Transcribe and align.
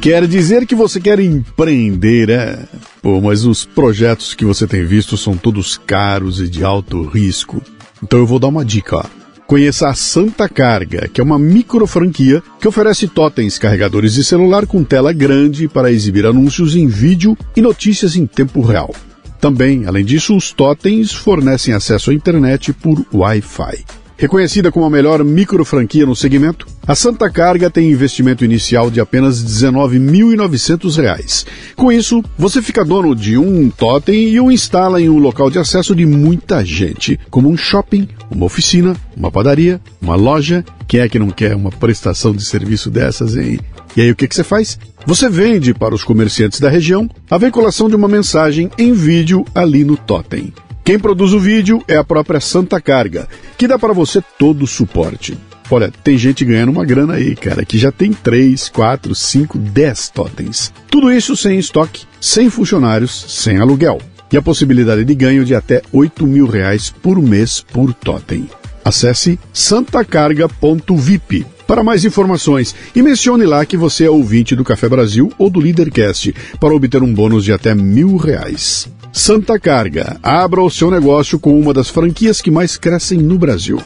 Quer 0.00 0.26
dizer 0.26 0.64
que 0.64 0.74
você 0.74 0.98
quer 0.98 1.20
empreender, 1.20 2.30
é? 2.30 2.58
Pô, 3.02 3.20
mas 3.20 3.44
os 3.44 3.66
projetos 3.66 4.32
que 4.32 4.46
você 4.46 4.66
tem 4.66 4.82
visto 4.82 5.14
são 5.14 5.36
todos 5.36 5.76
caros 5.76 6.40
e 6.40 6.48
de 6.48 6.64
alto 6.64 7.02
risco. 7.04 7.62
Então 8.02 8.18
eu 8.18 8.26
vou 8.26 8.38
dar 8.38 8.48
uma 8.48 8.64
dica, 8.64 8.96
ó. 8.96 9.04
Conheça 9.46 9.88
a 9.88 9.94
Santa 9.94 10.48
Carga, 10.48 11.06
que 11.06 11.20
é 11.20 11.24
uma 11.24 11.38
micro 11.38 11.86
franquia 11.86 12.42
que 12.58 12.66
oferece 12.66 13.08
totens 13.08 13.58
carregadores 13.58 14.14
de 14.14 14.24
celular 14.24 14.64
com 14.64 14.82
tela 14.82 15.12
grande 15.12 15.68
para 15.68 15.92
exibir 15.92 16.24
anúncios 16.24 16.74
em 16.74 16.86
vídeo 16.86 17.36
e 17.54 17.60
notícias 17.60 18.16
em 18.16 18.24
tempo 18.24 18.62
real. 18.62 18.94
Também, 19.38 19.84
além 19.84 20.04
disso, 20.04 20.34
os 20.34 20.50
totens 20.50 21.12
fornecem 21.12 21.74
acesso 21.74 22.10
à 22.10 22.14
internet 22.14 22.72
por 22.72 23.04
Wi-Fi. 23.12 23.99
Reconhecida 24.20 24.70
como 24.70 24.84
a 24.84 24.90
melhor 24.90 25.24
micro 25.24 25.64
franquia 25.64 26.04
no 26.04 26.14
segmento, 26.14 26.66
a 26.86 26.94
Santa 26.94 27.30
Carga 27.30 27.70
tem 27.70 27.90
investimento 27.90 28.44
inicial 28.44 28.90
de 28.90 29.00
apenas 29.00 29.40
R$ 29.40 29.70
19.900. 29.70 31.46
Com 31.74 31.90
isso, 31.90 32.22
você 32.36 32.60
fica 32.60 32.84
dono 32.84 33.16
de 33.16 33.38
um 33.38 33.70
totem 33.70 34.28
e 34.28 34.38
o 34.38 34.52
instala 34.52 35.00
em 35.00 35.08
um 35.08 35.16
local 35.16 35.48
de 35.48 35.58
acesso 35.58 35.96
de 35.96 36.04
muita 36.04 36.62
gente, 36.62 37.18
como 37.30 37.48
um 37.48 37.56
shopping, 37.56 38.06
uma 38.30 38.44
oficina, 38.44 38.94
uma 39.16 39.32
padaria, 39.32 39.80
uma 40.02 40.16
loja. 40.16 40.62
Quem 40.86 41.00
é 41.00 41.08
que 41.08 41.18
não 41.18 41.30
quer 41.30 41.56
uma 41.56 41.70
prestação 41.70 42.34
de 42.34 42.44
serviço 42.44 42.90
dessas, 42.90 43.34
hein? 43.38 43.58
E 43.96 44.02
aí 44.02 44.10
o 44.10 44.16
que, 44.16 44.28
que 44.28 44.34
você 44.34 44.44
faz? 44.44 44.78
Você 45.06 45.30
vende 45.30 45.72
para 45.72 45.94
os 45.94 46.04
comerciantes 46.04 46.60
da 46.60 46.68
região 46.68 47.08
a 47.30 47.38
veiculação 47.38 47.88
de 47.88 47.96
uma 47.96 48.06
mensagem 48.06 48.70
em 48.76 48.92
vídeo 48.92 49.46
ali 49.54 49.82
no 49.82 49.96
totem. 49.96 50.52
Quem 50.90 50.98
produz 50.98 51.32
o 51.32 51.38
vídeo 51.38 51.80
é 51.86 51.96
a 51.96 52.02
própria 52.02 52.40
Santa 52.40 52.80
Carga, 52.80 53.28
que 53.56 53.68
dá 53.68 53.78
para 53.78 53.92
você 53.92 54.20
todo 54.36 54.64
o 54.64 54.66
suporte. 54.66 55.38
Olha, 55.70 55.88
tem 56.02 56.18
gente 56.18 56.44
ganhando 56.44 56.72
uma 56.72 56.84
grana 56.84 57.14
aí, 57.14 57.36
cara, 57.36 57.64
que 57.64 57.78
já 57.78 57.92
tem 57.92 58.12
3, 58.12 58.68
4, 58.70 59.14
5, 59.14 59.56
10 59.56 60.08
totens. 60.08 60.72
Tudo 60.90 61.12
isso 61.12 61.36
sem 61.36 61.60
estoque, 61.60 62.06
sem 62.20 62.50
funcionários, 62.50 63.24
sem 63.28 63.58
aluguel. 63.58 64.00
E 64.32 64.36
a 64.36 64.42
possibilidade 64.42 65.04
de 65.04 65.14
ganho 65.14 65.44
de 65.44 65.54
até 65.54 65.80
8 65.92 66.26
mil 66.26 66.48
reais 66.48 66.90
por 66.90 67.22
mês 67.22 67.60
por 67.60 67.94
totem. 67.94 68.50
Acesse 68.84 69.38
santacarga.vip 69.52 71.46
para 71.68 71.84
mais 71.84 72.04
informações 72.04 72.74
e 72.96 73.00
mencione 73.00 73.46
lá 73.46 73.64
que 73.64 73.76
você 73.76 74.06
é 74.06 74.10
ouvinte 74.10 74.56
do 74.56 74.64
Café 74.64 74.88
Brasil 74.88 75.32
ou 75.38 75.48
do 75.48 75.60
Leadercast 75.60 76.34
para 76.58 76.74
obter 76.74 77.00
um 77.00 77.14
bônus 77.14 77.44
de 77.44 77.52
até 77.52 77.76
mil 77.76 78.16
reais. 78.16 78.88
Santa 79.12 79.58
Carga. 79.58 80.18
Abra 80.22 80.62
o 80.62 80.70
seu 80.70 80.90
negócio 80.90 81.38
com 81.38 81.58
uma 81.58 81.74
das 81.74 81.88
franquias 81.88 82.40
que 82.40 82.50
mais 82.50 82.76
crescem 82.76 83.18
no 83.18 83.38
Brasil. 83.38 83.80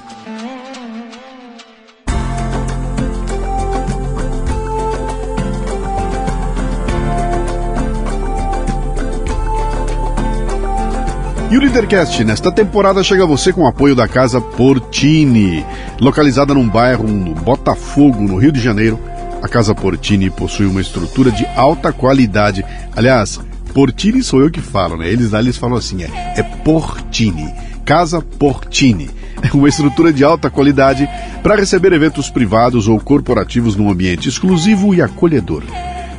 E 11.50 11.56
o 11.56 11.60
Leadercast 11.60 12.24
nesta 12.24 12.50
temporada 12.50 13.02
chega 13.04 13.22
a 13.22 13.26
você 13.26 13.52
com 13.52 13.62
o 13.62 13.66
apoio 13.68 13.94
da 13.94 14.08
Casa 14.08 14.40
Portini. 14.40 15.64
Localizada 16.00 16.52
num 16.52 16.68
bairro 16.68 17.06
no 17.06 17.32
Botafogo, 17.32 18.20
no 18.20 18.36
Rio 18.36 18.50
de 18.50 18.60
Janeiro, 18.60 18.98
a 19.40 19.46
Casa 19.46 19.74
Portini 19.74 20.30
possui 20.30 20.66
uma 20.66 20.80
estrutura 20.80 21.30
de 21.30 21.46
alta 21.54 21.92
qualidade. 21.92 22.64
Aliás, 22.96 23.40
Portini 23.74 24.22
sou 24.22 24.40
eu 24.40 24.50
que 24.50 24.60
falo, 24.60 24.96
né? 24.96 25.10
Eles 25.10 25.32
lá 25.32 25.40
eles 25.40 25.56
falam 25.56 25.76
assim, 25.76 26.04
é, 26.04 26.34
é 26.36 26.42
Portini, 26.42 27.52
Casa 27.84 28.22
Portini. 28.22 29.10
É 29.42 29.52
uma 29.52 29.68
estrutura 29.68 30.12
de 30.12 30.22
alta 30.22 30.48
qualidade 30.48 31.08
para 31.42 31.56
receber 31.56 31.92
eventos 31.92 32.30
privados 32.30 32.86
ou 32.86 33.00
corporativos 33.00 33.74
num 33.74 33.90
ambiente 33.90 34.28
exclusivo 34.28 34.94
e 34.94 35.02
acolhedor. 35.02 35.64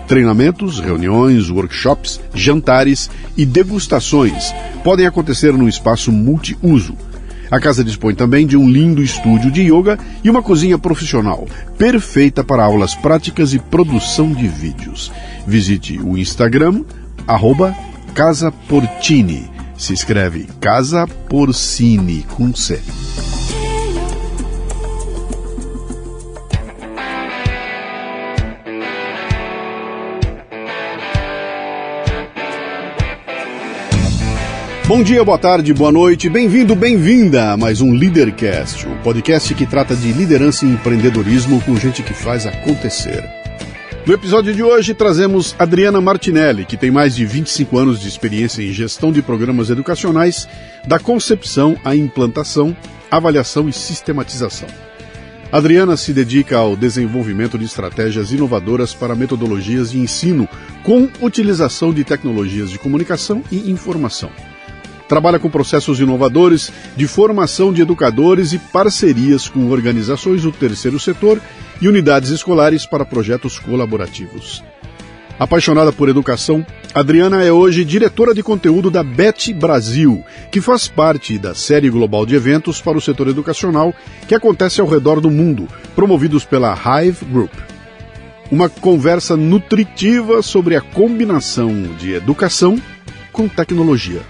Treinamentos, 0.06 0.81
reuniões, 0.81 1.50
workshops, 1.50 2.20
jantares 2.33 3.10
e 3.38 3.45
degustações 3.45 4.54
podem 4.83 5.08
acontecer 5.08 5.54
num 5.54 5.67
espaço 5.67 6.11
multiuso. 6.11 6.95
A 7.49 7.60
casa 7.60 7.83
dispõe 7.86 8.14
também 8.14 8.45
de 8.45 8.58
um 8.58 8.70
lindo 8.70 9.02
estúdio 9.02 9.49
de 9.49 9.61
yoga 9.61 9.98
e 10.23 10.30
uma 10.30 10.44
cozinha 10.44 10.77
profissional, 10.77 11.48
perfeita 11.77 12.44
para 12.44 12.65
aulas 12.65 12.95
práticas 12.95 13.54
e 13.54 13.60
produção 13.60 14.33
de 14.33 14.48
vídeos. 14.48 15.11
Visite 15.48 15.99
o 15.99 16.17
Instagram 16.17 16.83
arroba 17.27 17.75
Casa 18.13 18.52
Portini. 18.52 19.49
Se 19.77 19.93
escreve 19.93 20.47
Casa 20.59 21.05
Porcini 21.08 22.23
com 22.23 22.55
C. 22.55 22.81
Bom 34.87 35.02
dia, 35.02 35.23
boa 35.25 35.39
tarde, 35.39 35.73
boa 35.73 35.91
noite, 35.91 36.30
bem-vindo, 36.30 36.75
bem-vinda 36.75 37.53
a 37.53 37.58
mais 37.58 37.81
um 37.81 37.91
Leadercast, 37.91 38.85
o 38.85 38.91
um 38.91 38.97
podcast 38.99 39.52
que 39.55 39.65
trata 39.65 39.95
de 39.95 40.14
liderança 40.14 40.64
e 40.64 40.69
empreendedorismo 40.69 41.59
com 41.64 41.75
gente 41.75 42.03
que 42.03 42.14
faz 42.14 42.45
acontecer. 42.45 43.45
No 44.05 44.14
episódio 44.14 44.54
de 44.54 44.61
hoje 44.61 44.93
trazemos 44.93 45.55
Adriana 45.58 45.99
Martinelli, 45.99 46.64
que 46.64 46.77
tem 46.77 46.92
mais 46.92 47.16
de 47.16 47.26
25 47.26 47.76
anos 47.76 47.99
de 47.99 48.08
experiência 48.08 48.61
em 48.61 48.71
gestão 48.71 49.11
de 49.11 49.20
programas 49.20 49.71
educacionais, 49.71 50.48
da 50.86 50.99
concepção 50.99 51.76
à 51.83 51.95
implantação, 51.95 52.77
avaliação 53.10 53.67
e 53.67 53.73
sistematização. 53.73 54.70
Adriana 55.52 55.98
se 55.98 56.14
dedica 56.14 56.55
ao 56.55 56.76
desenvolvimento 56.76 57.58
de 57.58 57.65
estratégias 57.65 58.32
inovadoras 58.32 58.94
para 58.94 59.15
metodologias 59.15 59.89
de 59.89 59.98
ensino 59.98 60.48
com 60.83 61.10
utilização 61.20 61.92
de 61.92 62.04
tecnologias 62.04 62.70
de 62.70 62.77
comunicação 62.77 63.42
e 63.52 63.71
informação. 63.71 64.30
Trabalha 65.10 65.39
com 65.39 65.49
processos 65.49 65.99
inovadores 65.99 66.71
de 66.95 67.08
formação 67.08 67.73
de 67.73 67.82
educadores 67.82 68.54
e 68.54 68.60
parcerias 68.60 69.49
com 69.49 69.71
organizações 69.71 70.44
do 70.44 70.52
terceiro 70.52 70.99
setor 70.99 71.42
e 71.81 71.87
unidades 71.87 72.30
escolares 72.30 72.86
para 72.86 73.05
projetos 73.05 73.59
colaborativos. 73.59 74.63
Apaixonada 75.37 75.91
por 75.91 76.08
educação, 76.08 76.65
Adriana 76.93 77.43
é 77.43 77.52
hoje 77.52 77.83
diretora 77.83 78.33
de 78.33 78.41
conteúdo 78.41 78.89
da 78.89 79.03
BET 79.03 79.53
Brasil, 79.53 80.23
que 80.49 80.61
faz 80.61 80.87
parte 80.87 81.37
da 81.37 81.53
série 81.53 81.89
global 81.89 82.25
de 82.25 82.35
eventos 82.35 82.80
para 82.80 82.97
o 82.97 83.02
setor 83.02 83.27
educacional 83.27 83.93
que 84.30 84.33
acontece 84.33 84.80
ao 84.80 84.87
redor 84.87 85.19
do 85.19 85.30
mundo, 85.30 85.67
promovidos 85.93 86.45
pela 86.45 86.73
Hive 86.73 87.25
Group. 87.25 87.52
Uma 88.49 88.69
conversa 88.69 89.35
nutritiva 89.35 90.41
sobre 90.41 90.77
a 90.77 90.81
combinação 90.81 91.83
de 91.97 92.14
educação 92.14 92.81
com 93.33 93.49
tecnologia. 93.49 94.21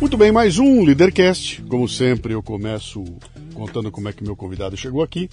Muito 0.00 0.16
bem, 0.16 0.32
mais 0.32 0.58
um 0.58 0.82
Leadercast. 0.82 1.62
Como 1.68 1.86
sempre, 1.86 2.32
eu 2.32 2.42
começo 2.42 3.04
contando 3.54 3.90
como 3.90 4.08
é 4.08 4.12
que 4.12 4.22
meu 4.22 4.36
convidado 4.36 4.76
chegou 4.76 5.02
aqui. 5.02 5.30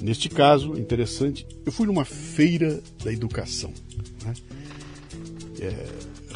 Neste 0.00 0.28
caso, 0.28 0.78
interessante, 0.78 1.46
eu 1.66 1.72
fui 1.72 1.86
numa 1.86 2.04
feira 2.04 2.80
da 3.04 3.12
educação. 3.12 3.72
Né? 4.24 4.34
É, 5.60 5.86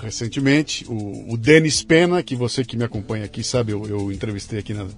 recentemente, 0.00 0.84
o, 0.88 1.32
o 1.32 1.36
Denis 1.36 1.82
Pena, 1.82 2.22
que 2.22 2.34
você 2.34 2.64
que 2.64 2.76
me 2.76 2.84
acompanha 2.84 3.24
aqui 3.24 3.44
sabe, 3.44 3.72
eu, 3.72 3.86
eu 3.86 4.10
entrevistei 4.10 4.58
aqui 4.58 4.74
na, 4.74 4.88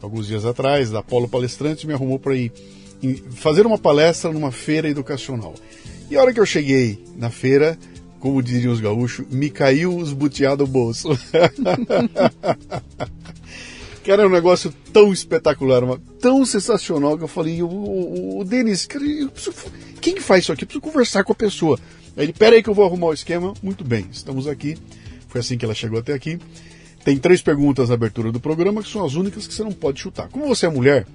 alguns 0.00 0.26
dias 0.26 0.44
atrás, 0.44 0.90
da 0.90 1.02
Polo 1.02 1.28
Palestrante, 1.28 1.86
me 1.86 1.92
arrumou 1.92 2.18
para 2.18 2.36
ir 2.36 2.52
em, 3.02 3.16
fazer 3.16 3.66
uma 3.66 3.78
palestra 3.78 4.32
numa 4.32 4.52
feira 4.52 4.88
educacional. 4.88 5.54
E 6.10 6.16
a 6.16 6.22
hora 6.22 6.32
que 6.32 6.40
eu 6.40 6.46
cheguei 6.46 7.02
na 7.16 7.30
feira, 7.30 7.76
como 8.20 8.42
diriam 8.42 8.72
os 8.72 8.80
gaúchos, 8.80 9.26
me 9.30 9.50
caiu 9.50 9.96
os 9.96 10.12
buteados 10.12 10.66
do 10.66 10.72
bolso. 10.72 11.08
que 14.04 14.12
era 14.12 14.26
um 14.26 14.30
negócio 14.30 14.70
tão 14.92 15.14
espetacular, 15.14 15.82
uma, 15.82 15.98
tão 16.20 16.44
sensacional 16.44 17.16
que 17.16 17.24
eu 17.24 17.28
falei, 17.28 17.62
o, 17.62 17.66
o, 17.66 18.40
o 18.40 18.44
Denis, 18.44 18.84
cara, 18.84 19.02
preciso, 19.32 19.54
quem 19.98 20.20
faz 20.20 20.44
isso 20.44 20.52
aqui? 20.52 20.64
Eu 20.64 20.66
preciso 20.66 20.82
conversar 20.82 21.24
com 21.24 21.32
a 21.32 21.34
pessoa. 21.34 21.80
Aí 22.14 22.26
ele, 22.26 22.34
pera 22.34 22.54
aí 22.54 22.62
que 22.62 22.68
eu 22.68 22.74
vou 22.74 22.84
arrumar 22.84 23.06
o 23.06 23.14
esquema. 23.14 23.54
Muito 23.62 23.82
bem, 23.82 24.06
estamos 24.12 24.46
aqui. 24.46 24.76
Foi 25.28 25.40
assim 25.40 25.56
que 25.56 25.64
ela 25.64 25.74
chegou 25.74 25.98
até 25.98 26.12
aqui. 26.12 26.38
Tem 27.02 27.16
três 27.16 27.40
perguntas 27.40 27.88
na 27.88 27.94
abertura 27.94 28.30
do 28.30 28.38
programa 28.38 28.82
que 28.82 28.90
são 28.90 29.02
as 29.02 29.14
únicas 29.14 29.46
que 29.46 29.54
você 29.54 29.64
não 29.64 29.72
pode 29.72 30.00
chutar. 30.00 30.28
Como 30.28 30.46
você 30.46 30.66
é 30.66 30.68
mulher, 30.68 31.06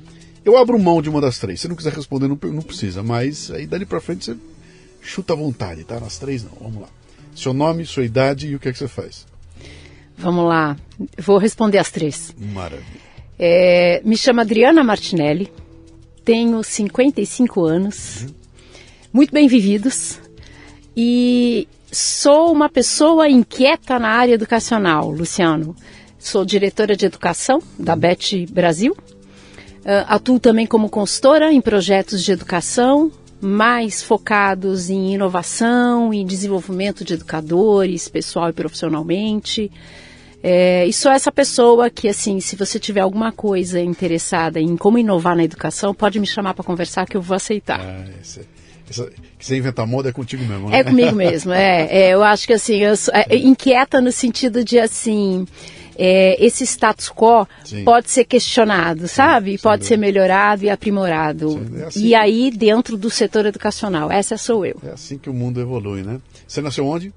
eu 0.44 0.58
abro 0.58 0.80
mão 0.80 1.00
de 1.00 1.12
uma 1.12 1.22
das 1.22 1.38
três. 1.38 1.62
Se 1.62 1.68
não 1.68 1.76
quiser 1.76 1.94
responder, 1.94 2.28
não, 2.28 2.40
não 2.42 2.62
precisa. 2.64 3.04
Mas 3.04 3.52
aí 3.52 3.68
dali 3.68 3.86
pra 3.86 4.02
frente 4.02 4.26
você 4.26 4.36
chuta 5.00 5.34
à 5.34 5.36
vontade, 5.36 5.84
tá? 5.84 6.00
Nas 6.00 6.18
três 6.18 6.44
não. 6.44 6.54
Vamos 6.60 6.82
lá. 6.82 6.90
Seu 7.36 7.54
nome, 7.54 7.86
sua 7.86 8.04
idade 8.04 8.48
e 8.48 8.56
o 8.56 8.60
que 8.60 8.68
é 8.68 8.72
que 8.74 8.80
você 8.80 8.88
faz. 8.88 9.29
Vamos 10.20 10.46
lá, 10.46 10.76
vou 11.18 11.38
responder 11.38 11.78
as 11.78 11.90
três. 11.90 12.36
Maravilha. 12.38 12.86
É, 13.40 14.02
me 14.04 14.18
chamo 14.18 14.42
Adriana 14.42 14.84
Martinelli, 14.84 15.50
tenho 16.26 16.62
55 16.62 17.64
anos, 17.64 18.24
uhum. 18.24 18.34
muito 19.14 19.32
bem 19.32 19.48
vividos 19.48 20.20
e 20.96 21.70
sou 21.90 22.52
uma 22.52 22.68
pessoa 22.68 23.30
inquieta 23.30 23.98
na 23.98 24.10
área 24.10 24.34
educacional, 24.34 25.10
Luciano. 25.10 25.74
Sou 26.20 26.44
diretora 26.44 26.98
de 26.98 27.06
educação 27.06 27.64
da 27.80 27.96
BET 27.96 28.46
Brasil, 28.52 28.92
uh, 28.92 30.06
atuo 30.06 30.38
também 30.38 30.68
como 30.68 30.90
consultora 30.90 31.54
em 31.54 31.62
projetos 31.62 32.26
de 32.26 32.34
educação, 32.34 33.10
mais 33.40 34.04
focados 34.04 34.90
em 34.90 35.14
inovação, 35.14 36.14
em 36.14 36.26
desenvolvimento 36.26 37.06
de 37.06 37.14
educadores, 37.14 38.10
pessoal 38.10 38.50
e 38.50 38.54
profissionalmente. 38.54 39.72
É, 40.42 40.86
e 40.86 40.94
sou 40.94 41.12
essa 41.12 41.32
pessoa 41.32 41.90
que, 41.90 42.08
assim, 42.08 42.40
se 42.40 42.56
você 42.56 42.80
tiver 42.80 43.02
alguma 43.02 43.32
coisa 43.32 43.80
interessada 43.80 44.60
em 44.60 44.78
como 44.78 44.98
inovar 44.98 45.36
na 45.36 45.44
educação, 45.44 45.94
pode 45.94 46.20
me 46.20 46.26
chamar 46.26 46.54
para 46.54 46.64
conversar 46.64 47.06
que 47.06 47.18
eu 47.18 47.22
vou 47.22 47.36
aceitar. 47.36 47.82
Ah, 47.82 48.06
esse, 48.22 48.48
essa, 48.90 49.12
que 49.38 49.46
você 49.46 49.58
inventar 49.58 49.86
moda 49.86 50.10
é 50.10 50.12
contigo 50.12 50.44
mesmo, 50.46 50.70
né? 50.70 50.80
É 50.80 50.84
comigo 50.84 51.16
mesmo, 51.16 51.52
é, 51.52 51.88
é. 51.92 52.10
Eu 52.14 52.24
acho 52.24 52.48
que, 52.48 52.54
assim, 52.54 52.78
eu 52.78 52.96
sou, 52.96 53.14
é, 53.14 53.36
inquieta 53.36 54.00
no 54.00 54.12
sentido 54.12 54.64
de, 54.64 54.80
assim, 54.80 55.46
é, 55.98 56.44
esse 56.44 56.64
status 56.66 57.10
quo 57.10 57.46
Sim. 57.66 57.84
pode 57.84 58.10
ser 58.10 58.24
questionado, 58.24 59.10
sabe? 59.10 59.58
Sim, 59.58 59.64
pode 59.64 59.86
ser 59.86 59.98
melhorado 59.98 60.64
e 60.64 60.70
aprimorado. 60.70 61.68
É 61.76 61.84
assim 61.84 62.00
e 62.00 62.08
que... 62.10 62.16
aí, 62.16 62.50
dentro 62.50 62.96
do 62.96 63.10
setor 63.10 63.46
educacional, 63.46 64.10
essa 64.10 64.38
sou 64.38 64.66
eu. 64.66 64.80
É 64.82 64.92
assim 64.92 65.18
que 65.18 65.30
o 65.30 65.34
mundo 65.34 65.60
evolui, 65.60 66.02
né? 66.02 66.22
Você 66.50 66.62
nasceu 66.62 66.84
onde? 66.88 67.14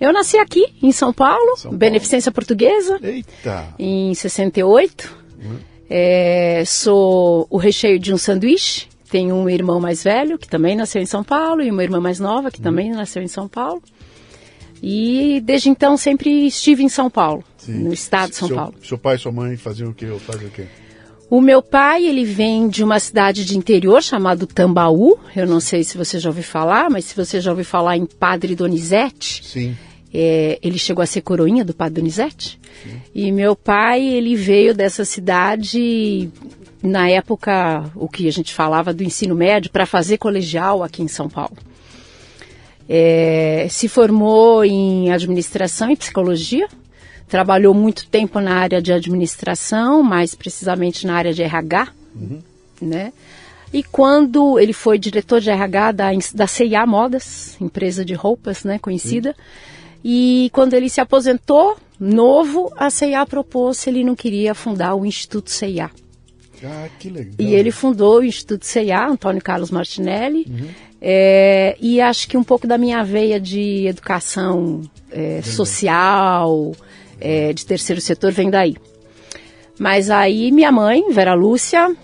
Eu 0.00 0.12
nasci 0.12 0.38
aqui, 0.38 0.72
em 0.80 0.92
São 0.92 1.12
Paulo, 1.12 1.56
São 1.56 1.64
Paulo. 1.64 1.76
Beneficência 1.76 2.30
Portuguesa. 2.30 3.00
Eita! 3.02 3.74
Em 3.76 4.14
68. 4.14 5.12
Uhum. 5.42 5.58
É, 5.90 6.62
sou 6.64 7.48
o 7.50 7.56
recheio 7.56 7.98
de 7.98 8.14
um 8.14 8.16
sanduíche. 8.16 8.86
Tenho 9.10 9.34
um 9.34 9.50
irmão 9.50 9.80
mais 9.80 10.04
velho, 10.04 10.38
que 10.38 10.48
também 10.48 10.76
nasceu 10.76 11.02
em 11.02 11.06
São 11.06 11.24
Paulo, 11.24 11.62
e 11.62 11.70
uma 11.70 11.82
irmã 11.82 12.00
mais 12.00 12.20
nova, 12.20 12.48
que 12.48 12.60
também 12.60 12.90
nasceu 12.90 13.22
em 13.22 13.28
São 13.28 13.48
Paulo. 13.48 13.82
E 14.80 15.40
desde 15.44 15.68
então 15.68 15.96
sempre 15.96 16.46
estive 16.46 16.84
em 16.84 16.88
São 16.88 17.10
Paulo, 17.10 17.42
Sim. 17.56 17.72
no 17.72 17.92
estado 17.92 18.30
de 18.30 18.36
São 18.36 18.46
seu, 18.46 18.56
Paulo. 18.56 18.74
Seu 18.84 18.98
pai 18.98 19.16
e 19.16 19.18
sua 19.18 19.32
mãe 19.32 19.56
faziam 19.56 19.90
o 19.90 19.94
quê? 19.94 20.06
Ou 20.06 20.20
fazem 20.20 20.46
o 20.46 20.50
quê? 20.50 20.66
O 21.28 21.40
meu 21.40 21.60
pai, 21.60 22.06
ele 22.06 22.24
vem 22.24 22.68
de 22.68 22.84
uma 22.84 23.00
cidade 23.00 23.44
de 23.44 23.58
interior 23.58 24.00
chamado 24.00 24.46
Tambaú. 24.46 25.18
Eu 25.34 25.46
não 25.46 25.58
sei 25.58 25.82
se 25.82 25.98
você 25.98 26.20
já 26.20 26.28
ouviu 26.30 26.44
falar, 26.44 26.88
mas 26.88 27.04
se 27.06 27.16
você 27.16 27.40
já 27.40 27.50
ouviu 27.50 27.64
falar 27.64 27.96
em 27.96 28.06
Padre 28.06 28.54
Donizete. 28.54 29.42
Sim. 29.44 29.76
É, 30.14 30.58
ele 30.62 30.78
chegou 30.78 31.02
a 31.02 31.06
ser 31.06 31.22
coroinha 31.22 31.64
do 31.64 31.74
Padre 31.74 32.00
Donizete. 32.00 32.60
Sim. 32.82 33.02
E 33.12 33.32
meu 33.32 33.56
pai, 33.56 34.02
ele 34.02 34.36
veio 34.36 34.72
dessa 34.72 35.04
cidade 35.04 36.30
na 36.80 37.08
época, 37.08 37.90
o 37.96 38.08
que 38.08 38.28
a 38.28 38.32
gente 38.32 38.54
falava 38.54 38.94
do 38.94 39.02
ensino 39.02 39.34
médio, 39.34 39.70
para 39.70 39.84
fazer 39.84 40.18
colegial 40.18 40.84
aqui 40.84 41.02
em 41.02 41.08
São 41.08 41.28
Paulo. 41.28 41.56
É, 42.88 43.66
se 43.68 43.88
formou 43.88 44.64
em 44.64 45.10
administração 45.10 45.90
e 45.90 45.96
psicologia, 45.96 46.68
trabalhou 47.28 47.74
muito 47.74 48.06
tempo 48.08 48.40
na 48.40 48.54
área 48.54 48.80
de 48.80 48.92
administração, 48.92 50.02
mais 50.02 50.34
precisamente 50.34 51.06
na 51.06 51.14
área 51.14 51.32
de 51.32 51.42
RH, 51.42 51.88
uhum. 52.14 52.38
né? 52.80 53.12
E 53.72 53.82
quando 53.82 54.58
ele 54.58 54.72
foi 54.72 54.98
diretor 54.98 55.40
de 55.40 55.50
RH 55.50 55.92
da, 55.92 56.10
da 56.34 56.46
CIA 56.46 56.86
Modas, 56.86 57.56
empresa 57.60 58.04
de 58.04 58.14
roupas, 58.14 58.64
né, 58.64 58.78
conhecida, 58.78 59.34
e 60.04 60.50
quando 60.52 60.74
ele 60.74 60.88
se 60.88 61.00
aposentou, 61.00 61.76
novo, 61.98 62.72
a 62.76 62.88
CIA 62.90 63.26
propôs 63.26 63.78
se 63.78 63.90
ele 63.90 64.04
não 64.04 64.14
queria 64.14 64.54
fundar 64.54 64.94
o 64.94 65.04
Instituto 65.04 65.50
CIA. 65.50 65.90
Ah, 66.64 66.88
que 66.98 67.10
legal. 67.10 67.34
E 67.38 67.54
ele 67.54 67.70
fundou 67.70 68.20
o 68.20 68.24
Instituto 68.24 68.64
CIA, 68.64 69.08
Antônio 69.08 69.42
Carlos 69.42 69.70
Martinelli, 69.70 70.46
uhum. 70.48 70.68
é, 71.02 71.76
e 71.80 72.00
acho 72.00 72.28
que 72.28 72.36
um 72.36 72.44
pouco 72.44 72.66
da 72.66 72.78
minha 72.78 73.02
veia 73.02 73.40
de 73.40 73.86
educação 73.86 74.82
é, 75.10 75.42
social, 75.42 76.72
é, 77.20 77.52
de 77.52 77.64
terceiro 77.64 78.00
setor 78.00 78.32
vem 78.32 78.50
daí. 78.50 78.76
Mas 79.78 80.10
aí 80.10 80.50
minha 80.50 80.72
mãe, 80.72 81.10
Vera 81.10 81.34
Lúcia, 81.34 81.94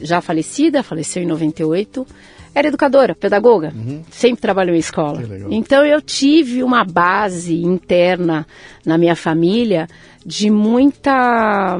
já 0.00 0.20
falecida, 0.20 0.82
faleceu 0.82 1.22
em 1.22 1.26
98, 1.26 2.06
era 2.54 2.68
educadora, 2.68 3.14
pedagoga, 3.14 3.72
uhum. 3.74 4.02
sempre 4.10 4.40
trabalhou 4.40 4.74
em 4.74 4.78
escola. 4.78 5.22
Então 5.50 5.84
eu 5.84 6.00
tive 6.00 6.62
uma 6.62 6.84
base 6.84 7.62
interna 7.62 8.46
na 8.84 8.96
minha 8.96 9.14
família 9.14 9.86
de 10.24 10.50
muita 10.50 11.78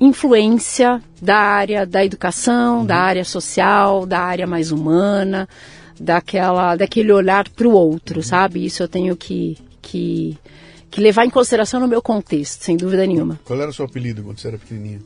influência 0.00 1.00
da 1.20 1.36
área 1.36 1.86
da 1.86 2.04
educação, 2.04 2.80
uhum. 2.80 2.86
da 2.86 2.96
área 2.96 3.24
social, 3.24 4.06
da 4.06 4.20
área 4.20 4.46
mais 4.46 4.72
humana, 4.72 5.48
daquela, 5.98 6.76
daquele 6.76 7.12
olhar 7.12 7.48
para 7.48 7.68
o 7.68 7.72
outro, 7.72 8.16
uhum. 8.16 8.22
sabe? 8.22 8.64
Isso 8.64 8.82
eu 8.82 8.88
tenho 8.88 9.16
que, 9.16 9.56
que 9.80 10.36
que 10.90 11.00
levar 11.00 11.24
em 11.24 11.30
consideração 11.30 11.80
no 11.80 11.88
meu 11.88 12.00
contexto, 12.00 12.62
sem 12.62 12.76
dúvida 12.76 13.06
nenhuma. 13.06 13.38
Qual 13.44 13.60
era 13.60 13.70
o 13.70 13.72
seu 13.72 13.84
apelido 13.84 14.22
quando 14.22 14.38
você 14.38 14.48
era 14.48 14.58
pequenininha? 14.58 15.00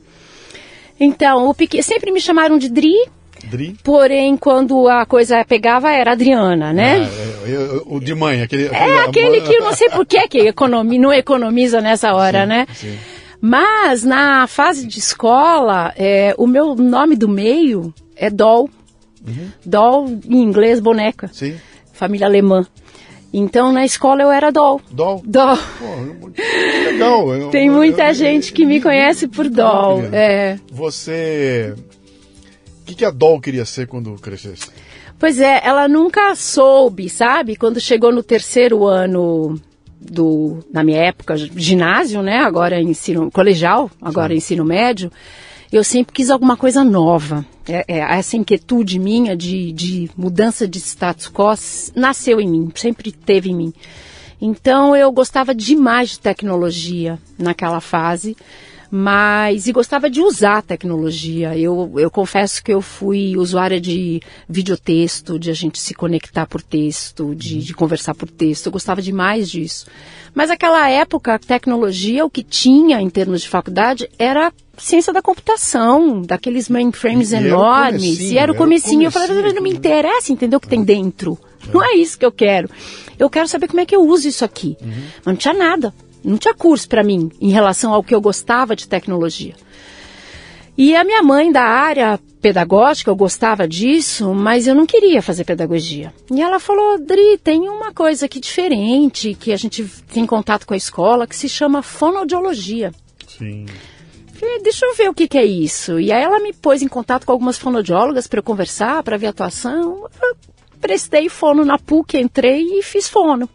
Então, 0.99 1.49
o 1.49 1.55
pequ... 1.55 1.83
sempre 1.83 2.13
me 2.13 2.21
chamaram 2.21 2.59
de 2.59 2.69
Dri. 2.69 2.95
Dri? 3.45 3.75
Porém, 3.83 4.37
quando 4.37 4.87
a 4.87 5.07
coisa 5.07 5.43
pegava, 5.45 5.91
era 5.91 6.13
Adriana, 6.13 6.73
né? 6.73 7.09
Ah, 7.11 7.49
é, 7.49 7.53
é, 7.53 7.83
o 7.87 7.99
de 7.99 8.15
mãe, 8.15 8.43
aquele... 8.43 8.67
É, 8.67 8.99
aquele 9.01 9.41
que 9.41 9.55
eu 9.55 9.65
não 9.65 9.73
sei 9.73 9.89
por 9.89 10.05
que, 10.05 10.29
que 10.29 10.39
economi... 10.41 10.99
não 10.99 11.13
economiza 11.13 11.81
nessa 11.81 12.13
hora, 12.13 12.43
sim, 12.43 12.49
né? 12.49 12.67
Sim. 12.75 12.99
Mas, 13.41 14.05
na 14.05 14.47
fase 14.47 14.87
de 14.87 14.99
escola, 14.99 15.95
é, 15.97 16.35
o 16.37 16.47
meu 16.47 16.75
nome 16.75 17.17
do 17.17 17.29
meio 17.29 17.95
é 18.15 18.29
Doll. 18.29 18.69
Uhum. 19.27 19.49
Doll, 19.65 20.21
em 20.29 20.43
inglês, 20.43 20.79
boneca. 20.79 21.31
Sim. 21.33 21.57
Família 21.95 22.27
alemã. 22.27 22.67
Então 23.33 23.73
na 23.73 23.85
escola 23.85 24.23
eu 24.23 24.31
era 24.31 24.51
doll. 24.51 24.81
Doll? 24.91 25.23
Doll. 25.25 25.57
Pô, 25.79 26.31
legal. 26.91 27.35
Eu, 27.35 27.51
Tem 27.51 27.71
muita 27.71 28.09
eu, 28.09 28.15
gente 28.15 28.53
que 28.53 28.65
me 28.65 28.81
conhece 28.81 29.29
por 29.29 29.49
doll. 29.49 30.03
É. 30.13 30.59
Você. 30.71 31.75
O 32.83 32.85
que, 32.87 32.95
que 32.97 33.05
a 33.05 33.11
doll 33.11 33.41
queria 33.41 33.65
ser 33.65 33.87
quando 33.87 34.15
crescesse? 34.15 34.69
Pois 35.19 35.39
é, 35.39 35.61
ela 35.63 35.87
nunca 35.87 36.35
soube, 36.35 37.09
sabe? 37.09 37.55
Quando 37.55 37.79
chegou 37.79 38.11
no 38.11 38.23
terceiro 38.23 38.87
ano 38.87 39.61
do, 40.01 40.65
na 40.73 40.83
minha 40.83 40.99
época, 40.99 41.37
ginásio, 41.37 42.23
né? 42.23 42.39
Agora 42.39 42.81
ensino 42.81 43.31
colegial, 43.31 43.91
agora 44.01 44.33
Sim. 44.33 44.39
ensino 44.39 44.65
médio 44.65 45.13
eu 45.73 45.85
sempre 45.85 46.13
quis 46.13 46.31
alguma 46.31 46.57
coisa 46.57 46.83
nova. 46.85 47.45
É, 47.69 47.85
é, 47.87 47.99
essa 47.99 48.37
inquietude 48.37 48.99
minha 48.99 49.37
de, 49.37 49.73
de 49.73 50.11
mudança 50.17 50.67
de 50.67 50.79
status 50.79 51.29
quo 51.29 51.55
nasceu 51.95 52.41
em 52.41 52.49
mim, 52.49 52.73
sempre 52.75 53.13
teve 53.13 53.51
em 53.51 53.55
mim. 53.55 53.73
Então 54.41 54.97
eu 54.97 55.13
gostava 55.13 55.55
demais 55.55 56.11
de 56.11 56.21
tecnologia 56.21 57.19
naquela 57.39 57.81
fase 57.81 58.37
mas 58.91 59.69
e 59.69 59.73
gostava 59.73 60.11
de 60.11 60.21
usar 60.21 60.59
a 60.59 60.63
tecnologia. 60.63 61.57
Eu, 61.57 61.93
eu 61.97 62.11
confesso 62.11 62.63
que 62.63 62.73
eu 62.73 62.83
fui 62.83 63.37
usuária 63.37 63.81
de 63.81 64.21
videotexto, 64.49 65.39
de 65.39 65.51
a 65.51 65.55
gente 65.55 65.79
se 65.79 65.95
conectar 65.95 66.47
por 66.47 66.61
texto, 66.61 67.35
de, 67.35 67.59
de 67.59 67.73
conversar 67.73 68.15
por 68.15 68.29
texto. 68.29 68.67
Eu 68.67 68.73
gostava 68.73 69.01
demais 69.01 69.49
disso. 69.49 69.87
Mas 70.35 70.49
naquela 70.49 70.89
época, 70.89 71.35
a 71.35 71.39
tecnologia, 71.39 72.25
o 72.25 72.31
que 72.31 72.43
tinha 72.43 73.01
em 73.01 73.09
termos 73.09 73.43
de 73.43 73.49
faculdade 73.49 74.09
era 74.19 74.53
ciência 74.77 75.13
da 75.13 75.23
computação, 75.23 76.23
daqueles 76.23 76.69
mainframes 76.69 77.33
e, 77.33 77.37
enormes. 77.37 78.21
E 78.21 78.39
era 78.39 78.51
o 78.51 78.57
comecinho. 78.57 79.05
Eu 79.05 79.11
falei, 79.13 79.53
não 79.53 79.63
me 79.63 79.71
interessa 79.71 80.33
entender 80.33 80.57
o 80.57 80.61
que 80.61 80.69
tem 80.69 80.83
dentro. 80.83 81.39
Não 81.73 81.85
é 81.85 81.95
isso 81.95 82.19
que 82.19 82.25
eu 82.25 82.33
quero. 82.33 82.69
Eu 83.19 83.29
quero 83.31 83.47
saber 83.47 83.69
como 83.69 83.81
é 83.81 83.87
que 83.87 83.95
eu 83.95 84.03
uso 84.03 84.27
isso 84.27 84.45
aqui. 84.45 84.77
Uhum. 84.81 84.91
Mas 84.91 85.27
não 85.27 85.37
tinha 85.37 85.55
nada 85.55 85.95
não 86.23 86.37
tinha 86.37 86.55
curso 86.55 86.89
para 86.89 87.03
mim 87.03 87.31
em 87.41 87.51
relação 87.51 87.93
ao 87.93 88.03
que 88.03 88.15
eu 88.15 88.21
gostava 88.21 88.77
de 88.77 88.89
tecnologia. 88.89 89.55
E 90.77 90.97
a 90.97 91.05
minha 91.05 91.23
mãe 91.23 91.53
da 91.53 91.63
área 91.63 92.19
pedagógica, 92.41 93.11
eu 93.11 93.17
gostava 93.17 93.69
disso, 93.69 94.33
mas 94.33 94.67
eu 94.67 94.75
não 94.75 94.87
queria 94.87 95.21
fazer 95.21 95.45
pedagogia. 95.45 96.13
E 96.31 96.41
ela 96.41 96.59
falou, 96.59 96.99
Dri, 96.99 97.39
tem 97.39 97.69
uma 97.69 97.93
coisa 97.93 98.27
aqui 98.27 98.41
diferente, 98.41 99.35
que 99.35 99.53
a 99.53 99.57
gente 99.57 99.85
tem 100.13 100.25
contato 100.25 100.67
com 100.67 100.73
a 100.73 100.77
escola, 100.77 101.27
que 101.27 101.37
se 101.37 101.49
chama 101.49 101.83
fonoaudiologia. 101.83 102.93
Sim. 103.29 103.67
Falei, 104.33 104.63
deixa 104.63 104.87
eu 104.87 104.95
ver 104.95 105.11
o 105.11 105.15
que, 105.15 105.29
que, 105.29 105.37
é 105.37 105.45
isso. 105.45 106.01
E 106.01 106.11
aí 106.11 106.23
ela 106.23 106.41
me 106.41 106.55
pôs 106.55 106.81
em 106.81 106.89
contato 106.89 107.27
com 107.27 107.33
algumas 107.33 107.59
fonoaudiólogas 107.59 108.27
para 108.27 108.39
eu 108.39 108.43
conversar, 108.43 109.03
para 109.03 109.19
ver 109.19 109.27
a 109.27 109.31
atuação. 109.31 110.09
Eu 110.23 110.37
prestei 110.81 111.29
fono 111.29 111.63
na 111.63 111.79
PUC, 111.79 112.17
entrei 112.17 112.63
e 112.79 112.83
fiz 112.83 113.07
fono. 113.07 113.47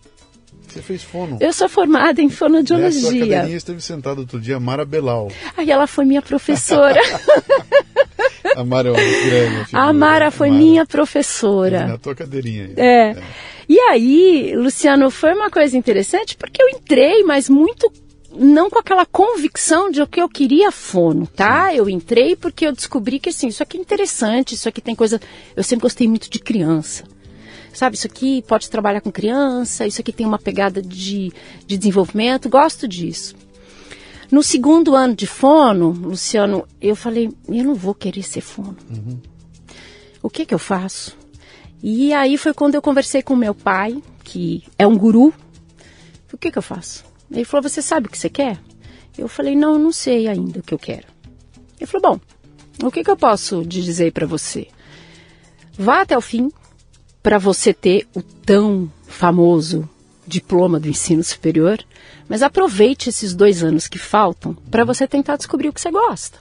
Você 0.75 0.81
fez 0.81 1.03
fono? 1.03 1.37
Eu 1.39 1.53
sou 1.53 1.69
formada 1.69 2.21
em 2.21 2.29
fonoaudiologia. 2.29 3.01
Nessa 3.01 3.17
cadeirinha 3.17 3.55
esteve 3.55 3.81
sentada 3.81 4.19
outro 4.19 4.41
dia, 4.41 4.57
a 4.57 4.59
Mara 4.59 4.83
Belal. 4.83 5.31
Aí 5.55 5.71
ela 5.71 5.87
foi 5.87 6.03
minha 6.03 6.21
professora. 6.21 6.99
a 8.53 8.63
Mara 8.65 8.89
é 8.89 8.91
uma 8.91 8.99
grande 8.99 9.69
A 9.71 9.93
Mara 9.93 10.31
foi 10.31 10.49
Mara. 10.49 10.61
minha 10.61 10.85
professora. 10.85 11.87
Na 11.87 11.97
tua 11.97 12.13
cadeirinha. 12.13 12.71
É. 12.75 13.11
é. 13.11 13.23
E 13.69 13.79
aí, 13.79 14.53
Luciano, 14.53 15.09
foi 15.09 15.33
uma 15.33 15.49
coisa 15.49 15.77
interessante 15.77 16.35
porque 16.35 16.61
eu 16.61 16.67
entrei, 16.67 17.23
mas 17.23 17.49
muito 17.49 17.89
não 18.37 18.69
com 18.69 18.77
aquela 18.77 19.05
convicção 19.05 19.89
de 19.89 20.05
que 20.07 20.21
eu 20.21 20.27
queria 20.27 20.73
fono, 20.73 21.25
tá? 21.25 21.69
Sim. 21.69 21.77
Eu 21.77 21.89
entrei 21.89 22.35
porque 22.35 22.67
eu 22.67 22.73
descobri 22.73 23.17
que 23.17 23.29
assim, 23.29 23.47
isso 23.47 23.63
aqui 23.63 23.77
é 23.77 23.79
interessante, 23.79 24.55
isso 24.55 24.67
aqui 24.67 24.81
tem 24.81 24.93
coisa. 24.93 25.21
Eu 25.55 25.63
sempre 25.63 25.83
gostei 25.83 26.05
muito 26.05 26.29
de 26.29 26.39
criança 26.39 27.05
sabe, 27.77 27.95
isso 27.95 28.07
aqui 28.07 28.41
pode 28.47 28.69
trabalhar 28.69 29.01
com 29.01 29.11
criança, 29.11 29.85
isso 29.85 30.01
aqui 30.01 30.11
tem 30.11 30.25
uma 30.25 30.39
pegada 30.39 30.81
de, 30.81 31.31
de 31.65 31.77
desenvolvimento, 31.77 32.49
gosto 32.49 32.87
disso. 32.87 33.35
No 34.31 34.41
segundo 34.41 34.95
ano 34.95 35.15
de 35.15 35.27
fono, 35.27 35.89
Luciano, 35.91 36.67
eu 36.81 36.95
falei, 36.95 37.29
eu 37.47 37.63
não 37.63 37.75
vou 37.75 37.93
querer 37.93 38.23
ser 38.23 38.41
fono. 38.41 38.77
Uhum. 38.89 39.19
O 40.21 40.29
que 40.29 40.45
que 40.45 40.53
eu 40.53 40.59
faço? 40.59 41.15
E 41.83 42.11
aí 42.13 42.37
foi 42.37 42.53
quando 42.53 42.73
eu 42.73 42.81
conversei 42.81 43.21
com 43.21 43.35
meu 43.35 43.53
pai, 43.53 44.01
que 44.23 44.63
é 44.77 44.87
um 44.87 44.97
guru. 44.97 45.31
O 46.33 46.37
que, 46.37 46.51
que 46.51 46.57
eu 46.57 46.63
faço? 46.63 47.05
Ele 47.29 47.45
falou: 47.45 47.69
Você 47.69 47.81
sabe 47.81 48.07
o 48.07 48.09
que 48.09 48.17
você 48.17 48.29
quer? 48.29 48.57
Eu 49.15 49.27
falei: 49.27 49.55
Não, 49.55 49.73
eu 49.73 49.79
não 49.79 49.91
sei 49.91 50.27
ainda 50.27 50.59
o 50.59 50.63
que 50.63 50.73
eu 50.73 50.79
quero. 50.79 51.05
Ele 51.79 51.85
falou: 51.85 52.19
Bom, 52.79 52.87
o 52.87 52.91
que, 52.91 53.03
que 53.03 53.09
eu 53.11 53.15
posso 53.15 53.63
dizer 53.63 54.11
para 54.11 54.25
você? 54.25 54.67
Vá 55.77 56.01
até 56.01 56.17
o 56.17 56.21
fim 56.21 56.51
para 57.25 57.39
você 57.39 57.73
ter 57.73 58.07
o 58.15 58.21
tão 58.21 58.87
famoso 59.07 59.89
diploma 60.27 60.79
do 60.79 60.87
ensino 60.87 61.23
superior, 61.23 61.83
mas 62.29 62.43
aproveite 62.43 63.09
esses 63.09 63.33
dois 63.33 63.63
anos 63.63 63.87
que 63.87 63.97
faltam 63.97 64.53
para 64.69 64.85
você 64.85 65.07
tentar 65.07 65.35
descobrir 65.35 65.69
o 65.69 65.73
que 65.73 65.81
você 65.81 65.89
gosta. 65.89 66.37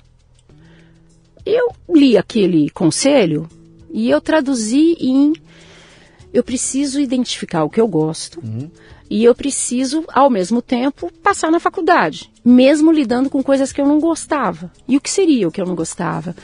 Eu 1.46 1.74
li 1.88 2.18
aquele 2.18 2.68
conselho 2.68 3.48
e 3.90 4.10
eu 4.10 4.20
traduzi 4.20 4.94
em 5.00 5.32
eu 6.34 6.44
preciso 6.44 7.00
identificar 7.00 7.64
o 7.64 7.70
que 7.70 7.80
eu 7.80 7.88
gosto 7.88 8.40
uhum. 8.44 8.70
e 9.08 9.24
eu 9.24 9.34
preciso, 9.34 10.04
ao 10.12 10.28
mesmo 10.28 10.60
tempo, 10.60 11.10
passar 11.22 11.50
na 11.50 11.60
faculdade, 11.60 12.30
mesmo 12.44 12.92
lidando 12.92 13.30
com 13.30 13.42
coisas 13.42 13.72
que 13.72 13.80
eu 13.80 13.86
não 13.86 13.98
gostava. 13.98 14.70
E 14.86 14.98
o 14.98 15.00
que 15.00 15.08
seria 15.08 15.48
o 15.48 15.50
que 15.50 15.62
eu 15.62 15.66
não 15.66 15.74
gostava? 15.74 16.36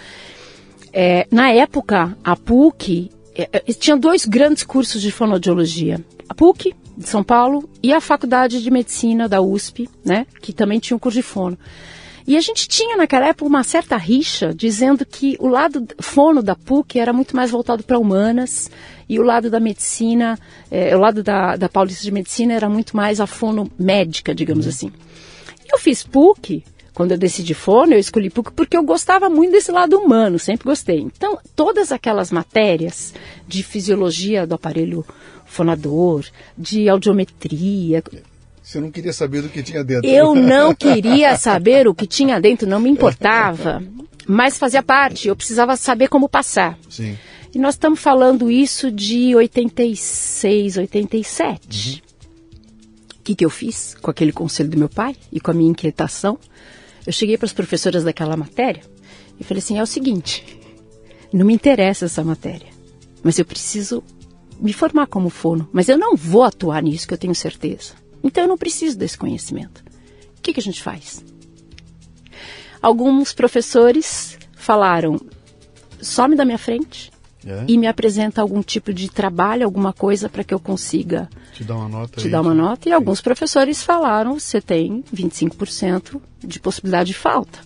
É, 0.95 1.27
na 1.31 1.53
época, 1.53 2.17
a 2.25 2.35
PUC 2.35 3.11
tinha 3.79 3.97
dois 3.97 4.25
grandes 4.25 4.65
cursos 4.65 5.01
de 5.01 5.11
fonoaudiologia. 5.11 6.05
A 6.29 6.35
PUC, 6.35 6.75
de 6.97 7.09
São 7.09 7.23
Paulo, 7.23 7.69
e 7.83 7.93
a 7.93 8.01
Faculdade 8.01 8.63
de 8.63 8.71
Medicina 8.71 9.29
da 9.29 9.41
USP, 9.41 9.89
né, 10.05 10.27
que 10.41 10.53
também 10.53 10.79
tinha 10.79 10.97
um 10.97 11.01
curso 11.01 11.19
de 11.19 11.23
fono. 11.23 11.59
E 12.27 12.37
a 12.37 12.41
gente 12.41 12.69
tinha 12.69 12.97
naquela 12.97 13.29
época 13.29 13.49
uma 13.49 13.65
certa 13.65 13.97
rixa 13.97 14.55
dizendo 14.55 15.05
que 15.05 15.37
o 15.41 15.49
lado 15.49 15.87
fono 16.01 16.43
da 16.43 16.55
PUC 16.55 16.99
era 16.99 17.13
muito 17.13 17.35
mais 17.35 17.51
voltado 17.51 17.83
para 17.83 17.99
humanas 17.99 18.71
e 19.09 19.19
o 19.19 19.23
lado 19.23 19.51
da 19.51 19.59
medicina, 19.59 20.39
é, 20.71 20.97
o 20.97 21.01
lado 21.01 21.23
da, 21.23 21.57
da 21.57 21.69
Paulista 21.69 22.05
de 22.05 22.13
Medicina 22.13 22.55
era 22.55 22.69
muito 22.69 22.97
mais 22.97 23.21
a 23.21 23.27
fono 23.27 23.71
médica, 23.79 24.35
digamos 24.35 24.67
uhum. 24.67 24.71
assim. 24.71 24.93
Eu 25.73 25.79
fiz 25.79 26.05
PUC, 26.05 26.63
quando 27.01 27.13
eu 27.13 27.17
decidi 27.17 27.55
fono, 27.55 27.95
eu 27.95 27.99
escolhi 27.99 28.29
PUC 28.29 28.53
porque 28.53 28.77
eu 28.77 28.83
gostava 28.83 29.31
muito 29.31 29.53
desse 29.53 29.73
lado 29.73 29.97
humano, 29.97 30.39
sempre 30.39 30.67
gostei. 30.67 30.99
Então, 30.99 31.39
todas 31.57 31.93
aquelas 31.93 32.31
matérias 32.31 33.15
de 33.49 33.63
fisiologia 33.63 34.47
do 34.47 34.55
aparelho 34.55 35.03
fonador, 35.47 36.27
de 36.59 36.91
audiometria, 36.91 38.05
você 38.63 38.79
não 38.79 38.91
queria 38.91 39.15
saber 39.15 39.41
do 39.41 39.49
que 39.49 39.63
tinha 39.63 39.83
dentro. 39.83 40.11
Eu 40.11 40.35
não 40.37 40.75
queria 40.75 41.39
saber 41.39 41.89
o 41.89 41.95
que 41.95 42.07
tinha 42.07 42.39
dentro, 42.39 42.69
não 42.69 42.79
me 42.79 42.91
importava. 42.91 43.83
Mas 44.27 44.59
fazia 44.59 44.83
parte, 44.83 45.27
eu 45.27 45.35
precisava 45.35 45.77
saber 45.77 46.09
como 46.09 46.29
passar. 46.29 46.79
Sim. 46.91 47.17
E 47.55 47.59
nós 47.59 47.77
estamos 47.77 47.99
falando 47.99 48.51
isso 48.51 48.91
de 48.91 49.35
86, 49.35 50.77
87. 50.77 52.03
O 53.19 53.23
que, 53.25 53.35
que 53.35 53.45
eu 53.47 53.49
fiz 53.49 53.97
com 54.03 54.11
aquele 54.11 54.33
conselho 54.33 54.69
do 54.69 54.77
meu 54.77 54.91
pai 54.91 55.17
e 55.33 55.41
com 55.41 55.51
a 55.51 55.55
minha 55.55 55.71
inquietação? 55.71 56.39
Eu 57.07 57.13
cheguei 57.13 57.37
para 57.37 57.47
as 57.47 57.53
professoras 57.53 58.05
daquela 58.05 58.37
matéria 58.37 58.83
e 59.39 59.45
falei 59.45 59.61
assim: 59.61 59.79
é 59.79 59.83
o 59.83 59.87
seguinte, 59.87 60.45
não 61.33 61.47
me 61.47 61.55
interessa 61.55 62.07
essa 62.07 62.23
matéria, 62.23 62.69
mas 63.23 63.39
eu 63.39 63.45
preciso 63.45 64.03
me 64.61 64.73
formar 64.73 65.07
como 65.07 65.31
fono, 65.31 65.69
mas 65.73 65.89
eu 65.89 65.97
não 65.97 66.15
vou 66.15 66.43
atuar 66.43 66.83
nisso, 66.83 67.09
que 67.09 67.15
eu 67.15 67.19
tenho 67.19 67.35
certeza. 67.35 67.95
Então 68.23 68.45
eu 68.45 68.49
não 68.49 68.59
preciso 68.59 68.99
desse 68.99 69.17
conhecimento. 69.17 69.83
O 70.37 70.43
que, 70.43 70.53
que 70.53 70.61
a 70.61 70.63
gente 70.63 70.83
faz? 70.83 71.25
Alguns 72.83 73.33
professores 73.33 74.39
falaram: 74.55 75.21
some 76.01 76.37
da 76.37 76.45
minha 76.45 76.59
frente 76.59 77.11
é? 77.45 77.65
e 77.67 77.79
me 77.79 77.87
apresenta 77.87 78.43
algum 78.43 78.63
tipo 78.63 78.93
de 78.93 79.11
trabalho, 79.11 79.65
alguma 79.65 79.93
coisa 79.93 80.29
para 80.29 80.45
que 80.45 80.53
eu 80.53 80.61
consiga 80.61 81.29
te 81.53 81.65
dar 81.65 81.77
uma 81.77 81.89
nota. 81.89 82.21
Te 82.21 82.29
dar 82.29 82.41
uma 82.41 82.55
nota. 82.55 82.89
E 82.89 82.93
alguns 82.93 83.21
professores 83.21 83.83
falaram: 83.83 84.39
você 84.39 84.61
tem 84.61 85.03
25% 85.15 86.21
de 86.43 86.61
possibilidade 86.61 87.09
de 87.09 87.15
falta. 87.15 87.61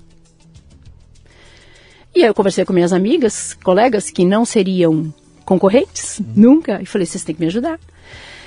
E 2.14 2.22
aí 2.22 2.28
eu 2.28 2.34
conversei 2.34 2.64
com 2.64 2.72
minhas 2.72 2.92
amigas, 2.92 3.54
colegas 3.54 4.10
que 4.10 4.24
não 4.24 4.44
seriam 4.44 5.12
concorrentes, 5.44 6.18
uhum. 6.18 6.26
nunca, 6.36 6.80
e 6.80 6.86
falei: 6.86 7.06
vocês 7.06 7.24
têm 7.24 7.34
que 7.34 7.40
me 7.40 7.46
ajudar. 7.46 7.78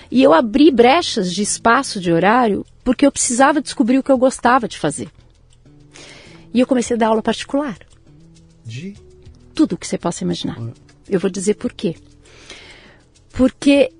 E 0.09 0.23
eu 0.23 0.33
abri 0.33 0.71
brechas 0.71 1.33
de 1.33 1.41
espaço 1.41 1.99
de 1.99 2.11
horário 2.11 2.65
porque 2.83 3.05
eu 3.05 3.11
precisava 3.11 3.61
descobrir 3.61 3.97
o 3.97 4.03
que 4.03 4.11
eu 4.11 4.17
gostava 4.17 4.67
de 4.67 4.77
fazer. 4.77 5.09
E 6.53 6.59
eu 6.59 6.65
comecei 6.65 6.95
a 6.95 6.99
dar 6.99 7.07
aula 7.07 7.21
particular. 7.21 7.77
De? 8.65 8.95
Tudo 9.53 9.73
o 9.73 9.77
que 9.77 9.85
você 9.85 9.97
possa 9.97 10.23
imaginar. 10.23 10.57
Eu 11.09 11.19
vou 11.19 11.29
dizer 11.29 11.55
por 11.55 11.73
quê. 11.73 11.95
Porque 13.33 13.91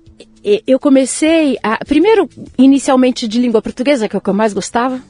eu 0.66 0.78
comecei 0.78 1.58
a. 1.62 1.84
Primeiro, 1.84 2.28
inicialmente 2.56 3.26
de 3.26 3.40
língua 3.40 3.62
portuguesa, 3.62 4.08
que 4.08 4.16
é 4.16 4.18
o 4.18 4.22
que 4.22 4.30
eu 4.30 4.34
mais 4.34 4.52
gostava. 4.52 5.00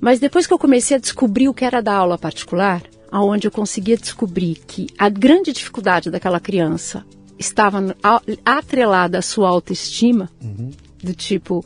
Mas 0.00 0.18
depois 0.18 0.46
que 0.46 0.52
eu 0.52 0.58
comecei 0.58 0.96
a 0.96 1.00
descobrir 1.00 1.48
o 1.48 1.54
que 1.54 1.64
era 1.64 1.80
dar 1.80 1.96
aula 1.96 2.18
particular, 2.18 2.82
aonde 3.10 3.46
eu 3.46 3.50
conseguia 3.50 3.96
descobrir 3.96 4.56
que 4.66 4.88
a 4.98 5.08
grande 5.08 5.52
dificuldade 5.52 6.10
daquela 6.10 6.40
criança 6.40 7.04
estava 7.38 7.96
atrelada 8.44 9.18
à 9.18 9.22
sua 9.22 9.48
autoestima, 9.48 10.30
uhum. 10.42 10.70
do 11.02 11.14
tipo, 11.14 11.64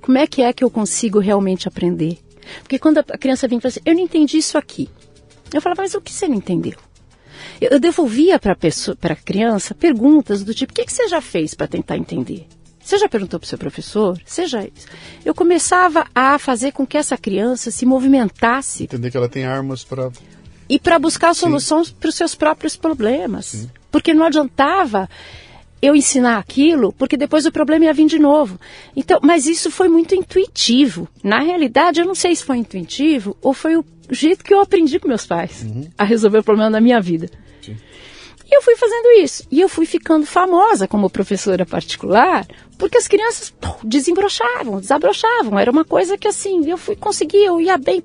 como 0.00 0.18
é 0.18 0.26
que 0.26 0.42
é 0.42 0.52
que 0.52 0.64
eu 0.64 0.70
consigo 0.70 1.18
realmente 1.18 1.68
aprender? 1.68 2.18
Porque 2.60 2.78
quando 2.78 2.98
a 2.98 3.18
criança 3.18 3.46
vem 3.46 3.58
e 3.58 3.60
fala 3.60 3.70
assim, 3.70 3.80
eu 3.84 3.94
não 3.94 4.02
entendi 4.02 4.38
isso 4.38 4.56
aqui. 4.56 4.88
Eu 5.52 5.60
falava, 5.60 5.82
mas 5.82 5.94
o 5.94 6.00
que 6.00 6.12
você 6.12 6.28
não 6.28 6.34
entendeu? 6.34 6.78
Eu, 7.60 7.80
devolvia 7.80 8.38
para 8.38 8.52
a 8.52 9.16
criança 9.16 9.74
perguntas 9.74 10.44
do 10.44 10.54
tipo, 10.54 10.72
o 10.72 10.74
que, 10.74 10.84
que 10.84 10.92
você 10.92 11.08
já 11.08 11.20
fez 11.20 11.54
para 11.54 11.66
tentar 11.66 11.96
entender? 11.96 12.46
Você 12.80 12.96
já 12.96 13.08
perguntou 13.08 13.38
para 13.38 13.44
o 13.44 13.48
seu 13.48 13.58
professor? 13.58 14.18
Seja 14.24 14.64
isso. 14.64 14.86
Eu 15.24 15.34
começava 15.34 16.06
a 16.14 16.38
fazer 16.38 16.72
com 16.72 16.86
que 16.86 16.96
essa 16.96 17.18
criança 17.18 17.70
se 17.70 17.84
movimentasse. 17.84 18.84
Entender 18.84 19.10
que 19.10 19.16
ela 19.16 19.28
tem 19.28 19.44
armas 19.44 19.84
para. 19.84 20.10
E 20.68 20.78
para 20.78 20.98
buscar 20.98 21.34
soluções 21.34 21.90
para 21.90 22.08
os 22.08 22.14
seus 22.14 22.34
próprios 22.34 22.76
problemas. 22.76 23.46
Sim. 23.46 23.70
Porque 23.90 24.14
não 24.14 24.24
adiantava 24.24 25.08
eu 25.82 25.94
ensinar 25.94 26.38
aquilo, 26.38 26.92
porque 26.92 27.16
depois 27.16 27.44
o 27.46 27.52
problema 27.52 27.84
ia 27.84 27.92
vir 27.92 28.06
de 28.06 28.18
novo. 28.18 28.58
Então, 28.96 29.20
mas 29.22 29.46
isso 29.46 29.70
foi 29.70 29.88
muito 29.88 30.14
intuitivo. 30.14 31.08
Na 31.22 31.40
realidade, 31.40 32.00
eu 32.00 32.06
não 32.06 32.14
sei 32.14 32.34
se 32.34 32.44
foi 32.44 32.56
intuitivo 32.56 33.36
ou 33.42 33.52
foi 33.52 33.76
o 33.76 33.84
jeito 34.10 34.42
que 34.42 34.54
eu 34.54 34.60
aprendi 34.60 34.98
com 34.98 35.08
meus 35.08 35.26
pais 35.26 35.62
uhum. 35.62 35.88
a 35.96 36.04
resolver 36.04 36.38
o 36.38 36.44
problema 36.44 36.70
da 36.70 36.80
minha 36.80 37.00
vida. 37.00 37.28
E 38.50 38.56
eu 38.56 38.62
fui 38.62 38.76
fazendo 38.76 39.22
isso. 39.22 39.46
E 39.50 39.60
eu 39.60 39.68
fui 39.68 39.84
ficando 39.84 40.24
famosa 40.24 40.88
como 40.88 41.10
professora 41.10 41.66
particular, 41.66 42.46
porque 42.78 42.96
as 42.96 43.06
crianças 43.06 43.50
pô, 43.50 43.68
desembrochavam, 43.84 44.80
desabrochavam. 44.80 45.58
Era 45.58 45.70
uma 45.70 45.84
coisa 45.84 46.16
que 46.16 46.26
assim, 46.26 46.68
eu 46.68 46.78
fui 46.78 46.96
conseguir, 46.96 47.44
eu 47.44 47.60
ia 47.60 47.76
bem, 47.76 48.02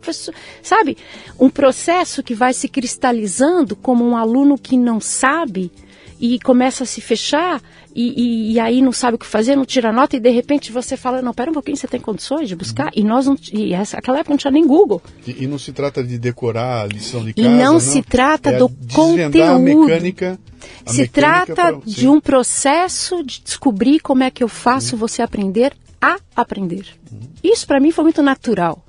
sabe? 0.61 0.97
Um 1.39 1.49
processo 1.49 2.21
que 2.21 2.35
vai 2.35 2.53
se 2.53 2.67
cristalizando 2.67 3.75
como 3.75 4.05
um 4.05 4.17
aluno 4.17 4.57
que 4.57 4.75
não 4.75 4.99
sabe 4.99 5.71
e 6.19 6.39
começa 6.39 6.83
a 6.83 6.87
se 6.87 6.99
fechar 6.99 7.61
e, 7.95 8.21
e, 8.21 8.53
e, 8.53 8.59
aí 8.59 8.81
não 8.81 8.91
sabe 8.91 9.15
o 9.15 9.17
que 9.17 9.25
fazer, 9.25 9.55
não 9.55 9.65
tira 9.65 9.91
nota 9.91 10.15
e 10.15 10.19
de 10.19 10.29
repente 10.29 10.71
você 10.71 10.97
fala, 10.97 11.21
não, 11.21 11.33
pera 11.33 11.51
um 11.51 11.53
pouquinho, 11.53 11.77
você 11.77 11.87
tem 11.87 11.99
condições 11.99 12.49
de 12.49 12.55
buscar? 12.55 12.85
Uhum. 12.85 12.91
E 12.95 13.03
nós 13.03 13.25
não, 13.27 13.37
e 13.51 13.73
essa, 13.73 13.97
aquela 13.97 14.19
época 14.19 14.31
não 14.31 14.37
tinha 14.37 14.51
nem 14.51 14.65
Google. 14.65 15.01
E, 15.27 15.43
e, 15.43 15.47
não 15.47 15.59
se 15.59 15.71
trata 15.71 16.03
de 16.03 16.17
decorar 16.17 16.83
a 16.83 16.87
lição 16.87 17.23
de 17.23 17.33
casa, 17.33 17.47
E 17.47 17.51
não, 17.51 17.73
não. 17.73 17.79
se 17.79 18.01
trata 18.01 18.49
é 18.49 18.57
do 18.57 18.69
conteúdo. 18.91 19.41
A 19.43 19.59
mecânica, 19.59 20.39
a 20.85 20.91
se 20.91 21.01
mecânica 21.01 21.11
trata 21.13 21.55
pra, 21.55 21.79
de 21.85 22.07
um 22.07 22.19
processo 22.19 23.23
de 23.23 23.41
descobrir 23.41 23.99
como 23.99 24.23
é 24.23 24.31
que 24.31 24.43
eu 24.43 24.47
faço 24.47 24.95
uhum. 24.95 24.99
você 24.99 25.21
aprender 25.21 25.73
a 26.01 26.17
aprender. 26.35 26.87
Uhum. 27.11 27.19
Isso 27.43 27.67
para 27.67 27.79
mim 27.79 27.91
foi 27.91 28.03
muito 28.03 28.21
natural. 28.21 28.83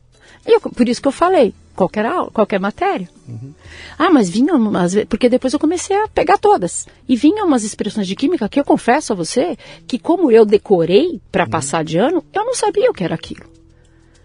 Eu, 0.47 0.61
por 0.61 0.89
isso 0.89 1.01
que 1.01 1.09
eu 1.09 1.13
falei, 1.13 1.55
qualquer 1.75 2.07
aula, 2.07 2.31
qualquer 2.31 2.61
matéria. 2.61 3.09
Uhum. 3.29 3.53
Ah, 3.99 4.11
mas 4.11 4.29
vinha 4.29 4.55
umas 4.55 4.95
porque 5.09 5.29
depois 5.29 5.53
eu 5.53 5.59
comecei 5.59 5.97
a 5.97 6.09
pegar 6.09 6.39
todas. 6.39 6.87
E 7.09 7.17
vinha 7.17 7.45
umas 7.45 7.65
expressões 7.65 8.07
de 8.07 8.17
química 8.17 8.49
que 8.49 8.61
eu 8.61 8.65
confesso 8.65 9.13
a 9.13 9.17
você 9.17 9.57
que 9.87 9.99
como 9.99 10.31
eu 10.31 10.45
decorei 10.45 11.21
para 11.33 11.45
uhum. 11.45 11.51
passar 11.51 11.85
de 11.85 11.99
ano, 11.99 12.25
eu 12.33 12.45
não 12.45 12.55
sabia 12.55 12.91
o 12.91 12.95
que 12.95 13.05
era 13.05 13.15
aquilo. 13.15 13.55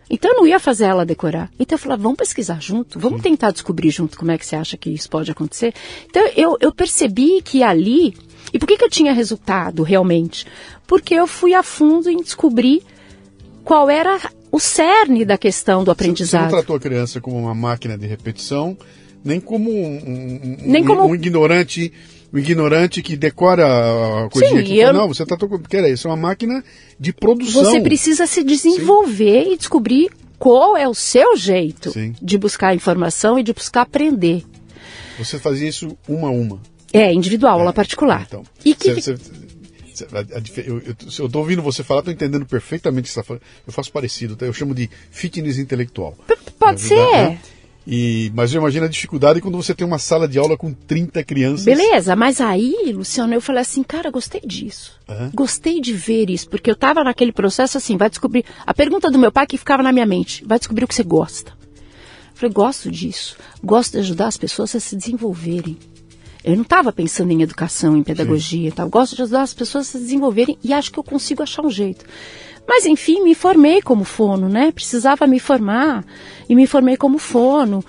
Então 0.09 0.31
eu 0.31 0.37
não 0.37 0.47
ia 0.47 0.59
fazer 0.59 0.85
ela 0.85 1.05
decorar. 1.05 1.51
Então 1.59 1.75
eu 1.75 1.79
falei, 1.79 1.97
vamos 1.97 2.17
pesquisar 2.17 2.59
junto, 2.59 2.99
vamos 2.99 3.21
Sim. 3.21 3.29
tentar 3.29 3.51
descobrir 3.51 3.91
junto 3.91 4.17
como 4.17 4.31
é 4.31 4.37
que 4.37 4.45
você 4.45 4.55
acha 4.55 4.75
que 4.75 4.89
isso 4.89 5.09
pode 5.09 5.29
acontecer. 5.29 5.73
Então 6.09 6.25
eu, 6.35 6.57
eu 6.59 6.71
percebi 6.71 7.41
que 7.41 7.61
ali. 7.61 8.15
E 8.51 8.57
por 8.57 8.67
que, 8.67 8.77
que 8.77 8.83
eu 8.83 8.89
tinha 8.89 9.13
resultado 9.13 9.83
realmente? 9.83 10.47
Porque 10.87 11.13
eu 11.13 11.27
fui 11.27 11.53
a 11.53 11.61
fundo 11.61 12.09
em 12.09 12.17
descobrir 12.17 12.83
qual 13.69 13.87
era 13.87 14.19
o 14.51 14.59
cerne 14.59 15.23
da 15.23 15.37
questão 15.37 15.83
do 15.83 15.91
aprendizado. 15.91 16.49
Você 16.49 16.55
não 16.55 16.57
tratou 16.57 16.75
a 16.75 16.79
criança 16.79 17.21
como 17.21 17.37
uma 17.37 17.53
máquina 17.53 17.95
de 17.95 18.07
repetição, 18.07 18.75
nem 19.23 19.39
como 19.39 19.69
um, 19.69 19.95
um, 19.95 20.57
nem 20.61 20.83
como... 20.83 21.05
um 21.05 21.13
ignorante 21.13 21.93
um 22.33 22.39
ignorante 22.39 23.03
que 23.03 23.15
decora 23.15 23.65
a 24.25 24.29
coisinha 24.29 24.65
Sim, 24.65 24.73
eu... 24.73 24.91
Não, 24.91 25.07
você 25.07 25.23
como... 25.23 25.61
Era 25.71 25.87
isso 25.87 26.07
é 26.07 26.09
uma 26.09 26.17
máquina 26.17 26.63
de 26.99 27.13
produção. 27.13 27.63
Você 27.63 27.79
precisa 27.79 28.25
se 28.25 28.43
desenvolver 28.43 29.43
Sim. 29.43 29.53
e 29.53 29.57
descobrir 29.57 30.09
qual 30.39 30.75
é 30.75 30.87
o 30.89 30.95
seu 30.95 31.37
jeito 31.37 31.91
Sim. 31.91 32.15
de 32.19 32.39
buscar 32.39 32.73
informação 32.73 33.37
e 33.37 33.43
de 33.43 33.53
buscar 33.53 33.81
aprender. 33.81 34.43
Você 35.19 35.37
fazia 35.37 35.69
isso 35.69 35.95
uma 36.07 36.29
a 36.29 36.31
uma? 36.31 36.59
É, 36.91 37.13
individual, 37.13 37.57
é. 37.57 37.59
aula 37.61 37.73
particular. 37.73 38.25
Então, 38.27 38.43
e 38.65 38.73
que... 38.73 38.95
você, 38.95 39.15
você 39.15 39.48
eu 40.67 41.25
estou 41.25 41.41
ouvindo 41.41 41.61
você 41.61 41.83
falar, 41.83 41.99
estou 41.99 42.13
entendendo 42.13 42.45
perfeitamente 42.45 43.01
o 43.01 43.03
que 43.03 43.13
você 43.13 43.19
está 43.19 43.23
falando. 43.27 43.41
Eu 43.65 43.73
faço 43.73 43.91
parecido, 43.91 44.35
tá? 44.35 44.45
eu 44.45 44.53
chamo 44.53 44.73
de 44.73 44.89
fitness 45.11 45.57
intelectual. 45.57 46.15
P 46.27 46.35
pode 46.57 46.81
ser. 46.81 46.95
Né? 46.95 47.39
E, 47.91 48.31
mas 48.35 48.53
eu 48.53 48.59
imagino 48.59 48.85
a 48.85 48.89
dificuldade 48.89 49.41
quando 49.41 49.57
você 49.57 49.73
tem 49.73 49.87
uma 49.87 49.97
sala 49.97 50.27
de 50.27 50.37
aula 50.37 50.55
com 50.55 50.71
30 50.71 51.23
crianças. 51.23 51.65
Beleza, 51.65 52.15
mas 52.15 52.39
aí, 52.39 52.91
Luciano, 52.93 53.33
eu 53.33 53.41
falei 53.41 53.61
assim, 53.61 53.81
cara, 53.81 54.11
gostei 54.11 54.41
disso. 54.41 54.99
Uhum. 55.09 55.31
Gostei 55.33 55.81
de 55.81 55.93
ver 55.93 56.29
isso, 56.29 56.47
porque 56.49 56.69
eu 56.69 56.75
estava 56.75 57.03
naquele 57.03 57.31
processo 57.31 57.79
assim, 57.79 57.97
vai 57.97 58.09
descobrir. 58.09 58.45
A 58.65 58.75
pergunta 58.75 59.09
do 59.09 59.17
meu 59.17 59.31
pai 59.31 59.47
que 59.47 59.57
ficava 59.57 59.81
na 59.81 59.91
minha 59.91 60.05
mente, 60.05 60.45
vai 60.45 60.59
descobrir 60.59 60.83
o 60.83 60.87
que 60.87 60.93
você 60.93 61.03
gosta. 61.03 61.51
Eu 61.51 62.35
falei, 62.35 62.53
gosto 62.53 62.91
disso. 62.91 63.37
Gosto 63.63 63.93
de 63.93 63.99
ajudar 63.99 64.27
as 64.27 64.37
pessoas 64.37 64.75
a 64.75 64.79
se 64.79 64.95
desenvolverem. 64.95 65.75
Eu 66.43 66.55
não 66.55 66.63
estava 66.63 66.91
pensando 66.91 67.31
em 67.31 67.41
educação, 67.41 67.97
em 67.97 68.03
pedagogia, 68.03 68.71
tal. 68.71 68.89
gosto 68.89 69.15
de 69.15 69.23
ajudar 69.23 69.41
as 69.41 69.53
pessoas 69.53 69.87
a 69.87 69.91
se 69.91 69.97
desenvolverem 69.97 70.57
e 70.63 70.71
acho 70.71 70.91
que 70.91 70.97
eu 70.99 71.03
consigo 71.03 71.43
achar 71.43 71.65
um 71.65 71.69
jeito. 71.69 72.05
Mas 72.67 72.85
enfim, 72.85 73.23
me 73.23 73.35
formei 73.35 73.81
como 73.81 74.03
fono, 74.03 74.47
né? 74.47 74.71
Precisava 74.71 75.25
me 75.25 75.39
formar 75.39 76.05
e 76.47 76.55
me 76.55 76.67
formei 76.67 76.95
como 76.95 77.17
fono. 77.17 77.83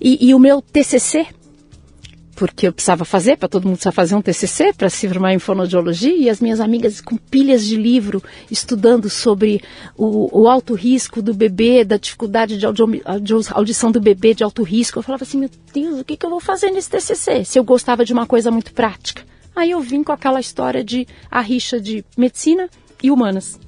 E, 0.00 0.28
e 0.28 0.34
o 0.34 0.38
meu 0.38 0.62
TCC, 0.62 1.26
porque 2.36 2.68
eu 2.68 2.72
precisava 2.72 3.04
fazer, 3.04 3.38
para 3.38 3.48
todo 3.48 3.64
mundo 3.64 3.76
precisar 3.76 3.92
fazer 3.92 4.14
um 4.14 4.20
TCC 4.20 4.74
para 4.74 4.90
se 4.90 5.08
formar 5.08 5.32
em 5.32 5.38
fonoaudiologia, 5.38 6.14
e 6.14 6.28
as 6.28 6.40
minhas 6.40 6.60
amigas 6.60 7.00
com 7.00 7.16
pilhas 7.16 7.64
de 7.64 7.76
livro 7.76 8.22
estudando 8.50 9.08
sobre 9.08 9.62
o, 9.96 10.42
o 10.42 10.48
alto 10.48 10.74
risco 10.74 11.22
do 11.22 11.32
bebê, 11.32 11.82
da 11.82 11.96
dificuldade 11.96 12.58
de, 12.58 12.66
audição 13.52 13.90
do 13.90 14.00
bebê 14.00 14.34
de 14.34 14.44
alto 14.44 14.62
risco. 14.62 14.98
Eu 14.98 15.02
falava 15.02 15.24
assim, 15.24 15.38
meu 15.38 15.50
Deus, 15.72 16.00
o 16.00 16.04
que, 16.04 16.16
que 16.16 16.26
eu 16.26 16.30
vou 16.30 16.40
fazer 16.40 16.70
nesse 16.70 16.90
TCC? 16.90 17.44
Se 17.44 17.58
eu 17.58 17.64
gostava 17.64 18.04
de 18.04 18.12
uma 18.12 18.26
coisa 18.26 18.50
muito 18.50 18.72
prática. 18.72 19.22
Aí 19.54 19.70
eu 19.70 19.80
vim 19.80 20.02
com 20.02 20.12
aquela 20.12 20.38
história 20.38 20.84
de 20.84 21.08
a 21.30 21.40
rixa 21.40 21.80
de 21.80 22.04
medicina 22.18 22.68
e 23.02 23.10
humanas. 23.10 23.58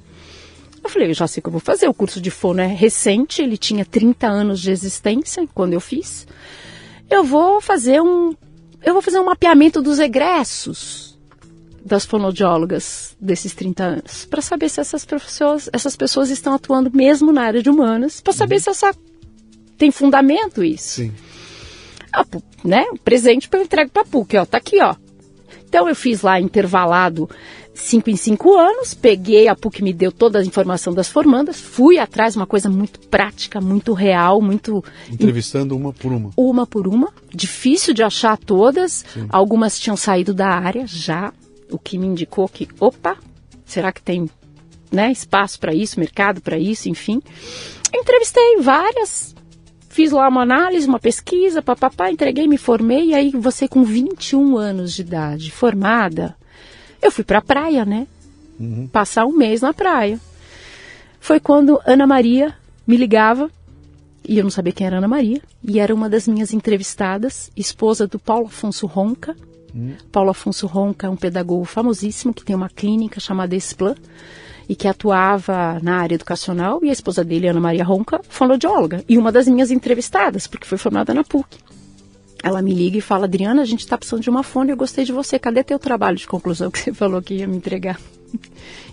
Eu 0.83 0.89
falei, 0.89 1.09
eu 1.09 1.13
já 1.15 1.27
sei 1.27 1.41
o 1.41 1.43
que 1.43 1.47
eu 1.47 1.53
vou 1.53 1.59
fazer. 1.59 1.87
O 1.87 1.93
curso 1.93 2.21
de 2.21 2.29
fono 2.29 2.61
é 2.61 2.67
recente, 2.67 3.41
ele 3.41 3.57
tinha 3.57 3.83
30 3.83 4.27
anos 4.27 4.61
de 4.61 4.69
existência 4.69 5.47
quando 5.53 5.73
eu 5.73 5.81
fiz. 5.81 6.27
Eu 7.09 7.23
vou 7.23 7.59
fazer 7.59 7.99
um 8.01 8.35
eu 8.83 8.93
vou 8.93 9.01
fazer 9.01 9.19
um 9.19 9.25
mapeamento 9.25 9.81
dos 9.81 9.99
egressos 9.99 11.17
das 11.83 12.05
fonoaudiólogas 12.05 13.15
desses 13.19 13.53
30 13.53 13.83
anos, 13.83 14.25
para 14.25 14.41
saber 14.41 14.69
se 14.69 14.79
essas 14.79 15.05
pessoas, 15.05 15.69
essas 15.73 15.95
pessoas 15.95 16.29
estão 16.29 16.53
atuando 16.53 16.91
mesmo 16.93 17.31
na 17.31 17.43
área 17.43 17.63
de 17.63 17.69
humanas, 17.69 18.21
para 18.21 18.33
saber 18.33 18.55
uhum. 18.55 18.61
se 18.61 18.69
essa 18.69 18.95
tem 19.77 19.91
fundamento 19.91 20.63
isso. 20.63 20.95
Sim. 20.95 21.13
A, 22.13 22.25
né, 22.63 22.85
o 22.91 22.97
presente 22.99 23.49
eu 23.51 23.61
entrego 23.61 23.91
para 23.91 24.01
a 24.01 24.05
PUC, 24.05 24.37
ó, 24.37 24.45
tá 24.45 24.57
aqui, 24.57 24.81
ó. 24.81 24.95
Então 25.67 25.87
eu 25.87 25.95
fiz 25.95 26.21
lá 26.21 26.39
intervalado 26.39 27.29
cinco 27.79 28.09
em 28.09 28.15
cinco 28.15 28.55
anos, 28.55 28.93
peguei, 28.93 29.47
a 29.47 29.55
PUC 29.55 29.81
me 29.83 29.93
deu 29.93 30.11
toda 30.11 30.39
a 30.39 30.43
informação 30.43 30.93
das 30.93 31.07
formandas, 31.07 31.59
fui 31.59 31.97
atrás, 31.97 32.35
uma 32.35 32.45
coisa 32.45 32.69
muito 32.69 32.99
prática, 33.07 33.59
muito 33.59 33.93
real, 33.93 34.41
muito. 34.41 34.83
Entrevistando 35.09 35.75
uma 35.75 35.91
por 35.91 36.11
uma. 36.11 36.31
Uma 36.37 36.67
por 36.67 36.87
uma. 36.87 37.11
Difícil 37.33 37.93
de 37.93 38.03
achar 38.03 38.37
todas. 38.37 39.05
Sim. 39.13 39.27
Algumas 39.29 39.79
tinham 39.79 39.97
saído 39.97 40.33
da 40.33 40.49
área 40.49 40.85
já, 40.85 41.33
o 41.71 41.77
que 41.77 41.97
me 41.97 42.07
indicou 42.07 42.47
que, 42.47 42.67
opa, 42.79 43.17
será 43.65 43.91
que 43.91 44.01
tem 44.01 44.29
né, 44.91 45.11
espaço 45.11 45.59
para 45.59 45.73
isso, 45.73 45.99
mercado 45.99 46.41
para 46.41 46.57
isso, 46.57 46.89
enfim. 46.89 47.21
Entrevistei 47.93 48.57
várias, 48.61 49.35
fiz 49.89 50.11
lá 50.11 50.27
uma 50.27 50.41
análise, 50.41 50.87
uma 50.87 50.99
pesquisa, 50.99 51.61
papapá, 51.61 52.11
entreguei, 52.11 52.47
me 52.47 52.57
formei, 52.57 53.09
e 53.09 53.13
aí 53.13 53.31
você 53.31 53.67
com 53.67 53.83
21 53.83 54.57
anos 54.57 54.93
de 54.93 55.01
idade, 55.01 55.51
formada, 55.51 56.35
eu 57.01 57.11
fui 57.11 57.23
para 57.23 57.39
a 57.39 57.41
praia, 57.41 57.85
né? 57.85 58.07
Uhum. 58.59 58.87
Passar 58.87 59.25
um 59.25 59.31
mês 59.31 59.61
na 59.61 59.73
praia. 59.73 60.19
Foi 61.19 61.39
quando 61.39 61.79
Ana 61.85 62.07
Maria 62.07 62.55
me 62.85 62.97
ligava, 62.97 63.49
e 64.27 64.37
eu 64.37 64.43
não 64.43 64.51
sabia 64.51 64.73
quem 64.73 64.87
era 64.87 64.97
Ana 64.97 65.07
Maria, 65.07 65.41
e 65.63 65.79
era 65.79 65.93
uma 65.93 66.09
das 66.09 66.27
minhas 66.27 66.53
entrevistadas, 66.53 67.51
esposa 67.55 68.07
do 68.07 68.19
Paulo 68.19 68.47
Afonso 68.47 68.85
Ronca. 68.85 69.35
Uhum. 69.73 69.95
Paulo 70.11 70.31
Afonso 70.31 70.65
Ronca 70.67 71.07
é 71.07 71.09
um 71.09 71.15
pedagogo 71.15 71.65
famosíssimo 71.65 72.33
que 72.33 72.43
tem 72.43 72.55
uma 72.55 72.69
clínica 72.69 73.19
chamada 73.19 73.55
Esplan 73.55 73.95
e 74.67 74.75
que 74.75 74.87
atuava 74.87 75.79
na 75.81 75.97
área 75.97 76.15
educacional, 76.15 76.79
e 76.83 76.89
a 76.89 76.93
esposa 76.93 77.23
dele, 77.23 77.47
Ana 77.47 77.59
Maria 77.59 77.83
Ronca, 77.83 78.21
fonoaudióloga, 78.29 79.03
e 79.09 79.17
uma 79.17 79.31
das 79.31 79.47
minhas 79.47 79.71
entrevistadas, 79.71 80.45
porque 80.45 80.67
foi 80.67 80.77
formada 80.77 81.11
na 81.11 81.23
PUC. 81.23 81.57
Ela 82.43 82.61
me 82.61 82.73
liga 82.73 82.97
e 82.97 83.01
fala, 83.01 83.25
Adriana, 83.25 83.61
a 83.61 83.65
gente 83.65 83.81
está 83.81 83.97
precisando 83.97 84.21
de 84.21 84.29
uma 84.29 84.43
fone, 84.43 84.71
eu 84.71 84.77
gostei 84.77 85.03
de 85.03 85.11
você, 85.11 85.37
cadê 85.37 85.63
teu 85.63 85.77
trabalho 85.77 86.17
de 86.17 86.27
conclusão 86.27 86.71
que 86.71 86.79
você 86.79 86.93
falou 86.93 87.21
que 87.21 87.35
ia 87.35 87.47
me 87.47 87.57
entregar? 87.57 87.99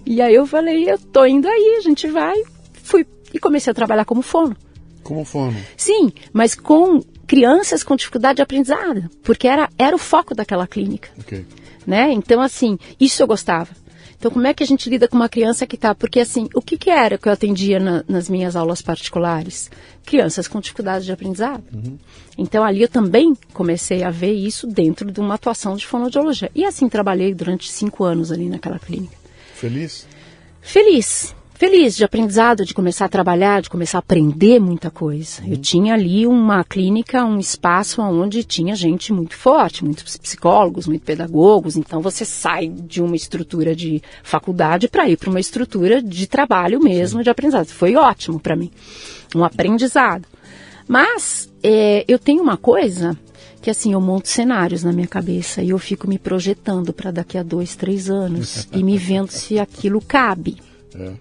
E 0.05 0.21
aí 0.21 0.35
eu 0.35 0.47
falei, 0.47 0.89
eu 0.89 0.99
tô 0.99 1.27
indo 1.27 1.49
aí, 1.49 1.77
a 1.79 1.81
gente 1.81 2.07
vai. 2.07 2.41
Fui 2.73 3.07
e 3.35 3.39
comecei 3.39 3.71
a 3.71 3.75
trabalhar 3.75 4.05
como 4.05 4.23
fono. 4.23 4.57
Como 5.03 5.25
fono? 5.25 5.57
Sim, 5.77 6.13
mas 6.33 6.55
com 6.55 7.01
crianças 7.27 7.83
com 7.83 7.97
dificuldade 7.97 8.37
de 8.37 8.43
aprendizado, 8.43 9.11
porque 9.23 9.49
era, 9.49 9.69
era 9.77 9.95
o 9.95 9.99
foco 9.99 10.35
daquela 10.35 10.67
clínica. 10.67 11.11
Okay. 11.21 11.45
Né? 11.87 12.13
Então, 12.13 12.41
assim, 12.41 12.79
isso 12.99 13.23
eu 13.23 13.27
gostava. 13.27 13.69
Então, 14.19 14.31
como 14.31 14.47
é 14.47 14.55
que 14.55 14.63
a 14.63 14.67
gente 14.67 14.89
lida 14.89 15.07
com 15.07 15.17
uma 15.17 15.29
criança 15.29 15.67
que 15.67 15.77
está? 15.77 15.95
Porque, 15.95 16.21
assim, 16.21 16.49
o 16.55 16.63
que, 16.63 16.79
que 16.79 16.91
era 16.91 17.19
que 17.19 17.29
eu 17.29 17.33
atendia 17.33 17.79
na, 17.79 18.05
nas 18.09 18.29
minhas 18.29 18.57
aulas 18.57 18.81
particulares? 18.81 19.71
Crianças 20.05 20.49
com 20.49 20.61
dificuldade 20.61 21.05
de 21.05 21.13
aprendizado. 21.13 21.63
Uhum. 21.73 21.99
Então, 22.39 22.65
ali 22.65 22.83
eu 22.83 22.89
também 22.89 23.35
comecei 23.53 24.03
a 24.03 24.11
ver 24.11 24.33
isso 24.33 24.67
dentro 24.67 25.11
de 25.13 25.21
uma 25.21 25.35
atuação 25.35 25.77
de 25.77 25.87
fonoaudiologia. 25.87 26.51
E 26.55 26.65
assim 26.65 26.89
trabalhei 26.89 27.35
durante 27.35 27.71
cinco 27.71 28.05
anos 28.05 28.33
ali 28.33 28.49
naquela 28.49 28.79
clínica. 28.79 29.17
Feliz? 29.55 30.07
Feliz 30.61 31.35
feliz 31.59 31.97
de 31.97 32.05
aprendizado, 32.05 32.65
de 32.65 32.75
começar 32.75 33.07
a 33.07 33.09
trabalhar, 33.09 33.63
de 33.63 33.71
começar 33.71 33.99
a 33.99 34.01
aprender 34.01 34.61
muita 34.61 34.91
coisa. 34.91 35.43
Uhum. 35.43 35.53
Eu 35.53 35.57
tinha 35.57 35.95
ali 35.95 36.27
uma 36.27 36.63
clínica, 36.63 37.25
um 37.25 37.39
espaço 37.39 38.03
onde 38.03 38.45
tinha 38.45 38.75
gente 38.75 39.13
muito 39.13 39.35
forte, 39.35 39.85
muitos 39.85 40.17
psicólogos, 40.17 40.87
muitos 40.87 41.07
pedagogos. 41.07 41.77
Então 41.77 42.01
você 42.01 42.25
sai 42.25 42.69
de 42.69 43.03
uma 43.03 43.17
estrutura 43.17 43.75
de 43.75 44.03
faculdade 44.23 44.89
para 44.89 45.09
ir 45.09 45.17
para 45.17 45.31
uma 45.31 45.41
estrutura 45.41 46.03
de 46.03 46.27
trabalho 46.27 46.81
mesmo, 46.81 47.21
Sim. 47.21 47.25
de 47.25 47.31
aprendizado. 47.31 47.67
Foi 47.69 47.97
ótimo 47.97 48.39
para 48.39 48.55
mim, 48.55 48.71
um 49.35 49.45
aprendizado. 49.45 50.27
Mas 50.87 51.51
é, 51.63 52.05
eu 52.07 52.19
tenho 52.19 52.43
uma 52.43 52.57
coisa 52.57 53.19
que 53.61 53.71
assim 53.71 53.95
eu 53.95 54.01
monto 54.01 54.29
cenários 54.29 54.85
na 54.85 54.93
minha 54.93 55.09
cabeça 55.09 55.61
e 55.61 55.71
eu 55.71 55.79
fico 55.79 56.09
me 56.09 56.19
projetando 56.19 56.93
para 56.93 57.11
daqui 57.11 57.37
a 57.37 57.43
dois, 57.43 57.75
três 57.75 58.09
anos 58.09 58.69
e 58.73 58.83
me 58.83 58.97
vendo 58.97 59.31
se 59.31 59.59
aquilo 59.59 60.01
cabe. 60.01 60.59
É. 60.95 61.13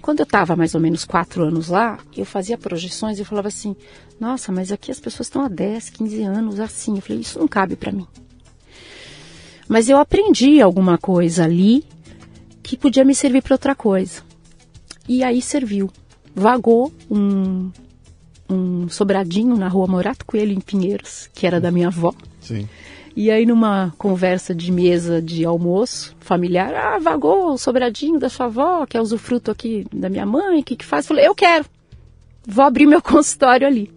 Quando 0.00 0.20
eu 0.20 0.24
estava 0.24 0.56
mais 0.56 0.74
ou 0.74 0.80
menos 0.80 1.04
quatro 1.04 1.44
anos 1.44 1.68
lá, 1.68 1.98
eu 2.16 2.24
fazia 2.24 2.56
projeções 2.56 3.18
e 3.18 3.24
falava 3.24 3.48
assim: 3.48 3.76
nossa, 4.18 4.50
mas 4.50 4.72
aqui 4.72 4.90
as 4.90 5.00
pessoas 5.00 5.26
estão 5.26 5.42
há 5.42 5.48
10, 5.48 5.90
15 5.90 6.22
anos 6.22 6.60
assim. 6.60 6.96
Eu 6.96 7.02
falei: 7.02 7.20
isso 7.20 7.38
não 7.38 7.48
cabe 7.48 7.76
para 7.76 7.92
mim. 7.92 8.06
Mas 9.68 9.88
eu 9.88 9.98
aprendi 9.98 10.60
alguma 10.60 10.98
coisa 10.98 11.44
ali 11.44 11.84
que 12.62 12.76
podia 12.76 13.04
me 13.04 13.14
servir 13.14 13.42
para 13.42 13.54
outra 13.54 13.74
coisa. 13.74 14.22
E 15.08 15.22
aí 15.22 15.40
serviu. 15.40 15.90
Vagou 16.34 16.92
um, 17.10 17.70
um 18.48 18.88
sobradinho 18.88 19.56
na 19.56 19.68
rua 19.68 19.86
Morato 19.86 20.24
Coelho, 20.24 20.52
em 20.52 20.60
Pinheiros, 20.60 21.28
que 21.34 21.46
era 21.46 21.60
da 21.60 21.70
minha 21.70 21.88
avó. 21.88 22.14
Sim. 22.40 22.68
E 23.16 23.30
aí, 23.30 23.44
numa 23.44 23.92
conversa 23.98 24.54
de 24.54 24.70
mesa 24.70 25.20
de 25.20 25.44
almoço 25.44 26.14
familiar, 26.20 26.72
ah, 26.74 26.98
vagou 26.98 27.52
o 27.52 27.58
sobradinho 27.58 28.18
da 28.18 28.28
sua 28.28 28.46
avó, 28.46 28.86
que 28.86 28.96
é 28.96 29.00
usufruto 29.00 29.50
aqui 29.50 29.84
da 29.92 30.08
minha 30.08 30.24
mãe, 30.24 30.60
o 30.60 30.64
que, 30.64 30.76
que 30.76 30.84
faz? 30.84 31.06
Falei, 31.06 31.26
eu 31.26 31.34
quero, 31.34 31.64
vou 32.46 32.64
abrir 32.64 32.86
meu 32.86 33.02
consultório 33.02 33.66
ali. 33.66 33.92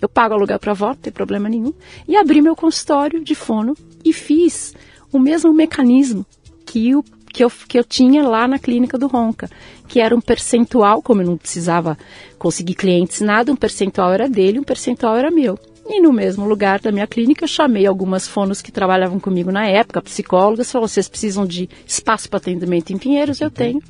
Eu 0.00 0.08
pago 0.08 0.34
aluguel 0.34 0.58
para 0.58 0.72
a 0.72 0.74
avó, 0.74 0.88
não 0.88 0.96
tem 0.96 1.12
problema 1.12 1.48
nenhum. 1.48 1.72
E 2.06 2.16
abri 2.16 2.42
meu 2.42 2.54
consultório 2.56 3.22
de 3.22 3.34
fono 3.34 3.74
e 4.04 4.12
fiz 4.12 4.74
o 5.12 5.18
mesmo 5.18 5.52
mecanismo 5.52 6.26
que, 6.66 6.94
o, 6.94 7.02
que, 7.32 7.44
eu, 7.44 7.50
que 7.50 7.78
eu 7.78 7.84
tinha 7.84 8.26
lá 8.26 8.46
na 8.48 8.58
clínica 8.58 8.98
do 8.98 9.06
Ronca, 9.06 9.48
que 9.86 10.00
era 10.00 10.14
um 10.14 10.20
percentual, 10.20 11.00
como 11.00 11.22
eu 11.22 11.26
não 11.26 11.36
precisava 11.36 11.96
conseguir 12.38 12.74
clientes 12.74 13.20
nada, 13.20 13.52
um 13.52 13.56
percentual 13.56 14.12
era 14.12 14.28
dele, 14.28 14.58
um 14.58 14.64
percentual 14.64 15.16
era 15.16 15.30
meu. 15.30 15.58
E 15.86 16.00
no 16.00 16.12
mesmo 16.12 16.46
lugar 16.46 16.80
da 16.80 16.90
minha 16.90 17.06
clínica, 17.06 17.44
eu 17.44 17.48
chamei 17.48 17.86
algumas 17.86 18.26
fonos 18.26 18.62
que 18.62 18.72
trabalhavam 18.72 19.20
comigo 19.20 19.52
na 19.52 19.66
época, 19.66 20.00
psicólogas, 20.00 20.72
falou: 20.72 20.88
vocês 20.88 21.08
precisam 21.08 21.46
de 21.46 21.68
espaço 21.86 22.28
para 22.28 22.38
atendimento 22.38 22.92
em 22.92 22.98
Pinheiros? 22.98 23.40
Eu 23.40 23.50
tenho. 23.50 23.82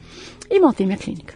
E 0.50 0.58
montei 0.58 0.84
minha 0.86 0.98
clínica. 0.98 1.34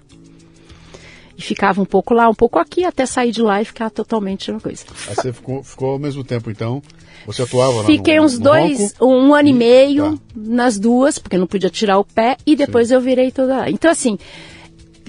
E 1.37 1.43
ficava 1.43 1.81
um 1.81 1.85
pouco 1.85 2.13
lá, 2.13 2.29
um 2.29 2.35
pouco 2.35 2.59
aqui, 2.59 2.85
até 2.85 3.07
sair 3.07 3.31
de 3.31 3.41
lá 3.41 3.63
e 3.63 3.65
ficar 3.65 3.91
totalmente 3.91 4.51
uma 4.51 4.59
coisa. 4.59 4.85
Aí 5.07 5.15
você 5.15 5.33
ficou, 5.33 5.63
ficou 5.63 5.91
ao 5.91 5.99
mesmo 5.99 6.25
tempo, 6.25 6.51
então? 6.51 6.83
Você 7.27 7.43
atuava 7.43 7.85
Fiquei 7.85 8.19
no, 8.19 8.25
uns 8.25 8.39
no 8.39 8.45
dois, 8.45 8.93
ronco? 8.99 9.07
um 9.07 9.33
ano 9.33 9.49
e 9.49 9.53
meio 9.53 10.17
tá. 10.17 10.23
nas 10.35 10.77
duas, 10.79 11.17
porque 11.17 11.39
não 11.39 11.47
podia 11.47 11.71
tirar 11.71 11.99
o 11.99 12.05
pé, 12.05 12.37
e 12.45 12.57
depois 12.57 12.89
Sim. 12.89 12.95
eu 12.95 13.01
virei 13.01 13.31
toda. 13.31 13.71
Então, 13.71 13.89
assim, 13.89 14.19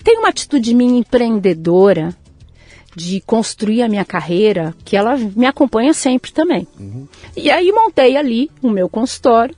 tem 0.03 0.19
uma 0.19 0.29
atitude 0.29 0.75
minha 0.75 0.99
empreendedora 0.99 2.15
de 2.95 3.21
construir 3.21 3.81
a 3.81 3.89
minha 3.89 4.05
carreira, 4.05 4.75
que 4.83 4.95
ela 4.95 5.17
me 5.17 5.45
acompanha 5.45 5.93
sempre 5.93 6.31
também. 6.31 6.67
Uhum. 6.79 7.07
E 7.35 7.49
aí 7.49 7.71
montei 7.71 8.17
ali 8.17 8.49
o 8.61 8.69
meu 8.69 8.89
consultório 8.89 9.55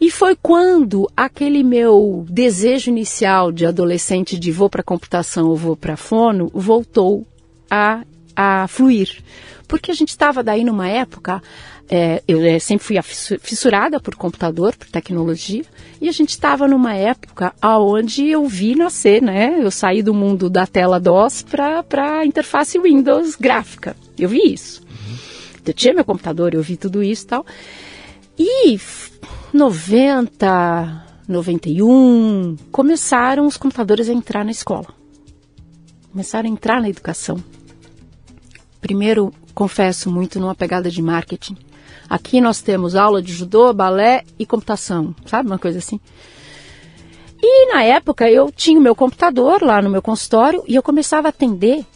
E 0.00 0.10
foi 0.10 0.36
quando 0.36 1.08
aquele 1.16 1.62
meu 1.62 2.24
desejo 2.28 2.90
inicial 2.90 3.52
de 3.52 3.66
adolescente 3.66 4.38
de 4.38 4.50
vou 4.50 4.68
para 4.68 4.82
computação 4.82 5.48
ou 5.48 5.56
vou 5.56 5.76
para 5.76 5.96
fono 5.96 6.50
voltou 6.52 7.26
a, 7.70 8.02
a 8.34 8.66
fluir. 8.66 9.22
Porque 9.68 9.90
a 9.90 9.94
gente 9.94 10.08
estava 10.08 10.42
daí 10.42 10.64
numa 10.64 10.88
época, 10.88 11.40
é, 11.90 12.22
eu 12.28 12.40
é, 12.44 12.56
sempre 12.60 12.86
fui 12.86 12.96
fissurada 13.40 13.98
por 13.98 14.14
computador, 14.14 14.76
por 14.76 14.86
tecnologia, 14.88 15.64
e 16.00 16.08
a 16.08 16.12
gente 16.12 16.30
estava 16.30 16.68
numa 16.68 16.94
época 16.94 17.52
aonde 17.60 18.28
eu 18.28 18.46
vi 18.46 18.76
nascer, 18.76 19.20
né? 19.20 19.58
Eu 19.60 19.72
saí 19.72 20.00
do 20.00 20.14
mundo 20.14 20.48
da 20.48 20.68
tela 20.68 21.00
DOS 21.00 21.42
para 21.42 22.20
a 22.20 22.24
interface 22.24 22.78
Windows 22.78 23.34
gráfica. 23.34 23.96
Eu 24.16 24.28
vi 24.28 24.52
isso. 24.52 24.82
Uhum. 24.82 25.16
Eu 25.66 25.74
tinha 25.74 25.92
meu 25.92 26.04
computador, 26.04 26.54
eu 26.54 26.62
vi 26.62 26.76
tudo 26.76 27.02
isso 27.02 27.24
e 27.24 27.26
tal. 27.26 27.44
E 28.38 28.78
90, 29.52 31.06
91, 31.26 32.56
começaram 32.70 33.46
os 33.46 33.56
computadores 33.56 34.08
a 34.08 34.12
entrar 34.12 34.44
na 34.44 34.52
escola. 34.52 34.86
Começaram 36.12 36.48
a 36.48 36.52
entrar 36.52 36.80
na 36.80 36.88
educação. 36.88 37.42
Primeiro, 38.80 39.34
confesso 39.52 40.08
muito 40.08 40.38
numa 40.38 40.54
pegada 40.54 40.88
de 40.88 41.02
marketing. 41.02 41.56
Aqui 42.10 42.40
nós 42.40 42.60
temos 42.60 42.96
aula 42.96 43.22
de 43.22 43.32
judô, 43.32 43.72
balé 43.72 44.24
e 44.36 44.44
computação, 44.44 45.14
sabe? 45.24 45.48
Uma 45.48 45.60
coisa 45.60 45.78
assim. 45.78 46.00
E 47.40 47.72
na 47.72 47.84
época 47.84 48.28
eu 48.28 48.50
tinha 48.50 48.80
o 48.80 48.82
meu 48.82 48.96
computador 48.96 49.62
lá 49.62 49.80
no 49.80 49.88
meu 49.88 50.02
consultório 50.02 50.64
e 50.66 50.74
eu 50.74 50.82
começava 50.82 51.28
a 51.28 51.30
atender 51.30 51.86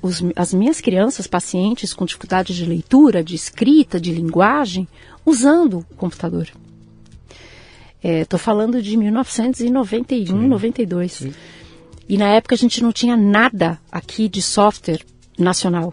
os, 0.00 0.22
as 0.36 0.54
minhas 0.54 0.80
crianças, 0.80 1.26
pacientes 1.26 1.92
com 1.92 2.04
dificuldade 2.04 2.54
de 2.54 2.64
leitura, 2.64 3.22
de 3.22 3.34
escrita, 3.34 4.00
de 4.00 4.12
linguagem, 4.12 4.86
usando 5.26 5.84
o 5.90 5.96
computador. 5.96 6.48
Estou 8.00 8.38
é, 8.38 8.40
falando 8.40 8.80
de 8.80 8.96
1991, 8.96 10.40
Sim. 10.40 10.46
92. 10.46 11.12
Sim. 11.12 11.34
E 12.08 12.16
na 12.16 12.28
época 12.28 12.54
a 12.54 12.58
gente 12.58 12.80
não 12.80 12.92
tinha 12.92 13.16
nada 13.16 13.80
aqui 13.90 14.28
de 14.28 14.40
software 14.40 15.00
nacional. 15.36 15.92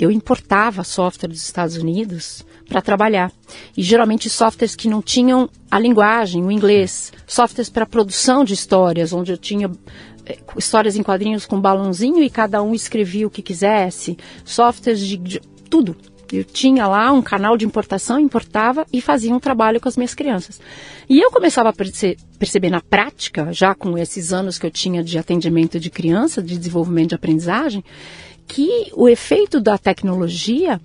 Eu 0.00 0.10
importava 0.10 0.82
software 0.82 1.28
dos 1.28 1.44
Estados 1.44 1.76
Unidos 1.76 2.44
para 2.68 2.82
trabalhar. 2.82 3.32
E 3.76 3.82
geralmente 3.82 4.28
softwares 4.30 4.74
que 4.74 4.88
não 4.88 5.02
tinham 5.02 5.48
a 5.70 5.78
linguagem, 5.78 6.44
o 6.44 6.50
inglês. 6.50 7.12
Softwares 7.26 7.68
para 7.68 7.86
produção 7.86 8.44
de 8.44 8.54
histórias, 8.54 9.12
onde 9.12 9.32
eu 9.32 9.38
tinha 9.38 9.70
é, 10.26 10.38
histórias 10.56 10.96
em 10.96 11.02
quadrinhos 11.02 11.46
com 11.46 11.60
balãozinho 11.60 12.22
e 12.22 12.30
cada 12.30 12.62
um 12.62 12.74
escrevia 12.74 13.26
o 13.26 13.30
que 13.30 13.42
quisesse. 13.42 14.16
Softwares 14.44 15.00
de, 15.00 15.16
de 15.16 15.40
tudo. 15.68 15.96
Eu 16.32 16.42
tinha 16.42 16.86
lá 16.86 17.12
um 17.12 17.22
canal 17.22 17.56
de 17.56 17.64
importação, 17.64 18.18
importava 18.18 18.86
e 18.92 19.00
fazia 19.00 19.32
um 19.32 19.38
trabalho 19.38 19.80
com 19.80 19.88
as 19.88 19.96
minhas 19.96 20.14
crianças. 20.14 20.60
E 21.08 21.20
eu 21.20 21.30
começava 21.30 21.68
a 21.68 21.72
perce 21.72 22.16
perceber 22.38 22.70
na 22.70 22.80
prática, 22.80 23.52
já 23.52 23.74
com 23.74 23.96
esses 23.96 24.32
anos 24.32 24.58
que 24.58 24.66
eu 24.66 24.70
tinha 24.70 25.02
de 25.02 25.16
atendimento 25.16 25.78
de 25.78 25.90
criança, 25.90 26.42
de 26.42 26.58
desenvolvimento 26.58 27.10
de 27.10 27.14
aprendizagem, 27.14 27.84
que 28.46 28.90
o 28.94 29.08
efeito 29.08 29.60
da 29.60 29.78
tecnologia, 29.78 30.80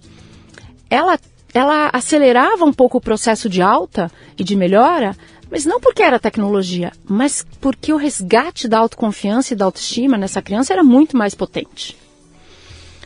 ela, 0.90 1.20
ela 1.54 1.90
acelerava 1.92 2.66
um 2.66 2.74
pouco 2.74 2.98
o 2.98 3.02
processo 3.02 3.50
de 3.50 3.62
alta 3.62 4.12
e 4.38 4.44
de 4.44 4.56
melhora, 4.56 5.16
mas 5.50 5.66
não 5.66 5.80
porque 5.80 6.04
era 6.04 6.20
tecnologia, 6.20 6.92
mas 7.04 7.46
porque 7.60 7.92
o 7.92 7.98
resgate 7.98 8.68
da 8.68 8.80
autoconfiança 8.80 9.54
e 9.54 9.58
da 9.58 9.66
autoestima 9.66 10.18
nessa 10.18 10.42
criança 10.42 10.74
era 10.74 10.84
muito 10.84 11.18
mais 11.18 11.34
potente. 11.34 11.98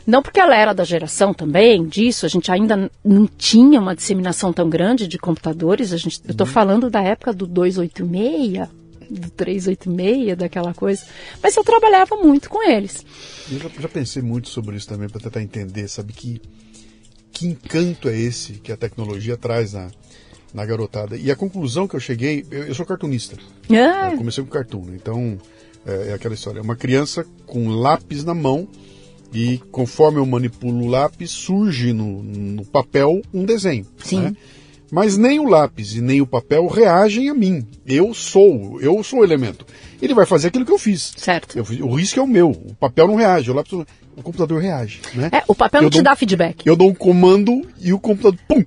Não 0.05 0.21
porque 0.21 0.39
ela 0.39 0.55
era 0.55 0.73
da 0.73 0.83
geração 0.83 1.33
também 1.33 1.87
disso, 1.87 2.25
a 2.25 2.29
gente 2.29 2.51
ainda 2.51 2.91
não 3.03 3.25
tinha 3.25 3.79
uma 3.79 3.95
disseminação 3.95 4.51
tão 4.51 4.69
grande 4.69 5.07
de 5.07 5.17
computadores. 5.17 5.93
A 5.93 5.97
gente, 5.97 6.19
eu 6.25 6.31
estou 6.31 6.45
uhum. 6.45 6.51
falando 6.51 6.89
da 6.89 7.01
época 7.01 7.31
do 7.31 7.47
286, 7.47 8.67
do 9.09 9.29
386, 9.29 10.37
daquela 10.37 10.73
coisa. 10.73 11.05
Mas 11.41 11.55
eu 11.55 11.63
trabalhava 11.63 12.17
muito 12.17 12.49
com 12.49 12.61
eles. 12.61 13.05
Eu 13.49 13.59
já, 13.59 13.69
já 13.79 13.87
pensei 13.87 14.21
muito 14.21 14.49
sobre 14.49 14.75
isso 14.75 14.89
também 14.89 15.07
para 15.07 15.21
tentar 15.21 15.41
entender, 15.41 15.87
sabe 15.87 16.11
que 16.11 16.41
que 17.33 17.47
encanto 17.47 18.07
é 18.07 18.17
esse 18.17 18.53
que 18.53 18.71
a 18.71 18.77
tecnologia 18.77 19.35
traz 19.35 19.73
na, 19.73 19.89
na 20.53 20.65
garotada. 20.65 21.17
E 21.17 21.31
a 21.31 21.35
conclusão 21.35 21.87
que 21.87 21.95
eu 21.95 21.99
cheguei, 21.99 22.45
eu, 22.51 22.65
eu 22.67 22.75
sou 22.75 22.85
cartunista. 22.85 23.35
Ah. 23.69 24.11
Eu 24.11 24.17
comecei 24.17 24.43
com 24.43 24.49
cartoon, 24.49 24.85
então 24.93 25.37
é, 25.85 26.09
é, 26.09 26.13
aquela 26.13 26.35
história. 26.35 26.61
Uma 26.61 26.75
criança 26.75 27.25
com 27.47 27.69
lápis 27.69 28.23
na 28.23 28.33
mão 28.33 28.67
e 29.33 29.57
conforme 29.71 30.19
eu 30.19 30.25
manipulo 30.25 30.85
o 30.85 30.87
lápis, 30.87 31.31
surge 31.31 31.91
no, 31.91 32.21
no 32.21 32.63
papel 32.65 33.21
um 33.33 33.43
desenho. 33.43 33.85
Sim. 34.03 34.21
Né? 34.21 34.35
Mas 34.93 35.17
nem 35.17 35.39
o 35.39 35.49
lápis 35.49 35.95
e 35.95 36.01
nem 36.01 36.21
o 36.21 36.27
papel 36.27 36.67
reagem 36.67 37.27
a 37.27 37.33
mim. 37.33 37.65
Eu 37.83 38.13
sou, 38.13 38.79
eu 38.79 39.03
sou 39.03 39.21
o 39.21 39.23
elemento. 39.23 39.65
Ele 39.99 40.13
vai 40.13 40.23
fazer 40.23 40.49
aquilo 40.49 40.63
que 40.63 40.71
eu 40.71 40.77
fiz. 40.77 41.13
Certo. 41.17 41.57
Eu, 41.57 41.65
o 41.87 41.95
risco 41.95 42.19
é 42.19 42.21
o 42.21 42.27
meu. 42.27 42.51
O 42.51 42.75
papel 42.75 43.07
não 43.07 43.15
reage, 43.15 43.49
o 43.49 43.55
lápis 43.55 43.73
não, 43.73 43.83
o 44.15 44.21
computador 44.21 44.61
reage. 44.61 45.01
Né? 45.15 45.29
É, 45.31 45.43
o 45.47 45.55
papel 45.55 45.79
eu 45.79 45.83
não 45.85 45.89
te 45.89 46.03
dá 46.03 46.15
feedback. 46.15 46.63
Eu 46.63 46.75
dou 46.75 46.91
um 46.91 46.93
comando 46.93 47.67
e 47.81 47.91
o 47.91 47.97
computador, 47.97 48.39
pum, 48.47 48.63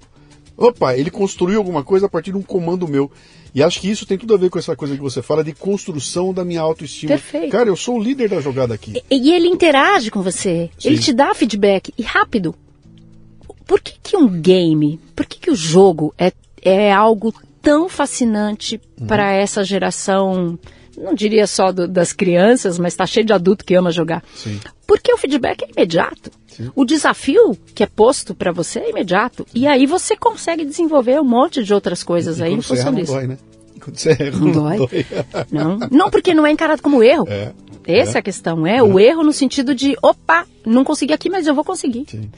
Opa, 0.57 0.97
ele 0.97 1.12
construiu 1.12 1.59
alguma 1.59 1.85
coisa 1.85 2.07
a 2.07 2.09
partir 2.09 2.33
de 2.33 2.39
um 2.39 2.43
comando 2.43 2.89
meu. 2.89 3.09
E 3.55 3.62
acho 3.62 3.81
que 3.81 3.89
isso 3.89 4.05
tem 4.05 4.19
tudo 4.19 4.35
a 4.35 4.37
ver 4.37 4.51
com 4.51 4.59
essa 4.59 4.75
coisa 4.75 4.97
que 4.97 5.01
você 5.01 5.23
fala 5.23 5.45
de 5.45 5.53
construção 5.53 6.35
da 6.35 6.45
minha 6.45 6.61
autoestima. 6.61 7.11
Perfeito. 7.11 7.53
Cara, 7.53 7.69
eu 7.69 7.77
sou 7.77 7.99
o 7.99 8.03
líder 8.03 8.31
da 8.31 8.41
jogada 8.41 8.75
aqui. 8.75 9.01
E, 9.09 9.29
e 9.29 9.33
ele 9.33 9.47
interage 9.47 10.11
com 10.11 10.23
você. 10.23 10.71
Sim. 10.77 10.89
Ele 10.89 10.99
te 10.99 11.12
dá 11.12 11.33
feedback. 11.35 11.95
E 11.97 12.03
rápido. 12.03 12.55
Por 13.66 13.81
que, 13.81 13.94
que 14.02 14.16
um 14.16 14.29
game, 14.29 15.00
por 15.14 15.26
que, 15.26 15.38
que 15.38 15.50
o 15.50 15.57
jogo 15.57 16.14
é, 16.16 16.33
é 16.62 16.92
algo 16.92 17.35
tão 17.61 17.88
fascinante 17.88 18.81
uhum. 19.00 19.07
para 19.07 19.33
essa 19.33 19.64
geração 19.64 20.59
não 20.96 21.14
diria 21.14 21.46
só 21.46 21.72
do, 21.72 21.87
das 21.87 22.12
crianças, 22.12 22.79
mas 22.79 22.92
está 22.92 23.07
cheio 23.07 23.26
de 23.26 23.33
adulto 23.33 23.64
que 23.64 23.74
ama 23.74 23.90
jogar. 23.90 24.24
Sim. 24.35 24.59
Porque 24.87 25.12
o 25.12 25.18
feedback 25.18 25.62
é 25.62 25.68
imediato. 25.70 26.31
Sim. 26.46 26.70
O 26.74 26.85
desafio 26.85 27.57
que 27.74 27.83
é 27.83 27.87
posto 27.87 28.35
para 28.35 28.50
você 28.50 28.79
é 28.79 28.90
imediato. 28.90 29.46
Sim. 29.52 29.61
E 29.61 29.66
aí 29.66 29.85
você 29.85 30.16
consegue 30.16 30.64
desenvolver 30.64 31.20
um 31.20 31.24
monte 31.24 31.62
de 31.62 31.74
outras 31.74 32.02
coisas 32.02 32.38
e, 32.38 32.44
aí 32.44 32.52
em 32.55 32.62
função 32.62 32.94
disso. 32.94 33.12
Não 33.12 33.18
dói, 33.18 33.29
né? 33.29 33.38
Quando 33.79 33.96
você 33.98 34.11
erra, 34.11 34.38
não, 34.38 34.40
não 34.40 34.52
dói. 34.52 34.76
dói. 34.79 35.07
não. 35.52 35.79
não, 35.90 36.11
porque 36.11 36.33
não 36.33 36.46
é 36.46 36.50
encarado 36.50 36.83
como 36.83 37.02
erro. 37.02 37.26
É. 37.29 37.52
Essa 37.87 38.18
é 38.18 38.20
a 38.20 38.22
questão, 38.22 38.66
é, 38.66 38.79
é, 38.79 38.83
o 38.83 38.99
erro 38.99 39.22
no 39.22 39.33
sentido 39.33 39.75
de, 39.75 39.96
opa, 40.03 40.46
não 40.64 40.85
consegui 40.85 41.12
aqui, 41.12 41.31
mas 41.31 41.46
eu 41.46 41.55
vou 41.55 41.64
conseguir. 41.64 42.05
Sim. 42.09 42.31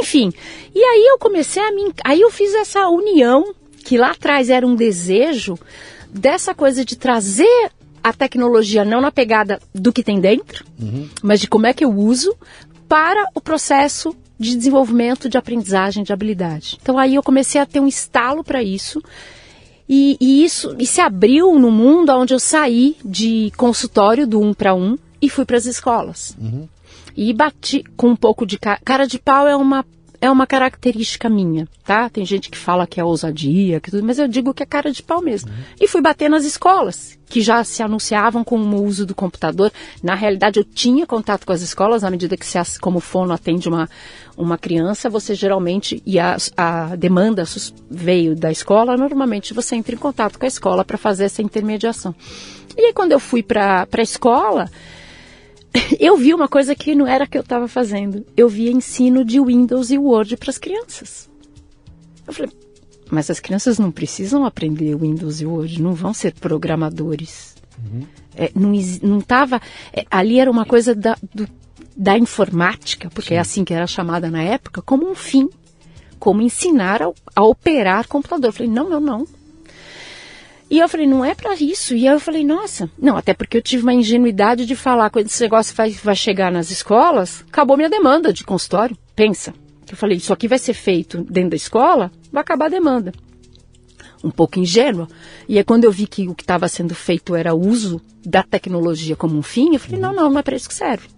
Enfim, 0.00 0.32
e 0.74 0.82
aí 0.82 1.06
eu 1.10 1.18
comecei 1.18 1.62
a 1.62 1.72
me, 1.72 1.92
aí 2.04 2.20
eu 2.20 2.30
fiz 2.30 2.54
essa 2.54 2.88
união 2.88 3.54
que 3.84 3.98
lá 3.98 4.12
atrás 4.12 4.48
era 4.48 4.66
um 4.66 4.74
desejo 4.74 5.58
dessa 6.08 6.54
coisa 6.54 6.84
de 6.84 6.96
trazer 6.96 7.70
a 8.02 8.12
tecnologia 8.12 8.84
não 8.84 9.00
na 9.00 9.10
pegada 9.10 9.60
do 9.74 9.92
que 9.92 10.02
tem 10.02 10.20
dentro, 10.20 10.64
uhum. 10.80 11.08
mas 11.22 11.40
de 11.40 11.48
como 11.48 11.66
é 11.66 11.72
que 11.72 11.84
eu 11.84 11.90
uso 11.90 12.34
para 12.88 13.28
o 13.34 13.40
processo 13.40 14.14
de 14.38 14.56
desenvolvimento 14.56 15.28
de 15.28 15.38
aprendizagem 15.38 16.04
de 16.04 16.12
habilidade. 16.12 16.78
Então 16.82 16.98
aí 16.98 17.14
eu 17.14 17.22
comecei 17.22 17.60
a 17.60 17.66
ter 17.66 17.80
um 17.80 17.86
estalo 17.86 18.44
para 18.44 18.62
isso. 18.62 19.02
E, 19.88 20.16
e, 20.20 20.44
isso 20.44 20.74
e 20.78 20.86
se 20.86 21.00
abriu 21.00 21.58
no 21.58 21.70
mundo 21.70 22.10
onde 22.12 22.32
eu 22.32 22.38
saí 22.38 22.96
de 23.04 23.52
consultório 23.56 24.26
do 24.26 24.40
um 24.40 24.54
para 24.54 24.74
um 24.74 24.98
e 25.20 25.28
fui 25.28 25.44
para 25.44 25.56
as 25.56 25.66
escolas. 25.66 26.36
Uhum. 26.40 26.68
E 27.16 27.32
bati 27.32 27.84
com 27.96 28.08
um 28.08 28.16
pouco 28.16 28.46
de 28.46 28.58
cara, 28.58 28.80
cara 28.84 29.06
de 29.06 29.18
pau 29.18 29.46
é 29.46 29.54
uma 29.54 29.84
é 30.24 30.30
uma 30.30 30.46
característica 30.46 31.28
minha, 31.28 31.68
tá? 31.84 32.08
Tem 32.08 32.24
gente 32.24 32.48
que 32.48 32.56
fala 32.56 32.86
que 32.86 32.98
é 32.98 33.04
ousadia, 33.04 33.78
que 33.78 33.90
tudo, 33.90 34.02
mas 34.02 34.18
eu 34.18 34.26
digo 34.26 34.54
que 34.54 34.62
é 34.62 34.66
cara 34.66 34.90
de 34.90 35.02
pau 35.02 35.20
mesmo. 35.20 35.50
Uhum. 35.50 35.56
E 35.78 35.86
fui 35.86 36.00
bater 36.00 36.30
nas 36.30 36.46
escolas, 36.46 37.18
que 37.28 37.42
já 37.42 37.62
se 37.62 37.82
anunciavam 37.82 38.42
com 38.42 38.58
o 38.58 38.82
uso 38.82 39.04
do 39.04 39.14
computador. 39.14 39.70
Na 40.02 40.14
realidade, 40.14 40.58
eu 40.58 40.64
tinha 40.64 41.06
contato 41.06 41.44
com 41.44 41.52
as 41.52 41.60
escolas, 41.60 42.04
à 42.04 42.10
medida 42.10 42.38
que, 42.38 42.46
se, 42.46 42.58
como 42.80 43.00
fono 43.00 43.34
atende 43.34 43.68
uma, 43.68 43.86
uma 44.34 44.56
criança, 44.56 45.10
você 45.10 45.34
geralmente, 45.34 46.02
e 46.06 46.18
a, 46.18 46.38
a 46.56 46.96
demanda 46.96 47.44
veio 47.90 48.34
da 48.34 48.50
escola, 48.50 48.96
normalmente 48.96 49.52
você 49.52 49.76
entra 49.76 49.94
em 49.94 49.98
contato 49.98 50.38
com 50.38 50.46
a 50.46 50.48
escola 50.48 50.86
para 50.86 50.96
fazer 50.96 51.24
essa 51.24 51.42
intermediação. 51.42 52.14
E 52.78 52.80
aí, 52.80 52.92
quando 52.94 53.12
eu 53.12 53.20
fui 53.20 53.42
para 53.42 53.86
a 53.92 54.02
escola, 54.02 54.70
eu 55.98 56.16
vi 56.16 56.32
uma 56.32 56.48
coisa 56.48 56.74
que 56.74 56.94
não 56.94 57.06
era 57.06 57.26
que 57.26 57.36
eu 57.36 57.42
estava 57.42 57.66
fazendo. 57.66 58.24
Eu 58.36 58.48
via 58.48 58.70
ensino 58.70 59.24
de 59.24 59.40
Windows 59.40 59.90
e 59.90 59.98
Word 59.98 60.36
para 60.36 60.50
as 60.50 60.58
crianças. 60.58 61.28
Eu 62.26 62.32
falei, 62.32 62.52
mas 63.10 63.30
as 63.30 63.40
crianças 63.40 63.78
não 63.78 63.90
precisam 63.90 64.44
aprender 64.44 64.96
Windows 64.96 65.40
e 65.40 65.46
Word, 65.46 65.82
não 65.82 65.92
vão 65.92 66.14
ser 66.14 66.32
programadores. 66.34 67.54
Uhum. 67.78 68.06
É, 68.36 68.50
não, 68.54 68.72
não 69.02 69.20
tava, 69.20 69.60
é, 69.92 70.04
ali 70.10 70.38
era 70.38 70.50
uma 70.50 70.64
coisa 70.64 70.94
da, 70.94 71.16
do, 71.32 71.48
da 71.96 72.16
informática, 72.16 73.10
porque 73.10 73.30
Sim. 73.30 73.34
é 73.34 73.38
assim 73.38 73.64
que 73.64 73.74
era 73.74 73.86
chamada 73.86 74.30
na 74.30 74.42
época, 74.42 74.80
como 74.80 75.08
um 75.08 75.14
fim. 75.14 75.48
Como 76.18 76.40
ensinar 76.40 77.02
a, 77.02 77.12
a 77.36 77.42
operar 77.44 78.08
computador. 78.08 78.48
Eu 78.48 78.52
falei, 78.52 78.70
não, 78.70 78.88
não, 78.88 79.00
não. 79.00 79.26
E 80.70 80.78
eu 80.78 80.88
falei, 80.88 81.06
não 81.06 81.24
é 81.24 81.34
para 81.34 81.54
isso. 81.54 81.94
E 81.94 82.08
aí 82.08 82.14
eu 82.14 82.20
falei, 82.20 82.44
nossa, 82.44 82.90
não, 82.98 83.16
até 83.16 83.34
porque 83.34 83.56
eu 83.56 83.62
tive 83.62 83.82
uma 83.82 83.94
ingenuidade 83.94 84.66
de 84.66 84.74
falar, 84.74 85.10
quando 85.10 85.26
esse 85.26 85.42
negócio 85.42 85.74
vai, 85.74 85.90
vai 85.90 86.16
chegar 86.16 86.50
nas 86.50 86.70
escolas, 86.70 87.44
acabou 87.48 87.76
minha 87.76 87.90
demanda 87.90 88.32
de 88.32 88.44
consultório. 88.44 88.96
Pensa. 89.14 89.54
Eu 89.90 89.96
falei, 89.96 90.16
isso 90.16 90.32
aqui 90.32 90.48
vai 90.48 90.58
ser 90.58 90.74
feito 90.74 91.22
dentro 91.22 91.50
da 91.50 91.56
escola, 91.56 92.10
vai 92.32 92.40
acabar 92.40 92.66
a 92.66 92.70
demanda. 92.70 93.12
um 94.24 94.30
pouco 94.30 94.58
ingênua. 94.58 95.06
E 95.46 95.58
é 95.58 95.62
quando 95.62 95.84
eu 95.84 95.92
vi 95.92 96.06
que 96.06 96.26
o 96.26 96.34
que 96.34 96.42
estava 96.42 96.66
sendo 96.66 96.94
feito 96.94 97.34
era 97.34 97.54
o 97.54 97.60
uso 97.60 98.00
da 98.24 98.42
tecnologia 98.42 99.14
como 99.14 99.36
um 99.36 99.42
fim, 99.42 99.74
eu 99.74 99.80
falei, 99.80 100.00
não, 100.00 100.14
não, 100.14 100.30
não 100.30 100.38
é 100.38 100.42
para 100.42 100.56
isso 100.56 100.68
que 100.68 100.74
serve. 100.74 101.08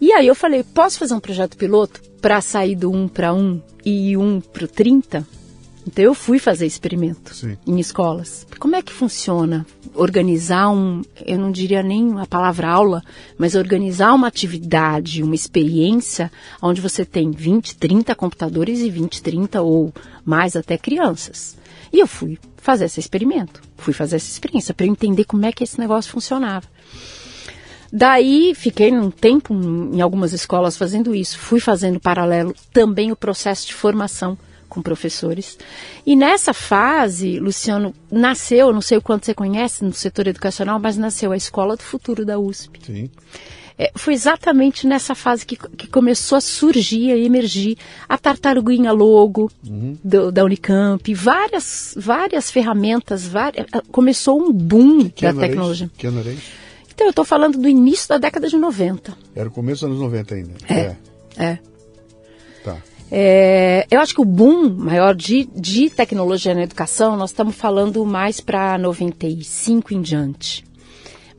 E 0.00 0.12
aí 0.12 0.26
eu 0.26 0.34
falei, 0.34 0.62
posso 0.62 0.98
fazer 0.98 1.14
um 1.14 1.20
projeto 1.20 1.56
piloto 1.56 2.02
para 2.20 2.40
sair 2.42 2.76
do 2.76 2.90
1 2.92 3.08
para 3.08 3.32
1 3.32 3.62
e 3.86 4.16
1 4.16 4.40
para 4.40 4.68
30? 4.68 5.26
Então 5.86 6.04
eu 6.04 6.14
fui 6.14 6.38
fazer 6.38 6.66
experimento 6.66 7.34
Sim. 7.34 7.58
em 7.66 7.78
escolas. 7.78 8.46
Como 8.58 8.74
é 8.74 8.82
que 8.82 8.92
funciona 8.92 9.66
organizar 9.94 10.70
um, 10.70 11.02
eu 11.24 11.38
não 11.38 11.52
diria 11.52 11.82
nem 11.82 12.18
a 12.18 12.26
palavra 12.26 12.68
aula, 12.68 13.02
mas 13.38 13.54
organizar 13.54 14.12
uma 14.14 14.26
atividade, 14.26 15.22
uma 15.22 15.34
experiência 15.34 16.32
onde 16.60 16.80
você 16.80 17.04
tem 17.04 17.30
20, 17.30 17.76
30 17.76 18.14
computadores 18.14 18.80
e 18.80 18.90
20, 18.90 19.22
30 19.22 19.62
ou 19.62 19.92
mais 20.24 20.56
até 20.56 20.76
crianças. 20.78 21.56
E 21.92 22.00
eu 22.00 22.06
fui 22.06 22.38
fazer 22.56 22.86
esse 22.86 22.98
experimento, 22.98 23.60
fui 23.76 23.92
fazer 23.92 24.16
essa 24.16 24.30
experiência 24.30 24.74
para 24.74 24.86
entender 24.86 25.24
como 25.24 25.44
é 25.44 25.52
que 25.52 25.62
esse 25.62 25.78
negócio 25.78 26.10
funcionava. 26.10 26.66
Daí 27.92 28.52
fiquei 28.56 28.90
um 28.90 29.10
tempo 29.10 29.54
em 29.54 30.00
algumas 30.00 30.32
escolas 30.32 30.76
fazendo 30.76 31.14
isso, 31.14 31.38
fui 31.38 31.60
fazendo 31.60 32.00
paralelo 32.00 32.52
também 32.72 33.12
o 33.12 33.16
processo 33.16 33.68
de 33.68 33.74
formação 33.74 34.36
com 34.74 34.82
professores. 34.82 35.56
E 36.04 36.16
nessa 36.16 36.52
fase, 36.52 37.38
Luciano, 37.38 37.94
nasceu, 38.10 38.72
não 38.72 38.80
sei 38.80 38.98
o 38.98 39.02
quanto 39.02 39.24
você 39.24 39.32
conhece 39.32 39.84
no 39.84 39.92
setor 39.92 40.26
educacional, 40.26 40.80
mas 40.80 40.96
nasceu 40.96 41.30
a 41.30 41.36
Escola 41.36 41.76
do 41.76 41.82
Futuro 41.84 42.24
da 42.24 42.38
USP. 42.38 42.80
Sim. 42.84 43.10
É, 43.78 43.90
foi 43.96 44.14
exatamente 44.14 44.86
nessa 44.86 45.14
fase 45.14 45.44
que, 45.44 45.56
que, 45.56 45.88
começou 45.88 46.38
a 46.38 46.40
surgir, 46.40 47.10
a 47.10 47.16
emergir 47.16 47.76
a 48.08 48.16
tartaruguinha 48.16 48.92
logo 48.92 49.50
uhum. 49.66 49.96
do, 50.02 50.30
da 50.30 50.44
Unicamp, 50.44 51.12
várias, 51.12 51.94
várias 51.96 52.50
ferramentas, 52.50 53.26
várias, 53.26 53.66
começou 53.90 54.40
um 54.40 54.52
boom 54.52 55.08
que 55.08 55.24
da 55.24 55.34
tecnologia. 55.34 55.90
Que 55.96 56.06
ano 56.06 56.20
era 56.20 56.30
isso? 56.30 56.64
Então, 56.94 57.08
eu 57.08 57.10
estou 57.10 57.24
falando 57.24 57.58
do 57.58 57.68
início 57.68 58.08
da 58.08 58.18
década 58.18 58.48
de 58.48 58.56
90. 58.56 59.16
Era 59.34 59.48
o 59.48 59.52
começo 59.52 59.80
dos 59.84 59.96
anos 59.96 60.00
90 60.00 60.34
ainda. 60.34 60.52
É. 60.68 60.96
É. 61.36 61.44
é. 61.44 61.58
É, 63.10 63.86
eu 63.90 64.00
acho 64.00 64.14
que 64.14 64.20
o 64.20 64.24
boom 64.24 64.68
maior 64.70 65.14
de, 65.14 65.44
de 65.54 65.90
tecnologia 65.90 66.54
na 66.54 66.62
educação, 66.62 67.16
nós 67.16 67.30
estamos 67.30 67.54
falando 67.54 68.04
mais 68.04 68.40
para 68.40 68.78
95 68.78 69.94
em 69.94 70.00
diante. 70.00 70.64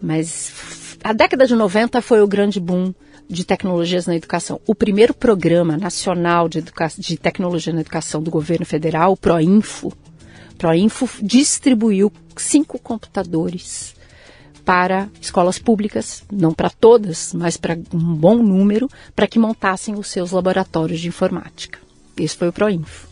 Mas 0.01 0.97
a 1.03 1.13
década 1.13 1.45
de 1.45 1.55
90 1.55 2.01
foi 2.01 2.21
o 2.21 2.27
grande 2.27 2.59
boom 2.59 2.93
de 3.27 3.43
tecnologias 3.43 4.05
na 4.05 4.15
educação. 4.15 4.61
O 4.67 4.75
primeiro 4.75 5.13
programa 5.13 5.77
nacional 5.77 6.47
de, 6.47 6.63
de 6.97 7.17
tecnologia 7.17 7.73
na 7.73 7.81
educação 7.81 8.21
do 8.21 8.29
governo 8.29 8.65
federal, 8.65 9.13
o 9.13 9.17
ProInfo, 9.17 9.91
ProInfo 10.57 11.09
distribuiu 11.23 12.11
cinco 12.37 12.79
computadores 12.79 13.94
para 14.65 15.09
escolas 15.21 15.59
públicas, 15.59 16.23
não 16.31 16.51
para 16.51 16.71
todas, 16.71 17.33
mas 17.33 17.55
para 17.55 17.77
um 17.93 18.15
bom 18.15 18.37
número, 18.37 18.89
para 19.15 19.27
que 19.27 19.37
montassem 19.37 19.95
os 19.95 20.07
seus 20.07 20.31
laboratórios 20.31 20.99
de 20.99 21.07
informática. 21.07 21.79
Esse 22.17 22.35
foi 22.35 22.49
o 22.49 22.53
Proinfo. 22.53 23.07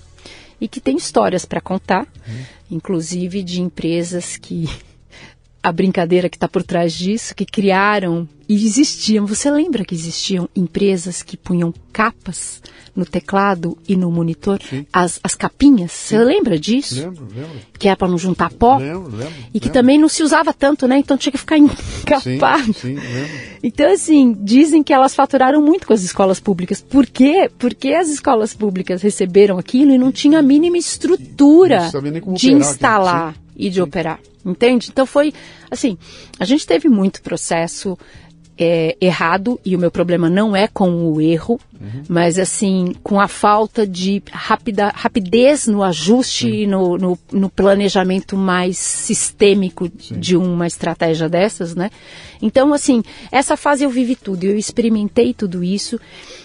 E 0.60 0.68
que 0.68 0.82
tem 0.82 0.98
histórias 0.98 1.46
para 1.46 1.62
contar, 1.62 2.08
hum. 2.28 2.44
inclusive 2.72 3.44
de 3.44 3.62
empresas 3.62 4.36
que 4.36 4.68
a 5.64 5.72
brincadeira 5.72 6.28
que 6.28 6.36
está 6.36 6.48
por 6.48 6.62
trás 6.62 6.92
disso, 6.94 7.34
que 7.34 7.46
criaram 7.46 8.28
e 8.50 8.66
existiam. 8.66 9.26
Você 9.26 9.50
lembra 9.50 9.86
que 9.86 9.96
existiam 9.96 10.50
empresas 10.54 11.24
que 11.24 11.38
punham 11.38 11.74
capas 11.94 12.62
no 12.94 13.06
teclado 13.06 13.78
e 13.88 13.96
no 13.96 14.12
monitor? 14.12 14.60
As, 14.92 15.22
as 15.24 15.34
capinhas? 15.36 15.94
Sim. 15.94 16.18
Você 16.18 16.24
lembra 16.24 16.60
disso? 16.60 16.96
Lembro, 16.96 17.28
lembro. 17.34 17.60
Que 17.80 17.88
era 17.88 17.96
para 17.96 18.10
não 18.10 18.18
juntar 18.18 18.52
pó? 18.52 18.78
Lembro, 18.78 19.10
lembro. 19.10 19.34
E 19.54 19.60
que 19.60 19.68
lembro. 19.68 19.74
também 19.74 19.98
não 19.98 20.10
se 20.10 20.22
usava 20.22 20.54
tanto, 20.54 20.86
né? 20.86 20.98
Então 20.98 21.18
tinha 21.18 21.32
que 21.32 21.38
ficar 21.38 21.58
encapado. 21.58 22.74
Sim, 22.74 22.74
sim, 22.74 22.96
lembro. 22.96 23.54
Então, 23.64 23.90
assim, 23.90 24.36
dizem 24.42 24.84
que 24.84 24.92
elas 24.92 25.16
faturaram 25.16 25.62
muito 25.62 25.88
com 25.88 25.94
as 25.94 26.04
escolas 26.04 26.42
públicas. 26.42 26.82
Por 26.82 27.06
quê? 27.06 27.50
Porque 27.58 27.94
as 27.94 28.10
escolas 28.10 28.54
públicas 28.54 29.02
receberam 29.02 29.58
aquilo 29.58 29.92
e 29.92 29.98
não 29.98 30.12
tinha 30.12 30.40
a 30.40 30.42
mínima 30.42 30.78
estrutura 30.78 31.90
de 32.36 32.52
instalar 32.52 33.43
e 33.56 33.70
de 33.70 33.82
operar. 33.82 34.20
Entende? 34.46 34.90
Então 34.92 35.06
foi 35.06 35.34
assim, 35.72 35.98
a 36.40 36.46
gente 36.46 36.68
teve 36.68 36.90
muito 36.90 37.22
processo 37.22 37.98
é, 38.58 38.96
errado 39.02 39.60
e 39.66 39.76
o 39.76 39.80
meu 39.80 39.90
problema 39.90 40.30
não 40.30 40.56
é 40.56 40.68
com 40.68 41.12
o 41.12 41.20
erro, 41.20 41.60
uhum. 41.80 42.04
mas 42.08 42.38
assim 42.38 42.94
com 43.02 43.20
a 43.20 43.28
falta 43.28 43.86
de 43.88 44.22
rapida, 44.32 44.92
rapidez 44.94 45.68
no 45.68 45.82
ajuste 45.82 46.48
e 46.48 46.68
no, 46.68 46.98
no, 46.98 47.20
no, 47.32 47.50
planejamento 47.50 48.38
mais 48.38 48.78
sistêmico 48.78 49.92
Sim. 49.98 50.20
de 50.20 50.38
uma 50.38 50.68
estratégia 50.68 51.28
dessas, 51.28 51.74
né? 51.74 51.90
Então 52.42 52.74
assim 52.74 53.02
essa 53.32 53.58
fase 53.58 53.84
eu 53.84 53.90
vivi 53.90 54.16
tudo, 54.16 54.44
eu 54.44 54.56
experimentei 54.56 55.34
tudo 55.34 55.64
isso 55.64 56.00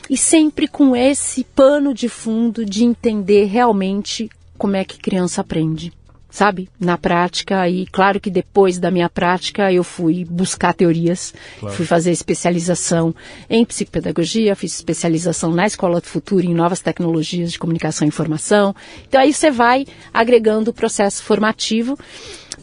e 0.09 0.17
sempre 0.17 0.67
com 0.67 0.97
esse 0.97 1.45
pano 1.45 1.93
de 1.93 2.09
fundo 2.09 2.65
de 2.65 2.85
entender 2.85 3.45
realmente 3.45 4.31
como 4.57 4.77
é 4.77 4.85
que 4.85 4.99
criança 4.99 5.43
aprende 5.43 5.93
sabe? 6.39 6.69
Na 6.79 6.97
prática, 6.97 7.69
e 7.69 7.85
claro 7.87 8.21
que 8.21 8.31
depois 8.31 8.79
da 8.79 8.93
minha 8.93 9.09
prática 9.09 9.73
eu 9.73 9.83
fui 9.83 10.25
buscar 10.25 10.73
teorias, 10.73 11.35
claro. 11.59 11.75
fui 11.75 11.85
fazer 11.85 12.13
especialização 12.13 13.13
em 13.51 13.65
psicopedagogia, 13.65 14.55
fiz 14.55 14.77
especialização 14.77 15.51
na 15.51 15.67
Escola 15.67 16.01
do 16.01 16.07
Futuro 16.07 16.47
em 16.47 16.55
novas 16.55 16.79
tecnologias 16.79 17.51
de 17.51 17.59
comunicação 17.59 18.07
e 18.07 18.09
informação. 18.09 18.73
Então 19.09 19.21
aí 19.21 19.35
você 19.35 19.51
vai 19.51 19.85
agregando 20.15 20.71
o 20.71 20.73
processo 20.73 21.25
formativo 21.25 21.99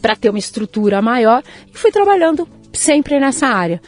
para 0.00 0.16
ter 0.16 0.30
uma 0.30 0.38
estrutura 0.38 1.02
maior 1.02 1.42
e 1.70 1.76
fui 1.76 1.92
trabalhando 1.92 2.48
sempre 2.72 3.20
nessa 3.20 3.46
área. 3.46 3.82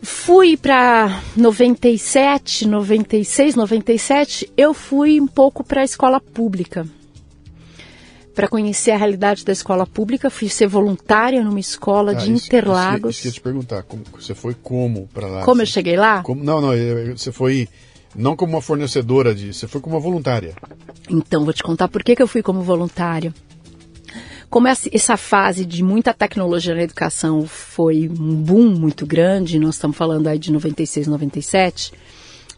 Fui 0.00 0.56
para 0.56 1.22
97, 1.36 2.66
96, 2.66 3.56
97, 3.56 4.50
eu 4.56 4.72
fui 4.72 5.20
um 5.20 5.26
pouco 5.26 5.62
para 5.62 5.82
a 5.82 5.84
escola 5.84 6.18
pública 6.18 6.86
para 8.38 8.46
conhecer 8.46 8.92
a 8.92 8.96
realidade 8.96 9.44
da 9.44 9.50
escola 9.50 9.84
pública. 9.84 10.30
Fui 10.30 10.48
ser 10.48 10.68
voluntária 10.68 11.42
numa 11.42 11.58
escola 11.58 12.12
ah, 12.12 12.14
de 12.14 12.32
isso, 12.32 12.46
Interlagos. 12.46 13.16
Isso, 13.16 13.18
isso 13.18 13.26
ia 13.26 13.32
te 13.32 13.40
perguntar, 13.40 13.82
como, 13.82 14.04
você 14.16 14.32
foi 14.32 14.54
como 14.54 15.08
para 15.08 15.26
lá? 15.26 15.44
Como 15.44 15.60
eu 15.60 15.66
cheguei 15.66 15.96
lá? 15.96 16.22
Como, 16.22 16.44
não, 16.44 16.60
não, 16.60 16.68
você 17.16 17.32
foi 17.32 17.68
não 18.14 18.36
como 18.36 18.52
uma 18.52 18.62
fornecedora 18.62 19.34
de, 19.34 19.52
você 19.52 19.66
foi 19.66 19.80
como 19.80 19.96
uma 19.96 20.00
voluntária. 20.00 20.54
Então, 21.10 21.44
vou 21.44 21.52
te 21.52 21.64
contar 21.64 21.88
por 21.88 22.04
que, 22.04 22.14
que 22.14 22.22
eu 22.22 22.28
fui 22.28 22.40
como 22.40 22.62
voluntária. 22.62 23.34
Como 24.48 24.68
essa, 24.68 24.88
essa 24.92 25.16
fase 25.16 25.66
de 25.66 25.82
muita 25.82 26.14
tecnologia 26.14 26.76
na 26.76 26.84
educação 26.84 27.44
foi 27.44 28.08
um 28.08 28.36
boom 28.36 28.70
muito 28.70 29.04
grande, 29.04 29.58
nós 29.58 29.74
estamos 29.74 29.96
falando 29.96 30.28
aí 30.28 30.38
de 30.38 30.52
96, 30.52 31.08
97, 31.08 31.92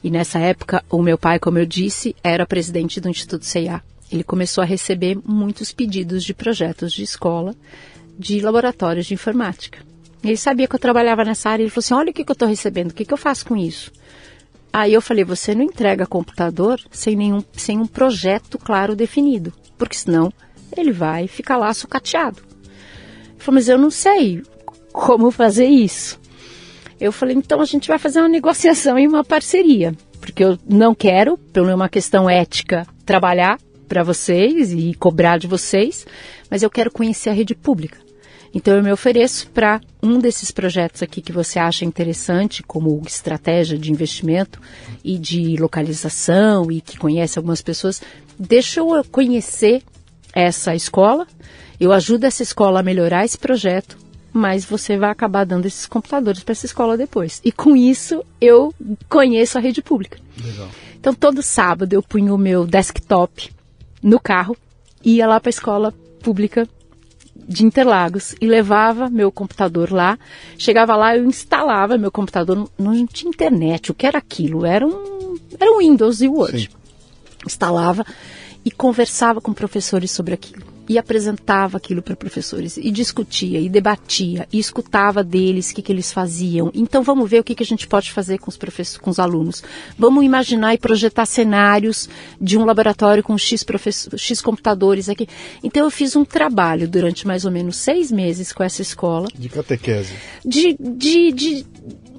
e 0.04 0.10
nessa 0.10 0.38
época 0.40 0.84
o 0.90 1.00
meu 1.00 1.16
pai, 1.16 1.38
como 1.38 1.58
eu 1.58 1.64
disse, 1.64 2.14
era 2.22 2.44
presidente 2.44 3.00
do 3.00 3.08
Instituto 3.08 3.46
CIA 3.46 3.82
ele 4.10 4.24
começou 4.24 4.62
a 4.62 4.66
receber 4.66 5.18
muitos 5.24 5.72
pedidos 5.72 6.24
de 6.24 6.34
projetos 6.34 6.92
de 6.92 7.02
escola, 7.02 7.54
de 8.18 8.40
laboratórios 8.40 9.06
de 9.06 9.14
informática. 9.14 9.78
Ele 10.22 10.36
sabia 10.36 10.66
que 10.66 10.74
eu 10.74 10.80
trabalhava 10.80 11.24
nessa 11.24 11.48
área, 11.48 11.62
ele 11.62 11.70
falou 11.70 11.84
assim, 11.84 11.94
olha 11.94 12.10
o 12.10 12.14
que, 12.14 12.24
que 12.24 12.30
eu 12.30 12.34
estou 12.34 12.48
recebendo, 12.48 12.90
o 12.90 12.94
que, 12.94 13.04
que 13.04 13.14
eu 13.14 13.18
faço 13.18 13.46
com 13.46 13.56
isso? 13.56 13.90
Aí 14.72 14.92
eu 14.92 15.00
falei, 15.00 15.24
você 15.24 15.54
não 15.54 15.62
entrega 15.62 16.06
computador 16.06 16.80
sem, 16.90 17.16
nenhum, 17.16 17.42
sem 17.52 17.78
um 17.78 17.86
projeto 17.86 18.58
claro 18.58 18.94
definido, 18.94 19.52
porque 19.78 19.96
senão 19.96 20.32
ele 20.76 20.92
vai 20.92 21.26
ficar 21.26 21.56
lá 21.56 21.72
sucateado. 21.72 22.42
Ele 23.30 23.38
falou, 23.38 23.56
mas 23.56 23.68
eu 23.68 23.78
não 23.78 23.90
sei 23.90 24.42
como 24.92 25.30
fazer 25.30 25.66
isso. 25.66 26.20
Eu 27.00 27.10
falei, 27.12 27.34
então 27.34 27.60
a 27.60 27.64
gente 27.64 27.88
vai 27.88 27.98
fazer 27.98 28.20
uma 28.20 28.28
negociação 28.28 28.98
e 28.98 29.08
uma 29.08 29.24
parceria, 29.24 29.94
porque 30.20 30.44
eu 30.44 30.58
não 30.68 30.94
quero, 30.94 31.38
por 31.38 31.62
uma 31.62 31.88
questão 31.88 32.28
ética, 32.28 32.86
trabalhar 33.06 33.58
para 33.90 34.04
vocês 34.04 34.72
e 34.72 34.94
cobrar 34.94 35.36
de 35.36 35.48
vocês, 35.48 36.06
mas 36.48 36.62
eu 36.62 36.70
quero 36.70 36.92
conhecer 36.92 37.28
a 37.28 37.32
rede 37.32 37.56
pública. 37.56 37.98
Então 38.54 38.76
eu 38.76 38.82
me 38.84 38.92
ofereço 38.92 39.50
para 39.50 39.80
um 40.00 40.20
desses 40.20 40.52
projetos 40.52 41.02
aqui 41.02 41.20
que 41.20 41.32
você 41.32 41.58
acha 41.58 41.84
interessante, 41.84 42.62
como 42.62 43.02
estratégia 43.04 43.76
de 43.76 43.90
investimento 43.90 44.60
e 45.04 45.18
de 45.18 45.56
localização 45.56 46.70
e 46.70 46.80
que 46.80 46.96
conhece 46.96 47.36
algumas 47.36 47.60
pessoas. 47.62 48.00
Deixa 48.38 48.78
eu 48.78 49.04
conhecer 49.10 49.82
essa 50.32 50.72
escola, 50.72 51.26
eu 51.80 51.92
ajudo 51.92 52.24
essa 52.24 52.44
escola 52.44 52.78
a 52.78 52.84
melhorar 52.84 53.24
esse 53.24 53.38
projeto, 53.38 53.98
mas 54.32 54.64
você 54.64 54.96
vai 54.96 55.10
acabar 55.10 55.44
dando 55.44 55.66
esses 55.66 55.86
computadores 55.86 56.44
para 56.44 56.52
essa 56.52 56.66
escola 56.66 56.96
depois. 56.96 57.40
E 57.44 57.50
com 57.50 57.76
isso 57.76 58.24
eu 58.40 58.72
conheço 59.08 59.58
a 59.58 59.60
rede 59.60 59.82
pública. 59.82 60.18
Legal. 60.40 60.68
Então 61.00 61.12
todo 61.12 61.42
sábado 61.42 61.92
eu 61.92 62.02
punho 62.02 62.36
o 62.36 62.38
meu 62.38 62.64
desktop 62.64 63.50
no 64.02 64.18
carro, 64.18 64.56
ia 65.04 65.26
lá 65.26 65.40
para 65.40 65.48
a 65.48 65.50
escola 65.50 65.94
pública 66.22 66.68
de 67.34 67.64
Interlagos 67.64 68.34
e 68.40 68.46
levava 68.46 69.08
meu 69.08 69.32
computador 69.32 69.92
lá. 69.92 70.18
Chegava 70.56 70.94
lá, 70.96 71.16
eu 71.16 71.24
instalava 71.24 71.98
meu 71.98 72.10
computador. 72.10 72.68
Não 72.78 73.06
tinha 73.06 73.28
internet. 73.28 73.90
O 73.90 73.94
que 73.94 74.06
era 74.06 74.18
aquilo? 74.18 74.64
Era 74.64 74.86
um, 74.86 75.36
era 75.58 75.72
um 75.72 75.78
Windows 75.78 76.20
e 76.20 76.28
Word. 76.28 76.60
Sim. 76.60 76.68
Instalava 77.46 78.04
e 78.64 78.70
conversava 78.70 79.40
com 79.40 79.52
professores 79.52 80.10
sobre 80.10 80.34
aquilo. 80.34 80.62
E 80.90 80.98
apresentava 80.98 81.76
aquilo 81.76 82.02
para 82.02 82.16
professores 82.16 82.76
e 82.76 82.90
discutia 82.90 83.60
e 83.60 83.68
debatia 83.68 84.48
e 84.52 84.58
escutava 84.58 85.22
deles 85.22 85.70
o 85.70 85.74
que, 85.76 85.82
que 85.82 85.92
eles 85.92 86.12
faziam. 86.12 86.68
Então 86.74 87.04
vamos 87.04 87.30
ver 87.30 87.38
o 87.38 87.44
que, 87.44 87.54
que 87.54 87.62
a 87.62 87.66
gente 87.66 87.86
pode 87.86 88.10
fazer 88.10 88.38
com 88.38 88.50
os 88.50 88.56
professores, 88.56 88.98
com 88.98 89.08
os 89.08 89.20
alunos. 89.20 89.62
Vamos 89.96 90.24
imaginar 90.24 90.74
e 90.74 90.78
projetar 90.78 91.26
cenários 91.26 92.08
de 92.40 92.58
um 92.58 92.64
laboratório 92.64 93.22
com 93.22 93.38
X, 93.38 93.64
X 94.16 94.40
computadores 94.40 95.08
aqui. 95.08 95.28
Então 95.62 95.84
eu 95.84 95.92
fiz 95.92 96.16
um 96.16 96.24
trabalho 96.24 96.88
durante 96.88 97.24
mais 97.24 97.44
ou 97.44 97.52
menos 97.52 97.76
seis 97.76 98.10
meses 98.10 98.52
com 98.52 98.64
essa 98.64 98.82
escola. 98.82 99.28
De 99.32 99.48
catequese. 99.48 100.12
De, 100.44 100.76
de, 100.76 101.30
de, 101.30 101.66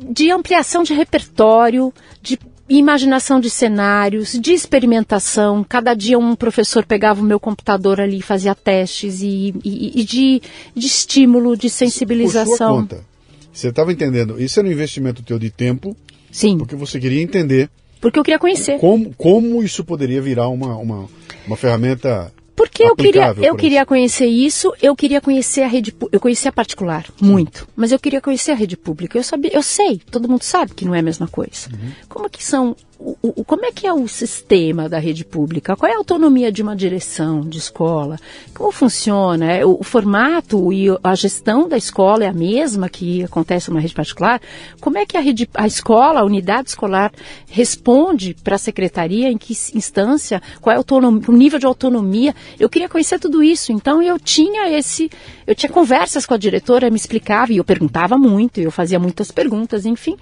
de 0.10 0.32
ampliação 0.32 0.84
de 0.84 0.94
repertório, 0.94 1.94
de 2.22 2.40
imaginação 2.78 3.40
de 3.40 3.50
cenários, 3.50 4.34
de 4.40 4.54
experimentação. 4.54 5.64
Cada 5.68 5.94
dia 5.94 6.18
um 6.18 6.36
professor 6.36 6.86
pegava 6.86 7.22
o 7.22 7.24
meu 7.24 7.40
computador 7.40 8.00
ali 8.00 8.20
e 8.20 8.22
fazia 8.22 8.56
testes 8.56 9.22
e, 9.22 9.54
e, 9.64 10.02
e 10.02 10.04
de, 10.04 10.42
de 10.76 10.88
estímulo, 10.88 11.58
de 11.58 11.70
sensibilização. 11.70 12.48
Por 12.50 12.58
sua 12.58 12.68
conta. 12.68 13.12
Você 13.54 13.68
estava 13.70 13.92
entendendo? 13.92 14.42
Isso 14.42 14.60
era 14.60 14.68
um 14.68 14.72
investimento 14.72 15.22
teu 15.24 15.38
de 15.38 15.50
tempo. 15.50 15.96
Sim. 16.32 16.58
Porque 16.58 16.76
você 16.76 17.00
queria 17.00 17.22
entender. 17.22 17.70
Porque 18.00 18.18
eu 18.18 18.24
queria 18.24 18.40
conhecer. 18.40 18.80
Como, 18.80 19.14
como 19.16 19.62
isso 19.62 19.84
poderia 19.84 20.22
virar 20.22 20.48
uma, 20.48 20.76
uma, 20.78 21.10
uma 21.46 21.58
ferramenta 21.58 22.32
porque 22.62 22.84
eu 22.84 22.96
queria, 22.96 23.34
eu 23.40 23.56
queria 23.56 23.84
conhecer 23.88 24.28
isso, 24.28 24.72
eu 24.80 24.96
queria 24.96 25.20
conhecer 25.20 25.64
a 25.64 25.68
rede, 25.68 25.92
eu 26.12 26.20
conhecia 26.20 26.50
a 26.50 26.54
particular 26.54 27.08
muito, 27.20 27.68
mas 27.76 27.92
eu 27.92 27.98
queria 27.98 28.22
conhecer 28.22 28.52
a 28.52 28.56
rede 28.56 28.78
pública. 28.78 29.18
Eu 29.18 29.24
sabia, 29.24 29.52
eu 29.52 29.64
sei, 29.64 30.00
todo 30.12 30.30
mundo 30.30 30.44
sabe 30.44 30.76
que 30.76 30.86
não 30.86 30.94
é 30.94 31.00
a 31.00 31.02
mesma 31.02 31.28
coisa. 31.28 31.70
Uhum. 31.72 31.92
Como 32.08 32.30
que 32.30 32.44
são 32.44 32.76
o, 33.04 33.18
o, 33.22 33.44
como 33.44 33.66
é 33.66 33.72
que 33.72 33.88
é 33.88 33.94
o 33.94 34.08
sistema 34.08 34.88
da 34.88 35.00
rede 35.00 35.26
pública? 35.26 35.76
Qual 35.76 35.92
é 35.92 35.96
a 35.96 35.98
autonomia 35.98 36.52
de 36.52 36.62
uma 36.62 36.76
direção 36.76 37.42
de 37.42 37.58
escola? 37.58 38.20
Como 38.54 38.72
funciona? 38.72 39.52
É, 39.52 39.66
o, 39.66 39.80
o, 39.80 39.84
formato 39.84 40.72
e 40.72 40.86
a 41.04 41.16
gestão 41.16 41.68
da 41.68 41.78
escola 41.78 42.24
é 42.24 42.28
a 42.28 42.34
mesma 42.34 42.88
que 42.88 43.24
acontece 43.24 43.70
numa 43.70 43.80
rede 43.80 43.96
particular? 43.96 44.40
Como 44.80 45.00
é 45.00 45.06
que 45.06 45.18
a, 45.18 45.20
rede, 45.20 45.50
a 45.56 45.66
escola, 45.66 46.20
a 46.20 46.24
unidade 46.24 46.70
escolar, 46.70 47.12
responde 47.48 48.36
para 48.44 48.56
a 48.56 48.60
secretaria? 48.60 49.32
Em 49.32 49.38
que 49.38 49.54
instância? 49.76 50.42
Qual 50.62 50.76
é 50.76 50.80
o 50.80 51.32
nível 51.32 51.58
de 51.58 51.66
autonomia? 51.66 52.36
Eu 52.60 52.70
queria 52.70 52.88
conhecer 52.88 53.20
tudo 53.20 53.44
isso. 53.44 53.72
Então 53.72 54.02
eu 54.02 54.20
tinha 54.20 54.70
esse, 54.78 55.10
eu 55.48 55.56
tinha 55.56 55.72
conversas 55.72 56.26
com 56.26 56.36
a 56.36 56.38
diretora, 56.38 56.90
me 56.92 56.98
explicava 56.98 57.52
e 57.52 57.58
eu 57.58 57.64
perguntava 57.64 58.16
muito, 58.16 58.60
eu 58.60 58.70
fazia 58.70 59.00
muitas 59.00 59.32
perguntas, 59.32 59.88
enfim. 59.88 60.16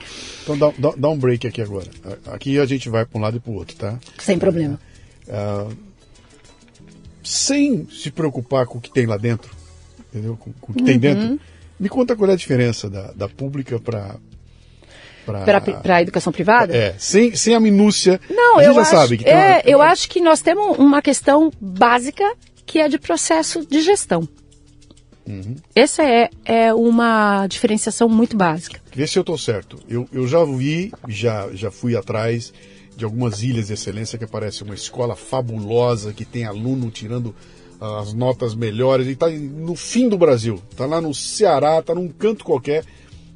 Então 0.44 0.58
dá, 0.58 0.72
dá, 0.78 0.94
dá 0.96 1.10
um 1.10 1.18
break 1.18 1.46
aqui 1.46 1.62
agora. 1.62 1.88
Aqui 2.28 2.58
a 2.58 2.69
gente 2.70 2.90
vai 2.90 3.06
para 3.06 3.18
um 3.18 3.22
lado 3.22 3.38
e 3.38 3.40
para 3.40 3.52
o 3.52 3.56
outro, 3.56 3.76
tá? 3.76 4.00
Sem 4.18 4.38
problema. 4.40 4.80
Uh, 5.28 5.76
sem 7.24 7.88
se 7.92 8.10
preocupar 8.10 8.66
com 8.66 8.78
o 8.78 8.82
que 8.82 8.92
tem 8.92 9.06
lá 9.06 9.18
dentro, 9.18 9.52
entendeu? 10.10 10.38
Com, 10.38 10.52
com 10.54 10.72
o 10.72 10.76
que 10.76 10.82
uhum. 10.82 10.88
tem 10.88 11.00
dentro. 11.00 11.40
Me 11.80 11.88
conta 11.88 12.16
qual 12.16 12.30
é 12.30 12.34
a 12.34 12.38
diferença 12.38 12.90
da, 12.90 13.12
da 13.12 13.30
pública 13.30 13.80
para 13.80 14.18
para 15.26 15.96
a 15.98 16.02
educação 16.02 16.34
privada? 16.34 16.76
É, 16.76 16.96
sem, 16.98 17.36
sem 17.36 17.54
a 17.54 17.60
minúcia. 17.60 18.20
Não, 18.30 18.58
a 18.58 18.64
eu 18.64 18.74
já 18.74 18.82
acho, 18.82 18.92
sabe 18.92 19.18
que 19.18 19.30
é, 19.30 19.36
uma, 19.36 19.62
eu 19.66 19.82
acho 19.82 20.10
que 20.10 20.20
nós 20.20 20.42
temos 20.42 20.78
uma 20.78 21.02
questão 21.02 21.52
básica 21.62 22.24
que 22.66 22.80
é 22.80 22.88
de 22.88 22.98
processo 22.98 23.66
de 23.66 23.82
gestão. 23.82 24.28
Uhum. 25.30 25.58
Essa 25.76 26.04
é, 26.04 26.30
é 26.44 26.74
uma 26.74 27.46
diferenciação 27.46 28.10
muito 28.10 28.36
básica. 28.36 28.82
Vê 28.92 29.06
se 29.06 29.20
eu 29.20 29.22
estou 29.22 29.38
certo. 29.38 29.78
Eu, 29.88 30.10
eu 30.12 30.28
já 30.28 30.44
vi, 30.44 30.92
já, 31.08 31.52
já 31.54 31.70
fui 31.70 31.96
atrás 31.96 32.52
de 32.98 33.06
algumas 33.06 33.44
ilhas 33.44 33.68
de 33.68 33.74
excelência 33.74 34.18
que 34.18 34.26
parece 34.26 34.64
uma 34.64 34.74
escola 34.74 35.16
fabulosa, 35.16 36.12
que 36.12 36.26
tem 36.26 36.46
aluno 36.46 36.90
tirando 36.90 37.28
uh, 37.80 38.00
as 38.00 38.12
notas 38.12 38.56
melhores, 38.56 39.06
e 39.06 39.12
está 39.12 39.30
no 39.30 39.76
fim 39.76 40.10
do 40.10 40.18
Brasil. 40.18 40.60
Está 40.72 40.88
lá 40.88 41.00
no 41.00 41.14
Ceará, 41.14 41.78
está 41.78 41.94
num 41.94 42.08
canto 42.08 42.44
qualquer. 42.44 42.84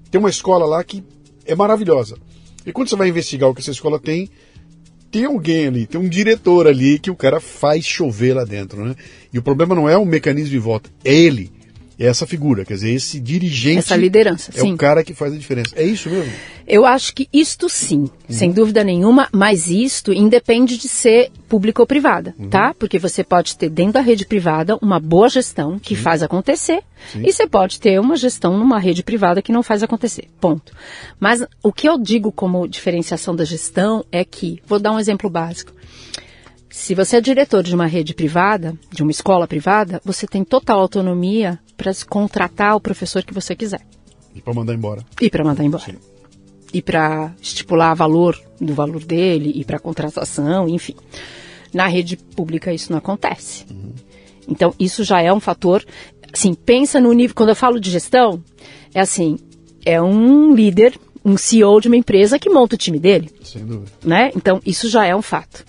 Tem 0.10 0.18
uma 0.18 0.32
escola 0.32 0.66
lá 0.66 0.84
que 0.84 1.04
é 1.46 1.54
maravilhosa. 1.54 2.18
E 2.66 2.72
quando 2.72 2.90
você 2.90 2.96
vai 2.96 3.08
investigar 3.08 3.48
o 3.48 3.54
que 3.54 3.62
essa 3.62 3.72
escola 3.72 4.00
tem, 4.00 4.32
tem 5.12 5.26
alguém 5.26 5.68
ali, 5.68 5.86
tem 5.86 6.02
um 6.02 6.10
diretor 6.10 6.66
ali 6.66 6.98
que 6.98 7.12
o 7.12 7.16
cara 7.16 7.40
faz 7.40 7.86
chover 7.86 8.34
lá 8.34 8.44
dentro, 8.44 8.84
né? 8.84 8.96
E 9.32 9.38
o 9.38 9.44
problema 9.44 9.76
não 9.76 9.88
é 9.88 9.96
o 9.96 10.06
mecanismo 10.06 10.50
de 10.50 10.58
voto, 10.58 10.90
é 11.06 11.14
ele 11.14 11.52
essa 12.06 12.28
figura, 12.28 12.66
quer 12.66 12.74
dizer, 12.74 12.92
esse 12.92 13.20
dirigente. 13.20 13.80
Essa 13.80 13.96
liderança, 13.96 14.52
é 14.56 14.62
sim. 14.62 14.74
o 14.74 14.78
cara 14.78 15.04
que 15.04 15.14
faz 15.14 15.34
a 15.34 15.38
diferença. 15.38 15.74
É 15.76 15.84
isso 15.84 16.10
mesmo? 16.10 16.32
Eu 16.68 16.86
acho 16.86 17.14
que 17.14 17.28
isto 17.32 17.68
sim, 17.68 18.00
uhum. 18.00 18.10
sem 18.30 18.52
dúvida 18.52 18.84
nenhuma, 18.84 19.28
mas 19.32 19.70
isto 19.70 20.14
independe 20.14 20.78
de 20.78 20.88
ser 20.88 21.32
público 21.48 21.82
ou 21.82 21.88
privada, 21.88 22.34
uhum. 22.38 22.50
tá? 22.50 22.74
Porque 22.74 22.98
você 22.98 23.24
pode 23.24 23.58
ter 23.58 23.70
dentro 23.70 23.94
da 23.94 24.02
rede 24.02 24.26
privada 24.26 24.78
uma 24.82 25.00
boa 25.00 25.28
gestão 25.28 25.78
que 25.78 25.96
sim. 25.96 26.02
faz 26.02 26.24
acontecer 26.24 26.82
sim. 27.12 27.24
e 27.26 27.32
você 27.32 27.46
pode 27.48 27.80
ter 27.80 28.00
uma 28.00 28.16
gestão 28.16 28.58
numa 28.58 28.80
rede 28.80 29.04
privada 29.04 29.42
que 29.42 29.52
não 29.52 29.62
faz 29.62 29.84
acontecer. 29.84 30.30
Ponto. 30.40 30.74
Mas 31.20 31.46
o 31.62 31.72
que 31.72 31.88
eu 31.88 31.98
digo 31.98 32.32
como 32.32 32.68
diferenciação 32.68 33.36
da 33.36 33.44
gestão 33.44 34.06
é 34.12 34.24
que, 34.24 34.62
vou 34.66 34.80
dar 34.80 34.94
um 34.94 35.00
exemplo 35.00 35.30
básico. 35.30 35.74
Se 36.74 36.96
você 36.96 37.18
é 37.18 37.22
diretor 37.22 37.62
de 37.62 37.76
uma 37.76 37.86
rede 37.86 38.16
privada, 38.16 38.76
de 38.92 39.04
uma 39.04 39.12
escola 39.12 39.48
privada, 39.48 40.02
você 40.04 40.26
tem 40.26 40.44
total 40.44 40.80
autonomia 40.80 41.60
para 41.78 41.92
contratar 42.10 42.76
o 42.76 42.82
professor 42.82 43.22
que 43.24 43.34
você 43.34 43.56
quiser. 43.56 43.82
E 44.34 44.42
para 44.42 44.56
mandar 44.56 44.74
embora. 44.74 45.06
E 45.22 45.30
para 45.30 45.44
mandar 45.44 45.64
embora. 45.64 45.84
Sim. 45.84 45.98
E 46.74 46.82
para 46.82 47.32
estipular 47.40 47.96
valor 47.96 48.36
do 48.60 48.74
valor 48.74 49.04
dele 49.06 49.52
e 49.56 49.64
para 49.64 49.78
contratação, 49.78 50.68
enfim. 50.68 50.96
Na 51.72 51.86
rede 51.86 52.18
pública 52.18 52.74
isso 52.74 52.92
não 52.92 52.98
acontece. 52.98 53.66
Uhum. 53.70 53.94
Então 54.48 54.74
isso 54.80 55.04
já 55.04 55.22
é 55.22 55.32
um 55.32 55.40
fator. 55.40 55.86
Assim, 56.34 56.56
pensa 56.56 57.00
no 57.00 57.14
nível. 57.14 57.36
Quando 57.36 57.50
eu 57.50 57.56
falo 57.56 57.80
de 57.80 57.92
gestão, 57.92 58.44
é 58.96 59.00
assim, 59.00 59.38
é 59.86 60.02
um 60.02 60.56
líder, 60.56 61.00
um 61.24 61.38
CEO 61.38 61.80
de 61.80 61.88
uma 61.88 61.98
empresa 61.98 62.40
que 62.40 62.50
monta 62.50 62.74
o 62.74 62.80
time 62.80 62.98
dele. 62.98 63.30
Sem 63.44 63.64
dúvida. 63.64 63.92
Né? 64.04 64.32
Então 64.36 64.60
isso 64.66 64.90
já 64.90 65.06
é 65.06 65.16
um 65.16 65.22
fato. 65.22 65.64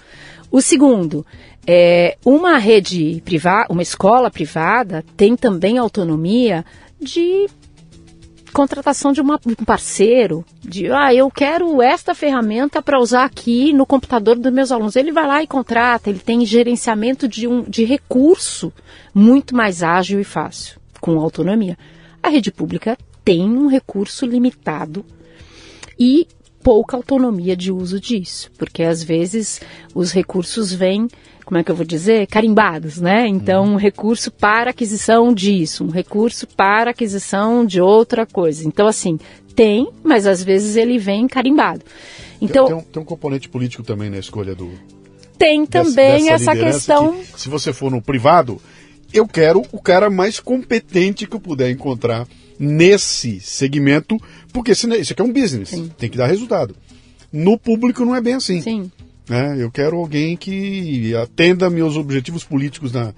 O 0.55 0.63
segundo, 0.63 1.27
é, 1.67 2.17
uma 2.25 2.59
rede 2.59 3.21
privada, 3.25 3.67
uma 3.73 3.83
escola 3.83 4.31
privada 4.31 5.05
tem 5.17 5.35
também 5.35 5.79
autonomia 5.79 6.65
de 7.01 7.49
contratação 8.53 9.13
de 9.13 9.21
uma, 9.21 9.41
um 9.45 9.65
parceiro, 9.65 10.45
de 10.61 10.93
ah, 10.93 11.13
eu 11.13 11.29
quero 11.29 11.83
esta 11.83 12.15
ferramenta 12.15 12.81
para 12.81 13.01
usar 13.01 13.25
aqui 13.25 13.73
no 13.73 13.85
computador 13.85 14.39
dos 14.39 14.53
meus 14.53 14.71
alunos. 14.71 14.95
Ele 14.95 15.11
vai 15.11 15.27
lá 15.27 15.43
e 15.43 15.49
contrata, 15.49 16.09
ele 16.09 16.21
tem 16.21 16.47
gerenciamento 16.47 17.27
de, 17.27 17.49
um, 17.49 17.63
de 17.63 17.85
recurso 17.85 18.73
muito 19.13 19.57
mais 19.57 19.83
ágil 19.83 20.21
e 20.21 20.25
fácil, 20.25 20.79
com 21.01 21.19
autonomia. 21.19 21.77
A 22.23 22.29
rede 22.29 22.53
pública 22.53 22.97
tem 23.25 23.43
um 23.43 23.67
recurso 23.67 24.25
limitado 24.25 25.05
e 25.99 26.29
pouca 26.65 26.97
autonomia 26.97 27.55
de 27.55 27.71
uso 27.71 28.01
disso, 28.01 28.51
porque 28.57 28.83
às 28.83 29.03
vezes 29.03 29.61
os 29.95 30.11
recursos 30.11 30.73
vêm, 30.73 31.07
como 31.45 31.59
é 31.59 31.63
que 31.63 31.71
eu 31.71 31.77
vou 31.77 31.85
dizer, 31.85 32.27
carimbados, 32.27 32.99
né? 32.99 33.29
Então, 33.29 33.65
um 33.65 33.77
recurso 33.77 34.31
para 34.31 34.71
aquisição 34.71 35.35
disso, 35.35 35.85
um 35.85 35.91
recurso 35.91 36.47
para 36.47 36.93
aquisição 36.93 37.67
de 37.67 37.83
outra 37.83 38.25
coisa. 38.25 38.67
Então, 38.67 38.87
assim, 38.87 39.19
tem, 39.55 39.91
mas 40.03 40.27
às 40.27 40.43
vezes 40.43 40.75
ele 40.77 40.99
vem 40.99 41.29
carimbado. 41.29 41.83
Então, 42.41 42.65
tem, 42.65 42.75
tem, 42.75 42.85
um, 42.85 42.93
tem 42.93 43.03
um 43.03 43.07
componente 43.07 43.47
político 43.47 43.83
também 43.83 44.09
na 44.09 44.19
escolha 44.19 44.55
do. 44.55 44.73
Tem 45.37 45.67
também 45.67 46.25
dessa, 46.25 46.39
dessa 46.39 46.51
essa 46.53 46.65
questão. 46.65 47.13
Que, 47.13 47.43
se 47.43 47.49
você 47.51 47.75
for 47.75 47.91
no 47.91 48.01
privado, 48.01 48.59
eu 49.13 49.29
quero 49.29 49.63
o 49.71 49.81
cara 49.81 50.09
mais 50.09 50.41
competente 50.41 51.27
que 51.27 51.37
eu 51.37 51.41
puder 51.41 51.71
encontrar 51.71 52.27
nesse 52.59 53.41
segmento, 53.41 54.17
porque 54.53 54.73
isso 54.73 54.87
aqui 55.13 55.21
é 55.21 55.25
um 55.25 55.33
business, 55.33 55.71
Sim. 55.71 55.91
tem 55.99 56.09
que 56.09 56.17
dar 56.17 56.27
resultado. 56.27 56.75
No 57.33 57.59
público 57.59 58.05
não 58.05 58.15
é 58.15 58.21
bem 58.21 58.35
assim. 58.35 58.61
Sim. 58.61 58.91
É, 59.29 59.63
eu 59.63 59.71
quero 59.71 59.97
alguém 59.97 60.37
que 60.37 61.15
atenda 61.17 61.71
meus 61.71 61.97
objetivos 61.97 62.45
políticos 62.45 62.93
na, 62.93 63.15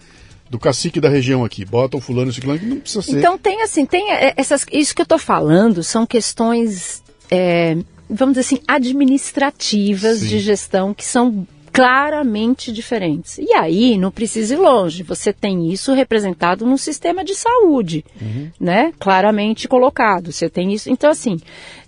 do 0.48 0.58
cacique 0.58 1.00
da 1.00 1.08
região 1.08 1.44
aqui. 1.44 1.64
Bota 1.64 1.96
o 1.96 2.00
fulano 2.00 2.30
e 2.30 2.34
ciclano 2.34 2.58
que 2.58 2.66
não 2.66 2.80
precisa 2.80 3.02
ser. 3.02 3.18
Então 3.18 3.36
tem 3.36 3.62
assim, 3.62 3.84
tem 3.84 4.12
é, 4.12 4.32
essas, 4.36 4.64
isso 4.72 4.94
que 4.94 5.02
eu 5.02 5.04
estou 5.04 5.18
falando 5.18 5.82
são 5.82 6.06
questões, 6.06 7.02
é, 7.30 7.76
vamos 8.08 8.36
dizer 8.36 8.40
assim, 8.40 8.62
administrativas 8.66 10.20
Sim. 10.20 10.28
de 10.28 10.38
gestão 10.38 10.94
que 10.94 11.04
são 11.04 11.46
claramente 11.76 12.72
diferentes. 12.72 13.36
E 13.36 13.52
aí 13.52 13.98
não 13.98 14.10
precisa 14.10 14.54
ir 14.54 14.56
longe. 14.56 15.02
Você 15.02 15.30
tem 15.30 15.70
isso 15.70 15.92
representado 15.92 16.64
no 16.64 16.78
sistema 16.78 17.22
de 17.22 17.34
saúde, 17.34 18.02
uhum. 18.18 18.50
né? 18.58 18.94
Claramente 18.98 19.68
colocado. 19.68 20.32
Você 20.32 20.48
tem 20.48 20.72
isso. 20.72 20.88
Então 20.88 21.10
assim, 21.10 21.36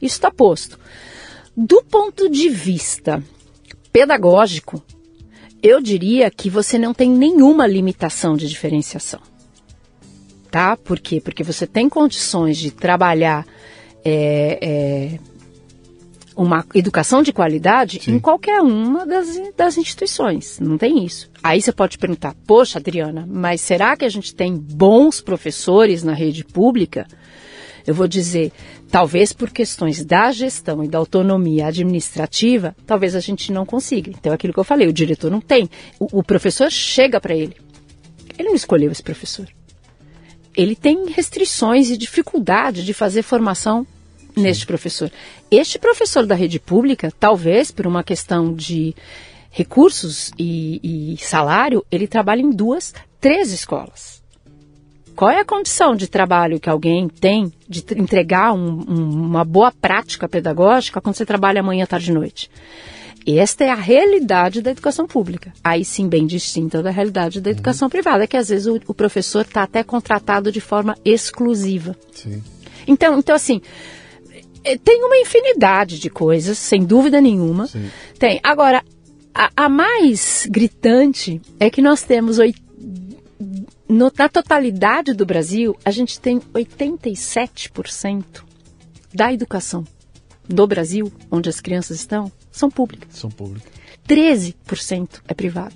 isso 0.03 0.17
está 0.17 0.31
posto. 0.31 0.79
Do 1.57 1.83
ponto 1.83 2.29
de 2.29 2.51
vista 2.51 3.25
pedagógico, 3.91 4.83
eu 5.63 5.81
diria 5.81 6.31
que 6.31 6.51
você 6.51 6.79
não 6.79 6.93
tem 6.93 7.11
nenhuma 7.11 7.67
limitação 7.67 8.37
de 8.37 8.47
diferenciação. 8.47 9.21
Tá? 10.51 10.77
Por 10.77 11.01
quê? 11.01 11.19
Porque 11.19 11.43
você 11.43 11.67
tem 11.67 11.89
condições 11.89 12.59
de 12.59 12.71
trabalhar 12.71 13.47
é, 14.05 14.59
é, 14.61 15.19
uma 16.39 16.65
educação 16.73 17.21
de 17.21 17.33
qualidade 17.33 18.01
Sim. 18.01 18.13
em 18.13 18.19
qualquer 18.21 18.61
uma 18.63 19.05
das, 19.05 19.27
das 19.57 19.77
instituições. 19.77 20.61
Não 20.61 20.79
tem 20.79 21.05
isso. 21.05 21.29
Aí 21.43 21.61
você 21.61 21.73
pode 21.73 21.99
perguntar, 21.99 22.33
poxa, 22.47 22.79
Adriana, 22.79 23.29
mas 23.29 23.61
será 23.61 23.97
que 23.97 24.05
a 24.05 24.09
gente 24.09 24.33
tem 24.33 24.55
bons 24.55 25.21
professores 25.21 26.05
na 26.05 26.13
rede 26.13 26.45
pública? 26.45 27.09
Eu 27.85 27.93
vou 27.93 28.07
dizer, 28.07 28.53
talvez 28.89 29.33
por 29.33 29.51
questões 29.51 30.05
da 30.05 30.31
gestão 30.31 30.85
e 30.85 30.89
da 30.89 30.99
autonomia 30.99 31.67
administrativa, 31.67 32.77
talvez 32.87 33.17
a 33.17 33.21
gente 33.21 33.51
não 33.51 33.67
consiga. 33.67 34.11
Então, 34.11 34.31
é 34.31 34.37
aquilo 34.37 34.53
que 34.53 34.61
eu 34.61 34.65
falei, 34.65 34.87
o 34.87 34.93
diretor 34.93 35.33
não 35.33 35.41
tem. 35.41 35.69
O, 35.99 36.21
o 36.21 36.23
professor 36.23 36.71
chega 36.71 37.21
para 37.21 37.35
ele. 37.35 37.57
Ele 38.39 38.49
não 38.49 38.55
escolheu 38.55 38.93
esse 38.93 39.03
professor. 39.03 39.49
Ele 40.57 40.77
tem 40.77 41.09
restrições 41.09 41.91
e 41.91 41.97
dificuldade 41.97 42.85
de 42.85 42.95
fazer 42.95 43.23
formação 43.23 43.85
neste 44.39 44.67
professor. 44.67 45.11
Este 45.51 45.79
professor 45.79 46.27
da 46.27 46.35
rede 46.35 46.59
pública, 46.59 47.13
talvez 47.19 47.71
por 47.71 47.87
uma 47.87 48.03
questão 48.03 48.53
de 48.53 48.95
recursos 49.51 50.31
e, 50.39 51.15
e 51.15 51.17
salário, 51.19 51.85
ele 51.91 52.07
trabalha 52.07 52.43
em 52.43 52.51
duas, 52.51 52.95
três 53.21 53.53
escolas. 53.53 54.23
Qual 55.17 55.31
é 55.31 55.41
a 55.41 55.45
condição 55.45 55.97
de 55.97 56.07
trabalho 56.07 56.61
que 56.61 56.71
alguém 56.71 57.09
tem 57.09 57.53
de 57.69 57.83
tr- 57.83 57.99
entregar 57.99 58.53
um- 58.53 58.85
um- 58.89 59.11
uma 59.27 59.45
boa 59.45 59.73
prática 59.73 60.29
pedagógica 60.29 61.01
quando 61.01 61.17
você 61.17 61.27
trabalha 61.27 61.63
manhã, 61.63 61.85
tarde 61.87 62.11
e 62.11 62.15
noite? 62.15 62.49
Esta 63.27 63.65
é 63.65 63.71
a 63.71 63.75
realidade 63.75 64.63
da 64.63 64.71
educação 64.71 65.07
pública. 65.07 65.53
Aí 65.63 65.85
sim, 65.85 66.09
bem 66.09 66.25
distinta 66.27 66.83
da 66.83 66.91
realidade 66.91 67.41
da 67.41 67.51
educação 67.51 67.91
privada, 67.91 68.27
que 68.29 68.37
às 68.37 68.49
vezes 68.49 68.67
o, 68.67 68.81
o 68.87 68.95
professor 68.95 69.43
está 69.43 69.65
até 69.65 69.83
contratado 69.83 70.53
de 70.53 70.61
forma 70.61 70.97
exclusiva. 71.05 71.97
Sim. 72.13 72.43
Então, 72.87 73.19
então 73.19 73.35
assim, 73.35 73.61
tem 74.85 75.05
uma 75.05 75.17
infinidade 75.17 75.99
de 75.99 76.11
coisas, 76.11 76.59
sem 76.59 76.85
dúvida 76.85 77.21
nenhuma. 77.21 77.67
Sim. 77.67 77.89
Tem. 78.19 78.41
Agora, 78.43 78.83
a, 79.35 79.51
a 79.57 79.69
mais 79.69 80.47
gritante 80.51 81.41
é 81.61 81.71
que 81.71 81.81
nós 81.83 82.03
temos 82.03 82.39
oit- 82.39 82.63
no- 83.89 84.13
na 84.17 84.29
totalidade 84.29 85.13
do 85.15 85.25
Brasil, 85.25 85.77
a 85.85 85.91
gente 85.91 86.19
tem 86.21 86.41
87% 86.53 88.45
da 89.15 89.33
educação 89.33 89.85
do 90.49 90.67
Brasil, 90.67 91.13
onde 91.31 91.49
as 91.49 91.61
crianças 91.61 91.99
estão, 91.99 92.31
são 92.51 92.71
públicas. 92.71 93.09
São 93.17 93.31
públicas. 93.31 93.71
13% 94.07 95.21
é 95.29 95.35
privada. 95.35 95.75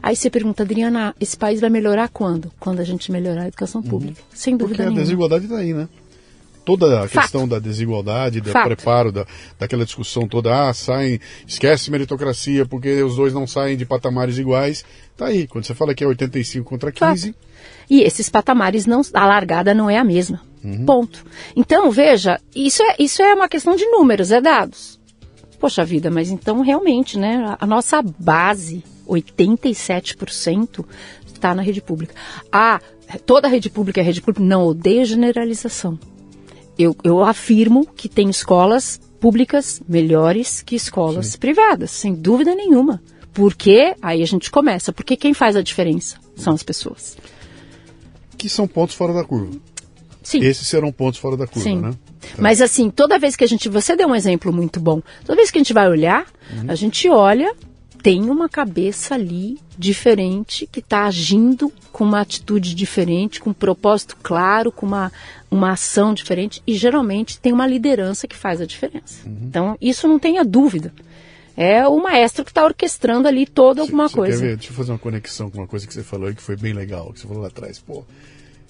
Aí 0.00 0.14
você 0.14 0.30
pergunta, 0.30 0.62
Adriana, 0.62 1.14
esse 1.20 1.36
país 1.36 1.60
vai 1.60 1.68
melhorar 1.68 2.08
quando? 2.08 2.52
Quando 2.60 2.78
a 2.80 2.84
gente 2.84 3.10
melhorar 3.10 3.42
a 3.42 3.48
educação 3.48 3.82
pública. 3.82 4.22
Sem 4.32 4.56
Porque 4.56 4.68
dúvida 4.68 4.82
a 4.84 4.86
nenhuma. 4.86 5.02
desigualdade 5.02 5.44
está 5.46 5.58
aí, 5.58 5.74
né? 5.74 5.88
Toda 6.68 7.04
a 7.04 7.08
Fato. 7.08 7.22
questão 7.22 7.48
da 7.48 7.58
desigualdade, 7.58 8.42
do 8.42 8.50
Fato. 8.50 8.66
preparo, 8.66 9.10
da, 9.10 9.24
daquela 9.58 9.86
discussão 9.86 10.28
toda, 10.28 10.68
ah, 10.68 10.74
saem, 10.74 11.18
esquece 11.46 11.90
meritocracia 11.90 12.66
porque 12.66 13.02
os 13.02 13.16
dois 13.16 13.32
não 13.32 13.46
saem 13.46 13.74
de 13.74 13.86
patamares 13.86 14.36
iguais. 14.36 14.84
Tá 15.16 15.28
aí, 15.28 15.46
quando 15.46 15.64
você 15.64 15.74
fala 15.74 15.94
que 15.94 16.04
é 16.04 16.06
85 16.06 16.68
contra 16.68 16.92
15, 16.92 17.34
E 17.88 18.02
esses 18.02 18.28
patamares 18.28 18.84
não, 18.84 19.00
a 19.14 19.24
largada 19.24 19.72
não 19.72 19.88
é 19.88 19.96
a 19.96 20.04
mesma. 20.04 20.42
Ponto. 20.84 21.24
Então, 21.56 21.90
veja, 21.90 22.38
isso 22.54 22.82
é, 22.82 22.96
isso 22.98 23.22
é 23.22 23.32
uma 23.32 23.48
questão 23.48 23.74
de 23.74 23.86
números, 23.86 24.30
é 24.30 24.38
dados. 24.38 25.00
Poxa 25.58 25.86
vida, 25.86 26.10
mas 26.10 26.30
então 26.30 26.60
realmente, 26.60 27.18
né, 27.18 27.42
a, 27.46 27.64
a 27.64 27.66
nossa 27.66 28.02
base, 28.02 28.84
87%, 29.08 30.84
está 31.26 31.54
na 31.54 31.62
rede 31.62 31.80
pública. 31.80 32.14
Ah, 32.52 32.78
toda 33.24 33.48
a 33.48 33.50
rede 33.50 33.70
pública 33.70 34.02
é 34.02 34.04
rede 34.04 34.20
pública? 34.20 34.44
Não, 34.44 34.66
odeio 34.66 35.06
generalização. 35.06 35.98
Eu, 36.78 36.96
eu 37.02 37.24
afirmo 37.24 37.86
que 37.86 38.08
tem 38.08 38.30
escolas 38.30 39.00
públicas 39.20 39.82
melhores 39.88 40.62
que 40.62 40.76
escolas 40.76 41.34
privadas, 41.36 41.90
sem 41.90 42.14
dúvida 42.14 42.54
nenhuma. 42.54 43.02
Porque, 43.32 43.94
aí 44.00 44.22
a 44.22 44.26
gente 44.26 44.50
começa, 44.50 44.92
porque 44.92 45.16
quem 45.16 45.34
faz 45.34 45.56
a 45.56 45.62
diferença 45.62 46.16
são 46.36 46.52
as 46.54 46.62
pessoas. 46.62 47.16
que 48.36 48.48
são 48.48 48.66
pontos 48.68 48.94
fora 48.94 49.12
da 49.12 49.24
curva. 49.24 49.50
Sim. 50.22 50.40
Esses 50.40 50.68
serão 50.68 50.92
pontos 50.92 51.18
fora 51.18 51.36
da 51.36 51.46
curva, 51.46 51.68
Sim. 51.68 51.80
né? 51.80 51.94
Mas 52.38 52.60
assim, 52.60 52.90
toda 52.90 53.18
vez 53.18 53.34
que 53.34 53.44
a 53.44 53.46
gente. 53.46 53.68
Você 53.68 53.96
deu 53.96 54.08
um 54.08 54.14
exemplo 54.14 54.52
muito 54.52 54.78
bom. 54.78 55.00
Toda 55.24 55.36
vez 55.36 55.50
que 55.50 55.58
a 55.58 55.60
gente 55.60 55.72
vai 55.72 55.88
olhar, 55.88 56.26
a 56.66 56.74
gente 56.74 57.08
olha, 57.08 57.54
tem 58.02 58.30
uma 58.30 58.48
cabeça 58.48 59.14
ali 59.14 59.58
diferente 59.76 60.66
que 60.70 60.80
está 60.80 61.04
agindo 61.04 61.72
com 61.92 62.04
uma 62.04 62.20
atitude 62.20 62.74
diferente, 62.74 63.40
com 63.40 63.50
um 63.50 63.54
propósito 63.54 64.16
claro, 64.22 64.72
com 64.72 64.86
uma, 64.86 65.12
uma 65.50 65.72
ação 65.72 66.14
diferente 66.14 66.62
e 66.66 66.74
geralmente 66.74 67.38
tem 67.38 67.52
uma 67.52 67.66
liderança 67.66 68.26
que 68.26 68.36
faz 68.36 68.60
a 68.60 68.66
diferença. 68.66 69.26
Então, 69.26 69.76
isso 69.80 70.06
não 70.08 70.18
tenha 70.18 70.44
dúvida. 70.44 70.92
É 71.56 71.88
o 71.88 72.00
maestro 72.00 72.44
que 72.44 72.52
está 72.52 72.64
orquestrando 72.64 73.26
ali 73.26 73.44
toda 73.44 73.80
alguma 73.80 74.08
Você 74.08 74.14
coisa. 74.14 74.40
Quer 74.40 74.48
ver? 74.50 74.56
Deixa 74.56 74.72
eu 74.72 74.76
fazer 74.76 74.92
uma 74.92 74.98
conexão 74.98 75.50
com 75.50 75.58
uma 75.58 75.66
coisa 75.66 75.86
que 75.86 75.92
você 75.92 76.04
falou 76.04 76.28
aí 76.28 76.34
que 76.34 76.42
foi 76.42 76.56
bem 76.56 76.72
legal, 76.72 77.12
que 77.12 77.18
você 77.18 77.26
falou 77.26 77.42
lá 77.42 77.48
atrás. 77.48 77.80
Pô, 77.80 78.04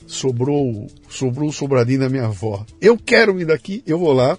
sobrou, 0.07 0.87
sobrou 1.09 1.51
o 1.51 1.53
sobradinho 1.53 2.01
da 2.01 2.09
minha 2.09 2.25
avó. 2.25 2.65
Eu 2.81 2.97
quero 2.97 3.35
me 3.35 3.45
daqui, 3.45 3.83
eu 3.87 3.99
vou 3.99 4.15
lá, 4.15 4.39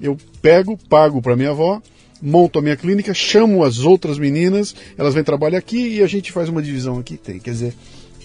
eu 0.00 0.16
pego, 0.40 0.78
pago 0.88 1.20
para 1.20 1.36
minha 1.36 1.50
avó, 1.50 1.82
monto 2.24 2.58
a 2.58 2.62
minha 2.62 2.76
clínica, 2.76 3.12
chamo 3.12 3.62
as 3.62 3.80
outras 3.80 4.18
meninas, 4.18 4.74
elas 4.96 5.12
vêm 5.12 5.22
trabalhar 5.22 5.58
aqui 5.58 5.96
e 5.96 6.02
a 6.02 6.06
gente 6.06 6.32
faz 6.32 6.48
uma 6.48 6.62
divisão 6.62 6.98
aqui. 6.98 7.18
Tem, 7.18 7.38
quer 7.38 7.50
dizer, 7.50 7.74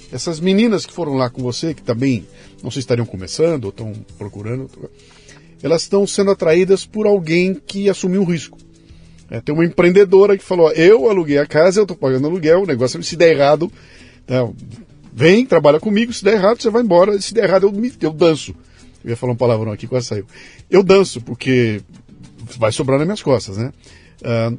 essas 0.10 0.40
meninas 0.40 0.86
que 0.86 0.94
foram 0.94 1.16
lá 1.16 1.30
com 1.30 1.44
você, 1.44 1.74
que 1.74 1.84
também 1.84 2.26
não 2.64 2.72
se 2.72 2.80
estariam 2.80 3.06
começando 3.06 3.66
ou 3.66 3.70
estão 3.72 3.94
procurando, 4.18 4.70
elas 5.62 5.82
estão 5.82 6.08
sendo 6.08 6.32
atraídas 6.32 6.86
por 6.86 7.06
alguém 7.06 7.54
que 7.54 7.90
assumiu 7.90 8.22
um 8.22 8.26
risco. 8.26 8.58
É, 9.30 9.42
tem 9.42 9.54
uma 9.54 9.66
empreendedora 9.66 10.38
que 10.38 10.44
falou: 10.44 10.72
eu 10.72 11.10
aluguei 11.10 11.38
a 11.38 11.46
casa, 11.46 11.82
eu 11.82 11.84
estou 11.84 11.98
pagando 11.98 12.26
aluguel, 12.26 12.64
o 12.64 12.66
negócio 12.66 13.04
se 13.04 13.18
der 13.18 13.36
errado, 13.36 13.72
tá, 14.26 14.48
vem, 15.14 15.46
trabalha 15.46 15.80
comigo, 15.80 16.14
se 16.14 16.24
der 16.24 16.36
errado, 16.36 16.62
você 16.62 16.70
vai 16.70 16.82
embora, 16.82 17.20
se 17.20 17.34
der 17.34 17.44
errado, 17.44 17.68
eu, 17.68 17.92
eu 18.02 18.14
danço. 18.14 18.56
Eu 19.04 19.12
ia 19.12 19.16
falar 19.18 19.34
um 19.34 19.38
palavrão 19.38 19.72
aqui, 19.72 19.88
quase 19.88 20.08
saiu. 20.08 20.26
Eu 20.70 20.84
danço, 20.84 21.22
porque 21.22 21.82
vai 22.58 22.72
sobrar 22.72 22.98
nas 22.98 23.08
minhas 23.08 23.22
costas, 23.22 23.58
né? 23.58 23.72
Ah, 24.24 24.52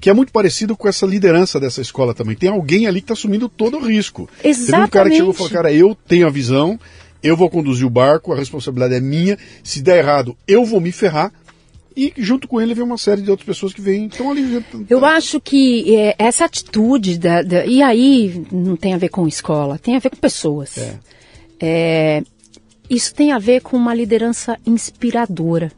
que 0.00 0.08
é 0.08 0.12
muito 0.12 0.30
parecido 0.32 0.76
com 0.76 0.86
essa 0.88 1.04
liderança 1.04 1.58
dessa 1.58 1.80
escola 1.80 2.14
também. 2.14 2.36
Tem 2.36 2.48
alguém 2.48 2.86
ali 2.86 3.00
que 3.00 3.04
está 3.06 3.14
assumindo 3.14 3.48
todo 3.48 3.78
o 3.78 3.84
risco. 3.84 4.28
Teve 4.40 4.76
um 4.76 4.86
cara 4.88 5.10
que 5.10 5.16
chegou 5.16 5.32
e 5.32 5.34
falou, 5.34 5.48
Exatamente. 5.50 5.52
cara, 5.52 5.72
eu 5.72 5.96
tenho 6.06 6.26
a 6.26 6.30
visão, 6.30 6.78
eu 7.20 7.36
vou 7.36 7.50
conduzir 7.50 7.84
o 7.84 7.90
barco, 7.90 8.32
a 8.32 8.36
responsabilidade 8.36 8.94
é 8.94 9.00
minha, 9.00 9.36
se 9.64 9.82
der 9.82 9.98
errado, 9.98 10.36
eu 10.46 10.64
vou 10.64 10.80
me 10.80 10.92
ferrar. 10.92 11.32
E 11.96 12.12
junto 12.16 12.46
com 12.46 12.60
ele 12.60 12.74
vem 12.74 12.84
uma 12.84 12.96
série 12.96 13.22
de 13.22 13.28
outras 13.28 13.44
pessoas 13.44 13.72
que 13.74 13.80
vêm, 13.80 14.06
estão 14.06 14.30
ali. 14.30 14.64
Eu 14.88 15.04
acho 15.04 15.40
que 15.40 15.96
é, 15.96 16.14
essa 16.16 16.44
atitude, 16.44 17.18
da, 17.18 17.42
da- 17.42 17.66
e 17.66 17.82
aí 17.82 18.46
não 18.52 18.76
tem 18.76 18.94
a 18.94 18.98
ver 18.98 19.08
com 19.08 19.26
escola, 19.26 19.80
tem 19.80 19.96
a 19.96 19.98
ver 19.98 20.10
com 20.10 20.16
pessoas. 20.16 20.78
É. 20.78 20.94
É, 21.60 22.22
isso 22.88 23.12
tem 23.12 23.32
a 23.32 23.38
ver 23.40 23.62
com 23.62 23.76
uma 23.76 23.92
liderança 23.92 24.56
inspiradora. 24.64 25.72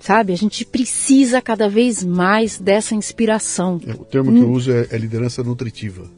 Sabe? 0.00 0.32
A 0.32 0.36
gente 0.36 0.64
precisa 0.64 1.42
cada 1.42 1.68
vez 1.68 2.04
mais 2.04 2.58
dessa 2.58 2.94
inspiração. 2.94 3.80
O 3.98 4.04
termo 4.04 4.32
que 4.32 4.38
eu 4.38 4.50
uso 4.50 4.70
é, 4.70 4.86
é 4.90 4.96
liderança 4.96 5.42
nutritiva. 5.42 6.08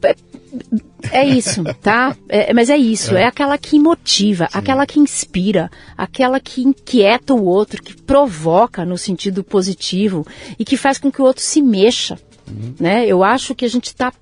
É 1.11 1.25
isso, 1.25 1.63
tá? 1.81 2.15
É, 2.29 2.53
mas 2.53 2.69
é 2.69 2.77
isso, 2.77 3.15
é, 3.15 3.25
aquela 3.25 3.57
que 3.57 3.79
motiva, 3.79 4.47
aquela 4.53 4.85
que 4.85 4.99
inspira, 4.99 5.69
aquela 5.97 6.39
que 6.39 6.61
inquieta 6.61 7.33
o 7.33 7.43
outro, 7.43 7.81
que 7.81 7.95
provoca 7.95 8.85
no 8.85 8.97
sentido 8.97 9.43
positivo 9.43 10.25
e 10.59 10.65
que 10.65 10.77
faz 10.77 10.97
com 10.97 11.11
que 11.11 11.21
o 11.21 11.25
outro 11.25 11.43
se 11.43 11.61
mexa, 11.61 12.19
né? 12.79 13.05
Eu 13.05 13.23
acho 13.23 13.55
que 13.55 13.65
a 13.65 13.69
gente 13.69 13.87
está 13.87 14.13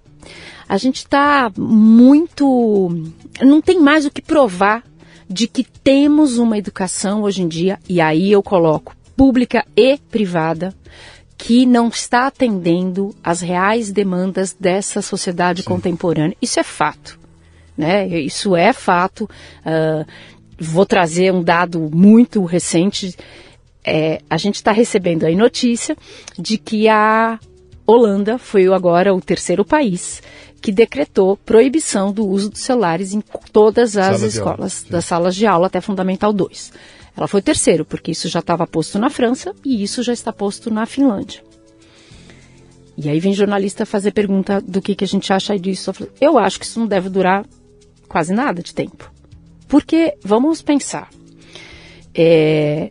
a 0.68 0.78
gente 0.78 1.08
tá 1.08 1.52
muito 1.58 2.90
não 3.42 3.60
tem 3.60 3.80
mais 3.80 4.06
o 4.06 4.12
que 4.12 4.22
provar 4.22 4.84
de 5.28 5.48
que 5.48 5.64
temos 5.64 6.38
uma 6.38 6.58
educação 6.58 7.24
hoje 7.24 7.42
em 7.42 7.48
dia 7.48 7.80
e 7.88 8.00
aí 8.00 8.32
eu 8.32 8.44
coloco 8.44 8.96
pública 9.20 9.66
e 9.76 9.98
privada 9.98 10.74
que 11.38 11.66
não 11.66 11.90
está 11.90 12.28
atendendo 12.28 13.14
às 13.22 13.42
reais 13.42 13.92
demandas 13.92 14.56
dessa 14.58 15.02
sociedade 15.02 15.62
contemporânea. 15.62 16.38
Isso 16.42 16.58
é 16.58 16.64
fato. 16.64 17.20
Né? 17.78 18.08
Isso 18.08 18.56
é 18.56 18.72
fato. 18.72 19.30
Ah, 19.66 20.06
vou 20.58 20.86
trazer 20.86 21.34
um 21.34 21.44
dado 21.44 21.90
muito 21.94 22.46
recente. 22.46 23.14
É, 23.84 24.22
a 24.30 24.38
gente 24.38 24.56
está 24.56 24.72
recebendo 24.72 25.26
aí 25.26 25.36
notícia 25.36 25.98
de 26.38 26.58
que 26.58 26.88
a 26.88 27.38
Holanda 27.86 28.38
foi 28.38 28.68
agora 28.68 29.14
o 29.14 29.20
terceiro 29.20 29.66
país 29.66 30.24
que 30.62 30.72
decretou 30.72 31.36
proibição 31.36 32.14
do 32.14 32.26
uso 32.26 32.52
dos 32.52 32.62
celulares 32.62 33.14
em 33.14 33.22
todas 33.52 33.98
as 33.98 34.16
aula, 34.16 34.28
escolas, 34.28 34.74
sim. 34.74 34.90
das 34.90 35.04
salas 35.04 35.36
de 35.36 35.46
aula 35.46 35.68
até 35.68 35.82
Fundamental 35.82 36.32
2. 36.32 36.72
Ela 37.20 37.28
foi 37.28 37.42
o 37.42 37.44
terceiro, 37.44 37.84
porque 37.84 38.12
isso 38.12 38.30
já 38.30 38.40
estava 38.40 38.66
posto 38.66 38.98
na 38.98 39.10
França 39.10 39.54
e 39.66 39.84
isso 39.84 40.02
já 40.02 40.14
está 40.14 40.32
posto 40.32 40.72
na 40.72 40.86
Finlândia. 40.86 41.44
E 42.98 43.10
aí 43.10 43.20
vem 43.20 43.34
jornalista 43.34 43.86
fazer 43.86 44.12
pergunta 44.12 44.62
do 44.62 44.82
que, 44.82 44.96
que 44.96 45.04
a 45.04 45.08
gente 45.08 45.32
acha 45.34 45.60
disso. 45.60 45.92
Eu 46.20 46.38
acho 46.38 46.58
que 46.58 46.66
isso 46.66 46.80
não 46.80 46.88
deve 46.88 47.10
durar 47.10 47.46
quase 48.08 48.34
nada 48.34 48.64
de 48.64 48.74
tempo. 48.74 49.12
Porque, 49.68 50.16
vamos 50.24 50.62
pensar, 50.62 51.10
é, 52.16 52.90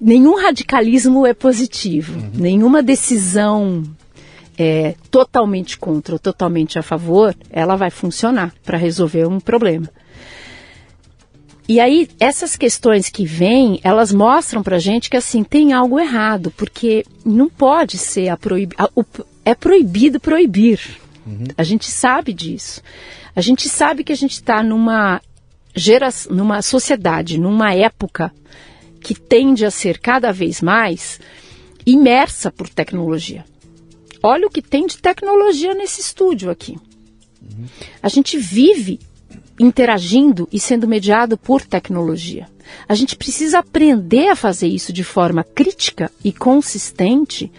nenhum 0.00 0.34
radicalismo 0.34 1.24
é 1.24 1.32
positivo, 1.32 2.18
uhum. 2.18 2.30
nenhuma 2.34 2.82
decisão 2.82 3.84
é, 4.58 4.96
totalmente 5.08 5.78
contra 5.78 6.16
ou 6.16 6.18
totalmente 6.18 6.80
a 6.80 6.82
favor, 6.82 7.32
ela 7.48 7.76
vai 7.76 7.90
funcionar 7.90 8.52
para 8.64 8.76
resolver 8.76 9.24
um 9.26 9.38
problema. 9.38 9.88
E 11.68 11.78
aí, 11.78 12.08
essas 12.18 12.56
questões 12.56 13.08
que 13.08 13.24
vêm, 13.24 13.80
elas 13.84 14.12
mostram 14.12 14.62
para 14.62 14.78
gente 14.78 15.08
que 15.08 15.16
assim, 15.16 15.44
tem 15.44 15.72
algo 15.72 15.98
errado, 15.98 16.52
porque 16.56 17.04
não 17.24 17.48
pode 17.48 17.98
ser 17.98 18.28
a 18.28 18.36
proib... 18.36 18.72
A, 18.76 18.90
o, 18.94 19.04
é 19.44 19.54
proibido 19.54 20.20
proibir. 20.20 20.80
Uhum. 21.26 21.44
A 21.56 21.62
gente 21.62 21.90
sabe 21.90 22.32
disso. 22.32 22.82
A 23.34 23.40
gente 23.40 23.68
sabe 23.68 24.04
que 24.04 24.12
a 24.12 24.16
gente 24.16 24.32
está 24.32 24.62
numa, 24.62 25.22
gera... 25.74 26.08
numa 26.30 26.62
sociedade, 26.62 27.38
numa 27.38 27.74
época 27.74 28.32
que 29.00 29.14
tende 29.14 29.64
a 29.64 29.70
ser 29.70 29.98
cada 29.98 30.32
vez 30.32 30.60
mais 30.60 31.20
imersa 31.86 32.50
por 32.50 32.68
tecnologia. 32.68 33.44
Olha 34.22 34.46
o 34.46 34.50
que 34.50 34.62
tem 34.62 34.86
de 34.86 34.98
tecnologia 34.98 35.74
nesse 35.74 36.00
estúdio 36.00 36.50
aqui. 36.50 36.76
Uhum. 37.40 37.66
A 38.02 38.08
gente 38.08 38.36
vive 38.36 39.00
interagindo 39.64 40.48
e 40.52 40.58
sendo 40.58 40.88
mediado 40.88 41.36
por 41.38 41.62
tecnologia. 41.62 42.48
A 42.88 42.94
gente 42.94 43.16
precisa 43.16 43.58
aprender 43.58 44.28
a 44.28 44.36
fazer 44.36 44.68
isso 44.68 44.92
de 44.92 45.04
forma 45.04 45.44
crítica 45.44 46.10
e 46.24 46.32
consistente. 46.32 47.50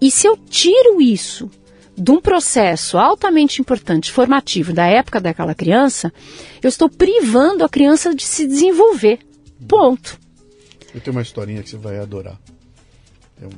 E 0.00 0.10
se 0.10 0.26
eu 0.26 0.36
tiro 0.36 1.00
isso 1.00 1.50
de 1.96 2.10
um 2.10 2.20
processo 2.20 2.96
altamente 2.96 3.60
importante, 3.60 4.12
formativo, 4.12 4.72
da 4.72 4.86
época 4.86 5.20
daquela 5.20 5.54
criança, 5.54 6.12
eu 6.62 6.68
estou 6.68 6.88
privando 6.88 7.64
a 7.64 7.68
criança 7.68 8.14
de 8.14 8.24
se 8.24 8.46
desenvolver. 8.46 9.18
Ponto. 9.66 10.18
Eu 10.94 11.00
tenho 11.00 11.16
uma 11.16 11.22
historinha 11.22 11.62
que 11.62 11.70
você 11.70 11.76
vai 11.76 11.98
adorar. 11.98 12.38
É 13.40 13.46
um, 13.46 13.50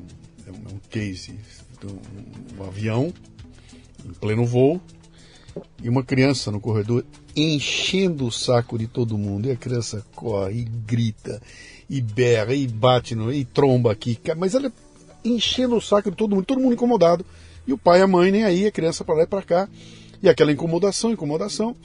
é 0.47 0.51
um, 0.51 0.71
é 0.71 0.75
um 0.75 0.81
case 0.89 1.35
um, 1.87 2.59
um 2.59 2.67
avião 2.67 3.13
em 4.05 4.13
pleno 4.13 4.45
voo 4.45 4.81
e 5.83 5.89
uma 5.89 6.03
criança 6.03 6.51
no 6.51 6.61
corredor 6.61 7.05
enchendo 7.35 8.27
o 8.27 8.33
saco 8.33 8.79
de 8.79 8.87
todo 8.87 9.19
mundo. 9.19 9.49
E 9.49 9.53
a 9.53 9.57
criança 9.57 10.05
corre 10.15 10.61
e 10.61 10.65
grita, 10.65 11.41
e 11.89 12.01
berra, 12.01 12.55
e 12.55 12.67
bate, 12.67 13.15
no, 13.15 13.33
e 13.33 13.45
tromba 13.45 13.93
aqui. 13.93 14.19
Mas 14.37 14.55
ela 14.55 14.73
enchendo 15.25 15.77
o 15.77 15.81
saco 15.81 16.11
de 16.11 16.17
todo 16.17 16.35
mundo, 16.35 16.45
todo 16.45 16.61
mundo 16.61 16.75
incomodado. 16.75 17.25
E 17.67 17.73
o 17.73 17.79
pai 17.79 18.01
e 18.01 18.03
a 18.03 18.07
mãe 18.07 18.31
nem 18.31 18.45
aí, 18.45 18.67
a 18.67 18.73
criança 18.73 19.05
para 19.05 19.17
lá 19.17 19.23
e 19.23 19.27
para 19.27 19.43
cá. 19.43 19.69
E 20.23 20.29
aquela 20.29 20.53
incomodação, 20.53 21.13
incomodação. 21.13 21.77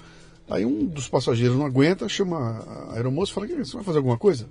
Aí 0.50 0.66
um 0.66 0.86
dos 0.86 1.08
passageiros 1.08 1.58
não 1.58 1.66
aguenta, 1.66 2.08
chama 2.08 2.38
a 2.38 2.96
aeromoça 2.96 3.32
e 3.32 3.36
fala: 3.36 3.48
Você 3.48 3.74
vai 3.74 3.84
fazer 3.84 3.98
alguma 3.98 4.18
coisa? 4.18 4.48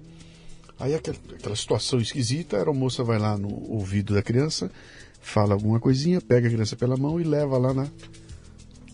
Aí 0.79 0.95
aquela, 0.95 1.17
aquela 1.39 1.57
situação 1.57 2.01
esquisita, 2.01 2.57
a 2.57 2.61
aeromoça 2.61 3.05
vai 3.05 3.19
lá 3.19 3.39
no 3.39 3.49
ouvido 3.71 4.15
da 4.15 4.23
criança, 4.23 4.71
fala 5.21 5.55
alguma 5.55 5.79
coisinha, 5.79 6.21
pega 6.21 6.49
a 6.49 6.51
criança 6.51 6.75
pela 6.75 6.97
mão 6.97 7.21
e 7.21 7.25
leva 7.25 7.57
lá 7.59 7.73
na 7.73 7.87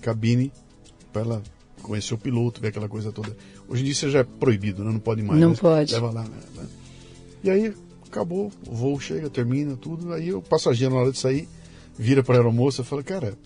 cabine 0.02 0.52
para 1.12 1.22
ela 1.22 1.42
conhecer 1.80 2.14
o 2.14 2.18
piloto, 2.18 2.60
ver 2.60 2.68
aquela 2.68 2.88
coisa 2.88 3.12
toda. 3.12 3.36
Hoje 3.68 3.82
em 3.82 3.84
dia 3.84 3.92
isso 3.92 4.10
já 4.10 4.20
é 4.20 4.24
proibido, 4.24 4.84
né? 4.84 4.92
não 4.92 5.00
pode 5.00 5.22
mais. 5.22 5.40
Não 5.40 5.54
pode. 5.54 5.92
Leva 5.92 6.10
lá, 6.10 6.22
né? 6.22 6.66
E 7.42 7.50
aí 7.50 7.72
acabou, 8.06 8.50
o 8.66 8.74
voo 8.74 9.00
chega, 9.00 9.30
termina 9.30 9.76
tudo. 9.76 10.12
Aí 10.12 10.32
o 10.32 10.42
passageiro, 10.42 10.94
na 10.94 11.00
hora 11.00 11.12
de 11.12 11.18
sair, 11.18 11.48
vira 11.98 12.22
para 12.22 12.36
a 12.36 12.38
aeromoça 12.38 12.82
e 12.82 12.84
fala: 12.84 13.02
Cara, 13.02 13.38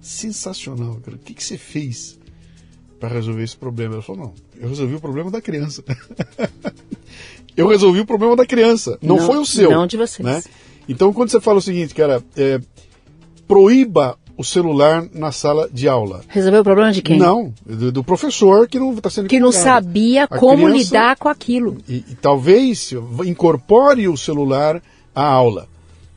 sensacional, 0.00 0.96
cara. 1.04 1.16
o 1.16 1.20
que, 1.20 1.34
que 1.34 1.44
você 1.44 1.58
fez 1.58 2.18
para 2.98 3.08
resolver 3.08 3.42
esse 3.42 3.56
problema? 3.56 3.94
Ela 3.94 4.02
falou: 4.02 4.26
Não, 4.26 4.34
eu 4.60 4.68
resolvi 4.68 4.94
o 4.94 5.00
problema 5.00 5.30
da 5.30 5.40
criança. 5.40 5.84
eu 7.56 7.68
resolvi 7.68 8.00
o 8.00 8.06
problema 8.06 8.36
da 8.36 8.46
criança, 8.46 8.98
não, 9.02 9.16
não, 9.16 9.26
foi 9.26 9.38
o 9.38 9.46
seu. 9.46 9.70
Não 9.70 9.86
de 9.86 9.96
vocês. 9.96 10.24
Né? 10.24 10.42
Então, 10.88 11.12
quando 11.12 11.30
você 11.30 11.40
fala 11.40 11.58
o 11.58 11.62
seguinte, 11.62 11.94
cara, 11.94 12.22
é, 12.36 12.60
proíba 13.46 14.18
o 14.36 14.44
celular 14.44 15.06
na 15.12 15.30
sala 15.30 15.68
de 15.72 15.88
aula. 15.88 16.22
Resolveu 16.28 16.60
o 16.60 16.64
problema 16.64 16.92
de 16.92 17.02
quem? 17.02 17.18
Não, 17.18 17.52
do, 17.64 17.92
do 17.92 18.04
professor 18.04 18.66
que 18.66 18.78
não 18.78 18.94
está 18.94 19.10
sendo 19.10 19.28
Que 19.28 19.38
não 19.38 19.52
sabia 19.52 20.24
a 20.24 20.28
como 20.28 20.66
criança, 20.66 20.76
lidar 20.76 21.16
com 21.16 21.28
aquilo. 21.28 21.78
E, 21.88 22.04
e, 22.08 22.14
talvez 22.20 22.92
incorpore 23.24 24.08
o 24.08 24.16
celular 24.16 24.82
à 25.14 25.24
aula. 25.24 25.68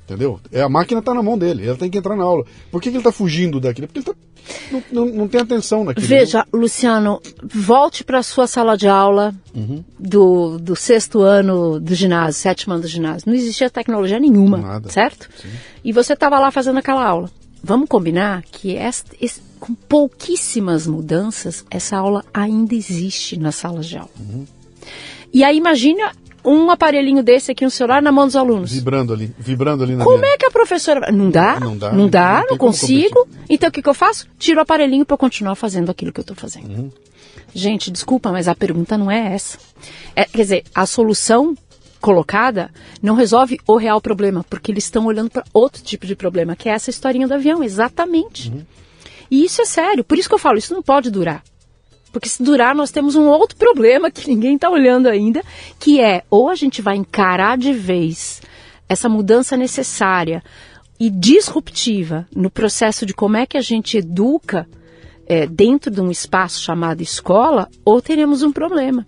Entendeu? 0.05 0.39
É, 0.51 0.61
a 0.61 0.69
máquina 0.69 0.99
está 0.99 1.13
na 1.13 1.23
mão 1.23 1.37
dele, 1.37 1.67
ele 1.67 1.77
tem 1.77 1.89
que 1.89 1.97
entrar 1.97 2.15
na 2.15 2.23
aula. 2.23 2.45
Por 2.71 2.79
que, 2.79 2.89
que 2.89 2.95
ele 2.95 2.99
está 2.99 3.11
fugindo 3.11 3.59
daquilo? 3.59 3.87
Porque 3.87 3.99
ele 3.99 4.05
tá, 4.05 4.13
não, 4.71 4.83
não, 4.91 5.05
não, 5.13 5.27
tem 5.27 5.41
atenção 5.41 5.83
naquilo. 5.83 6.05
Veja, 6.05 6.45
Luciano, 6.53 7.19
volte 7.43 8.03
para 8.03 8.19
a 8.19 8.23
sua 8.23 8.45
sala 8.45 8.77
de 8.77 8.87
aula 8.87 9.33
uhum. 9.53 9.83
do, 9.99 10.59
do 10.59 10.75
sexto 10.75 11.21
ano 11.21 11.79
do 11.79 11.95
ginásio, 11.95 12.39
sétimo 12.39 12.73
ano 12.73 12.83
do 12.83 12.87
ginásio. 12.87 13.27
Não 13.27 13.35
existia 13.35 13.69
tecnologia 13.69 14.19
nenhuma, 14.19 14.57
Nada. 14.57 14.89
certo? 14.89 15.27
Sim. 15.41 15.49
E 15.83 15.91
você 15.91 16.13
estava 16.13 16.39
lá 16.39 16.51
fazendo 16.51 16.77
aquela 16.77 17.03
aula. 17.03 17.29
Vamos 17.67 17.89
combinar 17.89 18.43
que 18.43 18.75
esta, 18.75 19.15
esse, 19.19 19.41
com 19.59 19.73
pouquíssimas 19.73 20.85
mudanças, 20.85 21.65
essa 21.71 21.97
aula 21.97 22.23
ainda 22.31 22.75
existe 22.75 23.39
nas 23.39 23.55
salas 23.55 23.87
de 23.87 23.97
aula. 23.97 24.11
Uhum. 24.19 24.45
E 25.33 25.43
aí 25.43 25.57
imagine 25.57 25.99
um 26.43 26.69
aparelhinho 26.69 27.23
desse 27.23 27.51
aqui, 27.51 27.65
um 27.65 27.69
celular 27.71 28.03
na 28.03 28.11
mão 28.11 28.27
dos 28.27 28.35
alunos. 28.35 28.71
Vibrando 28.71 29.11
ali, 29.13 29.33
vibrando 29.39 29.83
ali 29.83 29.95
na 29.95 30.03
Como 30.03 30.19
minha... 30.19 30.35
é 30.35 30.37
que 30.37 30.45
a 30.45 30.51
professora... 30.51 31.11
Não 31.11 31.31
dá, 31.31 31.59
não 31.59 31.75
dá, 31.75 31.91
não, 31.91 32.07
dá, 32.07 32.41
não, 32.41 32.51
não 32.51 32.57
consigo. 32.59 33.27
Então 33.49 33.69
o 33.69 33.71
que, 33.71 33.81
que 33.81 33.89
eu 33.89 33.95
faço? 33.95 34.27
Tiro 34.37 34.59
o 34.59 34.61
aparelhinho 34.61 35.03
para 35.03 35.17
continuar 35.17 35.55
fazendo 35.55 35.89
aquilo 35.89 36.13
que 36.13 36.19
eu 36.19 36.21
estou 36.21 36.37
fazendo. 36.37 36.69
Uhum. 36.69 36.91
Gente, 37.51 37.89
desculpa, 37.89 38.31
mas 38.31 38.47
a 38.47 38.53
pergunta 38.53 38.95
não 38.95 39.09
é 39.09 39.33
essa. 39.33 39.57
É, 40.15 40.25
quer 40.25 40.43
dizer, 40.43 40.63
a 40.75 40.85
solução 40.85 41.57
colocada 42.05 42.69
não 43.01 43.15
resolve 43.15 43.59
o 43.67 43.77
real 43.77 43.99
problema, 43.99 44.45
porque 44.47 44.71
eles 44.71 44.83
estão 44.83 45.07
olhando 45.07 45.31
para 45.31 45.43
outro 45.51 45.81
tipo 45.81 46.05
de 46.05 46.15
problema, 46.15 46.55
que 46.55 46.69
é 46.69 46.71
essa 46.71 46.91
historinha 46.91 47.27
do 47.27 47.33
avião, 47.33 47.63
exatamente. 47.63 48.51
Uhum. 48.51 48.61
E 49.31 49.43
isso 49.43 49.59
é 49.59 49.65
sério, 49.65 50.03
por 50.03 50.15
isso 50.15 50.29
que 50.29 50.35
eu 50.35 50.39
falo, 50.39 50.59
isso 50.59 50.71
não 50.71 50.83
pode 50.83 51.09
durar. 51.09 51.43
Porque 52.11 52.29
se 52.29 52.43
durar, 52.43 52.75
nós 52.75 52.91
temos 52.91 53.15
um 53.15 53.27
outro 53.27 53.57
problema 53.57 54.11
que 54.11 54.29
ninguém 54.29 54.53
está 54.53 54.69
olhando 54.69 55.07
ainda, 55.07 55.43
que 55.79 55.99
é 55.99 56.23
ou 56.29 56.47
a 56.47 56.53
gente 56.53 56.79
vai 56.79 56.95
encarar 56.95 57.57
de 57.57 57.73
vez 57.73 58.39
essa 58.87 59.09
mudança 59.09 59.57
necessária 59.57 60.43
e 60.99 61.09
disruptiva 61.09 62.27
no 62.35 62.51
processo 62.51 63.03
de 63.03 63.15
como 63.15 63.35
é 63.35 63.47
que 63.47 63.57
a 63.57 63.61
gente 63.61 63.97
educa 63.97 64.67
é, 65.25 65.47
dentro 65.47 65.89
de 65.89 65.99
um 66.01 66.11
espaço 66.11 66.61
chamado 66.61 67.01
escola, 67.01 67.67
ou 67.83 67.99
teremos 67.99 68.43
um 68.43 68.51
problema. 68.51 69.07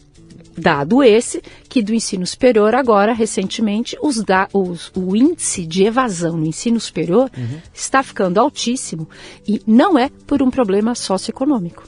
Dado 0.57 1.03
esse 1.03 1.43
que 1.77 1.83
do 1.83 1.93
ensino 1.93 2.25
superior 2.25 2.73
agora, 2.73 3.13
recentemente, 3.13 3.95
os 4.01 4.23
da, 4.23 4.47
os, 4.51 4.91
o 4.95 5.15
índice 5.15 5.63
de 5.63 5.83
evasão 5.83 6.35
no 6.35 6.45
ensino 6.47 6.79
superior 6.79 7.29
uhum. 7.37 7.59
está 7.71 8.01
ficando 8.01 8.39
altíssimo 8.39 9.07
e 9.47 9.61
não 9.67 9.95
é 9.97 10.09
por 10.25 10.41
um 10.41 10.49
problema 10.49 10.95
socioeconômico. 10.95 11.83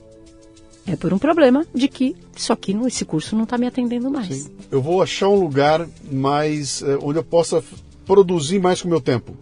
É 0.85 0.95
por 0.95 1.11
um 1.11 1.17
problema 1.17 1.65
de 1.73 1.87
que 1.87 2.15
isso 2.35 2.53
aqui, 2.53 2.77
esse 2.85 3.03
curso 3.03 3.35
não 3.35 3.45
está 3.45 3.57
me 3.57 3.65
atendendo 3.65 4.11
mais. 4.11 4.27
Sim. 4.27 4.51
Eu 4.69 4.79
vou 4.79 5.01
achar 5.01 5.27
um 5.27 5.39
lugar 5.39 5.87
mais 6.11 6.83
é, 6.83 6.95
onde 7.01 7.17
eu 7.17 7.23
possa 7.23 7.63
produzir 8.05 8.59
mais 8.59 8.83
com 8.83 8.87
o 8.87 8.91
meu 8.91 9.01
tempo. 9.01 9.33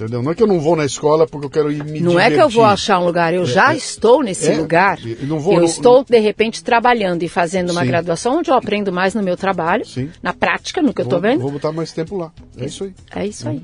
Entendeu? 0.00 0.22
Não 0.22 0.32
é 0.32 0.34
que 0.34 0.42
eu 0.42 0.46
não 0.46 0.58
vou 0.58 0.74
na 0.74 0.86
escola 0.86 1.26
porque 1.26 1.46
eu 1.46 1.50
quero 1.50 1.70
ir 1.70 1.84
me 1.84 2.00
Não 2.00 2.12
divertir. 2.12 2.32
é 2.32 2.36
que 2.36 2.42
eu 2.42 2.48
vou 2.48 2.64
achar 2.64 2.98
um 2.98 3.04
lugar, 3.04 3.34
eu 3.34 3.42
é, 3.42 3.46
já 3.46 3.74
é, 3.74 3.76
estou 3.76 4.22
nesse 4.22 4.50
é, 4.50 4.56
lugar. 4.56 4.98
Eu, 5.04 5.38
vou, 5.38 5.54
eu 5.54 5.60
não, 5.60 5.66
estou, 5.66 6.02
de 6.02 6.18
repente, 6.18 6.64
trabalhando 6.64 7.22
e 7.22 7.28
fazendo 7.28 7.70
uma 7.70 7.82
sim. 7.82 7.86
graduação 7.86 8.38
onde 8.38 8.50
eu 8.50 8.54
aprendo 8.54 8.90
mais 8.90 9.14
no 9.14 9.22
meu 9.22 9.36
trabalho, 9.36 9.84
sim. 9.84 10.10
na 10.22 10.32
prática, 10.32 10.80
no 10.80 10.94
que 10.94 11.02
vou, 11.02 11.12
eu 11.12 11.16
estou 11.16 11.20
vendo. 11.20 11.42
Vou 11.42 11.52
botar 11.52 11.72
mais 11.72 11.92
tempo 11.92 12.16
lá. 12.16 12.32
É 12.56 12.64
isso 12.64 12.84
aí. 12.84 12.94
É 13.14 13.26
isso 13.26 13.48
aí. 13.48 13.62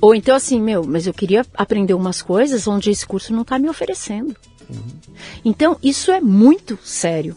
Ou 0.00 0.14
então 0.14 0.34
assim, 0.34 0.60
meu, 0.60 0.84
mas 0.84 1.06
eu 1.06 1.12
queria 1.12 1.44
aprender 1.54 1.94
umas 1.94 2.22
coisas 2.22 2.66
onde 2.66 2.90
esse 2.90 3.06
curso 3.06 3.32
não 3.34 3.42
está 3.42 3.58
me 3.58 3.68
oferecendo. 3.68 4.34
Então, 5.44 5.76
isso 5.82 6.10
é 6.10 6.20
muito 6.20 6.78
sério. 6.82 7.36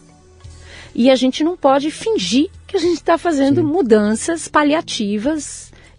E 0.94 1.10
a 1.10 1.14
gente 1.14 1.44
não 1.44 1.56
pode 1.56 1.90
fingir 1.90 2.50
que 2.66 2.76
a 2.76 2.80
gente 2.80 2.94
está 2.94 3.16
fazendo 3.16 3.60
Sim. 3.60 3.66
mudanças 3.66 4.48
paliativas 4.48 5.69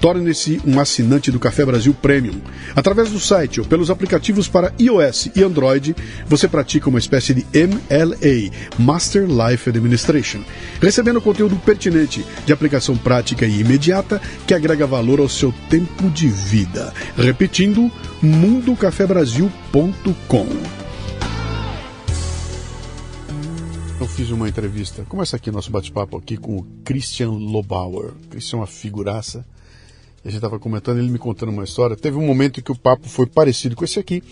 Torne-se 0.00 0.60
um 0.66 0.80
assinante 0.80 1.30
do 1.30 1.38
Café 1.38 1.62
Brasil 1.64 1.92
Premium. 1.92 2.40
Através 2.74 3.10
do 3.10 3.20
site 3.20 3.60
ou 3.60 3.66
pelos 3.66 3.90
aplicativos 3.90 4.48
para 4.48 4.72
iOS 4.80 5.28
e 5.36 5.42
Android, 5.42 5.94
você 6.26 6.48
pratica 6.48 6.88
uma 6.88 6.98
espécie 6.98 7.34
de 7.34 7.44
MLA, 7.52 8.50
Master 8.78 9.26
Life 9.26 9.68
Administration, 9.68 10.40
recebendo 10.80 11.20
conteúdo 11.20 11.54
pertinente, 11.56 12.24
de 12.46 12.52
aplicação 12.52 12.96
prática 12.96 13.44
e 13.44 13.60
imediata, 13.60 14.18
que 14.46 14.54
agrega 14.54 14.86
valor 14.86 15.20
ao 15.20 15.28
seu 15.28 15.52
tempo 15.68 16.08
de 16.08 16.28
vida. 16.28 16.94
Repetindo, 17.16 17.92
mundocafebrasil.com. 18.22 20.46
Eu 24.00 24.06
fiz 24.06 24.30
uma 24.30 24.48
entrevista, 24.48 25.04
começa 25.06 25.36
aqui 25.36 25.50
nosso 25.50 25.70
bate-papo 25.70 26.16
aqui 26.16 26.38
com 26.38 26.56
o 26.56 26.66
Christian 26.86 27.32
Lobauer. 27.32 28.12
Christian 28.30 28.56
é 28.56 28.60
uma 28.60 28.66
figuraça 28.66 29.44
a 30.24 30.28
gente 30.28 30.36
estava 30.36 30.58
comentando, 30.58 30.98
ele 30.98 31.10
me 31.10 31.18
contando 31.18 31.48
uma 31.50 31.64
história. 31.64 31.96
Teve 31.96 32.18
um 32.18 32.26
momento 32.26 32.60
em 32.60 32.62
que 32.62 32.72
o 32.72 32.78
papo 32.78 33.08
foi 33.08 33.26
parecido 33.26 33.74
com 33.74 33.84
esse 33.84 33.98
aqui. 33.98 34.22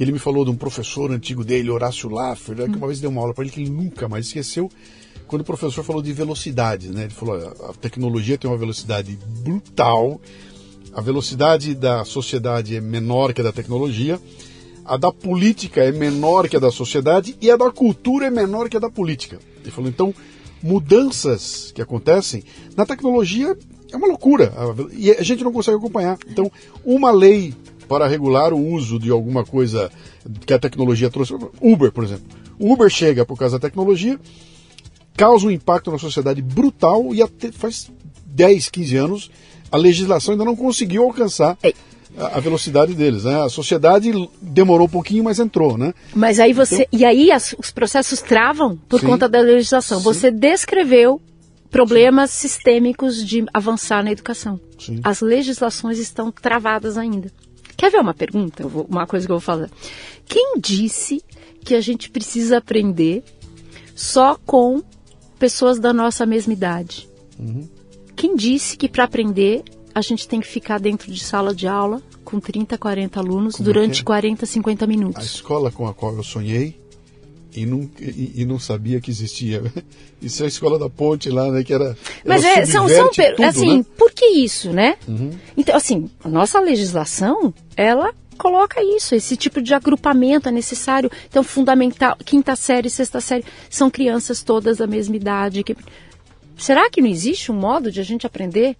Ele 0.00 0.12
me 0.12 0.18
falou 0.18 0.44
de 0.44 0.50
um 0.50 0.56
professor 0.56 1.10
antigo 1.10 1.44
dele, 1.44 1.70
Horácio 1.70 2.08
Laffer, 2.08 2.56
né, 2.56 2.68
que 2.68 2.76
uma 2.76 2.86
vez 2.86 3.00
deu 3.00 3.10
uma 3.10 3.20
aula 3.20 3.34
para 3.34 3.44
ele 3.44 3.52
que 3.52 3.60
ele 3.60 3.70
nunca 3.70 4.08
mais 4.08 4.26
esqueceu. 4.26 4.70
Quando 5.26 5.42
o 5.42 5.44
professor 5.44 5.84
falou 5.84 6.00
de 6.00 6.12
velocidade, 6.12 6.88
né? 6.88 7.04
Ele 7.04 7.12
falou: 7.12 7.36
a 7.68 7.74
tecnologia 7.74 8.38
tem 8.38 8.50
uma 8.50 8.56
velocidade 8.56 9.18
brutal, 9.42 10.18
a 10.94 11.00
velocidade 11.02 11.74
da 11.74 12.04
sociedade 12.04 12.76
é 12.76 12.80
menor 12.80 13.34
que 13.34 13.42
a 13.42 13.44
da 13.44 13.52
tecnologia, 13.52 14.18
a 14.86 14.96
da 14.96 15.12
política 15.12 15.82
é 15.82 15.92
menor 15.92 16.48
que 16.48 16.56
a 16.56 16.60
da 16.60 16.70
sociedade 16.70 17.36
e 17.42 17.50
a 17.50 17.56
da 17.56 17.70
cultura 17.70 18.26
é 18.26 18.30
menor 18.30 18.70
que 18.70 18.76
a 18.78 18.80
da 18.80 18.88
política. 18.88 19.38
Ele 19.60 19.70
falou: 19.70 19.90
então, 19.90 20.14
mudanças 20.62 21.72
que 21.74 21.82
acontecem 21.82 22.42
na 22.74 22.86
tecnologia 22.86 23.54
é 23.92 23.96
uma 23.96 24.06
loucura 24.06 24.52
e 24.92 25.10
a 25.10 25.22
gente 25.22 25.44
não 25.44 25.52
consegue 25.52 25.76
acompanhar. 25.76 26.18
Então, 26.28 26.50
uma 26.84 27.10
lei 27.10 27.54
para 27.88 28.06
regular 28.06 28.52
o 28.52 28.72
uso 28.72 28.98
de 28.98 29.10
alguma 29.10 29.44
coisa 29.44 29.90
que 30.46 30.52
a 30.52 30.58
tecnologia 30.58 31.10
trouxe, 31.10 31.34
Uber, 31.60 31.90
por 31.90 32.04
exemplo. 32.04 32.24
O 32.58 32.72
Uber 32.72 32.90
chega 32.90 33.24
por 33.24 33.38
causa 33.38 33.58
da 33.58 33.68
tecnologia, 33.68 34.18
causa 35.16 35.46
um 35.46 35.50
impacto 35.50 35.90
na 35.90 35.98
sociedade 35.98 36.42
brutal 36.42 37.14
e 37.14 37.22
até 37.22 37.50
faz 37.50 37.90
10, 38.26 38.68
15 38.68 38.96
anos 38.96 39.30
a 39.70 39.76
legislação 39.76 40.32
ainda 40.32 40.44
não 40.44 40.56
conseguiu 40.56 41.04
alcançar 41.04 41.56
a 42.16 42.40
velocidade 42.40 42.94
deles. 42.94 43.24
Né? 43.24 43.42
A 43.42 43.48
sociedade 43.48 44.12
demorou 44.40 44.86
um 44.86 44.90
pouquinho, 44.90 45.24
mas 45.24 45.38
entrou, 45.38 45.76
né? 45.76 45.94
Mas 46.14 46.40
aí 46.40 46.52
você. 46.52 46.82
Então, 46.82 46.98
e 46.98 47.04
aí 47.04 47.30
as, 47.30 47.54
os 47.58 47.70
processos 47.70 48.20
travam 48.20 48.78
por 48.88 49.00
sim, 49.00 49.06
conta 49.06 49.28
da 49.28 49.40
legislação. 49.40 49.98
Sim. 49.98 50.04
Você 50.04 50.30
descreveu 50.30 51.20
problemas 51.70 52.30
sistêmicos 52.30 53.24
de 53.24 53.44
avançar 53.52 54.02
na 54.02 54.10
educação. 54.10 54.60
Sim. 54.78 55.00
As 55.02 55.20
legislações 55.20 55.98
estão 55.98 56.30
travadas 56.30 56.96
ainda. 56.96 57.30
Quer 57.76 57.90
ver 57.90 58.00
uma 58.00 58.14
pergunta? 58.14 58.66
Vou, 58.66 58.86
uma 58.88 59.06
coisa 59.06 59.26
que 59.26 59.32
eu 59.32 59.36
vou 59.36 59.40
falar. 59.40 59.70
Quem 60.26 60.58
disse 60.58 61.22
que 61.64 61.74
a 61.74 61.80
gente 61.80 62.10
precisa 62.10 62.58
aprender 62.58 63.22
só 63.94 64.36
com 64.46 64.82
pessoas 65.38 65.78
da 65.78 65.92
nossa 65.92 66.26
mesma 66.26 66.52
idade? 66.52 67.08
Uhum. 67.38 67.68
Quem 68.16 68.34
disse 68.34 68.76
que 68.76 68.88
para 68.88 69.04
aprender 69.04 69.62
a 69.94 70.00
gente 70.00 70.26
tem 70.26 70.40
que 70.40 70.46
ficar 70.46 70.78
dentro 70.78 71.10
de 71.12 71.22
sala 71.22 71.54
de 71.54 71.66
aula 71.66 72.02
com 72.24 72.38
30, 72.40 72.76
40 72.76 73.20
alunos 73.20 73.56
Como 73.56 73.64
durante 73.64 74.02
é? 74.02 74.04
40, 74.04 74.44
50 74.44 74.86
minutos? 74.86 75.22
A 75.22 75.26
escola 75.26 75.70
com 75.70 75.86
a 75.86 75.94
qual 75.94 76.14
eu 76.14 76.22
sonhei 76.22 76.77
e 77.62 77.66
não, 77.66 77.90
e, 78.00 78.42
e, 78.42 78.44
não 78.44 78.58
sabia 78.58 79.00
que 79.00 79.10
existia. 79.10 79.62
Isso 80.22 80.42
é 80.42 80.46
a 80.46 80.48
escola 80.48 80.78
da 80.78 80.88
ponte 80.88 81.30
lá, 81.30 81.50
né? 81.50 81.62
Que 81.62 81.72
era. 81.72 81.96
Mas 82.24 82.44
é, 82.44 82.64
são, 82.66 82.88
são 82.88 83.10
tudo, 83.10 83.44
assim, 83.44 83.78
né? 83.78 83.84
por 83.96 84.12
que 84.12 84.26
isso, 84.26 84.72
né? 84.72 84.96
Uhum. 85.06 85.30
Então, 85.56 85.76
assim, 85.76 86.10
a 86.24 86.28
nossa 86.28 86.60
legislação, 86.60 87.54
ela 87.76 88.12
coloca 88.36 88.82
isso, 88.82 89.14
esse 89.14 89.36
tipo 89.36 89.60
de 89.60 89.74
agrupamento 89.74 90.48
é 90.48 90.52
necessário. 90.52 91.10
Então, 91.28 91.42
fundamental, 91.42 92.16
quinta 92.24 92.56
série, 92.56 92.88
sexta 92.88 93.20
série, 93.20 93.44
são 93.68 93.90
crianças 93.90 94.42
todas 94.42 94.78
da 94.78 94.86
mesma 94.86 95.16
idade. 95.16 95.62
Que... 95.62 95.76
Será 96.56 96.88
que 96.88 97.00
não 97.00 97.08
existe 97.08 97.52
um 97.52 97.56
modo 97.56 97.90
de 97.90 98.00
a 98.00 98.04
gente 98.04 98.26
aprender 98.26 98.76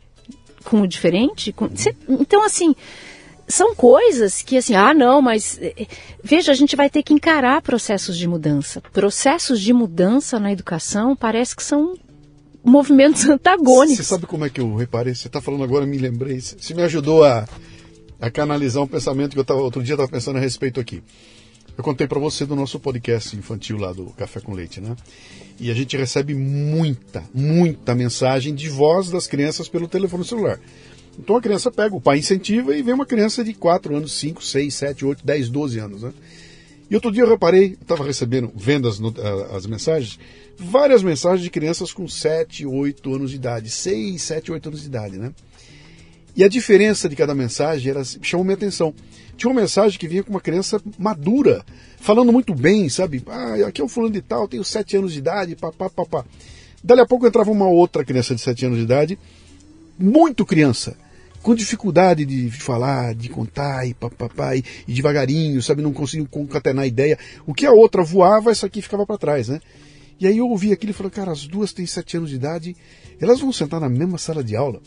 com 0.64 0.80
o 0.80 0.86
diferente? 0.86 1.52
Com... 1.52 1.68
Então, 2.08 2.42
assim, 2.44 2.74
são 3.48 3.74
coisas 3.74 4.42
que 4.42 4.58
assim, 4.58 4.74
ah, 4.74 4.92
não, 4.92 5.22
mas 5.22 5.58
eh, 5.60 5.74
eh, 5.76 5.86
veja, 6.22 6.52
a 6.52 6.54
gente 6.54 6.76
vai 6.76 6.90
ter 6.90 7.02
que 7.02 7.14
encarar 7.14 7.62
processos 7.62 8.16
de 8.16 8.28
mudança. 8.28 8.82
Processos 8.92 9.60
de 9.60 9.72
mudança 9.72 10.38
na 10.38 10.52
educação 10.52 11.16
parece 11.16 11.56
que 11.56 11.62
são 11.62 11.96
movimentos 12.62 13.24
antagônicos. 13.28 13.96
Você 13.96 14.04
sabe 14.04 14.26
como 14.26 14.44
é 14.44 14.50
que 14.50 14.60
eu 14.60 14.76
reparei? 14.76 15.14
Você 15.14 15.28
está 15.28 15.40
falando 15.40 15.64
agora, 15.64 15.86
me 15.86 15.96
lembrei. 15.96 16.40
Você 16.40 16.74
me 16.74 16.82
ajudou 16.82 17.24
a, 17.24 17.48
a 18.20 18.30
canalizar 18.30 18.82
um 18.82 18.86
pensamento 18.86 19.32
que 19.32 19.38
eu 19.38 19.44
tava, 19.44 19.60
outro 19.60 19.82
dia 19.82 19.94
estava 19.94 20.10
pensando 20.10 20.36
a 20.36 20.40
respeito 20.40 20.78
aqui. 20.78 21.02
Eu 21.76 21.84
contei 21.84 22.08
para 22.08 22.18
você 22.18 22.44
do 22.44 22.56
nosso 22.56 22.78
podcast 22.80 23.36
infantil 23.36 23.78
lá 23.78 23.92
do 23.92 24.06
Café 24.06 24.40
com 24.40 24.52
Leite, 24.52 24.80
né? 24.80 24.96
E 25.60 25.70
a 25.70 25.74
gente 25.74 25.96
recebe 25.96 26.34
muita, 26.34 27.22
muita 27.32 27.94
mensagem 27.94 28.52
de 28.52 28.68
voz 28.68 29.10
das 29.10 29.28
crianças 29.28 29.68
pelo 29.68 29.86
telefone 29.86 30.24
celular. 30.24 30.58
Então 31.18 31.36
a 31.36 31.42
criança 31.42 31.70
pega, 31.70 31.94
o 31.96 32.00
pai 32.00 32.18
incentiva 32.18 32.76
e 32.76 32.82
vem 32.82 32.94
uma 32.94 33.06
criança 33.06 33.42
de 33.42 33.52
4 33.52 33.96
anos, 33.96 34.12
5, 34.12 34.42
6, 34.42 34.74
7, 34.74 35.04
8, 35.04 35.26
10, 35.26 35.48
12 35.48 35.78
anos. 35.78 36.02
Né? 36.02 36.12
E 36.90 36.94
outro 36.94 37.10
dia 37.10 37.22
eu 37.24 37.28
reparei, 37.28 37.76
estava 37.80 38.04
recebendo, 38.04 38.50
vendo 38.54 38.88
as, 38.88 39.00
as 39.52 39.66
mensagens, 39.66 40.18
várias 40.56 41.02
mensagens 41.02 41.42
de 41.42 41.50
crianças 41.50 41.92
com 41.92 42.08
7, 42.08 42.64
8 42.64 43.14
anos 43.14 43.30
de 43.30 43.36
idade, 43.36 43.68
6, 43.68 44.22
7, 44.22 44.52
8 44.52 44.68
anos 44.68 44.80
de 44.80 44.86
idade, 44.86 45.18
né? 45.18 45.32
E 46.36 46.44
a 46.44 46.48
diferença 46.48 47.08
de 47.08 47.16
cada 47.16 47.34
mensagem 47.34 47.90
era, 47.90 48.02
chamou 48.04 48.44
minha 48.44 48.54
atenção. 48.54 48.94
Tinha 49.36 49.50
uma 49.50 49.60
mensagem 49.60 49.98
que 49.98 50.06
vinha 50.06 50.22
com 50.22 50.30
uma 50.30 50.40
criança 50.40 50.80
madura, 50.96 51.64
falando 51.98 52.32
muito 52.32 52.54
bem, 52.54 52.88
sabe? 52.88 53.22
Ah, 53.26 53.56
aqui 53.66 53.80
é 53.80 53.84
o 53.84 53.88
fulano 53.88 54.14
de 54.14 54.22
tal, 54.22 54.46
tenho 54.46 54.64
7 54.64 54.96
anos 54.96 55.12
de 55.12 55.18
idade, 55.18 55.56
papá, 55.56 55.90
papá. 55.90 56.24
Dali 56.82 57.00
a 57.00 57.06
pouco 57.06 57.26
entrava 57.26 57.50
uma 57.50 57.68
outra 57.68 58.04
criança 58.04 58.34
de 58.34 58.40
7 58.40 58.66
anos 58.66 58.78
de 58.78 58.84
idade, 58.84 59.18
muito 59.98 60.46
criança, 60.46 60.96
com 61.42 61.54
dificuldade 61.54 62.24
de 62.24 62.50
falar, 62.50 63.14
de 63.14 63.28
contar 63.28 63.86
e 63.86 63.94
papapá, 63.94 64.56
e, 64.56 64.64
e 64.86 64.92
devagarinho, 64.92 65.62
sabe, 65.62 65.82
não 65.82 65.92
conseguiam 65.92 66.26
concatenar 66.26 66.84
a 66.84 66.86
ideia. 66.86 67.18
O 67.46 67.54
que 67.54 67.66
a 67.66 67.72
outra 67.72 68.02
voava, 68.02 68.50
essa 68.50 68.66
aqui 68.66 68.82
ficava 68.82 69.06
para 69.06 69.18
trás, 69.18 69.48
né? 69.48 69.60
E 70.20 70.26
aí 70.26 70.38
eu 70.38 70.48
ouvi 70.48 70.72
aquilo 70.72 70.90
e 70.90 70.94
falei, 70.94 71.10
cara, 71.10 71.30
as 71.30 71.46
duas 71.46 71.72
têm 71.72 71.86
sete 71.86 72.16
anos 72.16 72.30
de 72.30 72.36
idade, 72.36 72.76
elas 73.20 73.40
vão 73.40 73.52
sentar 73.52 73.80
na 73.80 73.88
mesma 73.88 74.18
sala 74.18 74.42
de 74.42 74.56
aula, 74.56 74.80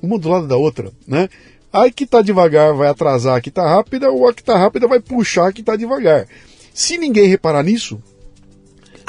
uma 0.00 0.18
do 0.18 0.28
lado 0.28 0.46
da 0.46 0.56
outra, 0.56 0.92
né? 1.06 1.28
Aí 1.72 1.92
que 1.92 2.06
tá 2.06 2.22
devagar 2.22 2.74
vai 2.74 2.88
atrasar 2.88 3.36
a 3.36 3.40
que 3.40 3.50
tá 3.50 3.68
rápida, 3.68 4.10
ou 4.10 4.28
a 4.28 4.34
que 4.34 4.42
tá 4.42 4.56
rápida 4.56 4.88
vai 4.88 5.00
puxar 5.00 5.48
a 5.48 5.52
que 5.52 5.62
tá 5.62 5.76
devagar. 5.76 6.26
Se 6.72 6.98
ninguém 6.98 7.28
reparar 7.28 7.62
nisso, 7.62 8.02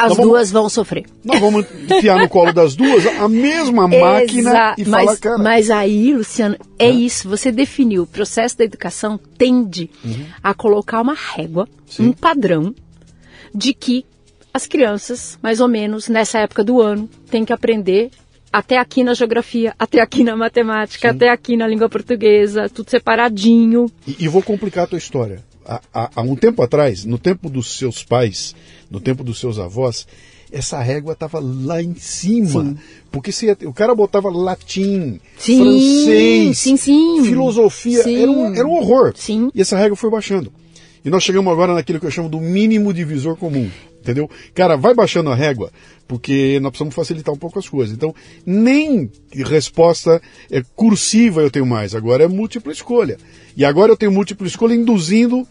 as 0.02 0.16
vamos, 0.16 0.32
duas 0.32 0.52
vão 0.52 0.70
sofrer. 0.70 1.06
Nós 1.24 1.39
vamos 1.39 1.66
enfiar 1.89 2.20
no 2.20 2.28
colo 2.28 2.52
das 2.52 2.76
duas 2.76 3.06
a 3.06 3.30
mesma 3.30 3.88
máquina 3.89 4.76
e 4.78 4.86
mas, 4.86 5.06
falar, 5.06 5.18
cara. 5.18 5.38
Mas 5.38 5.70
aí, 5.70 6.14
Luciano, 6.14 6.56
é, 6.80 6.88
é, 6.88 6.89
isso. 6.89 7.30
Você 7.30 7.52
definiu. 7.52 8.04
O 8.04 8.08
processo 8.08 8.58
da 8.58 8.64
educação 8.64 9.20
tende 9.38 9.89
uhum. 10.04 10.26
a 10.41 10.54
colocar 10.54 11.02
uma 11.02 11.14
régua, 11.14 11.68
Sim. 11.86 12.08
um 12.08 12.12
padrão 12.12 12.74
de 13.54 13.74
que 13.74 14.06
as 14.54 14.66
crianças, 14.66 15.38
mais 15.41 15.62
ou 15.62 15.68
menos 15.68 16.10
nessa 16.10 16.39
época 16.39 16.64
do 16.64 16.82
ano, 16.82 17.10
têm 17.30 17.45
que 17.45 17.54
aprender 17.54 18.12
até 18.52 18.78
aqui 18.78 19.04
na 19.04 19.14
geografia, 19.14 19.74
até 19.80 20.02
aqui 20.02 20.24
na 20.24 20.36
matemática, 20.36 21.10
Sim. 21.10 21.16
até 21.16 21.30
aqui 21.30 21.56
na 21.56 21.68
língua 21.68 21.88
portuguesa, 21.88 22.70
tudo 22.70 22.89
separadinho. 22.89 23.89
E, 24.06 24.26
e 24.26 24.28
vou 24.28 24.41
complicar 24.41 24.84
a 24.84 24.88
tua 24.88 24.97
história. 24.97 25.41
Há, 25.66 25.82
há, 25.93 26.09
há, 26.16 26.22
um 26.22 26.36
tempo 26.36 26.62
atrás, 26.62 27.05
no 27.05 27.18
tempo 27.18 27.49
dos 27.49 27.78
seus 27.78 28.03
pais, 28.03 28.55
no 28.89 28.99
tempo 28.99 29.24
dos 29.24 29.39
seus 29.39 29.59
avós, 29.59 30.07
essa 30.51 30.80
régua 30.82 31.14
estava 31.14 31.39
lá 31.39 31.82
em 31.82 31.95
cima. 31.95 32.64
Sim. 32.64 32.78
Porque 33.12 33.32
se, 33.32 33.51
o 33.66 33.74
cara 33.74 33.95
botava 33.95 34.30
latim, 34.30 35.20
sim, 35.38 35.57
francês, 35.59 36.57
sim, 36.57 37.24
filosofia, 37.24 38.03
Era, 38.22 38.32
um, 38.32 38.55
era 38.55 38.68
um 38.68 38.74
horror. 38.74 39.14
E 39.53 39.62
essa 39.62 39.78
régua 39.78 39.95
foi 39.95 40.09
baixando. 40.09 40.51
E 41.03 41.09
nós 41.09 41.24
chegamos 41.24 41.51
agora 41.51 41.74
naquilo 41.74 41.99
que 41.99 42.05
eu 42.05 42.12
chamo 42.12 42.30
do 42.30 42.39
mínimo 42.39 42.93
divisor 42.93 43.36
comum. 43.36 43.70
Entendeu? 44.02 44.30
Cara, 44.54 44.76
vai 44.76 44.95
baixando 44.95 45.30
a 45.30 45.36
régua, 45.36 45.72
porque 46.08 46.60
nós 46.60 46.72
precisamos 46.72 46.95
facilitar 46.95 47.34
um 47.34 47.38
pouco 47.38 47.60
as 47.60 47.70
coisas. 47.70 47.95
Então, 47.95 48.14
nem 48.45 49.10
resposta 49.32 50.20
é, 50.49 50.64
cursiva 50.76 51.41
eu 51.41 51.52
tenho 51.52 51.66
mais, 51.66 51.93
agora 51.93 52.24
é 52.24 52.28
múltipla 52.28 52.72
escolha. 52.72 53.18
E 53.56 53.64
agora 53.64 53.91
eu 53.91 53.97
tenho 53.97 54.12
múltipla 54.12 54.47
escolha 54.47 54.74
induzindo 54.74 55.47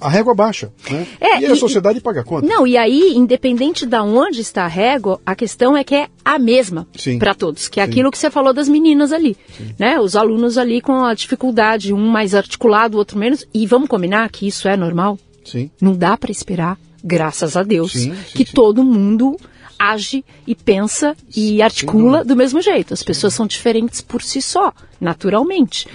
a 0.00 0.08
régua 0.08 0.34
baixa, 0.34 0.72
né? 0.90 1.06
É, 1.20 1.40
e 1.40 1.46
a 1.46 1.54
sociedade 1.54 2.00
paga 2.00 2.24
conta. 2.24 2.46
Não, 2.46 2.66
e 2.66 2.76
aí, 2.78 3.12
independente 3.14 3.84
de 3.84 3.98
onde 3.98 4.40
está 4.40 4.64
a 4.64 4.68
régua, 4.68 5.20
a 5.24 5.34
questão 5.34 5.76
é 5.76 5.84
que 5.84 5.94
é 5.94 6.08
a 6.24 6.38
mesma 6.38 6.88
para 7.18 7.34
todos, 7.34 7.68
que 7.68 7.78
é 7.78 7.84
Sim. 7.84 7.90
aquilo 7.90 8.10
que 8.10 8.16
você 8.16 8.30
falou 8.30 8.54
das 8.54 8.68
meninas 8.68 9.12
ali, 9.12 9.36
Sim. 9.56 9.74
né? 9.78 10.00
Os 10.00 10.16
alunos 10.16 10.56
ali 10.56 10.80
com 10.80 11.04
a 11.04 11.12
dificuldade, 11.12 11.92
um 11.92 12.08
mais 12.08 12.34
articulado, 12.34 12.96
o 12.96 12.98
outro 12.98 13.18
menos, 13.18 13.46
e 13.52 13.66
vamos 13.66 13.88
combinar 13.88 14.30
que 14.30 14.46
isso 14.46 14.66
é 14.66 14.76
normal? 14.76 15.18
Sim. 15.44 15.70
Não 15.80 15.94
dá 15.94 16.16
para 16.16 16.32
esperar, 16.32 16.78
graças 17.06 17.56
a 17.56 17.62
Deus, 17.62 17.92
sim, 17.92 18.14
sim, 18.14 18.20
que 18.34 18.44
todo 18.44 18.82
mundo 18.82 19.36
age 19.78 20.24
e 20.46 20.54
pensa 20.54 21.16
e 21.34 21.62
articula 21.62 22.24
do 22.24 22.34
mesmo 22.34 22.60
jeito. 22.60 22.92
As 22.92 23.02
pessoas 23.02 23.34
são 23.34 23.46
diferentes 23.46 24.00
por 24.00 24.22
si 24.22 24.42
só, 24.42 24.72
naturalmente. 25.00 25.86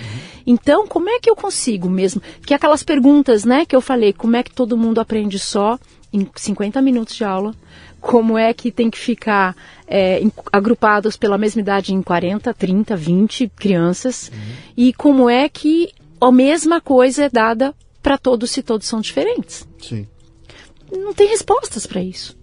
Então, 0.46 0.88
como 0.88 1.10
é 1.10 1.20
que 1.20 1.30
eu 1.30 1.36
consigo 1.36 1.90
mesmo? 1.90 2.22
Que 2.46 2.54
aquelas 2.54 2.84
perguntas, 2.84 3.44
né, 3.44 3.66
que 3.66 3.76
eu 3.76 3.82
falei, 3.82 4.14
como 4.14 4.36
é 4.36 4.44
que 4.44 4.52
todo 4.52 4.78
mundo 4.78 5.02
aprende 5.02 5.38
só 5.38 5.78
em 6.14 6.28
50 6.34 6.82
minutos 6.82 7.16
de 7.16 7.24
aula? 7.24 7.54
Como 8.00 8.38
é 8.38 8.54
que 8.54 8.72
tem 8.72 8.90
que 8.90 8.98
ficar 8.98 9.56
é, 9.88 10.24
agrupados 10.52 11.16
pela 11.16 11.38
mesma 11.38 11.62
idade 11.62 11.94
em 11.94 12.02
40, 12.02 12.54
30, 12.54 12.96
20 12.96 13.52
crianças? 13.56 14.32
Uhum. 14.34 14.54
E 14.78 14.94
como 14.94 15.30
é 15.30 15.48
que 15.48 15.92
a 16.20 16.32
mesma 16.32 16.82
coisa 16.82 17.26
é 17.26 17.30
dada 17.30 17.76
para 18.02 18.18
todos 18.18 18.50
se 18.50 18.64
todos 18.64 18.88
são 18.88 19.02
diferentes? 19.02 19.68
Sim. 19.80 20.08
Não 20.92 21.14
tem 21.14 21.28
respostas 21.28 21.86
para 21.86 22.02
isso. 22.02 22.38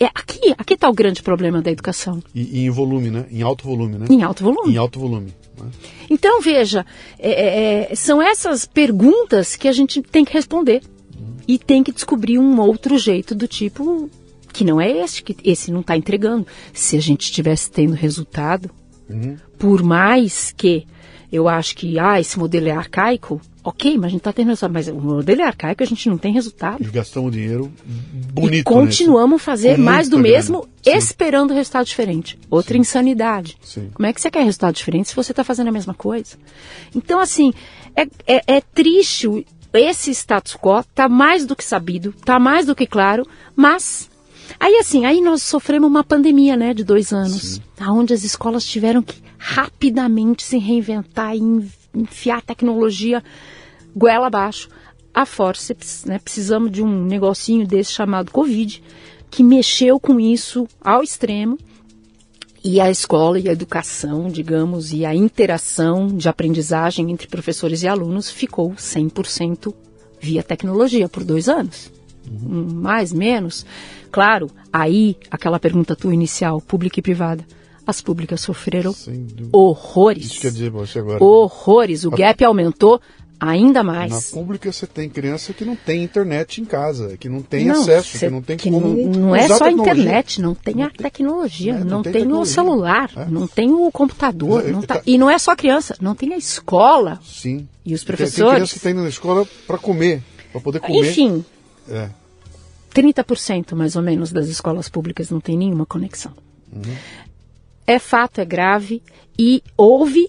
É 0.00 0.06
aqui, 0.06 0.54
aqui 0.56 0.74
está 0.74 0.88
o 0.88 0.94
grande 0.94 1.22
problema 1.22 1.60
da 1.60 1.70
educação. 1.70 2.22
E, 2.34 2.60
e, 2.60 2.66
em 2.66 2.70
volume, 2.70 3.10
né? 3.10 3.26
Em 3.30 3.42
alto 3.42 3.64
volume, 3.64 3.98
né? 3.98 4.06
Em 4.08 4.22
alto 4.22 4.42
volume. 4.42 4.72
Em 4.72 4.76
alto 4.78 4.98
volume. 4.98 5.34
Né? 5.58 5.70
Então, 6.08 6.40
veja, 6.40 6.86
é, 7.18 7.30
é, 7.30 7.92
é 7.92 7.94
são 7.94 8.22
essas 8.22 8.64
perguntas 8.64 9.56
que 9.56 9.68
a 9.68 9.72
gente 9.72 10.00
tem 10.00 10.24
que 10.24 10.32
responder. 10.32 10.82
Uhum. 11.18 11.36
E 11.46 11.58
tem 11.58 11.82
que 11.82 11.92
descobrir 11.92 12.38
um 12.38 12.58
outro 12.60 12.96
jeito 12.96 13.34
do 13.34 13.46
tipo 13.46 14.08
que 14.54 14.64
não 14.64 14.80
é 14.80 14.90
esse, 14.90 15.22
que 15.22 15.36
esse 15.44 15.70
não 15.70 15.80
está 15.80 15.96
entregando. 15.96 16.46
Se 16.72 16.96
a 16.96 17.00
gente 17.00 17.24
estivesse 17.24 17.70
tendo 17.70 17.92
resultado, 17.92 18.70
uhum. 19.10 19.36
por 19.58 19.82
mais 19.82 20.50
que 20.52 20.86
eu 21.32 21.48
acho 21.48 21.76
que 21.76 21.98
ah, 21.98 22.20
esse 22.20 22.38
modelo 22.38 22.68
é 22.68 22.72
arcaico, 22.72 23.40
Ok, 23.66 23.96
mas 23.96 24.04
a 24.04 24.08
gente 24.10 24.20
está 24.20 24.30
tendo 24.30 24.48
resultado. 24.48 24.72
Mas 24.74 24.88
o 24.88 24.94
modelo 24.94 25.40
é 25.40 25.44
arcaico, 25.44 25.82
a 25.82 25.86
gente 25.86 26.06
não 26.10 26.18
tem 26.18 26.34
resultado. 26.34 26.82
E 26.82 26.86
gastamos 26.86 27.32
dinheiro 27.32 27.72
bonito. 28.34 28.60
E 28.60 28.62
continuamos 28.62 29.40
a 29.40 29.44
fazer 29.44 29.78
mais 29.78 30.06
do 30.06 30.18
mesmo, 30.18 30.68
esperando 30.84 31.54
resultado 31.54 31.86
diferente. 31.86 32.38
Outra 32.50 32.74
Sim. 32.74 32.80
insanidade. 32.80 33.56
Sim. 33.62 33.88
Como 33.94 34.06
é 34.06 34.12
que 34.12 34.20
você 34.20 34.30
quer 34.30 34.44
resultado 34.44 34.74
diferente 34.74 35.08
se 35.08 35.16
você 35.16 35.32
está 35.32 35.42
fazendo 35.42 35.68
a 35.68 35.72
mesma 35.72 35.94
coisa? 35.94 36.36
Então, 36.94 37.18
assim, 37.18 37.54
é, 37.96 38.02
é, 38.26 38.56
é 38.56 38.60
triste. 38.60 39.46
Esse 39.72 40.10
status 40.10 40.56
quo 40.56 40.80
está 40.80 41.08
mais 41.08 41.46
do 41.46 41.56
que 41.56 41.64
sabido, 41.64 42.10
está 42.10 42.38
mais 42.38 42.66
do 42.66 42.76
que 42.76 42.86
claro, 42.86 43.26
mas 43.56 44.08
Aí 44.58 44.76
assim, 44.76 45.04
aí 45.04 45.20
nós 45.20 45.42
sofremos 45.42 45.88
uma 45.88 46.04
pandemia, 46.04 46.56
né, 46.56 46.72
de 46.72 46.84
dois 46.84 47.12
anos, 47.12 47.54
Sim. 47.54 47.62
onde 47.88 48.14
as 48.14 48.24
escolas 48.24 48.64
tiveram 48.64 49.02
que 49.02 49.22
rapidamente 49.38 50.42
se 50.42 50.58
reinventar 50.58 51.36
e 51.36 51.40
enfiar 51.94 52.42
tecnologia 52.42 53.22
goela 53.94 54.26
abaixo. 54.26 54.68
A 55.12 55.24
forceps, 55.24 56.04
né? 56.04 56.18
Precisamos 56.18 56.72
de 56.72 56.82
um 56.82 57.04
negocinho 57.04 57.64
desse 57.64 57.92
chamado 57.92 58.32
Covid, 58.32 58.82
que 59.30 59.44
mexeu 59.44 60.00
com 60.00 60.18
isso 60.18 60.66
ao 60.80 61.04
extremo. 61.04 61.56
E 62.64 62.80
a 62.80 62.90
escola 62.90 63.38
e 63.38 63.48
a 63.48 63.52
educação, 63.52 64.28
digamos, 64.28 64.92
e 64.92 65.04
a 65.04 65.14
interação 65.14 66.08
de 66.08 66.28
aprendizagem 66.28 67.12
entre 67.12 67.28
professores 67.28 67.82
e 67.82 67.88
alunos 67.88 68.28
ficou 68.28 68.72
100% 68.72 69.72
via 70.20 70.42
tecnologia 70.42 71.08
por 71.08 71.22
dois 71.22 71.48
anos. 71.48 71.92
Uhum. 72.30 72.68
Mais, 72.74 73.12
menos. 73.12 73.66
Claro, 74.10 74.50
aí, 74.72 75.16
aquela 75.30 75.58
pergunta 75.58 75.96
tua 75.96 76.14
inicial, 76.14 76.60
pública 76.60 77.00
e 77.00 77.02
privada 77.02 77.44
as 77.86 78.00
públicas 78.00 78.40
sofreram 78.40 78.94
horrores. 79.52 80.26
Isso 80.26 80.40
quer 80.40 80.50
dizer 80.50 80.70
você 80.70 80.98
agora. 80.98 81.22
Horrores. 81.22 82.04
O 82.04 82.14
a... 82.14 82.16
gap 82.16 82.42
aumentou 82.44 83.00
ainda 83.38 83.82
mais. 83.82 84.10
Na 84.10 84.40
pública 84.40 84.72
você 84.72 84.86
tem 84.86 85.08
criança 85.08 85.52
que 85.52 85.64
não 85.64 85.76
tem 85.76 86.02
internet 86.02 86.60
em 86.60 86.64
casa, 86.64 87.16
que 87.18 87.28
não 87.28 87.42
tem 87.42 87.66
não, 87.66 87.82
acesso, 87.82 88.18
que 88.18 88.30
não 88.30 88.40
tem 88.40 88.56
que 88.56 88.70
como 88.70 88.88
Não, 88.88 89.36
é 89.36 89.48
só 89.48 89.64
a 89.64 89.70
internet, 89.72 90.40
não 90.40 90.54
tem 90.54 90.76
não 90.76 90.84
a 90.84 90.90
tecnologia, 90.90 91.74
é, 91.74 91.78
não, 91.78 91.86
não, 91.86 92.02
tem, 92.02 92.12
tem 92.12 92.32
o 92.32 92.44
celular, 92.44 93.10
é. 93.16 93.26
não 93.26 93.46
tem 93.46 93.72
o 93.72 93.90
computador, 93.90 94.66
é, 94.66 94.70
não 94.70 94.82
tá, 94.82 95.02
e 95.06 95.18
não 95.18 95.28
é 95.28 95.38
só 95.38 95.54
criança, 95.54 95.96
não 96.00 96.14
tem 96.14 96.32
a 96.32 96.38
escola. 96.38 97.20
Sim. 97.22 97.68
E 97.84 97.92
os 97.92 98.02
professores. 98.02 98.34
Tem, 98.36 98.44
tem 98.44 98.54
criança 98.54 98.72
que 98.72 98.78
está 98.78 98.90
indo 98.90 99.02
na 99.02 99.08
escola 99.08 99.46
para 99.66 99.76
comer, 99.76 100.22
para 100.50 100.60
poder 100.60 100.80
comer. 100.80 101.10
Enfim. 101.10 101.44
É. 101.88 102.08
30% 102.94 103.74
mais 103.74 103.96
ou 103.96 104.02
menos 104.02 104.32
das 104.32 104.48
escolas 104.48 104.88
públicas 104.88 105.30
não 105.30 105.40
tem 105.40 105.56
nenhuma 105.56 105.84
conexão. 105.84 106.32
Uhum 106.72 106.94
é 107.86 107.98
fato, 107.98 108.40
é 108.40 108.44
grave 108.44 109.02
e 109.38 109.62
houve, 109.76 110.28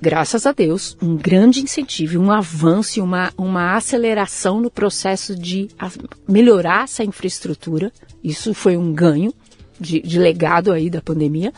graças 0.00 0.46
a 0.46 0.52
Deus, 0.52 0.96
um 1.00 1.16
grande 1.16 1.60
incentivo, 1.60 2.18
um 2.18 2.30
avanço, 2.30 3.02
uma, 3.02 3.32
uma 3.36 3.76
aceleração 3.76 4.60
no 4.60 4.70
processo 4.70 5.36
de 5.36 5.68
melhorar 6.26 6.84
essa 6.84 7.04
infraestrutura. 7.04 7.92
Isso 8.22 8.52
foi 8.52 8.76
um 8.76 8.92
ganho 8.92 9.32
de, 9.78 10.00
de 10.00 10.18
legado 10.18 10.72
aí 10.72 10.90
da 10.90 11.00
pandemia. 11.00 11.52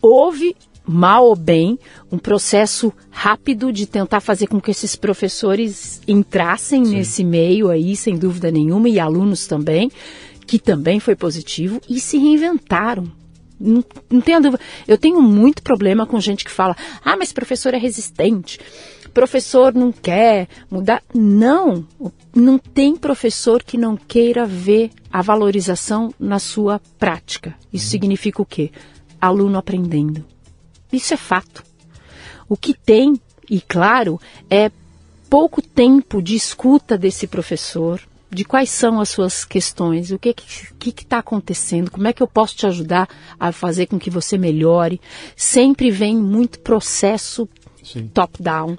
Houve 0.00 0.54
mal 0.86 1.26
ou 1.26 1.36
bem, 1.36 1.78
um 2.12 2.18
processo 2.18 2.92
rápido 3.10 3.72
de 3.72 3.86
tentar 3.86 4.20
fazer 4.20 4.46
com 4.46 4.60
que 4.60 4.70
esses 4.70 4.94
professores 4.96 6.00
entrassem 6.06 6.84
Sim. 6.84 6.96
nesse 6.96 7.24
meio 7.24 7.70
aí, 7.70 7.96
sem 7.96 8.16
dúvida 8.16 8.50
nenhuma, 8.50 8.88
e 8.88 9.00
alunos 9.00 9.46
também, 9.46 9.90
que 10.46 10.58
também 10.58 11.00
foi 11.00 11.16
positivo, 11.16 11.80
e 11.88 11.98
se 12.00 12.18
reinventaram. 12.18 13.10
Não, 13.58 13.84
não 14.10 14.20
tenha 14.20 14.40
dúvida. 14.40 14.62
Eu 14.86 14.98
tenho 14.98 15.22
muito 15.22 15.62
problema 15.62 16.06
com 16.06 16.20
gente 16.20 16.44
que 16.44 16.50
fala: 16.50 16.76
ah, 17.04 17.16
mas 17.16 17.32
professor 17.32 17.72
é 17.72 17.78
resistente, 17.78 18.58
professor 19.14 19.72
não 19.72 19.92
quer 19.92 20.48
mudar. 20.68 21.02
Não, 21.14 21.86
não 22.34 22.58
tem 22.58 22.96
professor 22.96 23.62
que 23.62 23.78
não 23.78 23.96
queira 23.96 24.44
ver 24.44 24.90
a 25.10 25.22
valorização 25.22 26.12
na 26.18 26.40
sua 26.40 26.80
prática. 26.98 27.54
Isso 27.72 27.86
significa 27.86 28.42
o 28.42 28.46
quê? 28.46 28.70
Aluno 29.20 29.56
aprendendo. 29.56 30.33
Isso 30.94 31.14
é 31.14 31.16
fato. 31.16 31.62
O 32.48 32.56
que 32.56 32.74
tem, 32.74 33.20
e 33.48 33.60
claro, 33.60 34.20
é 34.48 34.70
pouco 35.28 35.60
tempo 35.60 36.22
de 36.22 36.34
escuta 36.34 36.96
desse 36.96 37.26
professor, 37.26 38.00
de 38.30 38.44
quais 38.44 38.70
são 38.70 39.00
as 39.00 39.08
suas 39.08 39.44
questões, 39.44 40.10
o 40.10 40.18
que 40.18 40.34
que 40.34 40.90
está 40.90 41.18
acontecendo, 41.18 41.90
como 41.90 42.08
é 42.08 42.12
que 42.12 42.22
eu 42.22 42.26
posso 42.26 42.56
te 42.56 42.66
ajudar 42.66 43.08
a 43.38 43.52
fazer 43.52 43.86
com 43.86 43.98
que 43.98 44.10
você 44.10 44.36
melhore. 44.36 45.00
Sempre 45.36 45.90
vem 45.90 46.16
muito 46.16 46.58
processo 46.60 47.48
top-down. 48.12 48.76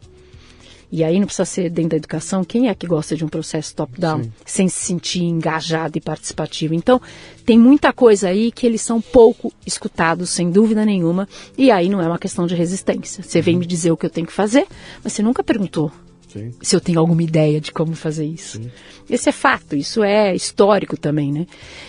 E 0.91 1.03
aí 1.03 1.19
não 1.19 1.25
precisa 1.25 1.45
ser 1.45 1.69
dentro 1.69 1.91
da 1.91 1.97
educação. 1.97 2.43
Quem 2.43 2.69
é 2.69 2.75
que 2.75 2.88
gosta 2.88 3.15
de 3.15 3.25
um 3.25 3.27
processo 3.27 3.75
top-down 3.75 4.29
sem 4.45 4.67
se 4.67 4.86
sentir 4.86 5.23
engajado 5.23 5.97
e 5.97 6.01
participativo? 6.01 6.73
Então, 6.73 7.01
tem 7.45 7.57
muita 7.57 7.91
coisa 7.91 8.29
aí 8.29 8.51
que 8.51 8.65
eles 8.65 8.81
são 8.81 9.01
pouco 9.01 9.51
escutados, 9.65 10.29
sem 10.29 10.49
dúvida 10.49 10.86
nenhuma. 10.86 11.27
E 11.57 11.71
aí 11.71 11.89
não 11.89 12.01
é 12.01 12.07
uma 12.07 12.19
questão 12.19 12.47
de 12.47 12.55
resistência. 12.55 13.23
Você 13.23 13.41
vem 13.41 13.57
me 13.57 13.65
dizer 13.65 13.91
o 13.91 13.97
que 13.97 14.05
eu 14.05 14.09
tenho 14.09 14.27
que 14.27 14.33
fazer, 14.33 14.67
mas 15.03 15.13
você 15.13 15.21
nunca 15.21 15.43
perguntou 15.43 15.91
Sim. 16.27 16.51
se 16.61 16.75
eu 16.75 16.81
tenho 16.81 16.99
alguma 16.99 17.23
ideia 17.23 17.61
de 17.61 17.71
como 17.71 17.95
fazer 17.95 18.25
isso. 18.25 18.57
Sim. 18.57 18.71
Esse 19.09 19.29
é 19.29 19.31
fato, 19.31 19.75
isso 19.75 20.03
é 20.03 20.36
histórico 20.36 20.97
também, 20.97 21.31
né? 21.31 21.47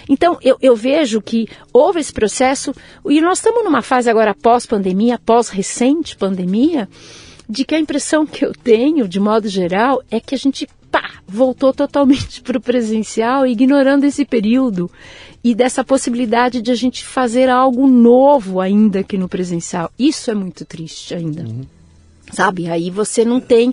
Então, 0.09 0.39
eu, 0.41 0.57
eu 0.61 0.77
vejo 0.77 1.21
que 1.21 1.49
houve 1.73 1.99
esse 1.99 2.13
processo, 2.13 2.73
e 3.09 3.21
nós 3.21 3.39
estamos 3.39 3.65
numa 3.65 3.83
fase 3.83 4.09
agora 4.09 4.35
pós-pandemia, 4.35 5.19
pós-recente 5.19 6.17
pandemia, 6.17 6.89
de 7.49 7.65
que 7.65 7.75
a 7.75 7.81
impressão 7.81 8.27
que 8.27 8.45
eu 8.45 8.53
tenho, 8.53 9.09
de 9.09 9.21
modo 9.21 9.49
geral, 9.49 10.03
é 10.11 10.19
que 10.19 10.35
a 10.35 10.39
gente 10.39 10.69
pá, 10.91 11.11
voltou 11.27 11.73
totalmente 11.73 12.41
para 12.43 12.59
o 12.59 12.61
presencial, 12.61 13.47
ignorando 13.47 14.05
esse 14.05 14.25
período 14.25 14.91
e 15.43 15.55
dessa 15.55 15.85
possibilidade 15.85 16.61
de 16.61 16.71
a 16.71 16.75
gente 16.75 17.05
fazer 17.05 17.49
algo 17.49 17.87
novo 17.87 18.61
ainda 18.61 19.01
aqui 19.01 19.17
no 19.17 19.29
presencial. 19.29 19.91
Isso 19.99 20.31
é 20.31 20.35
muito 20.35 20.65
triste 20.65 21.15
ainda. 21.15 21.43
Uhum. 21.43 21.65
Sabe? 22.33 22.69
Aí 22.69 22.91
você 22.91 23.25
não 23.25 23.41
tem, 23.41 23.73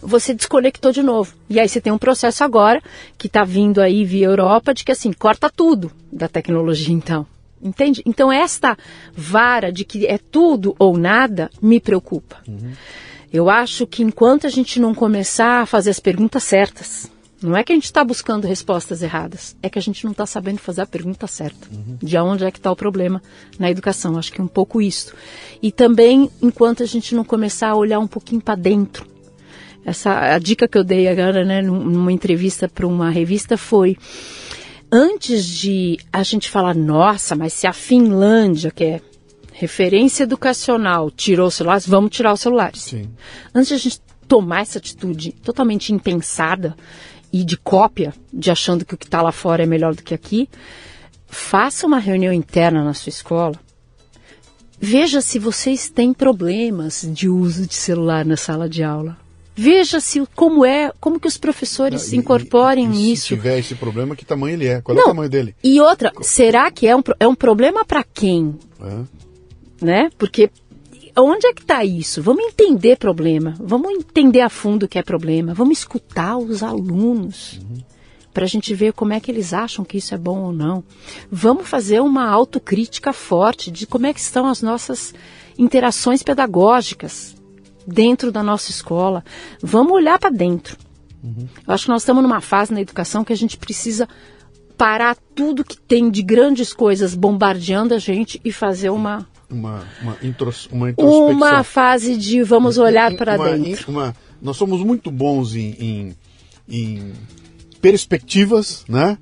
você 0.00 0.32
desconectou 0.32 0.90
de 0.90 1.02
novo. 1.02 1.34
E 1.50 1.60
aí 1.60 1.68
você 1.68 1.78
tem 1.78 1.92
um 1.92 1.98
processo 1.98 2.42
agora 2.42 2.82
que 3.18 3.26
está 3.26 3.44
vindo 3.44 3.82
aí 3.82 4.02
via 4.06 4.26
Europa 4.26 4.72
de 4.72 4.82
que 4.82 4.92
assim, 4.92 5.12
corta 5.12 5.50
tudo 5.50 5.92
da 6.10 6.26
tecnologia 6.26 6.94
então. 6.94 7.26
Entende? 7.62 8.02
Então 8.06 8.32
esta 8.32 8.74
vara 9.14 9.70
de 9.70 9.84
que 9.84 10.06
é 10.06 10.16
tudo 10.16 10.74
ou 10.78 10.96
nada 10.96 11.50
me 11.60 11.78
preocupa. 11.78 12.38
Uhum. 12.48 12.72
Eu 13.32 13.48
acho 13.48 13.86
que 13.86 14.02
enquanto 14.02 14.46
a 14.46 14.50
gente 14.50 14.80
não 14.80 14.94
começar 14.94 15.62
a 15.62 15.66
fazer 15.66 15.90
as 15.90 16.00
perguntas 16.00 16.42
certas, 16.42 17.10
não 17.42 17.56
é 17.56 17.64
que 17.64 17.72
a 17.72 17.74
gente 17.74 17.84
está 17.84 18.04
buscando 18.04 18.46
respostas 18.46 19.02
erradas, 19.02 19.56
é 19.62 19.70
que 19.70 19.78
a 19.78 19.82
gente 19.82 20.04
não 20.04 20.12
está 20.12 20.26
sabendo 20.26 20.58
fazer 20.58 20.82
a 20.82 20.86
pergunta 20.86 21.26
certa. 21.26 21.68
Uhum. 21.72 21.96
De 22.02 22.18
onde 22.18 22.44
é 22.44 22.50
que 22.50 22.58
está 22.58 22.70
o 22.70 22.76
problema 22.76 23.22
na 23.58 23.70
educação? 23.70 24.18
Acho 24.18 24.32
que 24.32 24.40
é 24.40 24.44
um 24.44 24.48
pouco 24.48 24.82
isso. 24.82 25.14
E 25.62 25.72
também, 25.72 26.30
enquanto 26.42 26.82
a 26.82 26.86
gente 26.86 27.14
não 27.14 27.24
começar 27.24 27.68
a 27.68 27.76
olhar 27.76 27.98
um 27.98 28.06
pouquinho 28.06 28.42
para 28.42 28.56
dentro. 28.56 29.06
Essa, 29.86 30.34
a 30.34 30.38
dica 30.38 30.68
que 30.68 30.76
eu 30.76 30.84
dei 30.84 31.08
agora, 31.08 31.42
né, 31.42 31.62
numa 31.62 32.12
entrevista 32.12 32.68
para 32.68 32.86
uma 32.86 33.08
revista 33.08 33.56
foi 33.56 33.96
antes 34.92 35.46
de 35.46 35.98
a 36.12 36.22
gente 36.22 36.50
falar, 36.50 36.74
nossa, 36.74 37.34
mas 37.34 37.54
se 37.54 37.66
a 37.66 37.72
Finlândia, 37.72 38.70
que 38.70 38.84
é 38.84 39.00
referência 39.60 40.22
educacional, 40.24 41.10
tirou 41.10 41.48
os 41.48 41.54
celulares, 41.54 41.86
vamos 41.86 42.10
tirar 42.10 42.32
os 42.32 42.40
celulares. 42.40 42.80
Sim. 42.80 43.10
Antes 43.54 43.68
de 43.68 43.74
a 43.74 43.78
gente 43.78 44.00
tomar 44.26 44.62
essa 44.62 44.78
atitude 44.78 45.32
totalmente 45.32 45.92
impensada, 45.92 46.74
e 47.32 47.44
de 47.44 47.56
cópia, 47.56 48.12
de 48.32 48.50
achando 48.50 48.84
que 48.84 48.94
o 48.94 48.96
que 48.98 49.04
está 49.04 49.22
lá 49.22 49.30
fora 49.30 49.62
é 49.62 49.66
melhor 49.66 49.94
do 49.94 50.02
que 50.02 50.12
aqui, 50.14 50.48
faça 51.28 51.86
uma 51.86 51.98
reunião 51.98 52.32
interna 52.32 52.82
na 52.82 52.92
sua 52.92 53.10
escola. 53.10 53.54
Veja 54.80 55.20
se 55.20 55.38
vocês 55.38 55.88
têm 55.88 56.12
problemas 56.12 57.06
de 57.12 57.28
uso 57.28 57.66
de 57.66 57.74
celular 57.74 58.24
na 58.24 58.36
sala 58.36 58.68
de 58.68 58.82
aula. 58.82 59.16
Veja 59.54 60.00
se 60.00 60.26
como 60.34 60.64
é, 60.64 60.90
como 60.98 61.20
que 61.20 61.28
os 61.28 61.36
professores 61.36 62.12
E- 62.12 62.16
incorporem 62.16 62.90
e, 62.92 62.96
e 62.96 63.12
isso. 63.12 63.28
Se 63.28 63.34
tiver 63.36 63.58
esse 63.58 63.74
problema, 63.74 64.16
que 64.16 64.24
tamanho 64.24 64.54
ele 64.54 64.66
é? 64.66 64.80
Qual 64.80 64.96
é 64.96 65.00
Não. 65.00 65.06
o 65.06 65.10
tamanho 65.10 65.28
dele? 65.30 65.54
E 65.62 65.78
outra, 65.80 66.10
será 66.22 66.70
que 66.70 66.86
é 66.88 66.96
um, 66.96 67.02
é 67.20 67.28
um 67.28 67.34
problema 67.34 67.84
para 67.84 68.02
quem? 68.02 68.58
É. 68.82 69.19
né? 69.80 70.10
Porque 70.18 70.50
onde 71.16 71.46
é 71.46 71.52
que 71.52 71.62
está 71.62 71.84
isso? 71.84 72.22
Vamos 72.22 72.44
entender 72.44 72.96
problema, 72.96 73.54
vamos 73.58 73.90
entender 73.90 74.40
a 74.40 74.48
fundo 74.48 74.84
o 74.84 74.88
que 74.88 74.98
é 74.98 75.02
problema, 75.02 75.54
vamos 75.54 75.78
escutar 75.78 76.36
os 76.36 76.62
alunos 76.62 77.60
para 78.32 78.44
a 78.44 78.48
gente 78.48 78.72
ver 78.74 78.92
como 78.92 79.12
é 79.12 79.20
que 79.20 79.30
eles 79.30 79.52
acham 79.52 79.84
que 79.84 79.98
isso 79.98 80.14
é 80.14 80.18
bom 80.18 80.38
ou 80.40 80.52
não. 80.52 80.84
Vamos 81.30 81.68
fazer 81.68 82.00
uma 82.00 82.28
autocrítica 82.28 83.12
forte 83.12 83.70
de 83.70 83.86
como 83.86 84.06
é 84.06 84.14
que 84.14 84.20
estão 84.20 84.46
as 84.46 84.62
nossas 84.62 85.12
interações 85.58 86.22
pedagógicas 86.22 87.34
dentro 87.86 88.30
da 88.30 88.42
nossa 88.42 88.70
escola. 88.70 89.24
Vamos 89.60 89.92
olhar 89.92 90.18
para 90.18 90.30
dentro. 90.30 90.76
Eu 91.66 91.74
acho 91.74 91.84
que 91.84 91.90
nós 91.90 92.02
estamos 92.02 92.22
numa 92.22 92.40
fase 92.40 92.72
na 92.72 92.80
educação 92.80 93.24
que 93.24 93.32
a 93.32 93.36
gente 93.36 93.56
precisa 93.56 94.08
parar 94.76 95.16
tudo 95.34 95.64
que 95.64 95.76
tem 95.76 96.10
de 96.10 96.22
grandes 96.22 96.72
coisas 96.72 97.14
bombardeando 97.14 97.92
a 97.92 97.98
gente 97.98 98.40
e 98.42 98.50
fazer 98.50 98.88
uma 98.88 99.28
Uma, 99.50 99.84
uma, 100.00 100.16
intros, 100.22 100.68
uma 100.70 100.90
introspecção. 100.90 101.30
uma 101.32 101.64
fase 101.64 102.16
de 102.16 102.42
vamos 102.42 102.78
olhar 102.78 103.14
para 103.16 103.36
dentro. 103.36 103.90
uma- 103.90 104.14
nós 104.40 104.56
somos 104.56 104.80
muito 104.84 105.10
bons 105.10 105.54
em, 105.54 105.70
em, 105.78 106.16
em 106.68 107.12
perspectivas, 107.80 108.84
né? 108.88 109.18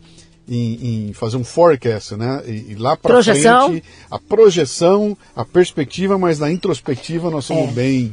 Em, 0.50 1.08
em 1.08 1.12
fazer 1.12 1.36
um 1.36 1.44
forecast, 1.44 2.14
né? 2.16 2.42
E, 2.46 2.72
e 2.72 2.74
lá 2.74 2.96
para 2.96 3.22
frente, 3.68 3.84
a 4.10 4.18
projeção, 4.18 5.16
a 5.36 5.44
perspectiva, 5.44 6.16
mas 6.18 6.38
na 6.38 6.50
introspectiva 6.50 7.30
nós 7.30 7.44
somos 7.44 7.70
bem, 7.72 8.10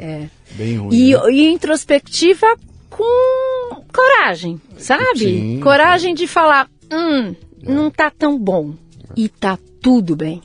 bem 0.51 0.77
ruins. 0.77 0.93
E, 0.93 1.13
né? 1.13 1.31
e 1.31 1.47
introspectiva 1.53 2.47
com 2.89 3.83
coragem, 3.93 4.59
sabe? 4.77 5.19
Sim, 5.19 5.59
coragem 5.61 6.13
de 6.13 6.27
falar, 6.27 6.69
hum, 6.91 7.33
não 7.63 7.89
tá 7.89 8.09
tão 8.11 8.37
bom. 8.37 8.73
E 9.15 9.29
tá 9.29 9.57
tudo 9.81 10.13
bem. 10.15 10.41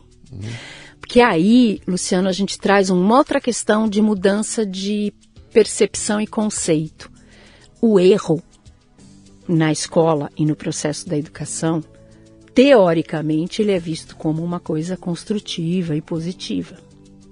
Porque 1.10 1.22
aí, 1.22 1.80
Luciano, 1.88 2.28
a 2.28 2.32
gente 2.32 2.56
traz 2.56 2.88
uma 2.88 3.18
outra 3.18 3.40
questão 3.40 3.88
de 3.88 4.00
mudança 4.00 4.64
de 4.64 5.12
percepção 5.52 6.20
e 6.20 6.26
conceito. 6.26 7.10
O 7.82 7.98
erro 7.98 8.40
na 9.48 9.72
escola 9.72 10.30
e 10.36 10.46
no 10.46 10.54
processo 10.54 11.08
da 11.08 11.18
educação, 11.18 11.82
teoricamente, 12.54 13.60
ele 13.60 13.72
é 13.72 13.78
visto 13.80 14.14
como 14.14 14.44
uma 14.44 14.60
coisa 14.60 14.96
construtiva 14.96 15.96
e 15.96 16.00
positiva. 16.00 16.78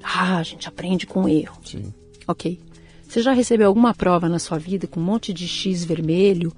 Ah, 0.02 0.38
a 0.38 0.42
gente 0.42 0.66
aprende 0.66 1.06
com 1.06 1.28
erro. 1.28 1.60
Sim. 1.64 1.94
Ok. 2.26 2.58
Você 3.08 3.22
já 3.22 3.32
recebeu 3.32 3.68
alguma 3.68 3.94
prova 3.94 4.28
na 4.28 4.40
sua 4.40 4.58
vida 4.58 4.88
com 4.88 4.98
um 4.98 5.04
monte 5.04 5.32
de 5.32 5.46
X 5.46 5.84
vermelho 5.84 6.52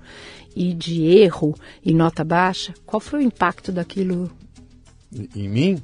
e 0.56 0.72
de 0.72 1.02
erro 1.04 1.54
e 1.84 1.92
nota 1.92 2.24
baixa? 2.24 2.72
Qual 2.86 2.98
foi 2.98 3.20
o 3.20 3.26
impacto 3.26 3.70
daquilo? 3.70 4.30
Em 5.36 5.50
mim, 5.50 5.82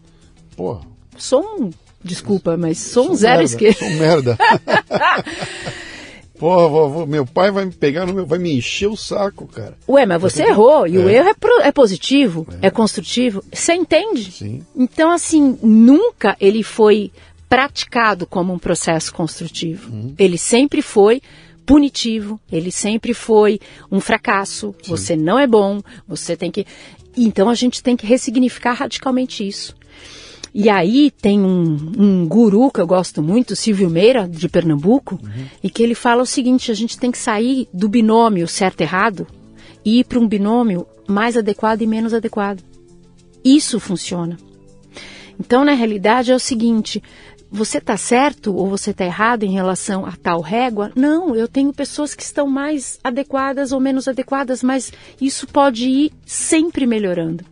pô, 0.56 0.80
Sou 1.18 1.42
um. 1.42 1.70
Desculpa, 2.02 2.56
mas 2.56 2.78
sou 2.78 3.04
um 3.04 3.06
sou 3.08 3.14
zero 3.16 3.38
merda, 3.38 3.44
esquerda. 3.44 3.78
Sou 3.78 3.90
merda. 3.90 4.38
Pô, 6.38 6.68
vovô, 6.68 7.06
meu 7.06 7.24
pai 7.24 7.50
vai 7.50 7.64
me 7.64 7.72
pegar, 7.72 8.04
no 8.04 8.12
meu, 8.12 8.26
vai 8.26 8.38
me 8.38 8.52
encher 8.54 8.88
o 8.88 8.96
saco, 8.96 9.46
cara. 9.46 9.76
Ué, 9.88 10.04
mas 10.04 10.20
você 10.20 10.42
errou. 10.42 10.86
E 10.86 10.98
o 10.98 11.08
É. 11.08 11.14
erro 11.14 11.28
é, 11.30 11.34
pro- 11.34 11.60
é 11.62 11.72
positivo, 11.72 12.46
é. 12.60 12.68
construtivo. 12.70 13.42
Você 13.50 13.72
entende? 13.72 14.30
Sim. 14.32 14.62
Então, 14.76 15.10
assim, 15.10 15.58
nunca 15.62 16.36
ele 16.38 16.62
foi 16.62 17.10
praticado 17.48 18.26
como 18.26 18.52
um 18.52 18.58
processo 18.58 19.14
construtivo. 19.14 19.90
Uhum. 19.90 20.14
Ele 20.18 20.36
sempre 20.36 20.82
foi 20.82 21.22
punitivo, 21.64 22.38
ele 22.52 22.70
sempre 22.70 23.14
foi 23.14 23.58
um 23.90 23.98
fracasso. 23.98 24.74
Você 24.86 25.16
não 25.16 25.38
é 25.38 25.46
bom, 25.46 25.80
você 26.06 26.36
tem 26.36 26.50
que. 26.50 26.66
Então 27.16 27.48
a 27.48 27.54
gente 27.54 27.82
tem 27.82 27.96
que 27.96 28.06
ressignificar 28.06 28.74
radicalmente 28.74 29.46
isso. 29.46 29.74
E 30.58 30.70
aí 30.70 31.10
tem 31.10 31.38
um, 31.38 31.92
um 31.98 32.26
guru 32.26 32.70
que 32.70 32.80
eu 32.80 32.86
gosto 32.86 33.22
muito, 33.22 33.54
Silvio 33.54 33.90
Meira, 33.90 34.26
de 34.26 34.48
Pernambuco, 34.48 35.20
e 35.62 35.68
que 35.68 35.82
ele 35.82 35.94
fala 35.94 36.22
o 36.22 36.26
seguinte: 36.26 36.70
a 36.70 36.74
gente 36.74 36.98
tem 36.98 37.10
que 37.10 37.18
sair 37.18 37.68
do 37.74 37.90
binômio 37.90 38.48
certo-errado 38.48 39.26
e 39.84 40.00
ir 40.00 40.04
para 40.04 40.18
um 40.18 40.26
binômio 40.26 40.86
mais 41.06 41.36
adequado 41.36 41.82
e 41.82 41.86
menos 41.86 42.14
adequado. 42.14 42.62
Isso 43.44 43.78
funciona. 43.78 44.38
Então, 45.38 45.62
na 45.62 45.74
realidade, 45.74 46.32
é 46.32 46.34
o 46.34 46.40
seguinte: 46.40 47.02
você 47.50 47.76
está 47.76 47.98
certo 47.98 48.56
ou 48.56 48.66
você 48.66 48.92
está 48.92 49.04
errado 49.04 49.42
em 49.42 49.52
relação 49.52 50.06
a 50.06 50.12
tal 50.12 50.40
régua? 50.40 50.90
Não, 50.96 51.36
eu 51.36 51.46
tenho 51.46 51.70
pessoas 51.70 52.14
que 52.14 52.22
estão 52.22 52.46
mais 52.46 52.98
adequadas 53.04 53.72
ou 53.72 53.78
menos 53.78 54.08
adequadas, 54.08 54.62
mas 54.62 54.90
isso 55.20 55.46
pode 55.46 55.86
ir 55.86 56.12
sempre 56.24 56.86
melhorando. 56.86 57.44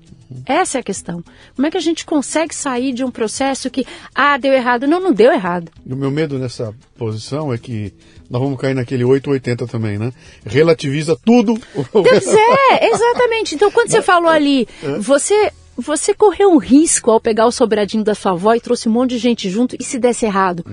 Essa 0.46 0.78
é 0.78 0.80
a 0.80 0.84
questão. 0.84 1.22
Como 1.54 1.66
é 1.66 1.70
que 1.70 1.76
a 1.76 1.80
gente 1.80 2.04
consegue 2.04 2.54
sair 2.54 2.92
de 2.92 3.04
um 3.04 3.10
processo 3.10 3.70
que, 3.70 3.86
ah, 4.14 4.36
deu 4.36 4.52
errado? 4.52 4.86
Não, 4.86 5.00
não 5.00 5.12
deu 5.12 5.32
errado. 5.32 5.70
O 5.86 5.94
meu 5.94 6.10
medo 6.10 6.38
nessa 6.38 6.74
posição 6.96 7.52
é 7.52 7.58
que 7.58 7.92
nós 8.28 8.40
vamos 8.40 8.58
cair 8.58 8.74
naquele 8.74 9.04
880 9.04 9.66
também, 9.66 9.98
né? 9.98 10.12
Relativiza 10.44 11.16
tudo. 11.24 11.58
Pois 11.92 12.26
é, 12.26 12.88
exatamente. 12.88 13.54
Então, 13.54 13.70
quando 13.70 13.90
você 13.90 14.02
falou 14.02 14.30
ali, 14.30 14.66
você, 15.00 15.52
você 15.76 16.14
correu 16.14 16.50
um 16.50 16.58
risco 16.58 17.10
ao 17.10 17.20
pegar 17.20 17.46
o 17.46 17.52
sobradinho 17.52 18.04
da 18.04 18.14
sua 18.14 18.32
avó 18.32 18.54
e 18.54 18.60
trouxe 18.60 18.88
um 18.88 18.92
monte 18.92 19.10
de 19.10 19.18
gente 19.18 19.50
junto 19.50 19.76
e 19.78 19.84
se 19.84 19.98
desse 19.98 20.26
errado. 20.26 20.64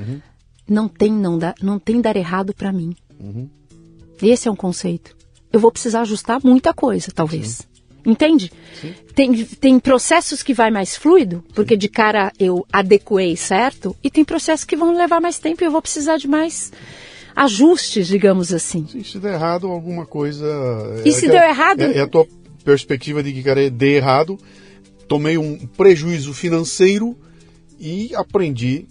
Não 0.68 0.88
tem 0.88 1.12
não, 1.12 1.38
dar, 1.38 1.56
não 1.62 1.78
tem 1.80 1.99
dar 1.99 2.16
errado 2.16 2.54
para 2.54 2.72
mim. 2.72 2.95
Esse 4.22 4.47
é 4.47 4.52
um 4.52 4.56
conceito. 4.56 5.16
Eu 5.52 5.60
vou 5.60 5.72
precisar 5.72 6.02
ajustar 6.02 6.39
muita 6.43 6.74
coisa, 6.74 7.12
talvez. 7.14 7.68
Entende? 8.06 8.52
Tem, 9.14 9.45
tem 9.45 9.80
processos 9.80 10.41
que 10.41 10.54
vai 10.54 10.72
mais 10.72 10.95
fluido, 10.95 11.43
porque 11.54 11.78
de 11.78 11.88
cara 11.88 12.32
eu 12.39 12.66
adequei 12.72 13.36
certo, 13.36 13.95
e 14.04 14.10
tem 14.10 14.24
processos 14.24 14.66
que 14.66 14.76
vão 14.76 14.95
levar 14.95 15.22
mais 15.22 15.38
tempo 15.38 15.64
e 15.64 15.68
eu 15.68 15.72
vou 15.72 15.82
precisar 15.82 16.18
de 16.18 16.28
mais 16.28 16.72
ajustes, 17.36 18.08
digamos 18.08 18.54
assim. 18.54 18.88
Se, 18.88 19.04
se 19.04 19.20
der 19.20 19.34
errado, 19.34 19.68
alguma 19.68 20.06
coisa. 20.06 20.47
E 21.06 21.12
se 21.12 21.28
deu 21.28 21.41
errado? 21.41 21.82
É, 21.82 21.97
é 21.97 22.02
a 22.02 22.08
tua 22.08 22.28
perspectiva 22.64 23.22
de 23.22 23.32
que, 23.32 23.43
cara, 23.43 23.70
dê 23.70 23.97
errado, 23.97 24.38
tomei 25.08 25.38
um 25.38 25.58
prejuízo 25.68 26.34
financeiro 26.34 27.16
e 27.80 28.12
aprendi 28.16 28.88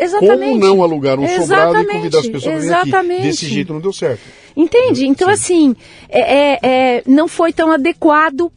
Exatamente. 0.00 0.52
como 0.52 0.58
não 0.58 0.82
alugar 0.82 1.18
um 1.18 1.26
sobrado 1.26 1.40
e 1.40 1.44
Exatamente, 1.44 1.92
convidar 1.92 2.18
as 2.20 2.26
pessoas 2.28 2.64
vir 2.64 2.72
aqui. 2.74 2.88
exatamente. 2.88 3.22
Desse 3.22 3.46
jeito 3.46 3.72
não 3.72 3.80
deu 3.80 3.92
certo. 3.92 4.20
Entende? 4.56 5.06
Então, 5.06 5.28
assim, 5.28 5.74
é, 6.08 6.20
é- 6.20 6.58
é, 6.62 7.02
não 7.06 7.28
foi 7.28 7.52
tão 7.52 7.70
adequado. 7.70 8.50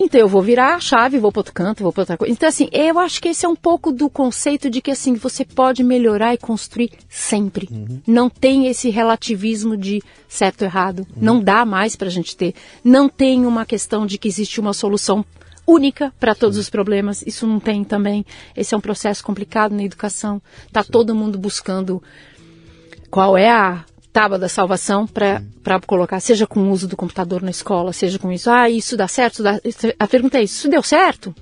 Então, 0.00 0.20
eu 0.20 0.26
vou 0.26 0.42
virar 0.42 0.74
a 0.74 0.80
chave, 0.80 1.18
vou 1.18 1.30
para 1.30 1.40
outro 1.40 1.52
canto, 1.52 1.82
vou 1.82 1.92
para 1.92 2.02
outra 2.02 2.16
coisa. 2.16 2.32
Então, 2.32 2.48
assim, 2.48 2.68
eu 2.72 2.98
acho 2.98 3.20
que 3.22 3.28
esse 3.28 3.46
é 3.46 3.48
um 3.48 3.54
pouco 3.54 3.92
do 3.92 4.10
conceito 4.10 4.68
de 4.68 4.80
que, 4.80 4.90
assim, 4.90 5.14
você 5.14 5.44
pode 5.44 5.84
melhorar 5.84 6.34
e 6.34 6.38
construir 6.38 6.90
sempre. 7.08 7.68
Não 8.06 8.28
tem 8.28 8.66
esse 8.66 8.90
relativismo 8.90 9.76
de 9.76 10.02
certo 10.28 10.62
errado. 10.62 11.06
Não 11.16 11.40
dá 11.40 11.64
mais 11.64 11.94
para 11.94 12.08
a 12.08 12.10
gente 12.10 12.36
ter. 12.36 12.52
Não 12.82 13.08
tem 13.08 13.46
uma 13.46 13.64
questão 13.64 14.04
de 14.04 14.18
que 14.18 14.26
existe 14.26 14.58
uma 14.58 14.72
solução 14.72 15.24
única 15.66 16.12
para 16.18 16.34
todos 16.34 16.56
os 16.58 16.68
problemas. 16.70 17.22
Isso 17.26 17.46
não 17.46 17.60
tem 17.60 17.84
também. 17.84 18.24
Esse 18.56 18.74
é 18.74 18.76
um 18.76 18.80
processo 18.80 19.22
complicado 19.24 19.74
na 19.74 19.82
educação. 19.82 20.40
Tá 20.72 20.82
todo 20.84 21.14
mundo 21.14 21.38
buscando 21.38 22.02
qual 23.10 23.36
é 23.36 23.50
a 23.50 23.84
tábua 24.12 24.38
da 24.38 24.48
salvação 24.48 25.06
para 25.06 25.80
colocar, 25.86 26.20
seja 26.20 26.46
com 26.46 26.60
o 26.60 26.70
uso 26.70 26.86
do 26.86 26.96
computador 26.96 27.40
na 27.42 27.50
escola, 27.50 27.92
seja 27.92 28.18
com 28.18 28.30
isso. 28.30 28.50
Ah, 28.50 28.68
isso 28.68 28.96
dá 28.96 29.08
certo? 29.08 29.42
isso 29.64 29.86
dá- 29.86 29.94
A 29.98 30.06
pergunta 30.06 30.38
é 30.38 30.42
isso, 30.42 30.68
deu 30.68 30.82
certo? 30.82 31.34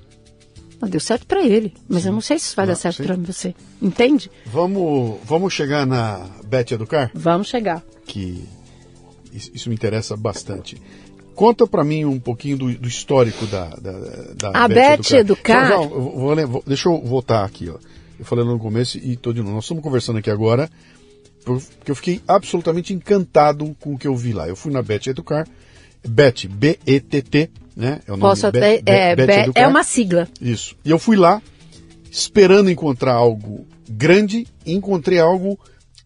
Não, 0.81 0.87
deu 0.89 0.99
certo 0.99 1.27
para 1.27 1.43
ele, 1.43 1.73
mas 1.87 2.05
eu 2.05 2.11
não 2.13 2.21
sei 2.21 2.39
se 2.39 2.45
isso 2.47 2.55
vai 2.55 2.65
Não, 2.65 2.73
dar 2.73 2.79
certo 2.79 3.03
para 3.03 3.15
você. 3.15 3.53
Entende? 3.81 4.31
Vamos, 4.45 5.19
vamos 5.25 5.53
chegar 5.53 5.85
na 5.85 6.25
Beth 6.45 6.71
Educar, 6.71 7.11
Vamos 7.13 7.47
chegar. 7.49 7.83
que 8.07 8.43
isso 9.33 9.69
me 9.69 9.75
interessa 9.75 10.15
bastante. 10.17 10.81
Conta 11.41 11.65
para 11.65 11.83
mim 11.83 12.05
um 12.05 12.19
pouquinho 12.19 12.55
do, 12.55 12.71
do 12.77 12.87
histórico 12.87 13.47
da, 13.47 13.65
da, 13.69 13.91
da 14.35 14.51
A 14.53 14.67
Beth 14.67 14.99
Educar- 15.11 15.71
eu 15.71 15.89
vou- 15.89 16.35
vou 16.35 16.47
vou- 16.47 16.63
deixa 16.67 16.87
eu 16.87 17.01
voltar 17.01 17.43
aqui, 17.43 17.67
ó. 17.67 17.77
Eu 18.19 18.23
falei 18.25 18.45
lá 18.45 18.51
no 18.51 18.59
começo 18.59 18.99
e 18.99 19.15
tô 19.15 19.33
de 19.33 19.39
novo. 19.41 19.55
Nós 19.55 19.63
estamos 19.63 19.81
conversando 19.81 20.19
aqui 20.19 20.29
agora 20.29 20.69
porque 21.43 21.89
eu 21.89 21.95
fiquei 21.95 22.21
absolutamente 22.27 22.93
encantado 22.93 23.75
com 23.79 23.95
o 23.95 23.97
que 23.97 24.07
eu 24.07 24.15
vi 24.15 24.33
lá. 24.33 24.47
Eu 24.47 24.55
fui 24.55 24.71
na 24.71 24.83
Beth 24.83 25.07
Educar, 25.07 25.47
Beth, 26.07 26.47
B-E-T-T, 26.47 27.49
né? 27.75 28.01
É 28.07 28.11
o 28.11 28.17
nome 28.17 28.21
Posso 28.21 28.45
até. 28.45 28.77
Be- 28.79 28.83
É, 28.85 29.15
Be- 29.15 29.23
Educar. 29.23 29.61
é 29.61 29.67
uma 29.67 29.83
sigla. 29.83 30.27
Isso. 30.39 30.75
E 30.85 30.91
eu 30.91 30.99
fui 30.99 31.15
lá 31.17 31.41
esperando 32.11 32.69
encontrar 32.69 33.13
algo 33.13 33.65
grande, 33.89 34.45
e 34.63 34.73
encontrei 34.73 35.17
algo 35.17 35.57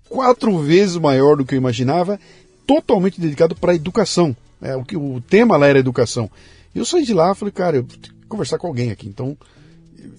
quatro 0.07 0.57
vezes 0.59 0.95
maior 0.95 1.35
do 1.35 1.43
que 1.43 1.55
eu 1.55 1.59
imaginava, 1.59 2.17
totalmente 2.65 3.19
dedicado 3.19 3.53
para 3.53 3.73
a 3.73 3.75
educação. 3.75 4.33
É, 4.61 4.75
o, 4.75 4.83
que, 4.83 4.95
o 4.97 5.21
tema 5.21 5.57
lá 5.57 5.67
era 5.67 5.79
educação. 5.79 6.29
E 6.73 6.79
eu 6.79 6.85
saí 6.85 7.03
de 7.03 7.13
lá 7.13 7.31
e 7.31 7.35
falei, 7.35 7.51
cara, 7.51 7.77
eu- 7.77 7.87
conversar 8.27 8.57
com 8.57 8.67
alguém 8.67 8.91
aqui. 8.91 9.07
Então, 9.07 9.37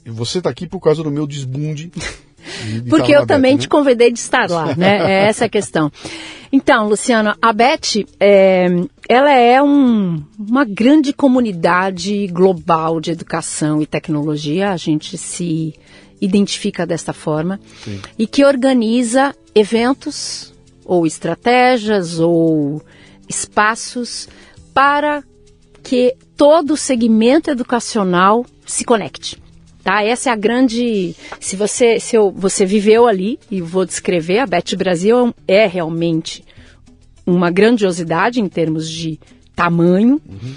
você 0.05 0.39
está 0.39 0.51
aqui 0.51 0.67
por 0.67 0.81
causa 0.81 1.03
do 1.03 1.11
meu 1.11 1.27
desbunde. 1.27 1.91
De, 2.65 2.81
de 2.81 2.89
Porque 2.89 3.11
eu 3.11 3.27
também 3.27 3.55
Beth, 3.55 3.57
né? 3.57 3.63
te 3.63 3.69
convidei 3.69 4.13
de 4.13 4.21
estar 4.21 4.49
lá, 4.49 4.73
né? 4.77 4.99
É 5.11 5.27
essa 5.27 5.47
a 5.47 5.49
questão. 5.49 5.91
Então, 6.53 6.89
Luciano, 6.89 7.35
a 7.43 7.53
Beth, 7.53 8.07
é, 8.21 8.67
ela 9.09 9.33
é 9.33 9.61
um, 9.61 10.23
uma 10.39 10.65
grande 10.65 11.13
comunidade 11.13 12.29
global 12.29 13.01
de 13.01 13.11
educação 13.11 13.83
e 13.83 13.87
tecnologia. 13.87 14.71
A 14.71 14.77
gente 14.77 15.19
se 15.19 15.75
identifica 16.21 16.87
desta 16.87 17.13
forma 17.13 17.59
Sim. 17.85 18.01
e 18.17 18.29
que 18.29 18.45
organiza 18.45 19.35
eventos 19.53 20.55
ou 20.85 21.05
estratégias 21.05 22.21
ou 22.21 22.81
espaços 23.29 24.29
para 24.73 25.23
que 25.83 26.15
todo 26.37 26.73
o 26.73 26.77
segmento 26.77 27.51
educacional 27.51 28.45
se 28.65 28.85
conecte. 28.85 29.41
Tá? 29.83 30.03
Essa 30.03 30.31
é 30.31 30.33
a 30.33 30.37
grande. 30.37 31.15
Se 31.39 31.55
você 31.55 32.01
se 32.01 32.17
eu, 32.17 32.33
você 32.33 32.67
viveu 32.67 33.07
ali 33.07 33.39
e 33.51 33.61
vou 33.61 33.85
descrever, 33.85 34.41
a 34.41 34.47
Bet 34.47 34.75
Brasil 34.75 35.33
é 35.47 35.67
realmente 35.67 36.45
uma 37.25 37.51
grandiosidade 37.51 38.41
em 38.41 38.49
termos 38.49 38.91
de 38.91 39.19
tamanho 39.55 40.21
uhum. 40.29 40.55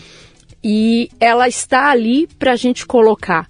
e 0.64 1.10
ela 1.20 1.48
está 1.48 1.90
ali 1.90 2.28
para 2.38 2.54
a 2.54 2.56
gente 2.56 2.86
colocar 2.86 3.48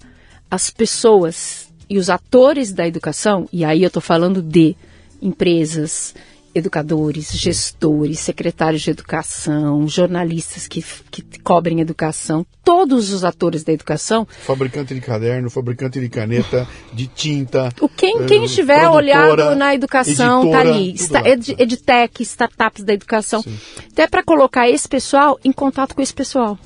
as 0.50 0.70
pessoas 0.70 1.70
e 1.88 1.98
os 1.98 2.08
atores 2.08 2.72
da 2.72 2.86
educação, 2.86 3.48
e 3.52 3.64
aí 3.64 3.82
eu 3.82 3.88
estou 3.88 4.00
falando 4.00 4.40
de 4.40 4.76
empresas, 5.20 6.14
educadores, 6.54 7.30
gestores, 7.32 8.18
secretários 8.18 8.82
de 8.82 8.90
educação, 8.90 9.86
jornalistas 9.88 10.66
que, 10.66 10.84
que 11.10 11.22
cobrem 11.40 11.80
educação, 11.80 12.44
todos 12.64 13.12
os 13.12 13.24
atores 13.24 13.62
da 13.62 13.72
educação. 13.72 14.26
Fabricante 14.42 14.94
de 14.94 15.00
caderno, 15.00 15.50
fabricante 15.50 16.00
de 16.00 16.08
caneta, 16.08 16.66
de 16.92 17.06
tinta. 17.06 17.68
O 17.80 17.88
quem, 17.88 18.26
quem 18.26 18.44
estiver 18.44 18.88
olhado 18.88 19.54
na 19.54 19.74
educação 19.74 20.44
está 20.44 20.60
ali. 20.60 20.94
Está, 20.94 21.28
ed, 21.28 21.54
edtech, 21.58 22.22
startups 22.22 22.84
da 22.84 22.92
educação. 22.92 23.42
Sim. 23.42 23.56
Até 23.92 24.06
para 24.06 24.22
colocar 24.22 24.68
esse 24.68 24.88
pessoal 24.88 25.38
em 25.44 25.52
contato 25.52 25.94
com 25.94 26.02
esse 26.02 26.14
pessoal. 26.14 26.58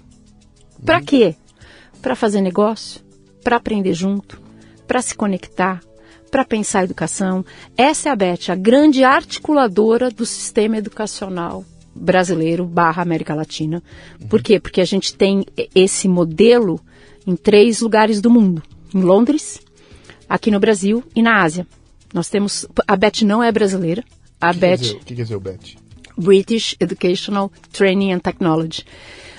Para 0.84 0.98
hum. 0.98 1.04
quê? 1.04 1.34
Para 2.00 2.14
fazer 2.14 2.40
negócio, 2.40 3.00
para 3.42 3.56
aprender 3.56 3.94
junto, 3.94 4.40
para 4.86 5.00
se 5.00 5.14
conectar, 5.14 5.80
para 6.34 6.44
pensar 6.44 6.80
a 6.80 6.84
educação. 6.84 7.44
Essa 7.76 8.08
é 8.08 8.12
a 8.12 8.16
Beth, 8.16 8.48
a 8.50 8.56
grande 8.56 9.04
articuladora 9.04 10.10
do 10.10 10.26
sistema 10.26 10.76
educacional 10.76 11.64
brasileiro 11.94 12.64
barra 12.64 13.04
América 13.04 13.36
Latina. 13.36 13.80
Uhum. 14.20 14.26
Por 14.26 14.42
quê? 14.42 14.58
Porque 14.58 14.80
a 14.80 14.84
gente 14.84 15.14
tem 15.14 15.46
esse 15.72 16.08
modelo 16.08 16.80
em 17.24 17.36
três 17.36 17.80
lugares 17.80 18.20
do 18.20 18.30
mundo. 18.30 18.64
Em 18.92 19.00
Londres, 19.00 19.60
aqui 20.28 20.50
no 20.50 20.58
Brasil 20.58 21.04
e 21.14 21.22
na 21.22 21.40
Ásia. 21.40 21.68
Nós 22.12 22.28
temos... 22.28 22.66
A 22.84 22.96
Beth 22.96 23.22
não 23.22 23.40
é 23.40 23.52
brasileira. 23.52 24.02
A 24.40 24.52
que 24.52 24.58
Beth... 24.58 24.80
O 24.80 25.04
que 25.04 25.14
quer 25.14 25.22
dizer 25.22 25.36
o 25.36 25.40
Beth? 25.40 25.76
British 26.18 26.74
Educational 26.80 27.52
Training 27.70 28.10
and 28.10 28.18
Technology. 28.18 28.82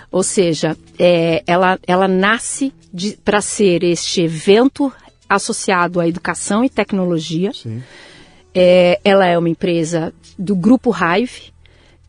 Ou 0.10 0.24
seja, 0.24 0.78
é, 0.98 1.43
ela, 1.46 1.78
ela 1.86 2.08
nasce 2.08 2.72
para 3.26 3.41
ser 3.41 3.84
este 3.84 4.22
evento 4.22 4.93
associado 5.30 6.00
à 6.00 6.08
educação 6.08 6.64
e 6.64 6.70
tecnologia. 6.70 7.52
É, 8.54 9.00
ela 9.04 9.26
é 9.26 9.38
uma 9.38 9.50
empresa 9.50 10.14
do 10.38 10.56
grupo 10.56 10.92
Hive, 10.92 11.54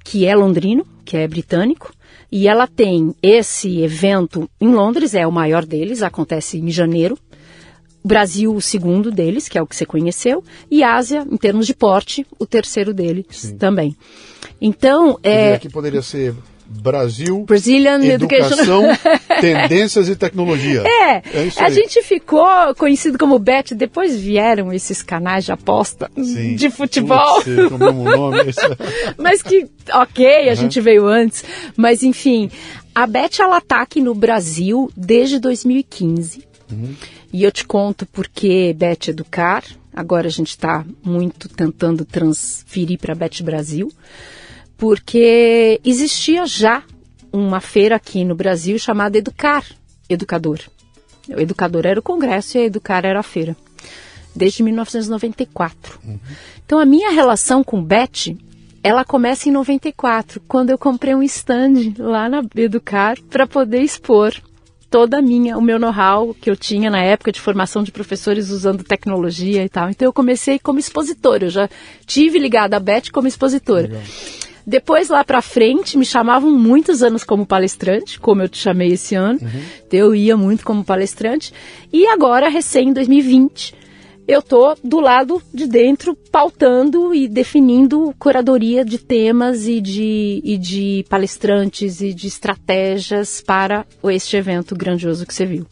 que 0.04 0.24
é 0.26 0.34
londrino, 0.34 0.86
que 1.04 1.16
é 1.16 1.26
britânico, 1.26 1.92
e 2.30 2.48
ela 2.48 2.66
tem 2.66 3.14
esse 3.22 3.80
evento 3.80 4.48
em 4.60 4.68
Londres, 4.68 5.14
é 5.14 5.26
o 5.26 5.32
maior 5.32 5.64
deles, 5.64 6.02
acontece 6.02 6.58
em 6.58 6.70
janeiro. 6.70 7.18
Brasil, 8.04 8.54
o 8.54 8.60
segundo 8.60 9.10
deles, 9.10 9.48
que 9.48 9.58
é 9.58 9.62
o 9.62 9.66
que 9.66 9.74
você 9.74 9.84
conheceu, 9.84 10.44
e 10.70 10.84
Ásia, 10.84 11.26
em 11.28 11.36
termos 11.36 11.66
de 11.66 11.74
porte, 11.74 12.24
o 12.38 12.46
terceiro 12.46 12.94
deles 12.94 13.26
Sim. 13.30 13.56
também. 13.56 13.96
Então, 14.60 15.18
é. 15.22 15.58
Que 15.58 15.68
poderia 15.68 16.02
ser 16.02 16.34
Brasil, 16.68 17.44
Brazilian 17.44 18.02
Educação, 18.04 18.82
Tendências 19.40 20.08
e 20.08 20.16
Tecnologia. 20.16 20.82
É, 20.84 21.16
é 21.16 21.22
a 21.58 21.70
gente 21.70 22.02
ficou 22.02 22.74
conhecido 22.76 23.18
como 23.18 23.38
Bet, 23.38 23.74
depois 23.74 24.16
vieram 24.16 24.72
esses 24.72 25.02
canais 25.02 25.44
de 25.44 25.52
aposta 25.52 26.10
Sim. 26.16 26.56
de 26.56 26.70
futebol. 26.70 27.36
Putz, 27.36 27.72
o 27.72 27.78
mesmo 27.78 28.04
nome. 28.04 28.38
Mas 29.16 29.42
que, 29.42 29.68
ok, 29.92 30.26
a 30.26 30.50
uhum. 30.50 30.56
gente 30.56 30.80
veio 30.80 31.06
antes. 31.06 31.44
Mas 31.76 32.02
enfim, 32.02 32.50
a 32.94 33.06
Bet 33.06 33.40
ela 33.40 33.60
tá 33.60 33.82
aqui 33.82 34.00
no 34.00 34.14
Brasil 34.14 34.90
desde 34.96 35.38
2015. 35.38 36.44
Uhum. 36.70 36.94
E 37.32 37.44
eu 37.44 37.52
te 37.52 37.64
conto 37.64 38.06
porque 38.06 38.74
Bet 38.76 39.10
Educar, 39.10 39.62
agora 39.94 40.26
a 40.26 40.30
gente 40.30 40.50
está 40.50 40.84
muito 41.02 41.48
tentando 41.48 42.04
transferir 42.04 42.98
para 42.98 43.14
Bet 43.14 43.42
Brasil 43.42 43.92
porque 44.76 45.80
existia 45.84 46.46
já 46.46 46.82
uma 47.32 47.60
feira 47.60 47.96
aqui 47.96 48.24
no 48.24 48.34
Brasil 48.34 48.78
chamada 48.78 49.18
Educar 49.18 49.64
Educador. 50.08 50.60
O 51.28 51.40
Educador 51.40 51.86
era 51.86 51.98
o 51.98 52.02
congresso 52.02 52.56
e 52.56 52.60
a 52.60 52.64
Educar 52.64 53.04
era 53.04 53.18
a 53.18 53.22
feira, 53.22 53.56
desde 54.34 54.62
1994. 54.62 55.98
Uhum. 56.04 56.18
Então 56.64 56.78
a 56.78 56.84
minha 56.84 57.10
relação 57.10 57.64
com 57.64 57.82
Beth, 57.82 58.36
ela 58.82 59.04
começa 59.04 59.48
em 59.48 59.52
94, 59.52 60.40
quando 60.46 60.70
eu 60.70 60.78
comprei 60.78 61.14
um 61.14 61.22
stand 61.22 61.94
lá 61.98 62.28
na 62.28 62.42
Educar 62.54 63.18
para 63.28 63.46
poder 63.46 63.80
expor 63.80 64.34
toda 64.88 65.18
a 65.18 65.22
minha, 65.22 65.58
o 65.58 65.60
meu 65.60 65.80
know-how 65.80 66.32
que 66.32 66.48
eu 66.48 66.56
tinha 66.56 66.88
na 66.88 67.02
época 67.02 67.32
de 67.32 67.40
formação 67.40 67.82
de 67.82 67.90
professores 67.90 68.50
usando 68.50 68.84
tecnologia 68.84 69.64
e 69.64 69.68
tal. 69.68 69.90
Então 69.90 70.06
eu 70.06 70.12
comecei 70.12 70.58
como 70.60 70.78
expositora, 70.78 71.46
eu 71.46 71.50
já 71.50 71.68
tive 72.06 72.38
ligada 72.38 72.76
a 72.76 72.80
Beth 72.80 73.10
como 73.12 73.26
expositora. 73.26 73.88
Legal. 73.88 74.02
Depois, 74.66 75.08
lá 75.08 75.22
para 75.22 75.40
frente, 75.40 75.96
me 75.96 76.04
chamavam 76.04 76.50
muitos 76.50 77.02
anos 77.02 77.22
como 77.22 77.46
palestrante, 77.46 78.18
como 78.18 78.42
eu 78.42 78.48
te 78.48 78.58
chamei 78.58 78.88
esse 78.92 79.14
ano. 79.14 79.38
Uhum. 79.40 79.62
Eu 79.92 80.14
ia 80.14 80.36
muito 80.36 80.64
como 80.64 80.84
palestrante. 80.84 81.52
E 81.92 82.04
agora, 82.08 82.48
recém, 82.48 82.88
em 82.88 82.92
2020, 82.92 83.72
eu 84.26 84.42
tô 84.42 84.74
do 84.82 84.98
lado 84.98 85.40
de 85.54 85.68
dentro, 85.68 86.16
pautando 86.32 87.14
e 87.14 87.28
definindo 87.28 88.12
curadoria 88.18 88.84
de 88.84 88.98
temas 88.98 89.68
e 89.68 89.80
de, 89.80 90.40
e 90.42 90.58
de 90.58 91.06
palestrantes 91.08 92.00
e 92.00 92.12
de 92.12 92.26
estratégias 92.26 93.40
para 93.40 93.86
este 94.10 94.36
evento 94.36 94.74
grandioso 94.74 95.24
que 95.24 95.32
você 95.32 95.46
viu. 95.46 95.64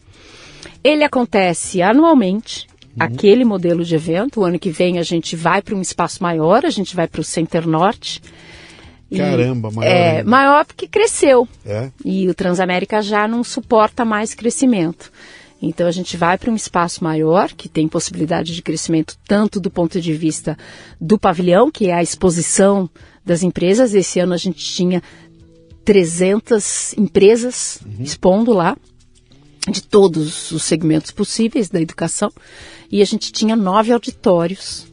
Ele 0.85 1.03
acontece 1.03 1.83
anualmente, 1.83 2.69
Uhum. 2.97 3.07
aquele 3.07 3.45
modelo 3.45 3.85
de 3.85 3.97
evento. 3.97 4.39
O 4.41 4.45
ano 4.45 4.57
que 4.57 4.71
vem 4.71 5.01
a 5.01 5.03
gente 5.03 5.35
vai 5.35 5.61
para 5.61 5.75
um 5.75 5.81
espaço 5.81 6.23
maior, 6.23 6.65
a 6.65 6.71
gente 6.71 6.95
vai 6.95 7.09
para 7.09 7.21
o 7.21 7.25
Center 7.25 7.67
Norte. 7.67 8.23
Caramba, 9.19 9.71
maior. 9.71 9.91
É, 9.91 10.19
ainda. 10.19 10.31
maior 10.31 10.65
porque 10.65 10.87
cresceu. 10.87 11.49
É? 11.65 11.91
E 12.05 12.29
o 12.29 12.35
Transamérica 12.35 13.03
já 13.03 13.27
não 13.29 13.43
suporta 13.45 14.05
mais 14.05 14.35
crescimento. 14.35 15.11
Então 15.61 15.87
a 15.87 15.91
gente 15.91 16.17
vai 16.17 16.37
para 16.37 16.51
um 16.51 16.57
espaço 16.57 17.03
maior, 17.03 17.53
que 17.53 17.69
tem 17.69 17.89
possibilidade 17.89 18.55
de 18.55 18.62
crescimento 18.62 19.17
tanto 19.27 19.59
do 19.59 19.71
ponto 19.71 20.01
de 20.01 20.12
vista 20.12 20.59
do 21.01 21.19
pavilhão, 21.19 21.71
que 21.71 21.89
é 21.89 21.95
a 21.95 22.03
exposição 22.03 22.89
das 23.25 23.43
empresas. 23.43 23.95
Esse 23.95 24.21
ano 24.21 24.35
a 24.35 24.37
gente 24.37 24.62
tinha 24.62 25.03
300 25.85 26.95
empresas 26.99 27.81
uhum. 27.85 28.03
expondo 28.05 28.53
lá, 28.53 28.77
de 29.71 29.83
todos 29.83 30.51
os 30.51 30.62
segmentos 30.62 31.11
possíveis 31.11 31.71
da 31.71 31.81
educação. 31.81 32.31
E 32.91 33.01
a 33.01 33.05
gente 33.05 33.33
tinha 33.33 33.57
nove 33.57 33.93
auditórios 33.93 34.87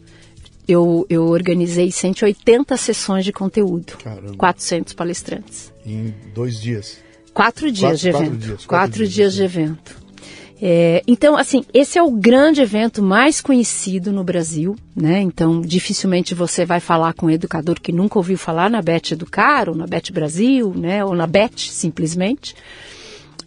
eu, 0.71 1.05
eu 1.09 1.27
organizei 1.27 1.91
180 1.91 2.75
sessões 2.77 3.25
de 3.25 3.31
conteúdo, 3.31 3.97
Caramba. 3.97 4.35
400 4.37 4.93
palestrantes. 4.93 5.71
Em 5.85 6.13
dois 6.33 6.59
dias? 6.59 6.97
Quatro 7.33 7.71
dias 7.71 8.01
quatro, 8.01 8.01
de 8.01 8.09
evento. 8.09 8.21
Quatro 8.21 8.37
dias, 8.37 8.65
quatro 8.65 8.67
quatro 8.67 8.97
dias, 8.97 9.13
dias 9.13 9.33
de 9.33 9.43
evento. 9.43 10.01
É, 10.63 11.01
então, 11.07 11.35
assim, 11.35 11.65
esse 11.73 11.97
é 11.97 12.03
o 12.03 12.11
grande 12.11 12.61
evento 12.61 13.01
mais 13.01 13.41
conhecido 13.41 14.11
no 14.11 14.23
Brasil, 14.23 14.75
né? 14.95 15.19
Então, 15.19 15.59
dificilmente 15.59 16.35
você 16.35 16.65
vai 16.65 16.79
falar 16.79 17.13
com 17.13 17.25
um 17.25 17.31
educador 17.31 17.79
que 17.81 17.91
nunca 17.91 18.19
ouviu 18.19 18.37
falar 18.37 18.69
na 18.69 18.79
Bet 18.79 19.15
Educar, 19.15 19.69
ou 19.69 19.75
na 19.75 19.87
Bet 19.87 20.11
Brasil, 20.11 20.71
né? 20.75 21.03
Ou 21.03 21.15
na 21.15 21.25
Bet, 21.25 21.71
simplesmente. 21.71 22.55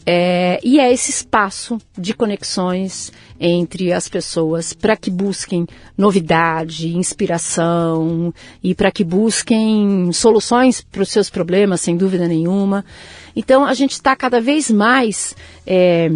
É, 0.07 0.61
e 0.63 0.79
é 0.79 0.93
esse 0.93 1.11
espaço 1.11 1.79
de 1.97 2.13
conexões 2.13 3.11
entre 3.41 3.93
as 3.93 4.09
pessoas 4.09 4.73
para 4.75 4.97
que 4.97 5.11
busquem 5.11 5.67
novidade, 5.97 6.95
inspiração 6.95 8.33
e 8.63 8.75
para 8.75 8.91
que 8.91 9.03
busquem 9.03 10.13
soluções 10.13 10.83
para 10.83 11.03
os 11.03 11.09
seus 11.09 11.31
problemas, 11.31 11.81
sem 11.81 11.97
dúvida 11.97 12.29
nenhuma. 12.29 12.85
Então 13.35 13.65
a 13.65 13.73
gente 13.73 13.93
está 13.93 14.15
cada 14.15 14.41
vez 14.41 14.71
mais 14.71 15.35
é, 15.67 16.11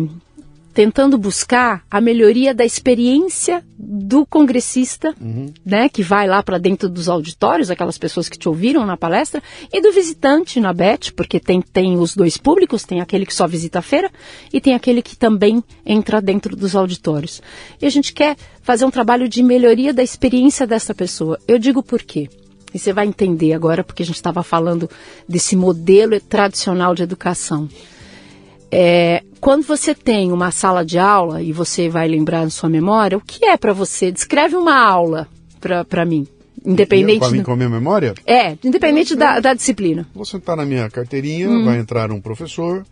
tentando 0.78 1.18
buscar 1.18 1.84
a 1.90 2.00
melhoria 2.00 2.54
da 2.54 2.64
experiência 2.64 3.64
do 3.76 4.24
congressista, 4.24 5.12
uhum. 5.20 5.52
né, 5.66 5.88
que 5.88 6.04
vai 6.04 6.28
lá 6.28 6.40
para 6.40 6.56
dentro 6.56 6.88
dos 6.88 7.08
auditórios, 7.08 7.68
aquelas 7.68 7.98
pessoas 7.98 8.28
que 8.28 8.38
te 8.38 8.48
ouviram 8.48 8.86
na 8.86 8.96
palestra, 8.96 9.42
e 9.72 9.80
do 9.80 9.90
visitante 9.90 10.60
na 10.60 10.72
BET, 10.72 11.12
porque 11.14 11.40
tem, 11.40 11.60
tem 11.60 11.98
os 11.98 12.14
dois 12.14 12.36
públicos, 12.36 12.84
tem 12.84 13.00
aquele 13.00 13.26
que 13.26 13.34
só 13.34 13.44
visita 13.48 13.80
a 13.80 13.82
feira 13.82 14.08
e 14.52 14.60
tem 14.60 14.72
aquele 14.72 15.02
que 15.02 15.16
também 15.16 15.64
entra 15.84 16.22
dentro 16.22 16.54
dos 16.54 16.76
auditórios. 16.76 17.42
E 17.82 17.84
a 17.84 17.90
gente 17.90 18.12
quer 18.12 18.36
fazer 18.62 18.84
um 18.84 18.90
trabalho 18.92 19.28
de 19.28 19.42
melhoria 19.42 19.92
da 19.92 20.04
experiência 20.04 20.64
dessa 20.64 20.94
pessoa. 20.94 21.40
Eu 21.48 21.58
digo 21.58 21.82
por 21.82 22.04
quê? 22.04 22.28
E 22.72 22.78
você 22.78 22.92
vai 22.92 23.08
entender 23.08 23.52
agora, 23.52 23.82
porque 23.82 24.04
a 24.04 24.06
gente 24.06 24.14
estava 24.14 24.44
falando 24.44 24.88
desse 25.28 25.56
modelo 25.56 26.20
tradicional 26.20 26.94
de 26.94 27.02
educação. 27.02 27.68
É, 28.70 29.22
quando 29.40 29.62
você 29.62 29.94
tem 29.94 30.32
uma 30.32 30.50
sala 30.50 30.84
de 30.84 30.98
aula, 30.98 31.42
e 31.42 31.52
você 31.52 31.88
vai 31.88 32.08
lembrar 32.08 32.44
na 32.44 32.50
sua 32.50 32.68
memória, 32.68 33.16
o 33.16 33.20
que 33.20 33.44
é 33.46 33.56
para 33.56 33.72
você? 33.72 34.12
Descreve 34.12 34.56
uma 34.56 34.76
aula 34.78 35.28
para 35.88 36.04
mim. 36.04 36.26
Independente. 36.64 37.20
Com 37.20 37.40
a, 37.40 37.44
com 37.44 37.52
a 37.52 37.56
minha 37.56 37.68
memória? 37.68 38.14
É, 38.26 38.56
independente 38.64 39.14
da, 39.14 39.40
da, 39.40 39.54
disciplina. 39.54 40.06
Vou 40.14 40.24
sentar 40.24 40.56
na 40.56 40.66
minha 40.66 40.90
carteirinha, 40.90 41.48
hum. 41.48 41.64
vai 41.64 41.78
entrar 41.78 42.10
um 42.10 42.20
professor 42.20 42.84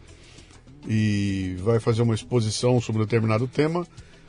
e 0.88 1.56
vai 1.58 1.80
fazer 1.80 2.02
uma 2.02 2.14
exposição 2.14 2.80
sobre 2.80 3.02
um 3.02 3.04
determinado 3.04 3.46
tema. 3.46 3.86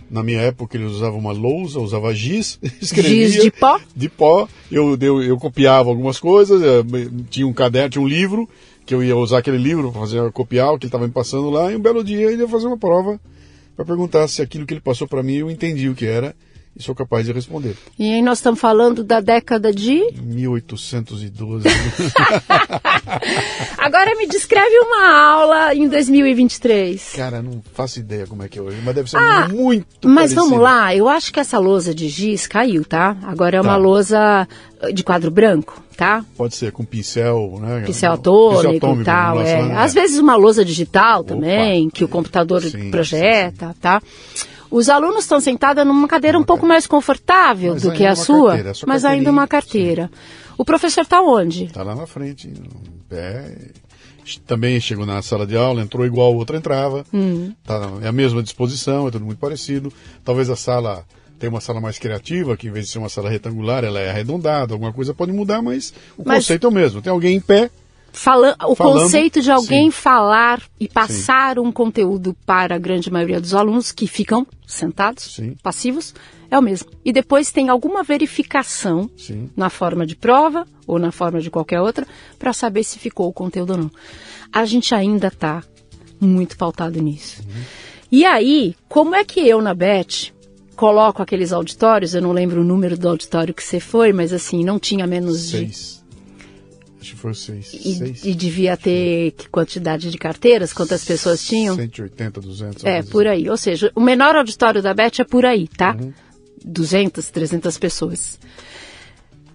Na 0.09 0.23
minha 0.23 0.39
época 0.39 0.77
ele 0.77 0.85
usava 0.85 1.15
uma 1.15 1.31
lousa, 1.31 1.79
usava 1.79 2.13
giz, 2.13 2.59
escrevia. 2.81 3.29
Giz 3.29 3.43
de 3.43 3.51
pó? 3.51 3.79
De 3.95 4.09
pó. 4.09 4.47
Eu, 4.71 4.97
eu, 4.99 5.21
eu 5.21 5.37
copiava 5.37 5.89
algumas 5.89 6.19
coisas, 6.19 6.61
eh, 6.61 6.83
tinha 7.29 7.45
um 7.45 7.53
caderno, 7.53 7.89
tinha 7.89 8.01
um 8.01 8.07
livro, 8.07 8.49
que 8.87 8.95
eu 8.95 9.03
ia 9.03 9.17
usar 9.17 9.39
aquele 9.39 9.57
livro 9.57 9.91
fazer 9.91 10.31
copiar 10.31 10.73
o 10.73 10.79
que 10.79 10.85
ele 10.85 10.87
estava 10.87 11.05
me 11.05 11.11
passando 11.11 11.49
lá, 11.49 11.69
e 11.71 11.75
um 11.75 11.79
belo 11.79 12.01
dia 12.01 12.31
ele 12.31 12.43
ia 12.43 12.47
fazer 12.47 12.67
uma 12.67 12.77
prova 12.77 13.19
para 13.75 13.83
perguntar 13.83 14.25
se 14.29 14.41
aquilo 14.41 14.65
que 14.65 14.73
ele 14.73 14.81
passou 14.81 15.05
para 15.05 15.21
mim 15.21 15.35
eu 15.35 15.51
entendi 15.51 15.89
o 15.89 15.93
que 15.93 16.05
era 16.05 16.33
e 16.77 16.83
sou 16.83 16.93
capaz 16.93 17.25
de 17.25 17.31
responder. 17.31 17.75
E 17.97 18.13
aí 18.13 18.21
nós 18.21 18.37
estamos 18.37 18.59
falando 18.59 19.03
da 19.03 19.19
década 19.19 19.73
de 19.73 20.13
1812. 20.21 21.67
Agora 23.77 24.15
me 24.15 24.27
descreve 24.27 24.77
uma 24.79 25.11
aula 25.11 25.73
em 25.73 25.87
2023. 25.87 27.13
Cara, 27.15 27.41
não 27.41 27.61
faço 27.73 27.99
ideia 27.99 28.27
como 28.27 28.43
é 28.43 28.47
que 28.47 28.59
é 28.59 28.61
hoje, 28.61 28.77
mas 28.83 28.93
deve 28.95 29.09
ser 29.09 29.17
ah, 29.17 29.47
muito 29.47 30.07
Mas 30.07 30.33
vamos 30.33 30.59
lá, 30.59 30.95
eu 30.95 31.07
acho 31.09 31.33
que 31.33 31.39
essa 31.39 31.57
lousa 31.57 31.95
de 31.95 32.07
giz 32.09 32.45
caiu, 32.47 32.85
tá? 32.85 33.17
Agora 33.23 33.57
é 33.57 33.61
uma 33.61 33.71
tá. 33.71 33.77
lousa 33.77 34.47
de 34.93 35.03
quadro 35.03 35.31
branco, 35.31 35.81
tá? 35.95 36.23
Pode 36.35 36.55
ser 36.55 36.71
com 36.71 36.85
pincel, 36.85 37.57
né? 37.59 37.83
Pincel 37.85 38.13
atômico 38.13 39.01
e 39.01 39.03
tal. 39.03 39.41
É. 39.41 39.63
Né? 39.63 39.75
Às 39.77 39.93
vezes 39.93 40.19
uma 40.19 40.35
lousa 40.35 40.63
digital 40.63 41.23
também, 41.23 41.87
Opa, 41.87 41.95
que 41.95 42.03
o 42.03 42.07
computador 42.07 42.61
sim, 42.61 42.91
projeta, 42.91 43.67
sim, 43.67 43.73
sim. 43.73 43.79
tá? 43.81 44.01
Os 44.69 44.89
alunos 44.89 45.23
estão 45.23 45.39
sentados 45.39 45.85
numa 45.85 46.07
cadeira 46.07 46.37
um 46.37 46.43
pouco 46.43 46.65
mais 46.65 46.85
confortável 46.85 47.73
mas 47.73 47.83
do 47.83 47.91
que 47.91 48.05
a 48.05 48.15
sua, 48.15 48.55
carteira, 48.55 48.73
mas 48.85 49.05
ainda 49.05 49.31
uma 49.31 49.47
carteira. 49.47 50.09
Sim. 50.11 50.53
O 50.57 50.65
professor 50.65 51.01
está 51.01 51.21
onde? 51.21 51.65
Está 51.65 51.83
lá 51.83 51.95
na 51.95 52.07
frente, 52.07 52.51
pé. 53.07 53.55
Também 54.45 54.79
chegou 54.81 55.05
na 55.05 55.21
sala 55.21 55.47
de 55.47 55.55
aula, 55.55 55.81
entrou 55.81 56.05
igual 56.05 56.33
o 56.33 56.37
outro 56.37 56.57
entrava. 56.57 57.05
Hum. 57.13 57.53
Tá, 57.63 57.91
é 58.01 58.07
a 58.07 58.11
mesma 58.11 58.43
disposição, 58.43 59.07
é 59.07 59.11
tudo 59.11 59.23
muito 59.23 59.39
parecido. 59.39 59.93
Talvez 60.25 60.49
a 60.49 60.55
sala 60.55 61.05
tem 61.39 61.49
uma 61.49 61.61
sala 61.61 61.79
mais 61.79 61.97
criativa, 61.97 62.57
que 62.57 62.67
em 62.67 62.71
vez 62.71 62.85
de 62.85 62.91
ser 62.91 62.99
uma 62.99 63.09
sala 63.09 63.29
retangular, 63.29 63.83
ela 63.83 63.99
é 63.99 64.09
arredondada, 64.09 64.73
alguma 64.73 64.91
coisa 64.91 65.13
pode 65.13 65.31
mudar, 65.31 65.61
mas 65.61 65.93
o 66.17 66.23
mas... 66.25 66.37
conceito 66.39 66.65
é 66.65 66.69
o 66.69 66.73
mesmo. 66.73 67.01
Tem 67.01 67.11
alguém 67.11 67.37
em 67.37 67.39
pé. 67.39 67.69
Fala, 68.17 68.55
o 68.65 68.75
falando, 68.75 69.01
conceito 69.03 69.41
de 69.41 69.51
alguém 69.51 69.85
sim. 69.85 69.91
falar 69.91 70.61
e 70.79 70.87
passar 70.87 71.55
sim. 71.55 71.61
um 71.61 71.71
conteúdo 71.71 72.35
para 72.45 72.75
a 72.75 72.79
grande 72.79 73.11
maioria 73.11 73.39
dos 73.39 73.53
alunos 73.53 73.91
que 73.91 74.07
ficam 74.07 74.45
sentados, 74.65 75.35
sim. 75.35 75.55
passivos, 75.61 76.15
é 76.49 76.57
o 76.57 76.61
mesmo. 76.61 76.89
E 77.05 77.13
depois 77.13 77.51
tem 77.51 77.69
alguma 77.69 78.03
verificação 78.03 79.07
na 79.55 79.69
forma 79.69 80.03
de 80.03 80.15
prova 80.15 80.67
ou 80.87 80.97
na 80.97 81.11
forma 81.11 81.39
de 81.39 81.51
qualquer 81.51 81.79
outra 81.79 82.07
para 82.39 82.53
saber 82.53 82.83
se 82.83 82.97
ficou 82.97 83.27
o 83.27 83.33
conteúdo 83.33 83.71
ou 83.71 83.77
não. 83.77 83.91
A 84.51 84.65
gente 84.65 84.95
ainda 84.95 85.27
está 85.27 85.63
muito 86.19 86.57
pautado 86.57 86.99
nisso. 86.99 87.43
Uhum. 87.43 87.61
E 88.11 88.25
aí, 88.25 88.75
como 88.89 89.13
é 89.15 89.23
que 89.23 89.47
eu 89.47 89.61
na 89.61 89.75
BET 89.75 90.33
coloco 90.75 91.21
aqueles 91.21 91.51
auditórios, 91.53 92.15
eu 92.15 92.21
não 92.21 92.31
lembro 92.31 92.61
o 92.61 92.63
número 92.63 92.97
do 92.97 93.09
auditório 93.09 93.53
que 93.53 93.63
você 93.63 93.79
foi, 93.79 94.11
mas 94.11 94.33
assim, 94.33 94.63
não 94.63 94.79
tinha 94.79 95.05
menos 95.05 95.49
seis. 95.49 95.93
de. 95.93 95.96
Acho 97.07 97.15
que 97.15 97.21
foi 97.21 97.33
seis. 97.33 97.73
E, 97.73 97.95
seis. 97.95 98.25
e 98.25 98.33
devia 98.33 98.75
ter 98.75 99.31
que 99.31 99.47
quantidade 99.49 100.11
de 100.11 100.17
carteiras? 100.17 100.73
Quantas 100.73 101.05
pessoas 101.05 101.45
tinham? 101.45 101.75
180, 101.75 102.41
200. 102.41 102.83
É, 102.83 103.01
por 103.01 103.25
aí. 103.25 103.49
Ou 103.49 103.57
seja, 103.57 103.91
o 103.95 104.01
menor 104.01 104.35
auditório 104.35 104.81
da 104.81 104.93
BET 104.93 105.21
é 105.21 105.25
por 105.25 105.45
aí, 105.45 105.67
tá? 105.67 105.95
Uhum. 105.99 106.13
200, 106.65 107.29
300 107.29 107.77
pessoas. 107.77 108.39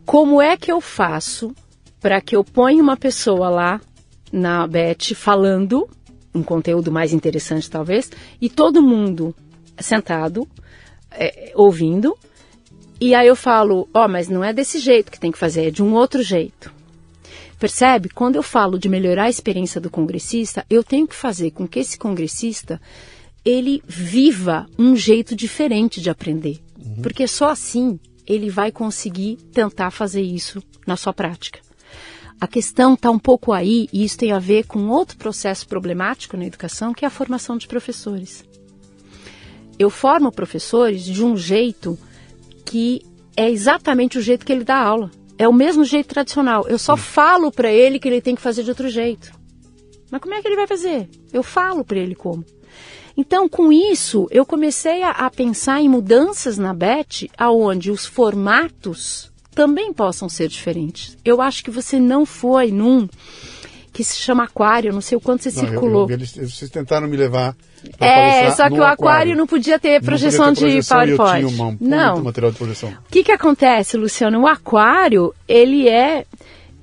Como 0.07 0.41
é 0.41 0.57
que 0.57 0.73
eu 0.73 0.81
faço 0.81 1.55
para 2.01 2.21
que 2.21 2.35
eu 2.35 2.43
ponha 2.43 2.83
uma 2.83 2.97
pessoa 2.97 3.49
lá 3.49 3.81
na 4.33 4.67
BET 4.67 5.15
falando 5.15 5.89
um 6.35 6.43
conteúdo 6.43 6.91
mais 6.91 7.13
interessante 7.13 7.71
talvez 7.71 8.11
e 8.41 8.49
todo 8.49 8.83
mundo 8.83 9.35
sentado 9.79 10.49
é, 11.11 11.53
ouvindo. 11.55 12.17
E 12.99 13.15
aí 13.15 13.27
eu 13.27 13.37
falo, 13.37 13.89
ó, 13.93 14.05
oh, 14.05 14.09
mas 14.09 14.29
não 14.29 14.43
é 14.43 14.53
desse 14.53 14.79
jeito 14.79 15.11
que 15.11 15.21
tem 15.21 15.31
que 15.31 15.39
fazer, 15.39 15.67
é 15.67 15.71
de 15.71 15.83
um 15.83 15.93
outro 15.93 16.23
jeito. 16.23 16.73
Percebe? 17.63 18.09
Quando 18.09 18.35
eu 18.35 18.43
falo 18.43 18.77
de 18.77 18.89
melhorar 18.89 19.25
a 19.25 19.31
experiência 19.31 19.81
do 19.81 19.89
congressista, 19.89 20.67
eu 20.69 20.83
tenho 20.83 21.07
que 21.07 21.15
fazer 21.15 21.53
com 21.53 21.69
que 21.69 21.79
esse 21.79 21.97
congressista 21.97 22.81
ele 23.45 23.81
viva 23.87 24.67
um 24.77 24.97
jeito 24.97 25.37
diferente 25.37 26.01
de 26.01 26.11
aprender. 26.11 26.61
Uhum. 26.77 27.03
Porque 27.03 27.29
só 27.29 27.51
assim 27.51 28.01
ele 28.27 28.51
vai 28.51 28.73
conseguir 28.73 29.37
tentar 29.53 29.93
fazer 29.93 30.23
isso 30.23 30.61
na 30.85 30.97
sua 30.97 31.13
prática. 31.13 31.61
A 32.41 32.49
questão 32.49 32.95
está 32.95 33.13
um 33.13 33.19
pouco 33.19 33.53
aí, 33.53 33.89
e 33.93 34.03
isso 34.05 34.19
tem 34.19 34.33
a 34.33 34.41
ver 34.41 34.67
com 34.67 34.89
outro 34.89 35.17
processo 35.17 35.65
problemático 35.69 36.37
na 36.37 36.47
educação, 36.47 36.93
que 36.93 37.05
é 37.05 37.09
a 37.09 37.13
formação 37.13 37.57
de 37.57 37.69
professores 37.69 38.45
eu 39.79 39.91
formo 39.91 40.31
professores 40.31 41.05
de 41.05 41.25
um 41.25 41.37
jeito 41.37 41.99
que 42.65 43.03
é 43.37 43.51
exatamente 43.51 44.19
o 44.19 44.23
jeito 44.23 44.45
que 44.45 44.53
ele 44.53 44.65
dá 44.65 44.77
aula. 44.77 45.11
É 45.39 45.49
o 45.49 45.53
mesmo 45.53 45.85
jeito 45.85 46.09
tradicional. 46.09 46.67
Eu 46.69 46.79
só 46.79 46.97
falo 46.97 47.51
para 47.51 47.71
ele 47.73 47.99
que 47.99 48.09
ele 48.09 48.21
tem 48.21 48.35
que 48.35 48.43
fazer 48.43 48.63
de 48.63 48.71
outro 48.71 48.89
jeito. 48.89 49.33
Mas 50.11 50.21
como 50.21 50.35
é 50.35 50.43
que 50.43 50.49
ele 50.49 50.57
vai 50.57 50.67
fazer? 50.67 51.09
Eu 51.33 51.43
falo 51.43 51.85
para 51.85 51.99
ele 51.99 52.15
como. 52.15 52.45
Então, 53.17 53.49
com 53.49 53.73
isso, 53.73 54.27
eu 54.31 54.45
comecei 54.45 55.03
a, 55.03 55.11
a, 55.11 55.31
pensar 55.31 55.81
em 55.81 55.89
mudanças 55.89 56.57
na 56.57 56.73
BET, 56.73 57.31
aonde 57.37 57.91
os 57.91 58.07
formatos 58.07 59.31
também 59.55 59.93
possam 59.93 60.29
ser 60.29 60.49
diferentes. 60.49 61.17
Eu 61.25 61.41
acho 61.41 61.63
que 61.63 61.71
você 61.71 61.99
não 61.99 62.25
foi 62.25 62.71
num 62.71 63.07
que 63.93 64.03
se 64.03 64.17
chama 64.17 64.45
Aquário, 64.45 64.93
não 64.93 65.01
sei 65.01 65.17
o 65.19 65.21
quanto 65.21 65.43
você 65.43 65.51
não, 65.51 65.69
circulou. 65.69 66.05
Eu, 66.05 66.11
eu, 66.11 66.15
eles, 66.15 66.33
vocês 66.35 66.71
tentaram 66.71 67.07
me 67.07 67.17
levar 67.17 67.55
é, 67.99 68.51
só 68.53 68.69
que 68.69 68.75
o 68.75 68.77
aquário, 68.77 68.93
aquário 68.93 69.37
não 69.37 69.47
podia 69.47 69.79
ter 69.79 70.01
projeção 70.01 70.49
podia 70.49 70.67
ter 70.67 70.81
de 70.81 70.87
projeção 70.87 70.99
PowerPoint. 70.99 71.43
Eu 71.43 71.49
tinha 71.49 71.65
uma, 71.65 71.77
não. 71.81 72.23
material 72.23 72.53
de 72.53 72.59
projeção. 72.59 72.91
O 72.91 73.11
que, 73.11 73.25
que 73.25 73.33
acontece, 73.33 73.97
Luciano? 73.97 74.41
O 74.41 74.47
aquário, 74.47 75.35
ele 75.49 75.89
é 75.89 76.25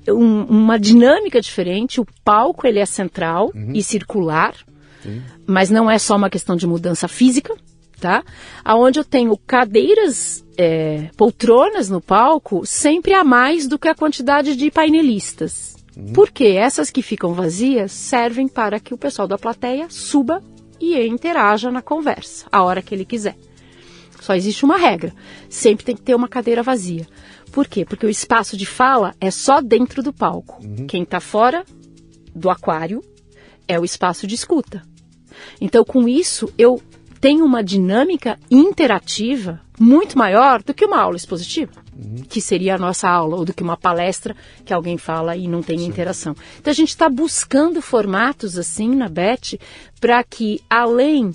um, 0.08 0.44
uma 0.44 0.78
dinâmica 0.78 1.40
diferente. 1.40 2.00
O 2.00 2.06
palco, 2.24 2.66
ele 2.66 2.78
é 2.78 2.86
central 2.86 3.50
uhum. 3.54 3.72
e 3.74 3.82
circular. 3.82 4.54
Sim. 5.02 5.22
Mas 5.46 5.70
não 5.70 5.90
é 5.90 5.98
só 5.98 6.16
uma 6.16 6.28
questão 6.28 6.54
de 6.54 6.66
mudança 6.66 7.08
física, 7.08 7.54
tá? 7.98 8.22
Aonde 8.62 9.00
eu 9.00 9.04
tenho 9.04 9.34
cadeiras, 9.38 10.44
é, 10.56 11.08
poltronas 11.16 11.88
no 11.88 12.00
palco, 12.00 12.66
sempre 12.66 13.14
a 13.14 13.24
mais 13.24 13.66
do 13.66 13.78
que 13.78 13.88
a 13.88 13.94
quantidade 13.94 14.54
de 14.54 14.70
painelistas. 14.70 15.79
Uhum. 16.00 16.12
Porque 16.12 16.44
essas 16.44 16.90
que 16.90 17.02
ficam 17.02 17.34
vazias 17.34 17.92
servem 17.92 18.48
para 18.48 18.80
que 18.80 18.94
o 18.94 18.98
pessoal 18.98 19.28
da 19.28 19.38
plateia 19.38 19.86
suba 19.90 20.42
e 20.80 20.98
interaja 21.06 21.70
na 21.70 21.82
conversa, 21.82 22.46
a 22.50 22.62
hora 22.62 22.80
que 22.80 22.94
ele 22.94 23.04
quiser. 23.04 23.36
Só 24.20 24.34
existe 24.34 24.64
uma 24.64 24.76
regra: 24.76 25.14
sempre 25.48 25.84
tem 25.84 25.94
que 25.94 26.02
ter 26.02 26.14
uma 26.14 26.28
cadeira 26.28 26.62
vazia. 26.62 27.06
Por 27.52 27.66
quê? 27.66 27.84
Porque 27.84 28.06
o 28.06 28.10
espaço 28.10 28.56
de 28.56 28.64
fala 28.64 29.14
é 29.20 29.30
só 29.30 29.60
dentro 29.60 30.02
do 30.02 30.12
palco. 30.12 30.58
Uhum. 30.64 30.86
Quem 30.86 31.02
está 31.02 31.20
fora 31.20 31.64
do 32.34 32.48
aquário 32.48 33.02
é 33.66 33.78
o 33.78 33.84
espaço 33.84 34.26
de 34.26 34.34
escuta. 34.34 34.82
Então, 35.60 35.84
com 35.84 36.08
isso, 36.08 36.52
eu 36.56 36.80
tenho 37.20 37.44
uma 37.44 37.62
dinâmica 37.62 38.38
interativa 38.50 39.60
muito 39.78 40.16
maior 40.16 40.62
do 40.62 40.72
que 40.72 40.84
uma 40.84 41.00
aula 41.00 41.16
expositiva 41.16 41.89
que 42.28 42.40
seria 42.40 42.74
a 42.74 42.78
nossa 42.78 43.08
aula, 43.08 43.36
ou 43.36 43.44
do 43.44 43.54
que 43.54 43.62
uma 43.62 43.76
palestra 43.76 44.34
que 44.64 44.72
alguém 44.72 44.96
fala 44.96 45.36
e 45.36 45.46
não 45.46 45.62
tem 45.62 45.78
Sim. 45.78 45.86
interação. 45.86 46.36
Então 46.58 46.70
a 46.70 46.74
gente 46.74 46.90
está 46.90 47.08
buscando 47.08 47.80
formatos 47.82 48.58
assim 48.58 48.94
na 48.94 49.08
BET 49.08 49.58
para 50.00 50.22
que, 50.24 50.60
além 50.68 51.34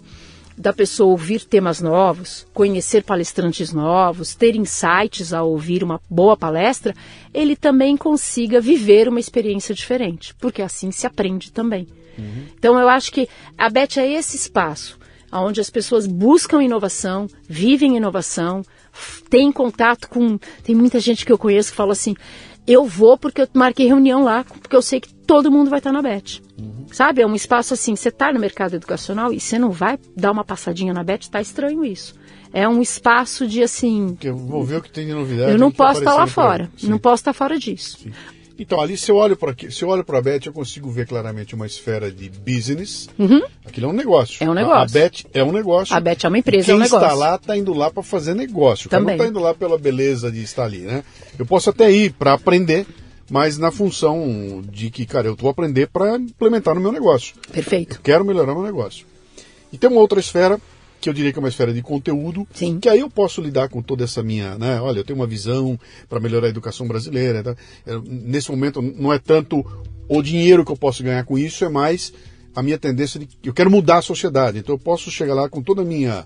da 0.58 0.72
pessoa 0.72 1.12
ouvir 1.12 1.44
temas 1.44 1.82
novos, 1.82 2.48
conhecer 2.54 3.04
palestrantes 3.04 3.74
novos, 3.74 4.36
ter 4.36 4.56
insights 4.56 5.34
ao 5.34 5.50
ouvir 5.50 5.84
uma 5.84 6.00
boa 6.10 6.38
palestra, 6.38 6.94
ele 7.34 7.56
também 7.56 7.98
consiga 7.98 8.62
viver 8.62 9.10
uma 9.10 9.20
experiência 9.20 9.76
diferente, 9.76 10.34
porque 10.36 10.62
assim 10.62 10.92
se 10.92 11.06
aprende 11.06 11.52
também. 11.52 11.88
Uhum. 12.18 12.46
Então 12.58 12.80
eu 12.80 12.88
acho 12.88 13.12
que 13.12 13.28
a 13.58 13.70
BET 13.70 14.00
é 14.00 14.10
esse 14.14 14.38
espaço 14.38 14.98
onde 15.32 15.60
as 15.60 15.70
pessoas 15.70 16.08
buscam 16.08 16.64
inovação, 16.64 17.28
vivem 17.48 17.98
inovação, 17.98 18.64
têm 19.30 19.52
contato 19.52 20.10
com. 20.10 20.38
Tem 20.64 20.76
muita 20.76 21.00
gente 21.00 21.26
que 21.26 21.32
eu 21.32 21.38
conheço 21.38 21.72
que 21.72 21.78
fala 21.78 21.94
assim: 21.94 22.16
eu 22.68 22.86
vou 22.86 23.18
porque 23.18 23.42
eu 23.42 23.48
marquei 23.54 23.88
reunião 23.88 24.24
lá, 24.24 24.44
porque 24.44 24.76
eu 24.76 24.82
sei 24.82 25.00
que 25.00 25.14
todo 25.14 25.52
mundo 25.52 25.70
vai 25.70 25.80
estar 25.80 25.92
na 25.92 26.02
BET. 26.02 26.42
Uhum. 26.60 26.86
Sabe? 26.92 27.22
É 27.22 27.28
um 27.28 27.36
espaço 27.36 27.74
assim, 27.74 27.96
você 27.96 28.10
está 28.10 28.32
no 28.32 28.40
mercado 28.40 28.76
educacional 28.76 29.32
e 29.32 29.40
você 29.40 29.60
não 29.60 29.72
vai 29.72 30.00
dar 30.16 30.32
uma 30.32 30.44
passadinha 30.44 30.94
na 30.94 31.04
BET, 31.04 31.24
está 31.24 31.42
estranho 31.42 31.84
isso. 31.86 32.16
É 32.54 32.68
um 32.68 32.82
espaço 32.82 33.46
de 33.46 33.62
assim. 33.62 34.18
eu 34.24 34.38
vou 34.38 34.64
ver 34.64 34.78
o 34.78 34.82
que 34.82 34.90
tem 34.90 35.06
de 35.06 35.14
novidade. 35.14 35.52
Eu 35.52 35.58
não 35.58 35.72
posso 35.72 36.00
estar 36.00 36.12
tá 36.12 36.18
lá 36.18 36.26
fora. 36.26 36.72
Não 36.84 36.98
posso 36.98 37.22
estar 37.22 37.34
tá 37.34 37.38
fora 37.38 37.60
disso. 37.60 37.98
Sim. 38.02 38.14
Então, 38.58 38.80
ali, 38.80 38.98
se 38.98 39.12
eu 39.12 39.18
olho 39.18 39.36
para 39.36 39.54
se 39.70 39.84
eu 39.84 39.90
olho 39.90 40.04
para 40.04 40.18
a 40.18 40.22
Beth, 40.22 40.42
eu 40.46 40.54
consigo 40.54 40.90
ver 40.90 41.06
claramente 41.06 41.54
uma 41.54 41.66
esfera 41.66 42.10
de 42.10 42.30
business. 42.30 43.10
Uhum. 43.20 43.42
Aquilo 43.66 43.88
é 43.88 43.90
um 43.90 43.94
negócio. 43.94 44.44
É 44.44 44.50
um 44.50 44.54
negócio. 44.54 44.78
A, 44.78 44.84
a 44.84 44.86
Beth 44.86 45.26
é 45.34 45.44
um 45.44 45.52
negócio. 45.52 45.96
A 45.96 46.00
Beth 46.00 46.18
é 46.24 46.28
uma 46.28 46.38
empresa, 46.38 46.72
é 46.72 46.76
um 46.76 46.80
negócio. 46.80 47.00
Quem 47.00 47.08
está 47.08 47.14
lá 47.14 47.36
está 47.36 47.58
indo 47.58 47.74
lá 47.74 47.92
para 47.92 48.04
fazer 48.04 48.34
negócio. 48.34 48.90
Também. 48.90 49.08
não 49.08 49.14
está 49.14 49.28
indo 49.28 49.40
lá 49.40 49.54
pela 49.54 49.78
beleza 49.78 50.32
de 50.32 50.42
estar 50.42 50.64
ali, 50.64 50.80
né? 50.80 51.04
Eu 51.38 51.46
posso 51.46 51.70
até 51.70 51.92
ir 51.92 52.14
para 52.14 52.34
aprender, 52.34 52.86
mas 53.30 53.58
na 53.58 53.72
função 53.72 54.64
de 54.72 54.90
que, 54.90 55.06
cara, 55.06 55.28
eu 55.28 55.36
vou 55.36 55.50
aprender 55.50 55.88
para 55.88 56.16
implementar 56.16 56.76
no 56.76 56.82
meu 56.82 56.92
negócio. 56.92 57.36
Perfeito. 57.52 57.98
Eu 57.98 58.02
quero 58.02 58.24
melhorar 58.24 58.54
meu 58.54 58.64
negócio. 58.64 59.06
E 59.72 59.78
tem 59.78 59.90
uma 59.90 60.00
outra 60.00 60.20
esfera 60.20 60.60
que 61.06 61.10
eu 61.10 61.14
diria 61.14 61.32
que 61.32 61.38
é 61.38 61.42
uma 61.42 61.50
esfera 61.50 61.72
de 61.72 61.84
conteúdo, 61.84 62.48
Sim. 62.52 62.80
que 62.80 62.90
aí 62.90 63.02
eu 63.02 63.10
posso 63.12 63.40
lidar 63.40 63.70
com 63.70 63.80
toda 63.80 64.04
essa 64.04 64.24
minha, 64.24 64.58
né? 64.58 64.82
Olha, 64.82 64.98
eu 65.00 65.04
tenho 65.04 65.20
uma 65.20 65.28
visão 65.28 65.80
para 66.10 66.20
melhorar 66.20 66.48
a 66.48 66.50
educação 66.50 66.88
brasileira. 66.88 67.44
Tá? 67.44 67.56
Eu, 67.86 68.02
nesse 68.02 68.50
momento 68.50 68.82
não 68.82 69.14
é 69.14 69.20
tanto 69.20 69.64
o 70.10 70.22
dinheiro 70.24 70.66
que 70.66 70.72
eu 70.72 70.76
posso 70.76 71.04
ganhar 71.04 71.24
com 71.24 71.38
isso, 71.38 71.64
é 71.64 71.70
mais 71.70 72.12
a 72.56 72.64
minha 72.64 72.80
tendência 72.80 73.20
de 73.20 73.30
eu 73.44 73.54
quero 73.54 73.70
mudar 73.70 74.00
a 74.00 74.02
sociedade. 74.02 74.58
Então 74.58 74.74
eu 74.74 74.80
posso 74.80 75.12
chegar 75.12 75.36
lá 75.36 75.48
com 75.48 75.62
toda 75.62 75.84
a 75.84 75.86
minha 75.86 76.26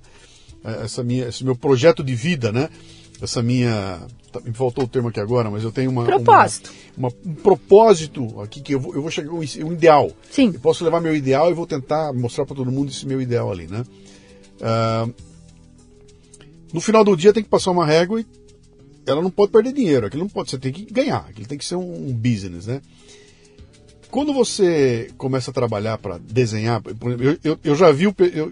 eh, 0.63 0.81
essa 0.85 1.03
minha 1.03 1.27
esse 1.27 1.43
meu 1.43 1.57
projeto 1.57 2.01
de 2.01 2.15
vida, 2.15 2.49
né? 2.49 2.69
Essa 3.21 3.43
minha 3.43 3.99
tá, 4.31 4.39
me 4.39 4.53
faltou 4.53 4.85
o 4.85 4.87
termo 4.87 5.09
aqui 5.09 5.19
agora, 5.19 5.51
mas 5.51 5.65
eu 5.65 5.73
tenho 5.73 5.91
uma 5.91 6.05
propósito, 6.05 6.71
uma, 6.95 7.09
uma, 7.09 7.31
um 7.31 7.33
propósito 7.35 8.39
aqui 8.39 8.61
que 8.61 8.75
eu 8.75 8.79
vou, 8.79 8.95
eu 8.95 9.01
vou 9.01 9.11
chegar 9.11 9.33
um, 9.33 9.39
um 9.39 9.73
ideal. 9.73 10.09
Sim. 10.31 10.51
Eu 10.53 10.59
posso 10.61 10.85
levar 10.85 11.01
meu 11.01 11.13
ideal 11.13 11.51
e 11.51 11.53
vou 11.53 11.67
tentar 11.67 12.13
mostrar 12.13 12.45
para 12.45 12.55
todo 12.55 12.71
mundo 12.71 12.91
esse 12.91 13.05
meu 13.05 13.21
ideal 13.21 13.51
ali, 13.51 13.67
né? 13.67 13.83
Uh, 14.59 15.13
no 16.73 16.81
final 16.81 17.03
do 17.03 17.15
dia 17.15 17.33
tem 17.33 17.43
que 17.43 17.49
passar 17.49 17.71
uma 17.71 17.85
régua 17.85 18.21
e 18.21 18.25
ela 19.05 19.21
não 19.21 19.31
pode 19.31 19.51
perder 19.51 19.73
dinheiro. 19.73 20.05
Aquilo 20.05 20.23
não 20.23 20.29
pode, 20.29 20.51
você 20.51 20.57
tem 20.57 20.71
que 20.71 20.85
ganhar. 20.85 21.25
Aquilo 21.29 21.47
tem 21.47 21.57
que 21.57 21.65
ser 21.65 21.75
um, 21.75 22.09
um 22.09 22.13
business, 22.13 22.67
né? 22.67 22.81
Quando 24.11 24.33
você 24.33 25.09
começa 25.17 25.51
a 25.51 25.53
trabalhar 25.53 25.97
para 25.97 26.17
desenhar, 26.17 26.81
eu, 27.19 27.37
eu, 27.43 27.59
eu, 27.63 27.75
já 27.75 27.91
vi, 27.91 28.07
o, 28.07 28.15
eu 28.33 28.51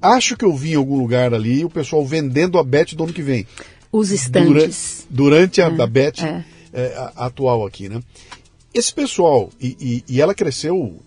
acho 0.00 0.36
que 0.36 0.44
eu 0.44 0.54
vi 0.56 0.72
em 0.72 0.76
algum 0.76 0.96
lugar 0.96 1.34
ali 1.34 1.64
o 1.64 1.70
pessoal 1.70 2.04
vendendo 2.04 2.58
a 2.58 2.64
Bet 2.64 2.94
do 2.94 3.04
ano 3.04 3.12
que 3.12 3.22
vem. 3.22 3.46
Os 3.90 4.10
estantes. 4.10 5.06
Durante, 5.10 5.60
durante 5.60 5.62
a, 5.62 5.68
é, 5.68 5.82
a 5.82 5.86
Bet 5.86 6.24
é. 6.24 6.44
É, 6.72 6.94
a, 6.96 7.26
atual 7.26 7.66
aqui, 7.66 7.88
né? 7.88 8.00
Esse 8.72 8.92
pessoal, 8.92 9.50
e, 9.60 9.76
e, 10.08 10.14
e 10.14 10.20
ela 10.20 10.34
cresceu 10.34 11.00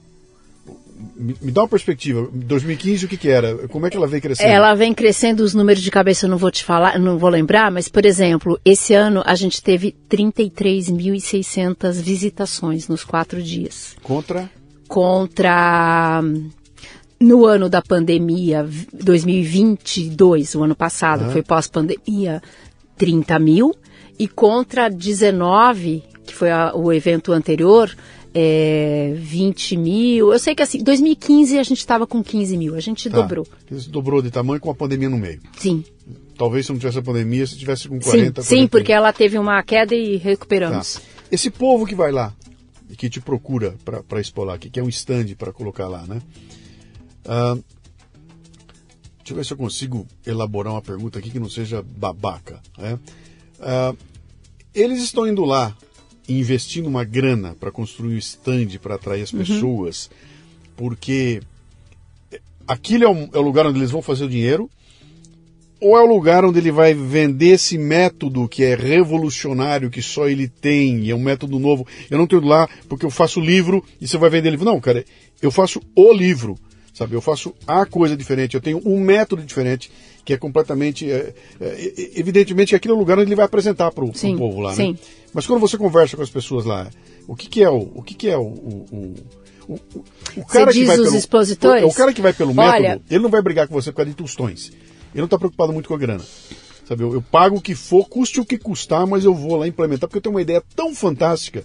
me, 1.15 1.35
me, 1.41 1.51
dá 1.51 1.61
uma 1.61 1.67
perspectiva. 1.67 2.29
2015 2.31 3.05
o 3.05 3.07
que, 3.07 3.17
que 3.17 3.29
era? 3.29 3.67
Como 3.69 3.87
é 3.87 3.89
que 3.89 3.97
ela 3.97 4.07
vem 4.07 4.19
crescendo? 4.19 4.49
Ela 4.49 4.75
vem 4.75 4.93
crescendo, 4.93 5.41
os 5.41 5.53
números 5.53 5.81
de 5.81 5.89
cabeça 5.89 6.25
eu 6.25 6.29
não 6.29 6.37
vou 6.37 6.51
te 6.51 6.63
falar, 6.63 6.99
não 6.99 7.17
vou 7.17 7.29
lembrar, 7.29 7.71
mas 7.71 7.87
por 7.87 8.05
exemplo, 8.05 8.59
esse 8.65 8.93
ano 8.93 9.23
a 9.25 9.35
gente 9.35 9.63
teve 9.63 9.95
33.600 10.09 11.93
visitações 12.01 12.87
nos 12.87 13.03
quatro 13.03 13.41
dias. 13.41 13.95
Contra? 14.03 14.49
Contra 14.87 16.21
no 17.19 17.45
ano 17.45 17.69
da 17.69 17.81
pandemia 17.81 18.67
2022, 18.93 20.55
o 20.55 20.63
ano 20.63 20.75
passado, 20.75 21.25
ah. 21.25 21.29
foi 21.29 21.43
pós-pandemia, 21.43 22.41
30 22.97 23.39
mil, 23.39 23.75
e 24.17 24.27
contra 24.27 24.89
19, 24.89 26.03
que 26.25 26.33
foi 26.33 26.51
a, 26.51 26.73
o 26.73 26.91
evento 26.93 27.31
anterior, 27.33 27.89
é, 28.33 29.13
20 29.15 29.77
mil. 29.77 30.31
Eu 30.31 30.39
sei 30.39 30.55
que 30.55 30.61
assim, 30.61 30.83
2015 30.83 31.57
a 31.57 31.63
gente 31.63 31.79
estava 31.79 32.05
com 32.05 32.23
15 32.23 32.57
mil, 32.57 32.75
a 32.75 32.79
gente 32.79 33.09
tá. 33.09 33.21
dobrou. 33.21 33.47
Dobrou 33.87 34.21
de 34.21 34.31
tamanho 34.31 34.59
com 34.59 34.69
a 34.69 34.75
pandemia 34.75 35.09
no 35.09 35.17
meio. 35.17 35.39
Sim. 35.57 35.83
Talvez 36.37 36.65
se 36.65 36.71
não 36.71 36.79
tivesse 36.79 36.99
a 36.99 37.01
pandemia, 37.01 37.45
se 37.45 37.57
tivesse 37.57 37.89
com 37.89 37.99
40, 37.99 38.41
Sim, 38.41 38.47
sim 38.47 38.67
porque 38.67 38.93
ela 38.93 39.11
teve 39.11 39.37
uma 39.37 39.61
queda 39.61 39.93
e 39.93 40.15
recuperamos. 40.15 40.95
Tá. 40.95 41.01
Esse 41.31 41.49
povo 41.49 41.85
que 41.85 41.93
vai 41.93 42.11
lá, 42.11 42.33
que 42.97 43.09
te 43.09 43.19
procura 43.19 43.75
para 44.07 44.21
expor 44.21 44.45
lá, 44.45 44.57
que 44.57 44.69
quer 44.69 44.81
um 44.81 44.89
stand 44.89 45.35
para 45.37 45.51
colocar 45.51 45.87
lá, 45.87 46.05
né? 46.07 46.21
Uh, 47.25 47.63
deixa 49.17 49.31
eu 49.31 49.35
ver 49.35 49.45
se 49.45 49.53
eu 49.53 49.57
consigo 49.57 50.07
elaborar 50.25 50.73
uma 50.73 50.81
pergunta 50.81 51.19
aqui 51.19 51.29
que 51.29 51.39
não 51.39 51.49
seja 51.49 51.83
babaca. 51.83 52.61
Né? 52.77 52.97
Uh, 53.59 53.97
eles 54.73 55.03
estão 55.03 55.27
indo 55.27 55.43
lá 55.45 55.75
investindo 56.29 56.87
uma 56.87 57.03
grana 57.03 57.55
para 57.59 57.71
construir 57.71 58.15
um 58.15 58.17
stand 58.17 58.77
para 58.81 58.95
atrair 58.95 59.23
as 59.23 59.33
uhum. 59.33 59.39
pessoas, 59.39 60.09
porque 60.75 61.41
aquilo 62.67 63.03
é, 63.03 63.09
um, 63.09 63.29
é 63.33 63.37
o 63.37 63.41
lugar 63.41 63.65
onde 63.65 63.79
eles 63.79 63.91
vão 63.91 64.01
fazer 64.01 64.25
o 64.25 64.29
dinheiro, 64.29 64.69
ou 65.81 65.97
é 65.97 66.01
o 66.01 66.05
lugar 66.05 66.43
onde 66.43 66.59
ele 66.59 66.71
vai 66.71 66.93
vender 66.93 67.51
esse 67.51 67.77
método 67.77 68.47
que 68.49 68.63
é 68.63 68.75
revolucionário, 68.75 69.89
que 69.89 70.01
só 70.01 70.27
ele 70.27 70.47
tem, 70.47 71.09
é 71.09 71.15
um 71.15 71.21
método 71.21 71.57
novo. 71.57 71.87
Eu 72.09 72.17
não 72.17 72.25
estou 72.25 72.41
lá 72.41 72.67
porque 72.89 73.05
eu 73.05 73.09
faço 73.09 73.39
livro 73.39 73.83
e 73.99 74.07
você 74.07 74.17
vai 74.17 74.29
vender 74.29 74.49
livro. 74.49 74.65
Não, 74.65 74.79
cara, 74.81 75.05
eu 75.41 75.49
faço 75.49 75.81
o 75.95 76.11
livro, 76.11 76.57
sabe? 76.99 77.15
Eu 77.15 77.21
faço 77.21 77.55
a 77.65 77.85
coisa 77.85 78.15
diferente, 78.15 78.55
eu 78.55 78.61
tenho 78.61 78.81
um 78.85 78.99
método 78.99 79.41
diferente 79.41 79.89
que 80.25 80.33
é 80.33 80.37
completamente. 80.37 81.09
É, 81.09 81.33
é, 81.61 81.93
evidentemente, 82.15 82.75
aquele 82.75 82.91
é 82.93 82.95
o 82.95 82.99
lugar 82.99 83.17
onde 83.17 83.29
ele 83.29 83.35
vai 83.35 83.45
apresentar 83.45 83.89
para 83.91 84.03
o 84.03 84.11
povo 84.11 84.59
lá, 84.59 84.71
né? 84.71 84.75
sim. 84.75 84.97
Mas 85.33 85.47
quando 85.47 85.61
você 85.61 85.77
conversa 85.77 86.17
com 86.17 86.23
as 86.23 86.29
pessoas 86.29 86.65
lá, 86.65 86.89
o 87.27 87.35
que, 87.35 87.47
que 87.47 87.63
é 87.63 87.69
o, 87.69 87.89
o 87.95 88.03
que, 88.03 88.13
que 88.13 88.29
é 88.29 88.37
o, 88.37 88.41
o, 88.41 89.15
o, 89.69 89.79
o 90.35 90.45
cara 90.45 90.71
você 90.71 90.79
que 90.79 90.85
vai 90.85 90.97
os 90.97 91.05
pelo, 91.05 91.17
expositores? 91.17 91.83
O, 91.83 91.87
o, 91.87 91.93
cara 91.93 92.11
que 92.11 92.21
vai 92.21 92.33
pelo 92.33 92.53
método, 92.53 92.75
Olha... 92.75 93.01
ele 93.09 93.23
não 93.23 93.29
vai 93.29 93.41
brigar 93.41 93.67
com 93.67 93.73
você 93.73 93.91
por 93.91 93.97
causa 93.97 94.11
de 94.11 94.17
tostões. 94.17 94.71
Ele 95.13 95.19
não 95.19 95.25
está 95.25 95.37
preocupado 95.37 95.71
muito 95.71 95.87
com 95.87 95.95
a 95.95 95.97
grana. 95.97 96.23
Sabe, 96.85 97.03
eu, 97.03 97.13
eu, 97.13 97.21
pago 97.21 97.57
o 97.57 97.61
que 97.61 97.75
for, 97.75 98.09
custe 98.09 98.39
o 98.39 98.45
que 98.45 98.57
custar, 98.57 99.05
mas 99.07 99.23
eu 99.23 99.33
vou 99.33 99.55
lá 99.55 99.67
implementar, 99.67 100.09
porque 100.09 100.17
eu 100.17 100.21
tenho 100.21 100.35
uma 100.35 100.41
ideia 100.41 100.61
tão 100.75 100.93
fantástica 100.93 101.63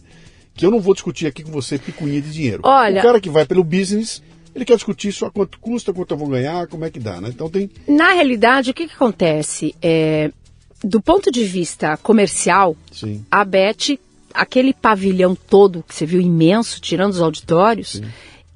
que 0.54 0.64
eu 0.64 0.70
não 0.70 0.80
vou 0.80 0.94
discutir 0.94 1.26
aqui 1.26 1.42
com 1.42 1.50
você 1.50 1.78
picuinha 1.78 2.20
de 2.20 2.30
dinheiro. 2.30 2.60
Olha... 2.62 3.00
O 3.00 3.02
cara 3.02 3.20
que 3.20 3.30
vai 3.30 3.44
pelo 3.44 3.64
business, 3.64 4.22
ele 4.54 4.64
quer 4.64 4.76
discutir 4.76 5.12
só 5.12 5.30
quanto 5.30 5.58
custa, 5.58 5.92
quanto 5.92 6.12
eu 6.12 6.18
vou 6.18 6.28
ganhar, 6.28 6.66
como 6.68 6.84
é 6.84 6.90
que 6.90 7.00
dá, 7.00 7.20
né? 7.20 7.28
Então 7.28 7.50
tem. 7.50 7.70
Na 7.88 8.12
realidade, 8.12 8.70
o 8.70 8.74
que, 8.74 8.86
que 8.86 8.94
acontece? 8.94 9.74
É, 9.82 10.30
do 10.82 11.00
ponto 11.00 11.30
de 11.30 11.44
vista 11.44 11.96
comercial, 11.96 12.76
Sim. 12.92 13.24
a 13.30 13.44
Bet, 13.44 13.98
aquele 14.32 14.72
pavilhão 14.72 15.34
todo 15.34 15.84
que 15.86 15.94
você 15.94 16.06
viu 16.06 16.20
imenso, 16.20 16.80
tirando 16.80 17.12
os 17.12 17.20
auditórios, 17.20 17.92
Sim. 17.92 18.04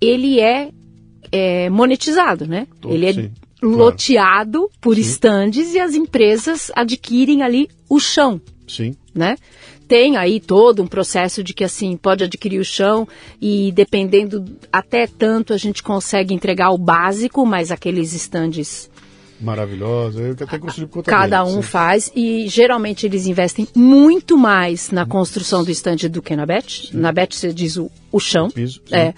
ele 0.00 0.38
é, 0.38 0.70
é, 1.32 1.70
monetizado, 1.70 2.46
né? 2.46 2.66
Todo, 2.80 2.94
ele 2.94 3.06
é 3.06 3.12
sim, 3.14 3.30
loteado 3.60 4.58
claro. 4.58 4.72
por 4.80 4.98
estandes 4.98 5.74
e 5.74 5.80
as 5.80 5.94
empresas 5.94 6.70
adquirem 6.76 7.42
ali 7.42 7.68
o 7.88 7.98
chão. 7.98 8.40
Sim. 8.68 8.94
Né? 9.14 9.36
Tem 9.88 10.18
aí 10.18 10.38
todo 10.38 10.82
um 10.82 10.86
processo 10.86 11.42
de 11.42 11.54
que 11.54 11.64
assim 11.64 11.96
pode 11.96 12.22
adquirir 12.22 12.60
o 12.60 12.64
chão 12.64 13.08
e 13.40 13.72
dependendo 13.72 14.44
até 14.70 15.06
tanto 15.06 15.54
a 15.54 15.56
gente 15.56 15.82
consegue 15.82 16.34
entregar 16.34 16.70
o 16.70 16.78
básico, 16.78 17.46
mas 17.46 17.72
aqueles 17.72 18.12
estandes 18.12 18.90
maravilhosa, 19.40 20.20
eu 20.20 20.32
até 20.32 20.58
construí 20.58 20.88
conta 20.88 21.10
Cada 21.10 21.44
um 21.44 21.56
sim. 21.56 21.62
faz 21.62 22.12
e 22.14 22.48
geralmente 22.48 23.06
eles 23.06 23.26
investem 23.26 23.68
muito 23.74 24.36
mais 24.36 24.90
na 24.90 25.06
construção 25.06 25.64
do 25.64 25.70
estande 25.70 26.08
do 26.08 26.20
que 26.20 26.34
na 26.34 26.44
Bet. 26.44 26.88
Sim. 26.88 26.98
Na 26.98 27.12
Bet 27.12 27.36
você 27.36 27.52
diz 27.52 27.76
o, 27.76 27.90
o 28.10 28.18
chão. 28.18 28.48
O 28.48 28.52
piso, 28.52 28.82
é, 28.90 29.14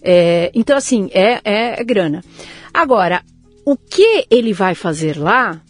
é, 0.00 0.50
então 0.54 0.76
assim 0.76 1.10
é, 1.12 1.40
é, 1.44 1.80
é 1.80 1.84
grana. 1.84 2.24
Agora 2.72 3.22
o 3.64 3.76
que 3.76 4.26
ele 4.30 4.52
vai 4.52 4.74
fazer 4.74 5.18
lá 5.18 5.60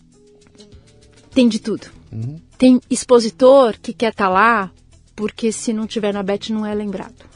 tem 1.34 1.48
de 1.48 1.58
tudo. 1.58 1.86
Uhum. 2.12 2.38
Tem 2.64 2.80
expositor 2.88 3.78
que 3.78 3.92
quer 3.92 4.12
estar 4.12 4.24
tá 4.24 4.30
lá 4.30 4.72
porque 5.14 5.52
se 5.52 5.70
não 5.70 5.86
tiver 5.86 6.14
na 6.14 6.22
Bet 6.22 6.50
não 6.50 6.64
é 6.64 6.74
lembrado. 6.74 7.26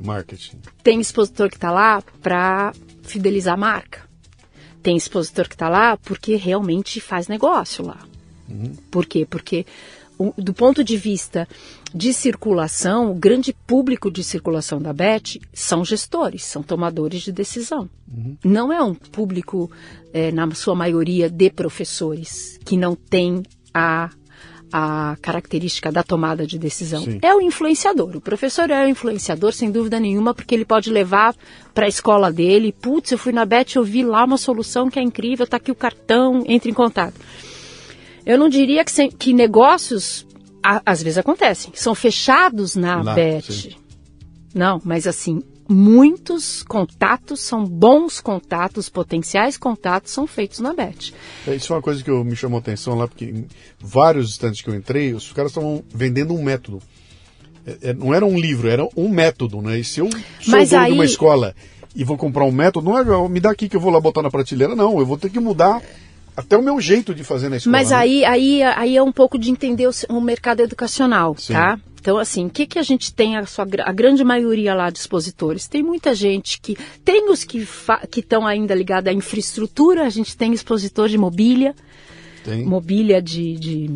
Marketing. 0.00 0.60
Tem 0.84 1.00
expositor 1.00 1.48
que 1.48 1.56
está 1.56 1.72
lá 1.72 2.00
para 2.22 2.72
fidelizar 3.02 3.54
a 3.54 3.56
marca. 3.56 4.08
Tem 4.84 4.96
expositor 4.96 5.48
que 5.48 5.56
está 5.56 5.68
lá 5.68 5.96
porque 5.96 6.36
realmente 6.36 7.00
faz 7.00 7.26
negócio 7.26 7.84
lá. 7.84 7.98
Uhum. 8.48 8.76
Por 8.88 9.04
quê? 9.04 9.26
Porque 9.28 9.66
do 10.38 10.54
ponto 10.54 10.84
de 10.84 10.96
vista 10.96 11.48
de 11.92 12.12
circulação, 12.12 13.10
o 13.10 13.14
grande 13.16 13.52
público 13.52 14.12
de 14.12 14.22
circulação 14.22 14.80
da 14.80 14.92
BET 14.92 15.40
são 15.52 15.84
gestores, 15.84 16.44
são 16.44 16.62
tomadores 16.62 17.22
de 17.22 17.32
decisão. 17.32 17.90
Uhum. 18.06 18.36
Não 18.44 18.72
é 18.72 18.80
um 18.80 18.94
público, 18.94 19.68
é, 20.12 20.30
na 20.30 20.48
sua 20.52 20.76
maioria, 20.76 21.28
de 21.28 21.50
professores, 21.50 22.60
que 22.64 22.76
não 22.76 22.94
tem 22.94 23.42
a 23.74 24.08
a 24.78 25.16
característica 25.22 25.90
da 25.90 26.02
tomada 26.02 26.46
de 26.46 26.58
decisão. 26.58 27.02
Sim. 27.02 27.18
É 27.22 27.34
o 27.34 27.40
influenciador. 27.40 28.14
O 28.14 28.20
professor 28.20 28.70
é 28.70 28.84
o 28.84 28.88
influenciador, 28.90 29.54
sem 29.54 29.70
dúvida 29.70 29.98
nenhuma, 29.98 30.34
porque 30.34 30.54
ele 30.54 30.66
pode 30.66 30.90
levar 30.90 31.34
para 31.72 31.86
a 31.86 31.88
escola 31.88 32.30
dele. 32.30 32.72
Putz, 32.72 33.10
eu 33.10 33.16
fui 33.16 33.32
na 33.32 33.46
Bet, 33.46 33.76
eu 33.76 33.82
vi 33.82 34.04
lá 34.04 34.22
uma 34.22 34.36
solução 34.36 34.90
que 34.90 34.98
é 34.98 35.02
incrível, 35.02 35.44
está 35.44 35.56
aqui 35.56 35.70
o 35.70 35.74
cartão, 35.74 36.44
entre 36.46 36.70
em 36.70 36.74
contato. 36.74 37.14
Eu 38.26 38.36
não 38.36 38.50
diria 38.50 38.84
que, 38.84 38.90
sem, 38.92 39.10
que 39.10 39.32
negócios, 39.32 40.26
a, 40.62 40.82
às 40.84 41.02
vezes 41.02 41.16
acontecem, 41.16 41.72
são 41.74 41.94
fechados 41.94 42.76
na 42.76 43.02
Lá, 43.02 43.14
Bet. 43.14 43.50
sim. 43.50 43.70
Não, 44.54 44.78
mas 44.84 45.06
assim, 45.06 45.42
muitos 45.68 46.62
contatos 46.62 47.40
são 47.40 47.64
bons 47.64 48.20
contatos, 48.20 48.88
potenciais 48.88 49.56
contatos 49.56 50.12
são 50.12 50.26
feitos 50.26 50.60
na 50.60 50.72
Bet. 50.72 51.12
É, 51.46 51.54
Isso 51.54 51.72
é 51.72 51.76
uma 51.76 51.82
coisa 51.82 52.02
que 52.02 52.10
eu, 52.10 52.24
me 52.24 52.36
chamou 52.36 52.56
a 52.58 52.60
atenção 52.60 52.94
lá, 52.94 53.06
porque 53.08 53.24
em 53.26 53.46
vários 53.80 54.30
estantes 54.30 54.60
que 54.62 54.68
eu 54.70 54.74
entrei, 54.74 55.12
os 55.14 55.32
caras 55.32 55.50
estavam 55.50 55.82
vendendo 55.92 56.34
um 56.34 56.42
método. 56.42 56.80
É, 57.66 57.90
é, 57.90 57.92
não 57.94 58.14
era 58.14 58.24
um 58.24 58.38
livro, 58.38 58.68
era 58.68 58.86
um 58.96 59.08
método, 59.08 59.60
né? 59.60 59.78
E 59.78 59.84
se 59.84 60.00
eu 60.00 60.08
sou 60.40 60.52
Mas 60.52 60.70
dono 60.70 60.82
aí- 60.82 60.92
de 60.92 60.98
uma 60.98 61.04
escola 61.04 61.54
e 61.94 62.04
vou 62.04 62.16
comprar 62.16 62.44
um 62.44 62.52
método, 62.52 62.88
não 62.90 62.98
é 62.98 63.02
"Ó, 63.10 63.28
me 63.28 63.40
dá 63.40 63.50
aqui 63.50 63.68
que 63.68 63.76
eu 63.76 63.80
vou 63.80 63.90
lá 63.90 64.00
botar 64.00 64.22
na 64.22 64.30
prateleira, 64.30 64.76
não. 64.76 64.98
Eu 65.00 65.06
vou 65.06 65.18
ter 65.18 65.30
que 65.30 65.40
mudar 65.40 65.82
até 66.36 66.56
o 66.56 66.62
meu 66.62 66.80
jeito 66.80 67.14
de 67.14 67.24
fazer 67.24 67.48
na 67.48 67.56
escola. 67.56 67.72
Mas 67.78 67.90
né? 67.90 67.96
aí, 67.96 68.24
aí, 68.24 68.62
aí 68.62 68.96
é 68.96 69.02
um 69.02 69.12
pouco 69.12 69.38
de 69.38 69.50
entender 69.50 69.88
o, 69.88 69.92
o 70.10 70.20
mercado 70.20 70.60
educacional, 70.60 71.34
Sim. 71.38 71.54
tá? 71.54 71.78
Então, 71.98 72.18
assim, 72.18 72.46
o 72.46 72.50
que, 72.50 72.66
que 72.66 72.78
a 72.78 72.82
gente 72.84 73.12
tem, 73.12 73.36
a, 73.36 73.44
sua, 73.46 73.66
a 73.84 73.92
grande 73.92 74.22
maioria 74.22 74.74
lá 74.74 74.90
de 74.90 74.98
expositores? 74.98 75.66
Tem 75.66 75.82
muita 75.82 76.14
gente 76.14 76.60
que. 76.60 76.76
Tem 77.04 77.28
os 77.28 77.42
que 77.42 77.66
estão 78.16 78.46
ainda 78.46 78.74
ligados 78.76 79.10
à 79.10 79.12
infraestrutura, 79.12 80.04
a 80.04 80.08
gente 80.08 80.36
tem 80.36 80.52
expositor 80.52 81.08
de 81.08 81.18
mobília, 81.18 81.74
Tem. 82.44 82.64
mobília 82.64 83.20
de, 83.20 83.56
de 83.56 83.90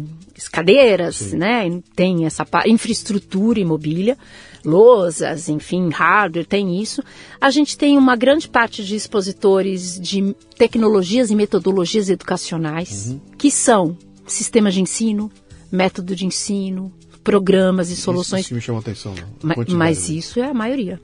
cadeiras, 0.51 1.17
Sim. 1.17 1.37
né? 1.37 1.81
Tem 1.95 2.27
essa 2.27 2.45
infraestrutura 2.67 3.61
e 3.61 3.65
mobília, 3.65 4.19
lousas, 4.65 5.49
enfim, 5.49 5.89
hardware, 5.91 6.47
tem 6.47 6.81
isso. 6.81 7.03
A 7.41 7.51
gente 7.51 7.77
tem 7.79 7.97
uma 7.97 8.17
grande 8.17 8.49
parte 8.49 8.85
de 8.85 8.95
expositores 8.97 9.99
de 10.01 10.35
tecnologias 10.57 11.31
e 11.31 11.35
metodologias 11.37 12.09
educacionais, 12.11 13.17
que 13.39 13.51
são 13.51 13.97
sistemas 14.27 14.75
de 14.75 14.81
ensino, 14.83 15.31
método 15.73 16.15
de 16.15 16.27
ensino, 16.27 16.93
programas 17.25 17.91
e 17.91 17.97
soluções 17.97 18.47
isso 18.47 18.55
me 18.55 18.61
chamou 18.61 18.79
a 18.79 18.83
atenção. 18.83 19.15
né? 19.15 19.23
Ma- 19.43 19.55
mas 19.77 20.09
isso 20.09 20.41
é 20.41 20.45
a 20.49 20.55
maioria. 20.55 21.01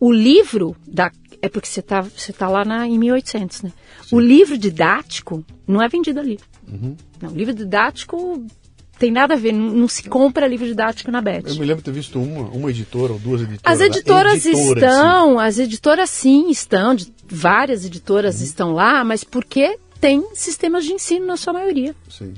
O 0.00 0.12
livro 0.12 0.76
da 0.86 1.10
é 1.42 1.48
porque 1.48 1.68
você 1.68 1.80
está 1.80 2.00
você 2.02 2.32
tá 2.32 2.48
lá 2.48 2.64
na, 2.64 2.86
em 2.86 2.98
1800, 2.98 3.62
né? 3.62 3.72
O 4.12 4.18
livro 4.20 4.56
didático 4.56 5.44
não 5.66 5.82
é 5.82 5.88
vendido 5.88 6.18
ali. 6.20 6.38
Uhum. 6.66 6.96
Não, 7.20 7.30
o 7.30 7.34
livro 7.34 7.52
didático 7.52 8.44
tem 8.98 9.10
nada 9.10 9.34
a 9.34 9.36
ver, 9.36 9.52
não, 9.52 9.86
se 9.88 10.02
compra 10.08 10.46
livro 10.46 10.66
didático 10.66 11.10
na 11.10 11.20
Bet. 11.20 11.48
Eu 11.48 11.54
me 11.54 11.60
lembro 11.60 11.76
de 11.76 11.84
ter 11.84 11.92
visto 11.92 12.18
uma, 12.20 12.48
uma 12.50 12.70
editora 12.70 13.12
ou 13.12 13.18
duas 13.18 13.42
editoras. 13.42 13.62
As 13.72 13.80
lá. 13.80 13.86
editoras 13.86 14.46
Editora, 14.46 14.80
estão, 14.80 15.38
as 15.38 15.58
editoras 15.58 16.10
sim 16.10 16.50
estão, 16.50 16.94
de- 16.94 17.12
várias 17.28 17.84
editoras 17.84 18.40
estão 18.40 18.72
lá, 18.72 19.04
mas 19.04 19.22
porque 19.24 19.78
tem 20.00 20.24
sistemas 20.34 20.84
de 20.84 20.92
ensino 20.92 21.26
na 21.26 21.36
sua 21.36 21.52
maioria. 21.52 21.94
Sim. 22.08 22.26
sim. 22.26 22.34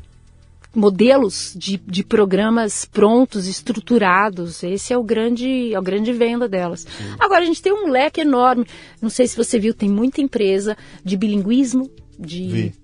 modelos 0.75 1.53
de, 1.57 1.79
de 1.79 2.05
programas 2.05 2.85
prontos, 2.85 3.47
estruturados. 3.47 4.63
Esse 4.63 4.93
é 4.93 4.99
o 4.99 5.03
grande, 5.03 5.73
é 5.75 5.79
o 5.79 5.83
grande 5.83 6.13
venda 6.13 6.49
delas. 6.49 6.87
Agora, 7.19 7.43
a 7.43 7.45
gente 7.45 7.61
tem 7.61 7.73
um 7.73 7.89
leque 7.91 8.21
enorme. 8.21 8.65
Não 9.03 9.11
sei 9.11 9.27
se 9.27 9.37
você 9.37 9.59
viu, 9.59 9.75
tem 9.75 9.89
muita 9.89 10.21
empresa 10.21 10.77
de 11.05 11.17
bilinguismo, 11.17 11.91
de 12.19 12.49
Vi. 12.49 12.75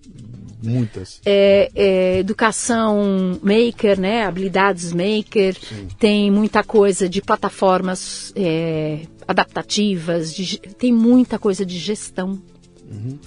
Muitas. 0.63 1.21
é, 1.25 1.71
é, 1.75 2.19
educação 2.19 3.39
maker, 3.43 3.99
né? 4.01 4.25
Habilidades 4.25 4.93
maker. 4.93 5.55
Sim. 5.55 5.89
Tem 5.99 6.31
muita 6.31 6.63
coisa 6.65 7.09
de 7.09 7.21
plataformas 7.23 8.33
é, 8.37 9.01
adaptativas, 9.29 10.35
de 10.35 10.59
tem 10.59 10.93
muita 10.93 11.39
coisa 11.39 11.65
de 11.65 11.79
gestão. 11.79 12.41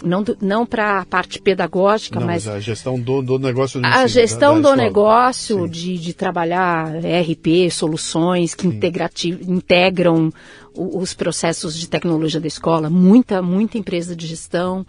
Não, 0.02 0.24
do- 0.24 0.38
não 0.42 0.66
para 0.66 1.02
a 1.02 1.06
parte 1.06 1.38
pedagógica, 1.42 2.18
Não, 2.18 2.26
mas 2.26 2.46
mas 2.46 2.56
a 2.56 2.60
gestão 2.62 2.98
do, 2.98 3.22
do 3.22 3.38
negócio 3.38 3.82
a 3.84 4.08
gestão 4.08 4.62
da- 4.62 4.70
da 4.70 4.76
do 4.76 4.82
escola. 4.82 4.82
negócio, 4.82 5.64
Sim. 5.66 5.70
de, 5.70 5.98
de 5.98 6.14
trabalhar 6.14 6.96
RP, 6.96 7.70
soluções 7.70 8.56
que 8.56 8.66
integram 8.68 10.32
o- 10.74 11.00
os 11.00 11.14
processos 11.14 11.78
de 11.78 11.90
tecnologia 11.90 12.40
da 12.40 12.48
escola, 12.48 12.90
muita, 12.90 13.42
muita 13.42 13.78
empresa 13.78 14.16
de 14.16 14.26
gestão. 14.28 14.86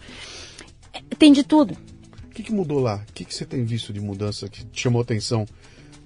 Tem 1.19 1.33
de 1.33 1.43
tudo. 1.43 1.75
O 2.31 2.33
que, 2.33 2.43
que 2.43 2.53
mudou 2.53 2.79
lá? 2.79 3.01
O 3.09 3.13
que, 3.13 3.25
que 3.25 3.35
você 3.35 3.43
tem 3.45 3.65
visto 3.65 3.91
de 3.91 3.99
mudança 3.99 4.47
que 4.47 4.63
te 4.63 4.81
chamou 4.81 5.01
atenção 5.01 5.45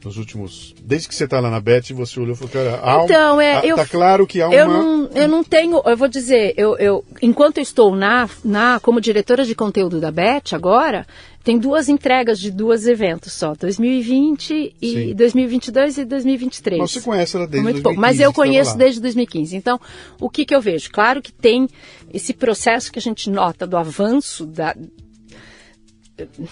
nos 0.04 0.18
últimos. 0.18 0.76
Desde 0.84 1.08
que 1.08 1.16
você 1.16 1.24
está 1.24 1.40
lá 1.40 1.50
na 1.50 1.60
Bet, 1.60 1.92
você 1.94 2.20
olhou 2.20 2.34
e 2.34 2.38
falou, 2.38 2.52
cara, 2.54 2.80
há 2.82 3.02
um- 3.02 3.06
Então, 3.06 3.42
é, 3.42 3.58
há- 3.58 3.66
eu- 3.66 3.76
tá 3.76 3.86
claro 3.88 4.28
que 4.28 4.40
há 4.42 4.52
Eu 4.52 4.66
uma. 4.68 4.78
não, 4.78 5.08
eu 5.16 5.28
não 5.28 5.44
tenho, 5.44 5.82
eu 5.84 5.98
vou 5.98 6.08
dizer, 6.08 6.54
eu, 6.58 6.78
eu, 6.78 7.04
enquanto 7.24 7.58
eu 7.58 7.64
estou 7.64 7.96
na, 7.96 8.30
na, 8.44 8.80
como 8.80 9.02
diretora 9.02 9.44
de 9.44 9.56
conteúdo 9.56 10.00
da 10.00 10.12
BET 10.12 10.54
agora, 10.54 11.08
tem 11.44 11.58
duas 11.58 11.90
entregas 11.90 12.40
de 12.40 12.52
dois 12.52 12.88
eventos 12.88 13.34
só, 13.34 13.56
2020 13.56 14.76
e 14.82 14.92
Sim. 14.92 15.16
2022 15.16 15.98
e 15.98 16.06
2023. 16.06 16.80
Mas 16.82 16.92
você 16.92 17.02
conhece 17.02 17.36
ela 17.36 17.48
desde 17.48 17.64
Muito 17.64 17.82
2015, 17.82 17.84
pouco, 17.84 18.00
mas 18.02 18.20
eu 18.20 18.32
conheço 18.34 18.78
desde 18.78 19.00
2015. 19.02 19.56
Então, 19.56 19.80
o 20.20 20.30
que, 20.30 20.46
que 20.46 20.56
eu 20.56 20.62
vejo? 20.62 20.90
Claro 20.92 21.22
que 21.22 21.32
tem 21.32 21.68
esse 22.14 22.34
processo 22.34 22.92
que 22.92 23.00
a 23.00 23.02
gente 23.02 23.30
nota 23.30 23.66
do 23.66 23.76
avanço 23.78 24.46
da, 24.46 24.76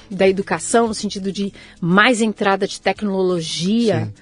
da 0.10 0.28
educação, 0.28 0.88
no 0.88 0.94
sentido 0.94 1.32
de 1.32 1.54
mais 1.80 2.22
entrada 2.22 2.68
de 2.68 2.80
tecnologia. 2.80 4.06
Sim. 4.06 4.14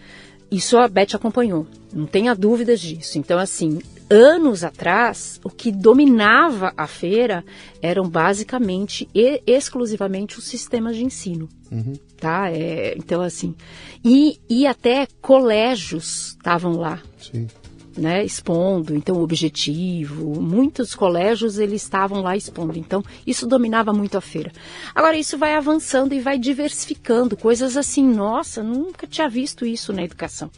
Isso 0.52 0.78
a 0.78 0.88
Beth 0.88 1.16
acompanhou, 1.16 1.66
não 1.94 2.06
tenha 2.06 2.36
dúvidas 2.36 2.82
disso. 2.82 3.18
Então, 3.18 3.40
assim, 3.40 3.80
anos 4.10 4.66
atrás, 4.66 5.40
o 5.46 5.50
que 5.50 5.72
dominava 5.72 6.74
a 6.76 6.86
feira 6.88 7.46
eram 7.82 8.10
basicamente 8.10 9.08
e 9.16 9.42
exclusivamente 9.48 10.38
os 10.38 10.44
sistemas 10.44 10.98
de 10.98 11.06
ensino. 11.06 11.48
Uhum. 11.72 11.94
Tá? 12.20 12.52
É, 12.52 12.96
então, 12.98 13.22
assim. 13.22 13.56
E, 14.04 14.42
e 14.50 14.68
até 14.68 15.08
colégios 15.22 16.36
estavam 16.38 16.74
lá 16.74 17.02
Sim. 17.18 17.48
Né, 17.98 18.24
expondo, 18.24 18.96
então 18.96 19.18
o 19.18 19.24
objetivo, 19.24 20.40
muitos 20.40 20.96
colégios 20.96 21.58
eles 21.58 21.84
estavam 21.84 22.22
lá 22.22 22.36
expondo, 22.36 22.78
então 22.78 23.04
isso 23.26 23.46
dominava 23.48 23.92
muito 23.92 24.18
a 24.18 24.22
feira. 24.22 24.52
Agora 24.96 25.18
isso 25.18 25.38
vai 25.38 25.56
avançando 25.56 26.14
e 26.14 26.20
vai 26.20 26.38
diversificando, 26.38 27.36
coisas 27.36 27.76
assim, 27.76 28.06
nossa, 28.06 28.64
nunca 28.64 29.06
tinha 29.06 29.30
visto 29.30 29.66
isso 29.66 29.92
na 29.92 30.04
educação. 30.04 30.50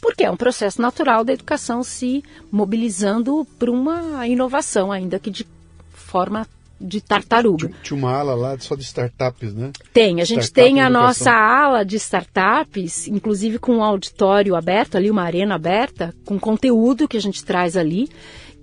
Porque 0.00 0.24
é 0.24 0.30
um 0.30 0.36
processo 0.36 0.80
natural 0.82 1.24
da 1.24 1.32
educação 1.32 1.82
se 1.82 2.22
mobilizando 2.50 3.46
para 3.58 3.70
uma 3.70 4.26
inovação, 4.26 4.92
ainda 4.92 5.18
que 5.18 5.30
de 5.30 5.46
forma 5.92 6.46
de 6.80 7.00
tartaruga. 7.00 7.68
Tinha- 7.68 7.80
Tinha 7.82 7.98
uma 7.98 8.12
ala 8.12 8.34
lá 8.34 8.58
só 8.58 8.74
de 8.74 8.82
startups, 8.82 9.54
né? 9.54 9.70
Tem, 9.92 10.20
a 10.20 10.24
gente 10.24 10.42
Startup 10.44 10.54
tem 10.54 10.80
a 10.80 10.90
nossa 10.90 11.30
ala 11.32 11.84
de 11.84 11.96
startups, 11.96 13.08
inclusive 13.08 13.58
com 13.58 13.76
um 13.76 13.82
auditório 13.82 14.54
aberto 14.54 14.96
ali, 14.96 15.10
uma 15.10 15.22
arena 15.22 15.54
aberta, 15.54 16.14
com 16.24 16.38
conteúdo 16.38 17.08
que 17.08 17.16
a 17.16 17.20
gente 17.20 17.44
traz 17.44 17.76
ali. 17.76 18.08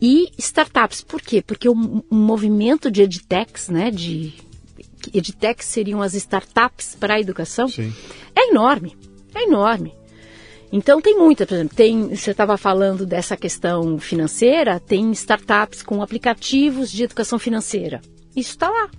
E 0.01 0.29
startups, 0.37 1.01
por 1.01 1.21
quê? 1.21 1.41
Porque 1.41 1.67
o 1.69 1.75
movimento 2.11 2.91
de 2.91 3.01
edtechs, 3.03 3.69
né, 3.69 3.89
de 3.89 4.33
edtechs 5.13 5.65
seriam 5.67 6.01
as 6.01 6.13
startups 6.13 6.95
para 6.99 7.15
a 7.15 7.19
educação, 7.19 7.67
Sim. 7.67 7.93
é 8.35 8.49
enorme, 8.49 8.95
é 9.33 9.43
enorme. 9.43 9.93
Então 10.75 10.99
tem 10.99 11.15
muita, 11.15 11.45
por 11.45 11.53
exemplo, 11.53 11.75
tem, 11.75 12.15
você 12.15 12.31
estava 12.31 12.57
falando 12.57 13.05
dessa 13.05 13.37
questão 13.37 13.99
financeira, 13.99 14.79
tem 14.79 15.11
startups 15.11 15.83
com 15.83 16.01
aplicativos 16.01 16.91
de 16.91 17.03
educação 17.03 17.37
financeira. 17.37 18.01
Isso 18.35 18.49
está 18.49 18.71
lá. 18.71 18.89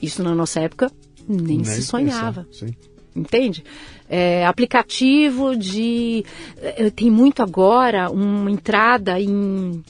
Isso 0.00 0.22
na 0.22 0.32
nossa 0.32 0.60
época 0.60 0.92
nem, 1.28 1.56
Nem 1.56 1.64
se 1.64 1.82
sonhava. 1.82 2.44
pensar, 2.44 2.66
Sim. 2.66 2.74
Entende? 3.16 3.64
É, 4.08 4.46
aplicativo 4.46 5.56
de. 5.56 6.24
é, 6.62 6.88
Tem 6.90 7.10
muito 7.10 7.42
agora 7.42 8.08
uma 8.12 8.48
entrada 8.48 9.20
em 9.20 9.82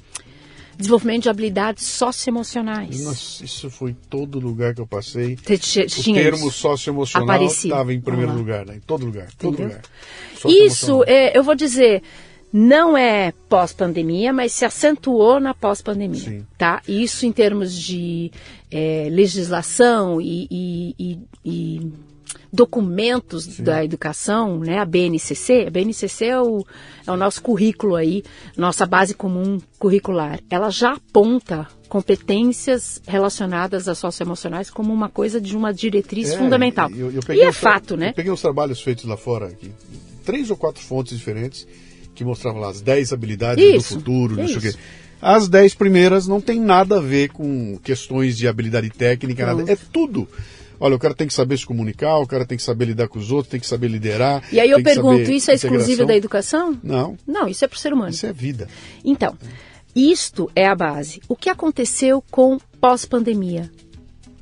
desenvolvimento 0.79 1.25
de 1.25 1.29
habilidades 1.29 1.85
socioemocionais. 1.87 3.05
Nossa, 3.05 3.45
isso 3.45 3.69
foi 3.71 3.95
todo 4.09 4.39
lugar 4.39 4.75
que 4.75 4.81
eu 4.81 4.87
passei. 4.87 5.37
Te- 5.37 5.59
te- 5.59 5.81
O 6.01 6.15
termo 6.15 6.51
socioemocional 6.51 7.27
estava 7.69 7.93
em 7.93 8.01
primeiro 8.01 8.33
lugar, 8.33 8.65
né? 8.65 8.77
Em 8.77 8.81
todo 8.81 9.05
lugar. 9.05 9.29
Todo 9.39 9.61
lugar. 9.63 9.83
Isso, 10.47 11.05
é, 11.07 11.37
eu 11.37 11.43
vou 11.43 11.55
dizer, 11.57 12.03
não 12.53 12.97
é 12.97 13.33
pós-pandemia, 13.49 14.33
mas 14.33 14.53
se 14.53 14.65
acentuou 14.65 15.41
na 15.41 15.53
pós-pandemia. 15.53 16.21
Tá? 16.57 16.81
Isso 16.87 17.27
em 17.27 17.33
termos 17.33 17.75
de 17.77 18.31
é, 18.71 19.09
legislação 19.11 20.21
e, 20.21 20.47
e- 20.51 20.95
e- 20.99 21.19
e 21.45 21.93
documentos 22.53 23.45
Sim. 23.45 23.63
da 23.63 23.85
educação, 23.85 24.59
né, 24.59 24.79
a 24.79 24.85
BNCC, 24.85 25.67
a 25.67 25.71
BNCC 25.71 26.27
é 26.27 26.41
o, 26.41 26.65
é 27.07 27.11
o 27.11 27.17
nosso 27.17 27.43
currículo 27.43 27.95
aí, 27.95 28.23
nossa 28.57 28.87
base 28.87 29.15
comum 29.15 29.59
curricular, 29.79 30.41
ela 30.51 30.71
já 30.71 30.95
aponta 30.95 31.67
competências 31.89 33.01
relacionadas 33.07 33.89
às 33.89 33.99
socioemocionais 33.99 34.71
como 34.71 34.93
uma 34.93 35.09
coisa 35.09 35.41
de 35.41 35.57
uma 35.57 35.73
diretriz 35.73 36.31
é, 36.31 36.39
fundamental. 36.39 36.91
Eu, 36.91 37.11
eu 37.11 37.35
e 37.35 37.41
é 37.41 37.53
fato, 37.53 37.97
né? 37.97 38.11
Eu 38.11 38.15
peguei 38.15 38.33
os 38.33 38.41
trabalhos 38.41 38.81
feitos 38.81 39.05
lá 39.05 39.17
fora, 39.17 39.47
aqui, 39.47 39.73
três 40.25 40.51
ou 40.51 40.57
quatro 40.57 40.83
fontes 40.83 41.17
diferentes, 41.17 41.67
que 42.15 42.25
mostravam 42.25 42.61
lá 42.61 42.69
as 42.71 42.81
10 42.81 43.13
habilidades 43.13 43.65
isso, 43.65 43.95
do 43.95 44.01
futuro, 44.01 44.37
não 44.37 44.49
sei 44.49 44.57
o 44.57 44.61
quê. 44.61 44.75
As 45.21 45.49
10 45.49 45.75
primeiras 45.75 46.29
não 46.29 46.41
tem 46.41 46.61
nada 46.61 46.99
a 46.99 47.01
ver 47.01 47.31
com 47.31 47.79
questões 47.83 48.37
de 48.37 48.47
habilidade 48.47 48.91
técnica, 48.91 49.47
nada. 49.47 49.71
É 49.71 49.77
tudo. 49.93 50.29
Olha, 50.81 50.97
o 50.97 50.99
cara 50.99 51.15
tem 51.15 51.27
que 51.27 51.35
saber 51.35 51.59
se 51.59 51.67
comunicar, 51.67 52.19
o 52.19 52.27
cara 52.27 52.45
tem 52.45 52.57
que 52.57 52.63
saber 52.63 52.87
lidar 52.87 53.09
com 53.09 53.19
os 53.19 53.31
outros, 53.31 53.51
tem 53.51 53.61
que 53.61 53.67
saber 53.67 53.89
liderar. 53.89 54.43
E 54.53 54.61
aí 54.61 54.71
eu 54.71 54.83
pergunto, 54.83 55.31
isso 55.31 55.51
é 55.51 55.55
exclusivo 55.55 56.07
da 56.07 56.17
educação? 56.17 56.79
Não. 56.83 57.17
Não, 57.27 57.49
isso 57.49 57.65
é 57.65 57.69
para 57.69 57.77
o 57.77 57.81
ser 57.81 57.93
humano. 57.93 58.11
Isso 58.11 58.27
é 58.27 58.33
vida. 58.33 58.69
Então, 59.05 59.37
isto 59.95 60.51
é 60.55 60.67
a 60.67 60.75
base. 60.75 61.21
O 61.29 61.37
que 61.37 61.51
aconteceu 61.51 62.23
com 62.31 62.59
pós-pandemia? 62.81 63.71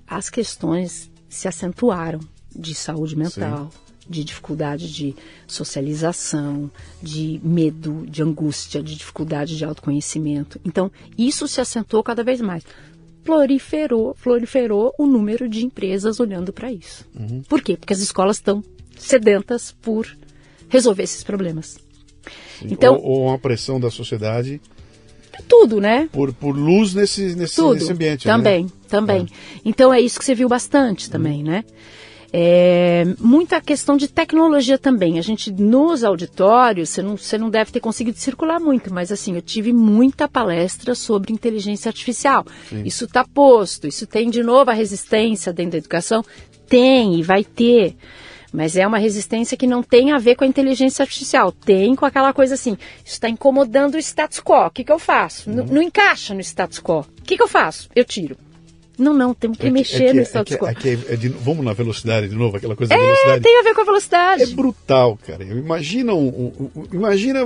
As 0.06 0.28
questões 0.28 1.10
se 1.28 1.48
acentuaram 1.48 2.20
de 2.54 2.74
saúde 2.74 3.16
mental, 3.16 3.70
Sim 3.72 3.86
de 4.08 4.22
dificuldade 4.22 4.92
de 4.92 5.14
socialização, 5.46 6.70
de 7.02 7.40
medo, 7.42 8.06
de 8.06 8.22
angústia, 8.22 8.82
de 8.82 8.94
dificuldade 8.94 9.56
de 9.56 9.64
autoconhecimento. 9.64 10.60
Então, 10.64 10.90
isso 11.18 11.48
se 11.48 11.60
acentuou 11.60 12.02
cada 12.02 12.22
vez 12.22 12.40
mais. 12.40 12.62
Proliferou, 13.26 14.14
proliferou 14.22 14.94
o 14.96 15.04
número 15.04 15.48
de 15.48 15.64
empresas 15.64 16.20
olhando 16.20 16.52
para 16.52 16.72
isso. 16.72 17.04
Uhum. 17.18 17.42
Por 17.48 17.60
quê? 17.60 17.76
Porque 17.76 17.92
as 17.92 18.00
escolas 18.00 18.36
estão 18.36 18.62
sedentas 18.96 19.72
por 19.82 20.06
resolver 20.68 21.02
esses 21.02 21.22
problemas. 21.22 21.76
Sim. 22.58 22.68
Então, 22.70 22.94
ou, 22.94 23.02
ou 23.02 23.26
uma 23.26 23.38
pressão 23.38 23.78
da 23.78 23.90
sociedade 23.90 24.60
tudo, 25.48 25.80
né? 25.80 26.08
Por, 26.12 26.32
por 26.32 26.56
luz 26.56 26.94
nesse, 26.94 27.34
nesse, 27.34 27.60
nesse 27.60 27.92
ambiente. 27.92 28.26
Né? 28.26 28.32
Também, 28.32 28.64
né? 28.64 28.70
também. 28.88 29.22
É. 29.22 29.60
Então 29.64 29.92
é 29.92 30.00
isso 30.00 30.18
que 30.18 30.24
você 30.24 30.34
viu 30.34 30.48
bastante 30.48 31.10
também, 31.10 31.40
uhum. 31.40 31.50
né? 31.50 31.64
É, 32.38 33.06
muita 33.18 33.62
questão 33.62 33.96
de 33.96 34.08
tecnologia 34.08 34.76
também. 34.76 35.18
A 35.18 35.22
gente, 35.22 35.50
nos 35.50 36.04
auditórios, 36.04 36.90
você 36.90 37.00
não, 37.00 37.16
você 37.16 37.38
não 37.38 37.48
deve 37.48 37.72
ter 37.72 37.80
conseguido 37.80 38.18
circular 38.18 38.60
muito, 38.60 38.92
mas 38.92 39.10
assim, 39.10 39.34
eu 39.34 39.40
tive 39.40 39.72
muita 39.72 40.28
palestra 40.28 40.94
sobre 40.94 41.32
inteligência 41.32 41.88
artificial. 41.88 42.44
Sim. 42.68 42.82
Isso 42.84 43.06
está 43.06 43.24
posto, 43.24 43.86
isso 43.86 44.06
tem 44.06 44.28
de 44.28 44.42
novo 44.42 44.70
a 44.70 44.74
resistência 44.74 45.50
dentro 45.50 45.72
da 45.72 45.78
educação? 45.78 46.22
Tem 46.68 47.18
e 47.18 47.22
vai 47.22 47.42
ter. 47.42 47.96
Mas 48.52 48.76
é 48.76 48.86
uma 48.86 48.98
resistência 48.98 49.56
que 49.56 49.66
não 49.66 49.82
tem 49.82 50.12
a 50.12 50.18
ver 50.18 50.36
com 50.36 50.44
a 50.44 50.46
inteligência 50.46 51.04
artificial, 51.04 51.50
tem 51.50 51.94
com 51.94 52.04
aquela 52.04 52.34
coisa 52.34 52.52
assim, 52.52 52.76
isso 53.02 53.14
está 53.14 53.30
incomodando 53.30 53.94
o 53.94 53.98
status 53.98 54.40
quo, 54.40 54.66
o 54.66 54.70
que, 54.70 54.84
que 54.84 54.92
eu 54.92 54.98
faço? 54.98 55.48
Uhum. 55.48 55.64
Não 55.70 55.80
encaixa 55.80 56.34
no 56.34 56.40
status 56.42 56.80
quo. 56.80 57.00
O 57.00 57.22
que, 57.22 57.34
que 57.38 57.42
eu 57.42 57.48
faço? 57.48 57.88
Eu 57.96 58.04
tiro. 58.04 58.36
Não, 58.98 59.12
não, 59.12 59.34
temos 59.34 59.58
que 59.58 59.66
é 59.66 59.70
mexer 59.70 60.04
é 60.04 60.10
que, 60.10 60.14
no 60.14 60.22
status 60.22 60.56
quo. 60.56 60.66
É 60.66 60.74
que, 60.74 60.98
é 61.08 61.16
de, 61.16 61.28
vamos 61.28 61.64
na 61.64 61.72
velocidade 61.72 62.28
de 62.28 62.34
novo, 62.34 62.56
aquela 62.56 62.74
coisa 62.74 62.94
da 62.94 63.00
velocidade. 63.00 63.42
tem 63.42 63.58
a 63.58 63.62
ver 63.62 63.74
com 63.74 63.80
a 63.82 63.84
velocidade. 63.84 64.42
É 64.42 64.46
brutal, 64.46 65.18
cara. 65.26 65.44
Imagina, 65.44 66.14
um, 66.14 66.28
um, 66.28 66.70
um, 66.74 66.84
imagina 66.92 67.40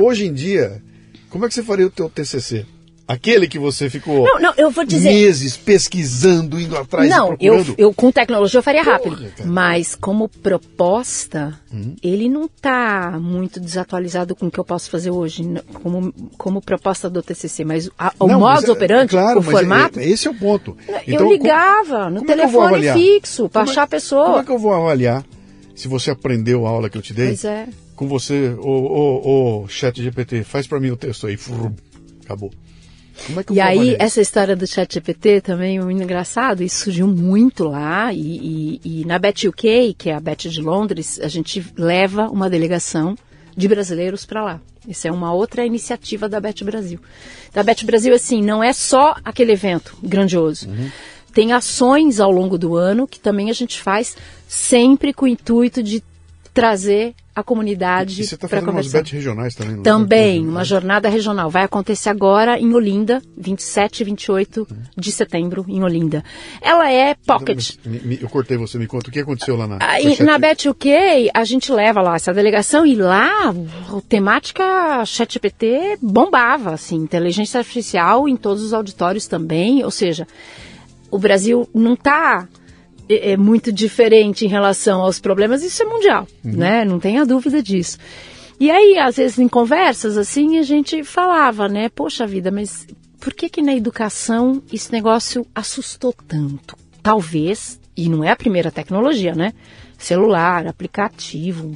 hoje 0.00 0.26
em 0.26 0.32
dia, 0.32 0.82
como 1.28 1.44
é 1.44 1.48
que 1.48 1.54
você 1.54 1.62
faria 1.62 1.86
o 1.86 1.90
teu 1.90 2.08
TCC? 2.08 2.64
Aquele 3.06 3.46
que 3.46 3.58
você 3.58 3.90
ficou 3.90 4.24
não, 4.24 4.40
não, 4.40 4.54
eu 4.56 4.70
vou 4.70 4.82
dizer... 4.82 5.10
meses 5.10 5.58
pesquisando, 5.58 6.58
indo 6.58 6.74
atrás 6.74 7.08
Não, 7.10 7.36
eu, 7.38 7.62
eu 7.76 7.92
com 7.92 8.10
tecnologia 8.10 8.58
eu 8.58 8.62
faria 8.62 8.82
rápido. 8.82 9.16
Porra, 9.16 9.30
mas 9.44 9.94
como 9.94 10.26
proposta, 10.26 11.60
hum. 11.70 11.94
ele 12.02 12.30
não 12.30 12.46
está 12.46 13.18
muito 13.20 13.60
desatualizado 13.60 14.34
com 14.34 14.46
o 14.46 14.50
que 14.50 14.58
eu 14.58 14.64
posso 14.64 14.88
fazer 14.90 15.10
hoje, 15.10 15.44
como, 15.82 16.14
como 16.38 16.62
proposta 16.62 17.10
do 17.10 17.22
TCC. 17.22 17.62
Mas 17.62 17.90
a, 17.98 18.14
o 18.18 18.26
não, 18.26 18.40
modo 18.40 18.68
é, 18.68 18.70
operante, 18.70 19.14
é, 19.14 19.20
claro, 19.20 19.40
o 19.40 19.42
formato... 19.42 20.00
É, 20.00 20.08
esse 20.08 20.26
é 20.26 20.30
o 20.30 20.34
ponto. 20.34 20.74
Então, 21.06 21.26
eu 21.26 21.32
ligava 21.32 22.08
no 22.08 22.22
é 22.22 22.24
telefone 22.24 22.86
é 22.86 22.94
fixo 22.94 23.50
para 23.50 23.62
achar 23.62 23.82
a 23.82 23.86
pessoa. 23.86 24.24
Como 24.24 24.38
é 24.38 24.44
que 24.44 24.50
eu 24.50 24.58
vou 24.58 24.72
avaliar 24.72 25.22
se 25.74 25.88
você 25.88 26.10
aprendeu 26.10 26.66
a 26.66 26.70
aula 26.70 26.88
que 26.88 26.96
eu 26.96 27.02
te 27.02 27.12
dei? 27.12 27.28
Pois 27.28 27.44
é. 27.44 27.68
Com 27.94 28.08
você, 28.08 28.56
o, 28.58 28.66
o, 28.66 29.62
o 29.64 29.68
chat 29.68 30.02
GPT, 30.02 30.42
faz 30.42 30.66
para 30.66 30.80
mim 30.80 30.90
o 30.90 30.96
texto 30.96 31.26
aí. 31.26 31.38
Acabou. 32.24 32.50
É 33.28 33.52
e 33.52 33.60
aí, 33.60 33.96
essa 33.98 34.20
história 34.20 34.56
do 34.56 34.66
chat 34.66 34.94
GPT 34.94 35.40
também 35.40 35.78
é 35.78 35.80
muito 35.80 36.02
engraçado, 36.02 36.62
isso 36.62 36.84
surgiu 36.84 37.06
muito 37.06 37.64
lá, 37.64 38.12
e, 38.12 38.80
e, 38.84 39.00
e 39.00 39.04
na 39.04 39.18
Bet 39.18 39.48
UK, 39.48 39.94
que 39.96 40.10
é 40.10 40.14
a 40.14 40.20
Bet 40.20 40.48
de 40.48 40.60
Londres, 40.60 41.20
a 41.20 41.28
gente 41.28 41.64
leva 41.76 42.28
uma 42.28 42.50
delegação 42.50 43.16
de 43.56 43.68
brasileiros 43.68 44.26
para 44.26 44.42
lá. 44.42 44.60
Isso 44.86 45.08
é 45.08 45.12
uma 45.12 45.32
outra 45.32 45.64
iniciativa 45.64 46.28
da 46.28 46.40
Bet 46.40 46.62
Brasil. 46.64 46.98
Da 47.52 47.62
Bet 47.62 47.86
Brasil, 47.86 48.14
assim, 48.14 48.42
não 48.42 48.62
é 48.62 48.72
só 48.72 49.16
aquele 49.24 49.52
evento 49.52 49.96
grandioso. 50.02 50.68
Uhum. 50.68 50.90
Tem 51.32 51.52
ações 51.52 52.20
ao 52.20 52.30
longo 52.30 52.58
do 52.58 52.76
ano 52.76 53.08
que 53.08 53.18
também 53.18 53.50
a 53.50 53.52
gente 53.52 53.80
faz 53.80 54.16
sempre 54.46 55.12
com 55.12 55.24
o 55.24 55.28
intuito 55.28 55.82
de 55.82 56.02
trazer 56.54 57.14
a 57.34 57.42
comunidade. 57.42 58.22
E 58.22 58.24
você 58.24 58.36
está 58.36 58.46
fazendo 58.46 58.70
umas 58.70 58.90
bets 58.92 59.12
regionais 59.12 59.56
também? 59.56 59.82
Também, 59.82 60.48
uma 60.48 60.62
jornada 60.62 61.08
regional. 61.08 61.50
Vai 61.50 61.64
acontecer 61.64 62.08
agora 62.08 62.60
em 62.60 62.72
Olinda, 62.72 63.20
27 63.36 64.00
e 64.00 64.04
28 64.04 64.68
de 64.96 65.10
setembro, 65.10 65.64
em 65.66 65.82
Olinda. 65.82 66.22
Ela 66.62 66.92
é 66.92 67.16
pocket. 67.26 67.74
Eu 68.20 68.28
cortei 68.28 68.56
você, 68.56 68.78
me 68.78 68.86
conta 68.86 69.10
o 69.10 69.12
que 69.12 69.18
aconteceu 69.18 69.56
lá 69.56 69.66
na. 69.66 69.78
Aí, 69.80 70.22
na 70.22 70.38
Bet 70.38 70.68
UK, 70.68 71.30
a 71.34 71.44
gente 71.44 71.72
leva 71.72 72.00
lá 72.00 72.14
essa 72.14 72.32
delegação 72.32 72.86
e 72.86 72.94
lá 72.94 73.50
a 73.50 74.00
temática 74.08 75.04
ChatGPT 75.04 75.98
bombava, 76.00 76.72
assim, 76.72 76.96
inteligência 76.96 77.58
artificial 77.58 78.28
em 78.28 78.36
todos 78.36 78.62
os 78.62 78.72
auditórios 78.72 79.26
também. 79.26 79.82
Ou 79.82 79.90
seja, 79.90 80.24
o 81.10 81.18
Brasil 81.18 81.68
não 81.74 81.94
está 81.94 82.46
é, 83.08 83.32
é 83.32 83.36
muito 83.36 83.72
diferente 83.72 84.44
em 84.44 84.48
relação 84.48 85.00
aos 85.00 85.18
problemas, 85.18 85.62
isso 85.62 85.82
é 85.82 85.86
mundial, 85.86 86.26
uhum. 86.44 86.52
né? 86.52 86.84
Não 86.84 86.98
tenha 86.98 87.24
dúvida 87.24 87.62
disso. 87.62 87.98
E 88.58 88.70
aí, 88.70 88.98
às 88.98 89.16
vezes, 89.16 89.38
em 89.38 89.48
conversas, 89.48 90.16
assim, 90.16 90.58
a 90.58 90.62
gente 90.62 91.02
falava, 91.02 91.68
né? 91.68 91.88
Poxa 91.88 92.26
vida, 92.26 92.50
mas 92.50 92.86
por 93.20 93.32
que 93.32 93.48
que 93.48 93.62
na 93.62 93.74
educação 93.74 94.62
esse 94.72 94.92
negócio 94.92 95.46
assustou 95.54 96.14
tanto? 96.26 96.76
Talvez, 97.02 97.80
e 97.96 98.08
não 98.08 98.22
é 98.22 98.30
a 98.30 98.36
primeira 98.36 98.70
tecnologia, 98.70 99.34
né? 99.34 99.52
Celular, 99.98 100.66
aplicativo, 100.66 101.74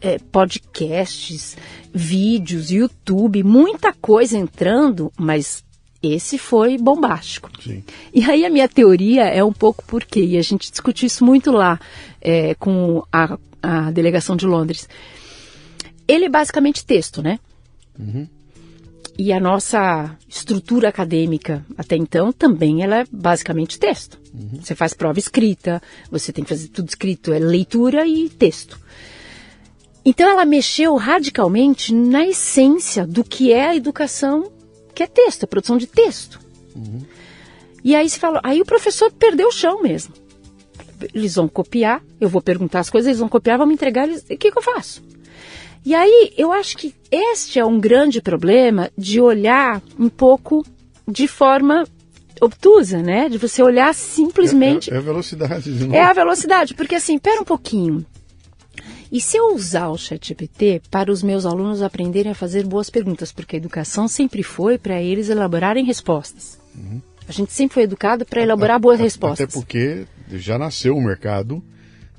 é, 0.00 0.18
podcasts, 0.30 1.56
vídeos, 1.92 2.70
YouTube, 2.70 3.42
muita 3.42 3.92
coisa 3.92 4.36
entrando, 4.36 5.10
mas 5.18 5.63
esse 6.12 6.38
foi 6.38 6.76
bombástico. 6.78 7.50
Sim. 7.62 7.82
E 8.12 8.24
aí 8.24 8.44
a 8.44 8.50
minha 8.50 8.68
teoria 8.68 9.24
é 9.24 9.42
um 9.42 9.52
pouco 9.52 9.84
por 9.84 10.04
quê, 10.04 10.24
e 10.24 10.36
a 10.36 10.42
gente 10.42 10.70
discutiu 10.70 11.06
isso 11.06 11.24
muito 11.24 11.50
lá 11.50 11.78
é, 12.20 12.54
com 12.54 13.02
a, 13.12 13.38
a, 13.62 13.90
delegação 13.90 14.36
de 14.36 14.46
Londres. 14.46 14.88
Ele 16.06 16.26
é 16.26 16.28
basicamente 16.28 16.84
texto, 16.84 17.22
né? 17.22 17.38
Uhum. 17.98 18.26
E 19.16 19.32
a 19.32 19.38
nossa 19.38 20.16
estrutura 20.28 20.88
acadêmica 20.88 21.64
até 21.78 21.96
então 21.96 22.32
também 22.32 22.82
ela 22.82 23.00
é 23.00 23.04
basicamente 23.10 23.78
texto. 23.78 24.18
Uhum. 24.34 24.60
Você 24.60 24.74
faz 24.74 24.92
prova 24.92 25.18
escrita, 25.18 25.80
você 26.10 26.32
tem 26.32 26.42
que 26.42 26.50
fazer 26.50 26.68
tudo 26.68 26.88
escrito, 26.88 27.32
é 27.32 27.38
leitura 27.38 28.06
e 28.06 28.28
texto. 28.28 28.78
Então 30.04 30.28
ela 30.28 30.44
mexeu 30.44 30.96
radicalmente 30.96 31.94
na 31.94 32.26
essência 32.26 33.06
do 33.06 33.24
que 33.24 33.52
é 33.52 33.68
a 33.68 33.76
educação 33.76 34.52
que 34.94 35.02
é 35.02 35.06
texto, 35.06 35.42
é 35.42 35.46
produção 35.46 35.76
de 35.76 35.86
texto. 35.86 36.40
Uhum. 36.74 37.02
E 37.82 37.94
aí 37.94 38.08
se 38.08 38.18
falou, 38.18 38.40
aí 38.42 38.60
o 38.60 38.64
professor 38.64 39.12
perdeu 39.12 39.48
o 39.48 39.52
chão 39.52 39.82
mesmo. 39.82 40.14
Eles 41.12 41.34
vão 41.34 41.48
copiar, 41.48 42.02
eu 42.20 42.28
vou 42.28 42.40
perguntar 42.40 42.80
as 42.80 42.88
coisas, 42.88 43.08
eles 43.08 43.20
vão 43.20 43.28
copiar, 43.28 43.58
vão 43.58 43.66
me 43.66 43.74
entregar, 43.74 44.08
eles, 44.08 44.22
o 44.22 44.26
que, 44.26 44.50
que 44.50 44.58
eu 44.58 44.62
faço? 44.62 45.02
E 45.84 45.94
aí 45.94 46.32
eu 46.38 46.50
acho 46.50 46.78
que 46.78 46.94
este 47.10 47.58
é 47.58 47.64
um 47.64 47.78
grande 47.78 48.22
problema 48.22 48.90
de 48.96 49.20
olhar 49.20 49.82
um 49.98 50.08
pouco 50.08 50.64
de 51.06 51.28
forma 51.28 51.84
obtusa, 52.40 53.02
né? 53.02 53.28
De 53.28 53.36
você 53.36 53.62
olhar 53.62 53.94
simplesmente. 53.94 54.90
É, 54.90 54.94
é, 54.94 54.96
é 54.96 54.98
a 54.98 55.02
velocidade. 55.02 55.94
É 55.94 56.02
a 56.02 56.12
velocidade, 56.12 56.74
porque 56.74 56.94
assim, 56.94 57.18
pera 57.18 57.40
um 57.40 57.44
pouquinho. 57.44 58.04
E 59.14 59.20
se 59.20 59.36
eu 59.36 59.54
usar 59.54 59.90
o 59.90 59.96
ChatGPT 59.96 60.82
para 60.90 61.12
os 61.12 61.22
meus 61.22 61.46
alunos 61.46 61.82
aprenderem 61.82 62.32
a 62.32 62.34
fazer 62.34 62.66
boas 62.66 62.90
perguntas, 62.90 63.30
porque 63.30 63.54
a 63.54 63.58
educação 63.60 64.08
sempre 64.08 64.42
foi 64.42 64.76
para 64.76 65.00
eles 65.00 65.28
elaborarem 65.28 65.84
respostas. 65.84 66.58
Uhum. 66.74 67.00
A 67.28 67.30
gente 67.30 67.52
sempre 67.52 67.74
foi 67.74 67.84
educado 67.84 68.26
para 68.26 68.42
elaborar 68.42 68.80
boas 68.80 68.98
respostas. 68.98 69.44
Até 69.44 69.52
porque 69.52 70.04
já 70.32 70.58
nasceu 70.58 70.96
um 70.96 71.00
mercado 71.00 71.62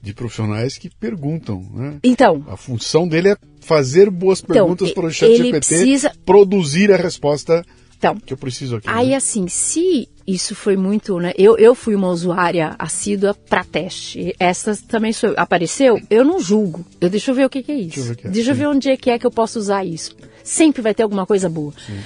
de 0.02 0.14
profissionais 0.14 0.78
que 0.78 0.90
perguntam, 0.90 1.70
né? 1.74 1.98
Então. 2.02 2.46
A 2.48 2.56
função 2.56 3.06
dele 3.06 3.32
é 3.32 3.38
fazer 3.60 4.10
boas 4.10 4.42
então, 4.42 4.54
perguntas 4.56 4.94
para 4.94 5.06
o 5.06 5.12
ChatGPT 5.12 5.52
precisa... 5.52 6.14
produzir 6.26 6.94
a 6.94 6.96
resposta 6.96 7.62
então, 7.98 8.16
que 8.16 8.32
eu 8.32 8.38
preciso 8.38 8.78
aqui. 8.78 8.88
Aí, 8.88 9.10
né? 9.10 9.16
assim, 9.16 9.50
se 9.50 10.08
isso 10.28 10.56
foi 10.56 10.76
muito, 10.76 11.20
né? 11.20 11.34
Eu, 11.38 11.58
eu 11.58 11.76
fui 11.76 11.94
uma 11.94 12.08
usuária 12.08 12.76
assídua 12.80 13.34
para 13.34 13.64
teste. 13.64 14.36
Essa 14.40 14.76
também 14.88 15.14
sou, 15.14 15.34
apareceu. 15.38 16.00
Eu 16.10 16.24
não 16.24 16.40
julgo. 16.40 16.86
Eu 17.00 17.10
deixa 17.10 17.32
eu 17.32 17.36
ver 17.36 17.46
o 17.46 17.50
que, 17.50 17.62
que 17.62 17.72
é 17.72 17.76
isso. 17.76 17.96
Deixa 17.96 18.12
eu 18.12 18.16
ver, 18.16 18.28
é. 18.28 18.30
deixa 18.32 18.52
eu 18.52 18.56
ver 18.56 18.68
onde 18.68 18.90
é 18.90 18.98
que 18.98 19.10
é 19.12 19.20
que 19.20 19.26
eu 19.26 19.32
posso 19.32 19.60
usar 19.60 19.86
isso. 19.86 20.16
Sempre 20.44 20.82
vai 20.82 20.96
ter 20.96 21.04
alguma 21.04 21.26
coisa 21.26 21.48
boa. 21.48 21.74
Sim. 21.74 22.00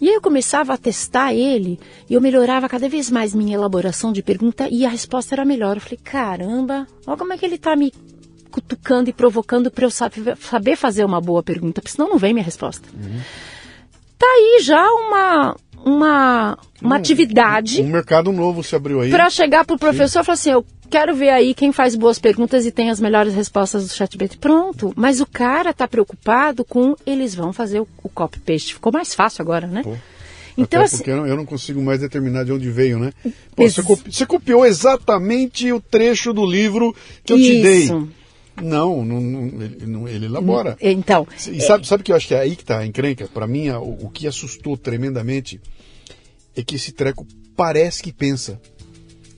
E 0.00 0.08
aí 0.08 0.14
eu 0.14 0.20
começava 0.20 0.74
a 0.74 0.78
testar 0.78 1.34
ele 1.34 1.78
e 2.08 2.14
eu 2.14 2.20
melhorava 2.20 2.68
cada 2.68 2.88
vez 2.88 3.10
mais 3.10 3.34
minha 3.34 3.54
elaboração 3.54 4.12
de 4.12 4.22
pergunta 4.22 4.68
e 4.70 4.84
a 4.84 4.90
resposta 4.90 5.34
era 5.34 5.44
melhor. 5.44 5.76
Eu 5.76 5.80
falei, 5.80 5.98
caramba, 6.02 6.86
olha 7.06 7.16
como 7.16 7.32
é 7.32 7.38
que 7.38 7.46
ele 7.46 7.54
está 7.54 7.74
me 7.74 7.92
cutucando 8.50 9.10
e 9.10 9.12
provocando 9.12 9.70
para 9.70 9.84
eu 9.84 9.90
saber 9.90 10.76
fazer 10.76 11.04
uma 11.04 11.20
boa 11.20 11.42
pergunta, 11.42 11.80
porque 11.80 11.94
senão 11.94 12.08
não 12.08 12.18
vem 12.18 12.32
minha 12.32 12.44
resposta. 12.44 12.88
Uhum. 12.94 13.20
Tá 14.18 14.26
aí 14.26 14.60
já 14.62 14.82
uma, 14.92 15.56
uma, 15.86 16.58
uma 16.82 16.96
um, 16.96 16.98
atividade. 16.98 17.80
Um, 17.80 17.86
mercado 17.86 18.32
novo 18.32 18.64
se 18.64 18.74
abriu 18.74 19.00
aí. 19.00 19.10
Para 19.10 19.30
chegar 19.30 19.64
para 19.64 19.76
o 19.76 19.78
professor 19.78 20.20
e 20.20 20.24
falar 20.24 20.34
assim: 20.34 20.50
eu 20.50 20.66
quero 20.90 21.14
ver 21.14 21.30
aí 21.30 21.54
quem 21.54 21.70
faz 21.70 21.94
boas 21.94 22.18
perguntas 22.18 22.66
e 22.66 22.72
tem 22.72 22.90
as 22.90 23.00
melhores 23.00 23.32
respostas 23.34 23.86
do 23.86 23.94
chatbot. 23.94 24.36
Pronto. 24.38 24.92
Mas 24.96 25.20
o 25.20 25.26
cara 25.26 25.70
está 25.70 25.86
preocupado 25.86 26.64
com 26.64 26.96
eles 27.06 27.36
vão 27.36 27.52
fazer 27.52 27.78
o, 27.80 27.88
o 28.02 28.08
copy-paste. 28.08 28.74
Ficou 28.74 28.92
mais 28.92 29.14
fácil 29.14 29.42
agora, 29.42 29.68
né? 29.68 29.82
Pô. 29.84 29.94
Então, 30.58 30.80
Até 30.80 30.86
assim, 30.86 30.96
porque 30.96 31.10
eu 31.10 31.36
não 31.36 31.44
consigo 31.44 31.82
mais 31.82 32.00
determinar 32.00 32.44
de 32.44 32.50
onde 32.50 32.70
veio, 32.70 32.98
né? 32.98 33.12
Pô, 33.54 33.68
você, 33.68 33.82
copi 33.82 34.10
você, 34.10 34.24
copiou 34.24 34.64
exatamente 34.64 35.70
o 35.70 35.78
trecho 35.78 36.32
do 36.32 36.46
livro 36.46 36.96
que 37.22 37.32
eu 37.32 37.38
isso. 37.38 37.52
te 37.52 37.62
dei. 37.62 38.08
Não, 38.62 39.04
não, 39.04 39.20
não, 39.20 40.08
ele, 40.08 40.26
elabora. 40.26 40.76
Então. 40.80 41.26
E 41.50 41.60
sabe, 41.60 41.86
sabe 41.86 42.02
que 42.02 42.12
eu 42.12 42.16
acho 42.16 42.26
que 42.26 42.34
é 42.34 42.40
aí 42.40 42.56
que 42.56 42.62
está 42.62 42.78
a 42.78 42.86
encrenca? 42.86 43.28
Para 43.32 43.46
mim, 43.46 43.68
o, 43.70 44.06
o 44.06 44.10
que 44.10 44.26
assustou 44.26 44.76
tremendamente 44.76 45.60
é 46.56 46.62
que 46.62 46.76
esse 46.76 46.92
treco 46.92 47.26
parece 47.54 48.02
que 48.02 48.12
pensa. 48.12 48.60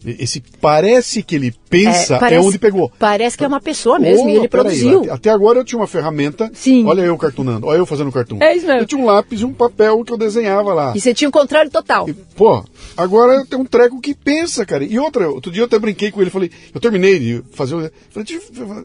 Esse 0.05 0.41
parece 0.61 1.25
que 1.25 1.35
ele 1.35 1.53
pensa 1.69 2.15
é, 2.15 2.19
parece, 2.21 2.45
é, 2.45 2.49
onde 2.49 2.59
pegou. 2.59 2.93
Parece 2.99 3.37
que 3.37 3.45
é 3.45 3.49
uma 3.49 3.61
pessoa 3.61 3.99
mesmo, 3.99 4.27
oh, 4.27 4.29
e 4.29 4.37
ele 4.37 4.49
produziu. 4.49 5.03
Aí, 5.03 5.11
até 5.11 5.29
agora 5.29 5.59
eu 5.59 5.65
tinha 5.65 5.79
uma 5.79 5.89
ferramenta. 5.89 6.49
Sim. 6.55 6.87
Olha 6.87 7.03
eu 7.03 7.19
cartunando, 7.19 7.67
olha 7.67 7.79
eu 7.79 7.87
fazendo 7.87 8.13
cartoon. 8.13 8.39
É 8.41 8.55
isso 8.55 8.67
mesmo. 8.67 8.83
Eu 8.83 8.87
tinha 8.87 9.01
um 9.01 9.05
lápis 9.05 9.41
e 9.41 9.45
um 9.45 9.53
papel 9.53 10.05
que 10.05 10.13
eu 10.13 10.17
desenhava 10.17 10.73
lá. 10.73 10.93
E 10.95 11.01
você 11.01 11.13
tinha 11.13 11.29
um 11.29 11.33
controle 11.33 11.69
total. 11.69 12.09
E, 12.09 12.13
pô, 12.15 12.65
agora 12.97 13.35
eu 13.35 13.47
tenho 13.47 13.63
um 13.63 13.65
treco 13.65 14.01
que 14.01 14.15
pensa, 14.15 14.65
cara. 14.65 14.85
E 14.85 14.99
outra, 15.01 15.29
outro 15.29 15.51
dia 15.51 15.63
eu 15.63 15.67
até 15.67 15.79
brinquei 15.81 16.13
com 16.13 16.21
ele, 16.21 16.31
falei, 16.31 16.51
eu 16.73 16.81
terminei 16.81 17.19
de 17.19 17.43
fazer 17.51 17.75
o. 17.75 17.91
Falei, 18.11 18.85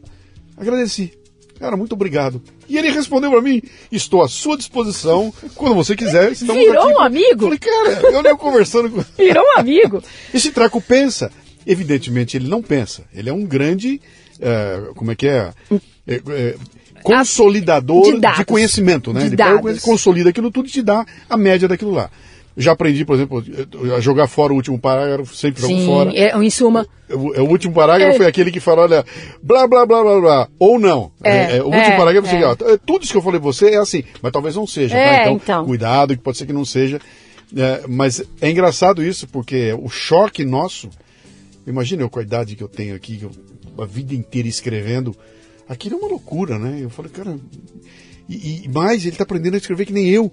agradeci. 0.58 1.14
Cara, 1.60 1.78
muito 1.78 1.94
obrigado. 1.94 2.42
E 2.68 2.78
ele 2.78 2.90
respondeu 2.90 3.32
para 3.32 3.42
mim: 3.42 3.62
Estou 3.92 4.24
à 4.24 4.28
sua 4.28 4.58
disposição 4.58 5.34
quando 5.56 5.76
você 5.76 5.96
quiser. 5.96 6.32
Estamos 6.32 6.62
Virou 6.62 6.84
aqui. 6.84 6.94
um 6.94 7.00
amigo? 7.00 7.44
Falei, 7.44 7.60
cara, 7.60 8.12
eu 8.12 8.24
nem 8.24 8.36
conversando 8.36 8.90
com. 8.90 9.02
Virou 9.18 9.44
um 9.44 9.60
amigo. 9.60 10.04
Esse 10.34 10.52
treco 10.52 10.82
pensa. 10.82 11.32
Evidentemente, 11.66 12.36
ele 12.36 12.50
não 12.50 12.62
pensa. 12.62 13.06
Ele 13.14 13.30
é 13.30 13.34
um 13.34 13.46
grande. 13.46 14.02
Uh, 14.36 14.94
como 14.96 15.12
é 15.12 15.16
que 15.16 15.28
é? 15.28 15.54
é, 16.06 16.22
é 16.28 16.56
consolidador 17.04 18.20
de, 18.20 18.20
de, 18.20 18.46
conhecimento, 18.46 19.14
né? 19.14 19.22
De 19.22 19.26
ele 19.28 19.36
dados. 19.36 19.80
consolida 19.82 20.30
aquilo 20.30 20.50
tudo 20.50 20.68
e 20.68 20.72
te 20.72 20.82
dá 20.82 21.06
a 21.30 21.38
média 21.38 21.68
daquilo 21.68 21.92
lá. 21.92 22.10
Já 22.56 22.74
aprendi, 22.74 23.04
por 23.04 23.16
exemplo, 23.16 23.44
a 23.96 24.00
jogar 24.00 24.28
fora 24.28 24.54
o 24.54 24.56
último 24.56 24.78
parágrafo, 24.80 25.36
sempre 25.36 25.62
jogo 25.62 25.74
Sim, 25.74 25.86
fora. 25.86 26.12
É, 26.14 26.38
em 26.38 26.50
suma. 26.52 26.86
O, 27.10 27.42
o 27.42 27.50
último 27.50 27.74
parágrafo 27.74 28.14
é. 28.14 28.18
foi 28.18 28.26
aquele 28.28 28.52
que 28.52 28.60
fala, 28.60 28.84
olha, 28.84 29.06
blá, 29.42 29.68
blá, 29.68 29.86
blá, 29.86 30.04
blá, 30.04 30.22
blá, 30.22 30.48
ou 30.60 30.80
não. 30.80 31.12
É, 31.24 31.58
é, 31.58 31.62
o 31.62 31.66
último 31.66 31.82
é, 31.82 31.98
parágrafo 31.98 32.36
é. 32.36 32.46
ó, 32.46 32.56
tudo 32.86 33.04
isso 33.04 33.12
que 33.12 33.18
eu 33.18 33.24
falei 33.24 33.40
pra 33.40 33.52
você 33.52 33.72
é 33.72 33.78
assim, 33.78 34.04
mas 34.22 34.32
talvez 34.32 34.56
não 34.56 34.68
seja, 34.68 34.96
é, 34.96 35.08
tá? 35.08 35.22
então, 35.24 35.36
então, 35.36 35.66
cuidado, 35.66 36.16
que 36.16 36.22
pode 36.22 36.38
ser 36.38 36.46
que 36.46 36.54
não 36.54 36.66
seja. 36.66 37.00
É, 37.56 37.84
mas 37.88 38.24
é 38.40 38.50
engraçado 38.50 39.04
isso, 39.04 39.28
porque 39.28 39.74
o 39.74 39.90
choque 39.90 40.46
nosso, 40.46 40.90
imagina 41.66 42.04
eu 42.04 42.10
com 42.10 42.20
a 42.20 42.24
idade 42.24 42.56
que 42.56 42.64
eu 42.64 42.68
tenho 42.70 42.96
aqui, 42.96 43.20
eu, 43.22 43.32
a 43.82 43.86
vida 43.86 44.14
inteira 44.14 44.48
escrevendo, 44.48 45.16
aquilo 45.68 45.96
é 45.96 46.00
uma 46.00 46.08
loucura, 46.08 46.60
né? 46.60 46.80
Eu 46.82 46.90
falei, 46.90 47.12
cara, 47.12 47.36
e, 48.30 48.64
e 48.66 48.70
mais, 48.70 49.06
ele 49.06 49.16
tá 49.16 49.24
aprendendo 49.24 49.56
a 49.56 49.58
escrever 49.58 49.86
que 49.86 49.94
nem 49.94 50.08
eu. 50.08 50.32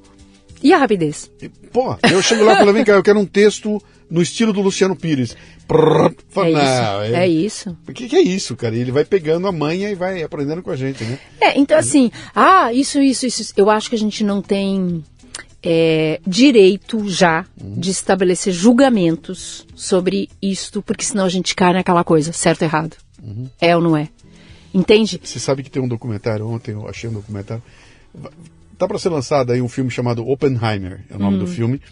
E 0.63 0.73
a 0.73 0.79
rapidez? 0.79 1.31
Pô, 1.73 1.97
eu 2.11 2.23
chego 2.23 2.45
lá 2.45 2.55
e 2.55 2.57
falo, 2.57 2.73
vem 2.73 2.85
cá, 2.85 2.93
eu 2.93 3.03
quero 3.03 3.19
um 3.19 3.27
texto 3.27 3.83
no 4.11 4.21
estilo 4.21 4.53
do 4.53 4.61
Luciano 4.61 4.97
Pires. 4.97 5.37
Prrr, 5.67 6.13
é, 6.37 6.51
isso. 6.51 7.15
é, 7.15 7.25
é 7.25 7.29
isso. 7.29 7.79
O 7.89 7.93
que, 7.93 8.09
que, 8.09 8.17
é 8.17 8.21
isso, 8.21 8.57
cara? 8.57 8.75
Ele 8.75 8.91
vai 8.91 9.05
pegando 9.05 9.47
a 9.47 9.53
manha 9.53 9.89
e 9.89 9.95
vai 9.95 10.23
aprendendo 10.23 10.63
com 10.63 10.71
a 10.71 10.77
gente, 10.77 11.05
né? 11.05 11.19
É, 11.41 11.59
então 11.59 11.79
assim, 11.79 12.11
ah, 12.35 12.73
isso, 12.73 13.01
isso, 13.01 13.25
isso. 13.27 13.53
Eu 13.57 13.71
acho 13.71 13.89
que 13.89 13.95
a 13.95 13.99
gente 13.99 14.25
não 14.25 14.43
tem 14.43 15.05
é, 15.63 16.21
direito 16.27 17.09
já 17.09 17.47
uhum. 17.61 17.79
de 17.79 17.91
estabelecer 17.91 18.53
julgamentos 18.53 19.67
sobre 19.75 20.29
isto, 20.43 20.83
porque 20.83 21.05
senão 21.05 21.25
a 21.25 21.29
gente 21.29 21.55
cai 21.55 21.73
naquela 21.73 22.03
coisa, 22.03 22.33
certo 22.33 22.63
ou 22.63 22.69
errado. 22.69 22.97
Uhum. 23.23 23.49
É 23.61 23.77
ou 23.77 23.83
não 23.83 23.97
é? 23.97 24.09
Entende? 24.75 25.21
Você 25.23 25.39
sabe 25.39 25.63
que 25.63 25.71
tem 25.71 25.83
um 25.83 25.89
documentário, 25.89 26.49
ontem 26.49 26.73
eu 26.73 26.89
achei 26.89 27.09
um 27.09 27.13
documentário 27.13 27.63
Tá 28.81 28.89
para 28.89 28.99
ser 28.99 29.11
lançado 29.11 29.53
aí 29.53 29.61
um 29.61 29.69
filme 29.69 29.91
chamado 29.91 30.27
Oppenheimer, 30.27 31.05
é 31.11 31.15
o 31.15 31.19
nome 31.19 31.37
do 31.37 31.45
hum. 31.45 31.49
filme, 31.49 31.83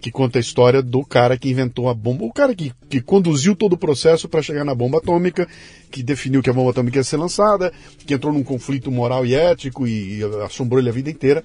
que 0.00 0.10
conta 0.10 0.40
a 0.40 0.40
história 0.40 0.82
do 0.82 1.04
cara 1.04 1.38
que 1.38 1.48
inventou 1.48 1.88
a 1.88 1.94
bomba, 1.94 2.24
o 2.24 2.32
cara 2.32 2.52
que, 2.52 2.72
que 2.90 3.00
conduziu 3.00 3.54
todo 3.54 3.74
o 3.74 3.78
processo 3.78 4.28
para 4.28 4.42
chegar 4.42 4.64
na 4.64 4.74
bomba 4.74 4.98
atômica, 4.98 5.46
que 5.88 6.02
definiu 6.02 6.42
que 6.42 6.50
a 6.50 6.52
bomba 6.52 6.72
atômica 6.72 6.98
ia 6.98 7.04
ser 7.04 7.16
lançada, 7.16 7.72
que 8.04 8.12
entrou 8.12 8.32
num 8.32 8.42
conflito 8.42 8.90
moral 8.90 9.24
e 9.24 9.36
ético 9.36 9.86
e, 9.86 10.18
e 10.18 10.24
assombrou 10.44 10.80
ele 10.80 10.88
a 10.88 10.92
vida 10.92 11.08
inteira. 11.08 11.44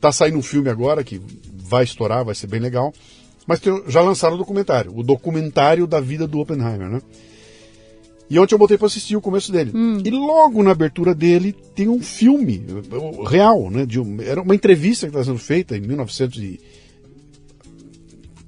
Tá 0.00 0.10
saindo 0.10 0.38
um 0.38 0.42
filme 0.42 0.70
agora 0.70 1.04
que 1.04 1.20
vai 1.52 1.84
estourar, 1.84 2.24
vai 2.24 2.34
ser 2.34 2.46
bem 2.46 2.60
legal. 2.60 2.94
Mas 3.46 3.60
tem, 3.60 3.82
já 3.88 4.00
lançaram 4.00 4.36
o 4.36 4.38
documentário, 4.38 4.90
o 4.96 5.02
documentário 5.02 5.86
da 5.86 6.00
vida 6.00 6.26
do 6.26 6.38
Oppenheimer, 6.38 6.88
né? 6.88 7.02
E 8.30 8.38
ontem 8.38 8.54
eu 8.54 8.58
botei 8.58 8.76
para 8.76 8.86
assistir 8.86 9.16
o 9.16 9.20
começo 9.20 9.50
dele. 9.50 9.72
Hum. 9.74 10.02
E 10.04 10.10
logo 10.10 10.62
na 10.62 10.72
abertura 10.72 11.14
dele 11.14 11.52
tem 11.74 11.88
um 11.88 12.02
filme 12.02 12.62
real, 13.26 13.70
né? 13.70 13.86
De 13.86 13.98
um, 13.98 14.20
era 14.20 14.42
uma 14.42 14.54
entrevista 14.54 15.06
que 15.06 15.10
estava 15.10 15.24
sendo 15.24 15.38
feita 15.38 15.76
em 15.76 15.80
1900 15.80 16.38
e... 16.38 16.60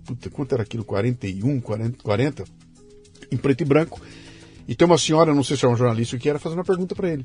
Puta, 0.05 0.29
quanto 0.29 0.53
era 0.53 0.63
aquilo? 0.63 0.85
41, 0.85 1.61
40, 1.61 2.03
40? 2.03 2.45
Em 3.33 3.37
preto 3.37 3.63
e 3.63 3.65
branco. 3.65 4.01
E 4.69 4.75
tem 4.75 4.87
uma 4.87 4.99
senhora, 4.99 5.35
não 5.35 5.43
sei 5.43 5.57
se 5.57 5.65
é 5.65 5.69
um 5.69 5.77
jornalista 5.77 6.19
que 6.19 6.29
era, 6.29 6.39
fazendo 6.39 6.59
uma 6.59 6.65
pergunta 6.65 6.95
para 6.95 7.11
ele. 7.11 7.25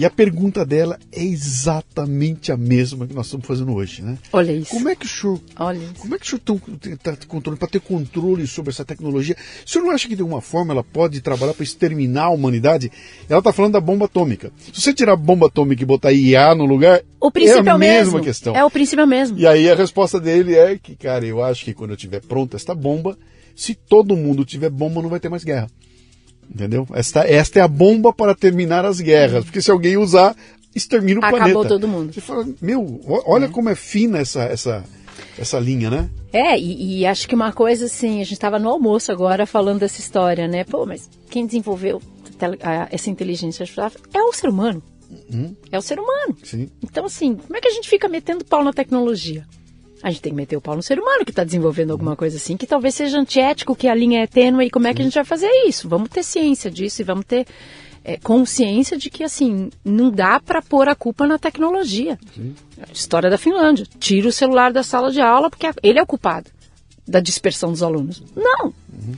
E 0.00 0.04
a 0.06 0.08
pergunta 0.08 0.64
dela 0.64 0.98
é 1.12 1.22
exatamente 1.22 2.50
a 2.50 2.56
mesma 2.56 3.06
que 3.06 3.12
nós 3.12 3.26
estamos 3.26 3.46
fazendo 3.46 3.74
hoje, 3.74 4.00
né? 4.00 4.16
Olha 4.32 4.50
isso. 4.50 4.70
Como 4.70 4.88
é 4.88 4.96
que 4.96 5.04
o 5.04 5.08
senhor, 5.10 5.38
Olha 5.58 5.76
isso. 5.76 5.94
como 5.98 6.14
é 6.14 6.18
que 6.18 6.24
o 6.24 6.26
senhor 6.26 6.62
está 6.90 7.14
controle 7.28 7.58
para 7.58 7.68
ter 7.68 7.80
controle 7.80 8.46
sobre 8.46 8.70
essa 8.70 8.82
tecnologia? 8.82 9.36
O 9.62 9.68
senhor 9.68 9.84
não 9.84 9.90
acha 9.90 10.08
que 10.08 10.16
de 10.16 10.22
alguma 10.22 10.40
forma 10.40 10.72
ela 10.72 10.82
pode 10.82 11.20
trabalhar 11.20 11.52
para 11.52 11.64
exterminar 11.64 12.24
a 12.24 12.30
humanidade? 12.30 12.90
Ela 13.28 13.40
está 13.40 13.52
falando 13.52 13.74
da 13.74 13.80
bomba 13.80 14.06
atômica. 14.06 14.50
Se 14.72 14.80
você 14.80 14.94
tirar 14.94 15.12
a 15.12 15.16
bomba 15.16 15.48
atômica 15.48 15.82
e 15.82 15.84
botar 15.86 16.12
IA 16.12 16.54
no 16.54 16.64
lugar, 16.64 17.02
o 17.20 17.30
princípio 17.30 17.68
é 17.68 17.72
a 17.72 17.76
mesma 17.76 18.12
mesmo. 18.12 18.24
questão. 18.24 18.56
É 18.56 18.64
o 18.64 18.70
princípio 18.70 19.06
mesmo. 19.06 19.38
E 19.38 19.46
aí 19.46 19.68
a 19.68 19.74
resposta 19.74 20.18
dele 20.18 20.54
é 20.54 20.78
que, 20.78 20.96
cara, 20.96 21.26
eu 21.26 21.44
acho 21.44 21.62
que 21.62 21.74
quando 21.74 21.90
eu 21.90 21.96
tiver 21.98 22.22
pronta 22.22 22.56
esta 22.56 22.74
bomba, 22.74 23.18
se 23.54 23.74
todo 23.74 24.16
mundo 24.16 24.46
tiver 24.46 24.70
bomba, 24.70 25.02
não 25.02 25.10
vai 25.10 25.20
ter 25.20 25.28
mais 25.28 25.44
guerra. 25.44 25.68
Entendeu? 26.52 26.86
Esta, 26.92 27.20
esta 27.20 27.60
é 27.60 27.62
a 27.62 27.68
bomba 27.68 28.12
para 28.12 28.34
terminar 28.34 28.84
as 28.84 29.00
guerras. 29.00 29.44
Porque 29.44 29.62
se 29.62 29.70
alguém 29.70 29.96
usar, 29.96 30.36
extermina 30.74 31.20
o 31.20 31.24
Acabou 31.24 31.38
planeta. 31.38 31.58
Acabou 31.60 31.78
todo 31.78 31.88
mundo. 31.88 32.12
Você 32.12 32.20
fala, 32.20 32.46
meu, 32.60 33.00
olha 33.26 33.44
é. 33.44 33.48
como 33.48 33.68
é 33.68 33.74
fina 33.74 34.18
essa, 34.18 34.42
essa, 34.42 34.84
essa 35.38 35.58
linha, 35.58 35.90
né? 35.90 36.10
É, 36.32 36.58
e, 36.58 37.00
e 37.00 37.06
acho 37.06 37.28
que 37.28 37.34
uma 37.34 37.52
coisa 37.52 37.86
assim, 37.86 38.20
a 38.20 38.24
gente 38.24 38.34
estava 38.34 38.58
no 38.58 38.68
almoço 38.68 39.10
agora 39.12 39.46
falando 39.46 39.80
dessa 39.80 40.00
história, 40.00 40.48
né? 40.48 40.64
Pô, 40.64 40.84
mas 40.84 41.08
quem 41.28 41.46
desenvolveu 41.46 42.00
essa 42.90 43.10
inteligência 43.10 43.62
artificial 43.62 43.92
é 44.12 44.22
o 44.22 44.32
ser 44.32 44.48
humano. 44.48 44.82
Uhum. 45.32 45.54
É 45.70 45.78
o 45.78 45.82
ser 45.82 45.98
humano. 45.98 46.36
Sim. 46.42 46.68
Então, 46.82 47.04
assim, 47.04 47.34
como 47.34 47.56
é 47.56 47.60
que 47.60 47.68
a 47.68 47.72
gente 47.72 47.88
fica 47.88 48.08
metendo 48.08 48.44
pau 48.44 48.62
na 48.62 48.72
tecnologia? 48.72 49.44
A 50.02 50.10
gente 50.10 50.22
tem 50.22 50.32
que 50.32 50.36
meter 50.36 50.56
o 50.56 50.60
pau 50.60 50.74
no 50.74 50.82
ser 50.82 50.98
humano 50.98 51.24
que 51.24 51.30
está 51.30 51.44
desenvolvendo 51.44 51.90
alguma 51.90 52.16
coisa 52.16 52.36
assim, 52.36 52.56
que 52.56 52.66
talvez 52.66 52.94
seja 52.94 53.18
antiético, 53.18 53.76
que 53.76 53.86
a 53.86 53.94
linha 53.94 54.22
é 54.22 54.26
tênue, 54.26 54.66
e 54.66 54.70
como 54.70 54.86
é 54.86 54.94
que 54.94 55.02
a 55.02 55.04
gente 55.04 55.14
vai 55.14 55.24
fazer 55.24 55.50
isso? 55.66 55.88
Vamos 55.88 56.08
ter 56.08 56.22
ciência 56.22 56.70
disso 56.70 57.02
e 57.02 57.04
vamos 57.04 57.24
ter 57.26 57.46
é, 58.04 58.16
consciência 58.16 58.96
de 58.96 59.10
que 59.10 59.22
assim 59.22 59.70
não 59.84 60.10
dá 60.10 60.40
para 60.40 60.62
pôr 60.62 60.88
a 60.88 60.94
culpa 60.94 61.26
na 61.26 61.38
tecnologia. 61.38 62.18
Sim. 62.34 62.54
História 62.92 63.28
da 63.28 63.36
Finlândia. 63.36 63.86
Tira 63.98 64.28
o 64.28 64.32
celular 64.32 64.72
da 64.72 64.82
sala 64.82 65.10
de 65.10 65.20
aula 65.20 65.50
porque 65.50 65.68
ele 65.82 65.98
é 65.98 66.02
o 66.02 66.06
culpado 66.06 66.50
da 67.06 67.20
dispersão 67.20 67.70
dos 67.72 67.82
alunos. 67.82 68.22
Não. 68.34 68.66
Uhum. 68.66 69.14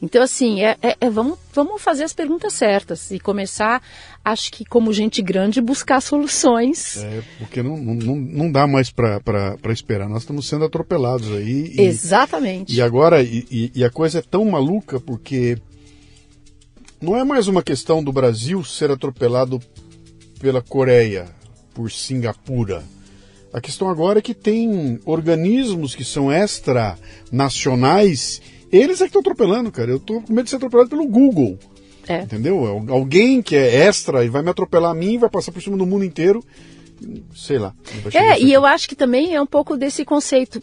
Então, 0.00 0.22
assim, 0.22 0.62
é, 0.62 0.76
é, 0.82 0.96
é, 1.00 1.10
vamos, 1.10 1.38
vamos 1.52 1.82
fazer 1.82 2.04
as 2.04 2.12
perguntas 2.12 2.52
certas 2.52 3.10
e 3.10 3.18
começar, 3.18 3.82
acho 4.24 4.52
que 4.52 4.64
como 4.64 4.92
gente 4.92 5.20
grande, 5.20 5.60
buscar 5.60 6.00
soluções. 6.00 6.98
É, 6.98 7.22
porque 7.38 7.62
não, 7.62 7.76
não, 7.76 8.16
não 8.16 8.52
dá 8.52 8.66
mais 8.66 8.90
para 8.90 9.58
esperar. 9.70 10.08
Nós 10.08 10.22
estamos 10.22 10.48
sendo 10.48 10.64
atropelados 10.64 11.30
aí. 11.32 11.72
E, 11.76 11.82
Exatamente. 11.82 12.74
E 12.74 12.80
agora, 12.80 13.22
e, 13.22 13.72
e 13.74 13.84
a 13.84 13.90
coisa 13.90 14.20
é 14.20 14.22
tão 14.22 14.44
maluca 14.44 15.00
porque 15.00 15.58
não 17.00 17.16
é 17.16 17.22
mais 17.22 17.46
uma 17.46 17.62
questão 17.62 18.02
do 18.02 18.12
Brasil 18.12 18.64
ser 18.64 18.90
atropelado 18.90 19.60
pela 20.40 20.60
Coreia, 20.60 21.26
por 21.72 21.92
Singapura. 21.92 22.82
A 23.52 23.60
questão 23.60 23.88
agora 23.88 24.18
é 24.18 24.22
que 24.22 24.34
tem 24.34 24.98
organismos 25.04 25.94
que 25.94 26.04
são 26.04 26.30
extra-nacionais, 26.30 28.42
eles 28.70 29.00
é 29.00 29.04
que 29.04 29.08
estão 29.08 29.20
atropelando, 29.20 29.70
cara. 29.70 29.90
Eu 29.90 29.98
tô 29.98 30.20
com 30.20 30.32
medo 30.32 30.44
de 30.44 30.50
ser 30.50 30.56
atropelado 30.56 30.90
pelo 30.90 31.06
Google. 31.06 31.58
É. 32.06 32.22
Entendeu? 32.22 32.84
Alguém 32.88 33.42
que 33.42 33.54
é 33.54 33.86
extra 33.86 34.24
e 34.24 34.28
vai 34.28 34.42
me 34.42 34.50
atropelar 34.50 34.92
a 34.92 34.94
mim, 34.94 35.18
vai 35.18 35.28
passar 35.28 35.52
por 35.52 35.60
cima 35.60 35.76
do 35.76 35.86
mundo 35.86 36.04
inteiro. 36.04 36.42
Sei 37.34 37.58
lá. 37.58 37.74
É, 38.12 38.40
e 38.40 38.52
eu 38.52 38.66
acho 38.66 38.88
que 38.88 38.96
também 38.96 39.34
é 39.34 39.40
um 39.40 39.46
pouco 39.46 39.76
desse 39.76 40.04
conceito. 40.04 40.60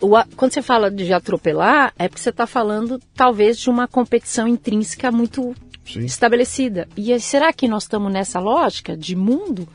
O, 0.00 0.10
quando 0.36 0.52
você 0.52 0.62
fala 0.62 0.90
de 0.90 1.12
atropelar, 1.12 1.92
é 1.98 2.08
porque 2.08 2.22
você 2.22 2.30
está 2.30 2.46
falando 2.46 3.00
talvez 3.14 3.58
de 3.58 3.68
uma 3.68 3.86
competição 3.86 4.48
intrínseca 4.48 5.12
muito 5.12 5.54
Sim. 5.84 6.00
estabelecida. 6.00 6.88
E 6.96 7.18
será 7.20 7.52
que 7.52 7.68
nós 7.68 7.84
estamos 7.84 8.12
nessa 8.12 8.40
lógica 8.40 8.96
de 8.96 9.14
mundo? 9.14 9.68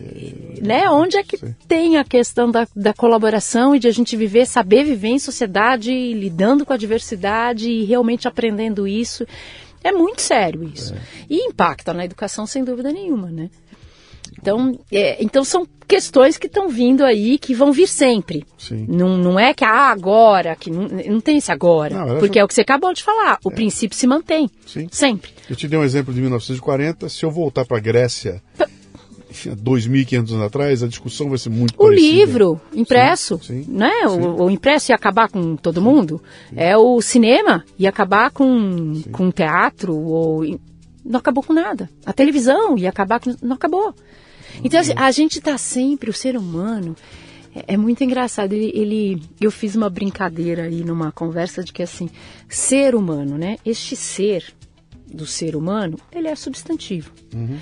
É, 0.00 0.60
né? 0.60 0.90
Onde 0.90 1.16
é 1.16 1.22
que 1.22 1.36
Sim. 1.36 1.54
tem 1.66 1.96
a 1.96 2.04
questão 2.04 2.50
da, 2.50 2.66
da 2.74 2.92
colaboração 2.92 3.74
e 3.74 3.78
de 3.78 3.88
a 3.88 3.92
gente 3.92 4.16
viver, 4.16 4.46
saber 4.46 4.84
viver 4.84 5.08
em 5.08 5.18
sociedade, 5.18 5.90
lidando 5.90 6.64
com 6.64 6.72
a 6.72 6.76
diversidade 6.76 7.70
e 7.70 7.84
realmente 7.84 8.28
aprendendo 8.28 8.86
isso? 8.86 9.26
É 9.82 9.92
muito 9.92 10.20
sério 10.20 10.64
isso. 10.64 10.94
É. 10.94 10.98
E 11.30 11.36
impacta 11.46 11.92
na 11.92 12.04
educação 12.04 12.46
sem 12.46 12.64
dúvida 12.64 12.92
nenhuma, 12.92 13.30
né? 13.30 13.50
Então, 14.40 14.78
é, 14.92 15.22
então 15.22 15.42
são 15.42 15.66
questões 15.86 16.36
que 16.36 16.46
estão 16.46 16.68
vindo 16.68 17.04
aí, 17.04 17.38
que 17.38 17.54
vão 17.54 17.72
vir 17.72 17.88
sempre. 17.88 18.44
Sim. 18.56 18.86
Não, 18.88 19.16
não 19.16 19.40
é 19.40 19.54
que 19.54 19.64
ah, 19.64 19.90
agora, 19.90 20.54
que 20.54 20.70
não, 20.70 20.86
não 20.86 21.20
tem 21.20 21.38
esse 21.38 21.50
agora. 21.50 22.04
Não, 22.04 22.18
porque 22.18 22.38
é 22.38 22.44
o 22.44 22.48
que 22.48 22.54
você 22.54 22.60
acabou 22.60 22.92
de 22.92 23.02
falar. 23.02 23.38
O 23.44 23.50
é. 23.50 23.54
princípio 23.54 23.96
se 23.96 24.06
mantém. 24.06 24.50
Sim. 24.66 24.86
Sempre. 24.90 25.32
Eu 25.48 25.56
te 25.56 25.66
dei 25.66 25.78
um 25.78 25.84
exemplo 25.84 26.12
de 26.12 26.20
1940. 26.20 27.08
Se 27.08 27.24
eu 27.24 27.30
voltar 27.30 27.64
para 27.64 27.78
a 27.78 27.80
Grécia. 27.80 28.42
P 28.56 28.67
2.500 29.32 30.30
anos 30.32 30.42
atrás, 30.42 30.82
a 30.82 30.88
discussão 30.88 31.28
vai 31.28 31.38
ser 31.38 31.50
muito 31.50 31.74
o 31.74 31.84
parecida. 31.84 32.08
Livro 32.08 32.60
impresso, 32.74 33.38
sim, 33.42 33.64
sim, 33.64 33.70
né? 33.70 33.92
Sim. 34.08 34.20
O, 34.20 34.44
o, 34.44 34.50
impresso 34.50 34.92
ia 34.92 34.96
acabar 34.96 35.28
com 35.28 35.56
todo 35.56 35.82
mundo. 35.82 36.22
É 36.56 36.76
o 36.76 37.00
cinema 37.00 37.64
ia 37.78 37.88
acabar 37.88 38.30
com, 38.30 39.02
com 39.12 39.30
teatro 39.30 39.96
ou 39.96 40.58
não 41.04 41.20
acabou 41.20 41.42
com 41.42 41.52
nada. 41.52 41.88
A 42.04 42.12
televisão 42.12 42.76
ia 42.78 42.88
acabar 42.88 43.20
com 43.20 43.34
não 43.42 43.54
acabou. 43.54 43.94
Então 44.64 44.80
assim, 44.80 44.94
a 44.96 45.10
gente 45.10 45.38
está 45.38 45.56
sempre 45.58 46.10
o 46.10 46.14
ser 46.14 46.36
humano 46.36 46.96
é, 47.54 47.74
é 47.74 47.76
muito 47.76 48.02
engraçado. 48.04 48.52
Ele, 48.52 48.72
ele, 48.74 49.22
eu 49.40 49.50
fiz 49.50 49.74
uma 49.74 49.90
brincadeira 49.90 50.64
aí 50.64 50.84
numa 50.84 51.10
conversa 51.12 51.62
de 51.62 51.72
que 51.72 51.82
assim, 51.82 52.08
ser 52.48 52.94
humano, 52.94 53.36
né? 53.36 53.58
Este 53.64 53.96
ser 53.96 54.44
do 55.06 55.26
ser 55.26 55.56
humano, 55.56 55.98
ele 56.12 56.28
é 56.28 56.36
substantivo. 56.36 57.10
Uhum. 57.34 57.58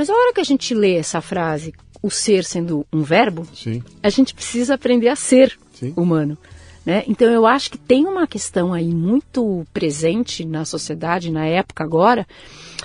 Mas 0.00 0.08
a 0.08 0.14
hora 0.14 0.32
que 0.32 0.40
a 0.40 0.44
gente 0.44 0.72
lê 0.72 0.94
essa 0.94 1.20
frase, 1.20 1.74
o 2.02 2.08
ser 2.08 2.42
sendo 2.42 2.86
um 2.90 3.02
verbo, 3.02 3.46
Sim. 3.52 3.82
a 4.02 4.08
gente 4.08 4.32
precisa 4.32 4.72
aprender 4.72 5.08
a 5.08 5.14
ser 5.14 5.58
Sim. 5.74 5.92
humano. 5.94 6.38
Né? 6.86 7.04
Então 7.06 7.30
eu 7.30 7.46
acho 7.46 7.70
que 7.70 7.76
tem 7.76 8.06
uma 8.06 8.26
questão 8.26 8.72
aí 8.72 8.94
muito 8.94 9.62
presente 9.74 10.42
na 10.46 10.64
sociedade, 10.64 11.30
na 11.30 11.44
época 11.44 11.84
agora, 11.84 12.26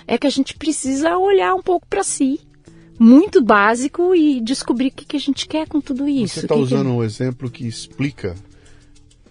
é 0.06 0.18
que 0.18 0.28
a 0.28 0.30
gente 0.30 0.58
precisa 0.58 1.18
olhar 1.18 1.56
um 1.56 1.62
pouco 1.62 1.88
para 1.88 2.04
si, 2.04 2.42
muito 3.00 3.42
básico, 3.42 4.14
e 4.14 4.42
descobrir 4.42 4.90
o 4.90 4.92
que, 4.92 5.06
que 5.06 5.16
a 5.16 5.22
gente 5.22 5.48
quer 5.48 5.70
com 5.70 5.80
tudo 5.80 6.10
isso. 6.10 6.42
Você 6.42 6.46
está 6.48 6.56
usando 6.56 6.88
que... 6.88 6.92
um 6.92 7.02
exemplo 7.02 7.50
que 7.50 7.66
explica 7.66 8.36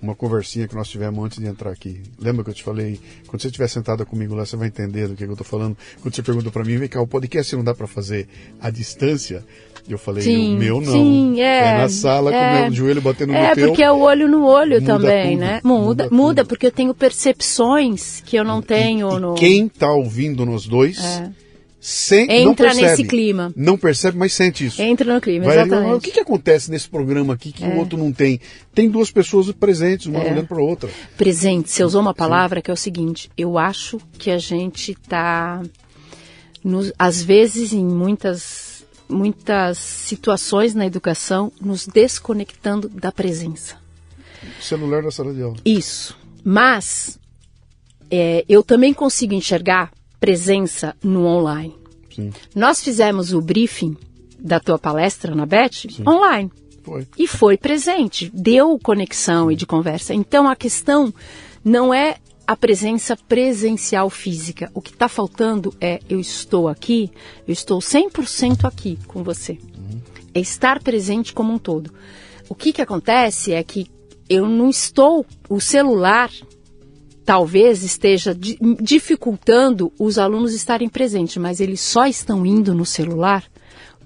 uma 0.05 0.14
conversinha 0.14 0.68
que 0.68 0.74
nós 0.74 0.89
tivemos 0.89 1.24
antes 1.24 1.39
de 1.39 1.47
entrar 1.47 1.70
aqui. 1.70 2.01
Lembra 2.18 2.44
que 2.44 2.51
eu 2.51 2.55
te 2.55 2.62
falei? 2.62 3.01
Quando 3.26 3.40
você 3.40 3.48
estiver 3.48 3.68
sentada 3.68 4.05
comigo 4.05 4.35
lá, 4.35 4.44
você 4.44 4.56
vai 4.56 4.68
entender 4.68 5.09
do 5.09 5.16
que, 5.16 5.24
eu 5.24 5.32
estou 5.32 5.47
falando. 5.47 5.76
Quando 6.01 6.14
você 6.14 6.22
perguntou 6.22 6.52
para 6.52 6.62
mim, 6.64 6.76
vem 6.76 6.89
cá, 6.89 7.01
o 7.01 7.06
podcast 7.06 7.56
não 7.56 7.64
dá 7.64 7.74
para 7.74 7.86
fazer 7.86 8.28
à 8.60 8.70
distância? 8.70 9.44
Eu 9.89 9.98
falei, 9.98 10.22
sim, 10.22 10.55
o 10.55 10.59
meu 10.59 10.81
não. 10.81 10.93
Sim, 10.93 11.40
é, 11.40 11.74
é 11.74 11.78
na 11.78 11.89
sala, 11.89 12.35
é, 12.35 12.39
com 12.39 12.59
o 12.59 12.62
meu 12.62 12.72
joelho 12.72 13.02
batendo 13.02 13.35
é, 13.35 13.48
no 13.48 13.55
teu. 13.55 13.64
É, 13.64 13.68
porque 13.68 13.82
é 13.82 13.93
o 13.93 13.98
olho 13.98 14.28
no 14.28 14.47
olho 14.47 14.82
também, 14.82 15.32
tudo, 15.32 15.40
né? 15.40 15.60
Muda, 15.62 16.05
muda, 16.05 16.09
muda, 16.10 16.44
porque 16.44 16.66
eu 16.66 16.72
tenho 16.72 16.94
percepções 16.94 18.22
que 18.24 18.36
eu 18.36 18.44
não 18.44 18.62
tenho 18.62 19.16
e, 19.16 19.20
no... 19.20 19.35
quem 19.35 19.66
está 19.66 19.90
ouvindo 19.93 20.47
nos 20.47 20.66
dois... 20.66 20.98
É 21.02 21.44
sem, 21.86 22.27
Entra 22.31 22.73
nesse 22.73 23.05
clima. 23.05 23.52
Não 23.55 23.77
percebe, 23.77 24.16
mas 24.16 24.32
sente 24.32 24.65
isso. 24.65 24.81
Entra 24.81 25.12
no 25.12 25.20
clima, 25.20 25.44
Vai 25.44 25.56
exatamente. 25.59 25.86
Ali, 25.86 25.98
o 25.98 26.01
que, 26.01 26.12
que 26.12 26.20
acontece 26.20 26.70
nesse 26.70 26.89
programa 26.89 27.35
aqui 27.35 27.52
que 27.52 27.62
é. 27.62 27.69
o 27.69 27.77
outro 27.77 27.98
não 27.98 28.11
tem? 28.11 28.40
Tem 28.74 28.89
duas 28.89 29.11
pessoas 29.11 29.52
presentes, 29.52 30.06
uma 30.06 30.20
é. 30.20 30.32
olhando 30.32 30.47
para 30.47 30.56
a 30.56 30.62
outra. 30.62 30.89
Presente, 31.15 31.70
você 31.70 31.85
usou 31.85 32.01
uma 32.01 32.15
palavra 32.15 32.61
Sim. 32.61 32.62
que 32.62 32.70
é 32.70 32.73
o 32.73 32.77
seguinte, 32.77 33.31
eu 33.36 33.59
acho 33.59 34.01
que 34.19 34.31
a 34.31 34.39
gente 34.39 34.93
está, 34.93 35.61
às 36.98 37.23
vezes, 37.23 37.74
em 37.74 37.85
muitas, 37.85 38.86
muitas 39.06 39.77
situações 39.77 40.74
na 40.74 40.86
educação, 40.86 41.52
nos 41.61 41.86
desconectando 41.86 42.89
da 42.89 43.12
presença. 43.12 43.77
celular 44.59 45.02
da 45.02 45.11
sala 45.11 45.35
de 45.35 45.43
aula. 45.43 45.56
Isso. 45.62 46.16
Mas 46.43 47.19
é, 48.11 48.43
eu 48.48 48.62
também 48.62 48.94
consigo 48.94 49.35
enxergar 49.35 49.93
presença 50.24 50.96
no 51.02 51.26
online. 51.26 51.74
Sim. 52.10 52.32
Nós 52.55 52.82
fizemos 52.82 53.34
o 53.34 53.42
briefing 53.42 53.94
da 54.38 54.59
tua 54.59 54.78
palestra 54.78 55.34
na 55.34 55.44
BET 55.44 55.86
online. 56.09 56.51
Foi. 56.82 57.06
E 57.18 57.28
foi 57.28 57.59
presente, 57.59 58.30
deu 58.32 58.78
conexão 58.78 59.52
e 59.52 59.56
de 59.56 59.66
conversa. 59.66 60.14
Então 60.14 60.48
a 60.48 60.56
questão 60.56 61.12
não 61.62 61.92
é 61.92 62.16
a 62.46 62.56
presença 62.56 63.14
presencial 63.14 64.09
física. 64.09 64.70
O 64.72 64.80
que 64.80 64.92
está 64.92 65.10
faltando 65.10 65.74
é 65.78 66.01
eu 66.09 66.18
estou 66.18 66.68
aqui, 66.68 67.10
eu 67.46 67.52
estou 67.52 67.80
100% 67.80 68.64
aqui 68.64 68.98
com 69.06 69.22
você. 69.22 69.52
Uhum. 69.52 70.01
É 70.32 70.40
estar 70.40 70.82
presente 70.82 71.34
como 71.34 71.52
um 71.52 71.59
todo. 71.59 71.92
O 72.48 72.55
que, 72.55 72.72
que 72.72 72.80
acontece 72.80 73.52
é 73.52 73.62
que 73.62 73.90
eu 74.26 74.48
não 74.48 74.70
estou, 74.70 75.26
o 75.51 75.60
celular 75.60 76.30
talvez 77.24 77.82
esteja 77.82 78.36
dificultando 78.80 79.92
os 79.98 80.18
alunos 80.18 80.55
estarem 80.55 80.88
presentes, 80.88 81.36
mas 81.36 81.60
eles 81.60 81.80
só 81.80 82.06
estão 82.06 82.44
indo 82.44 82.74
no 82.74 82.84
celular 82.84 83.44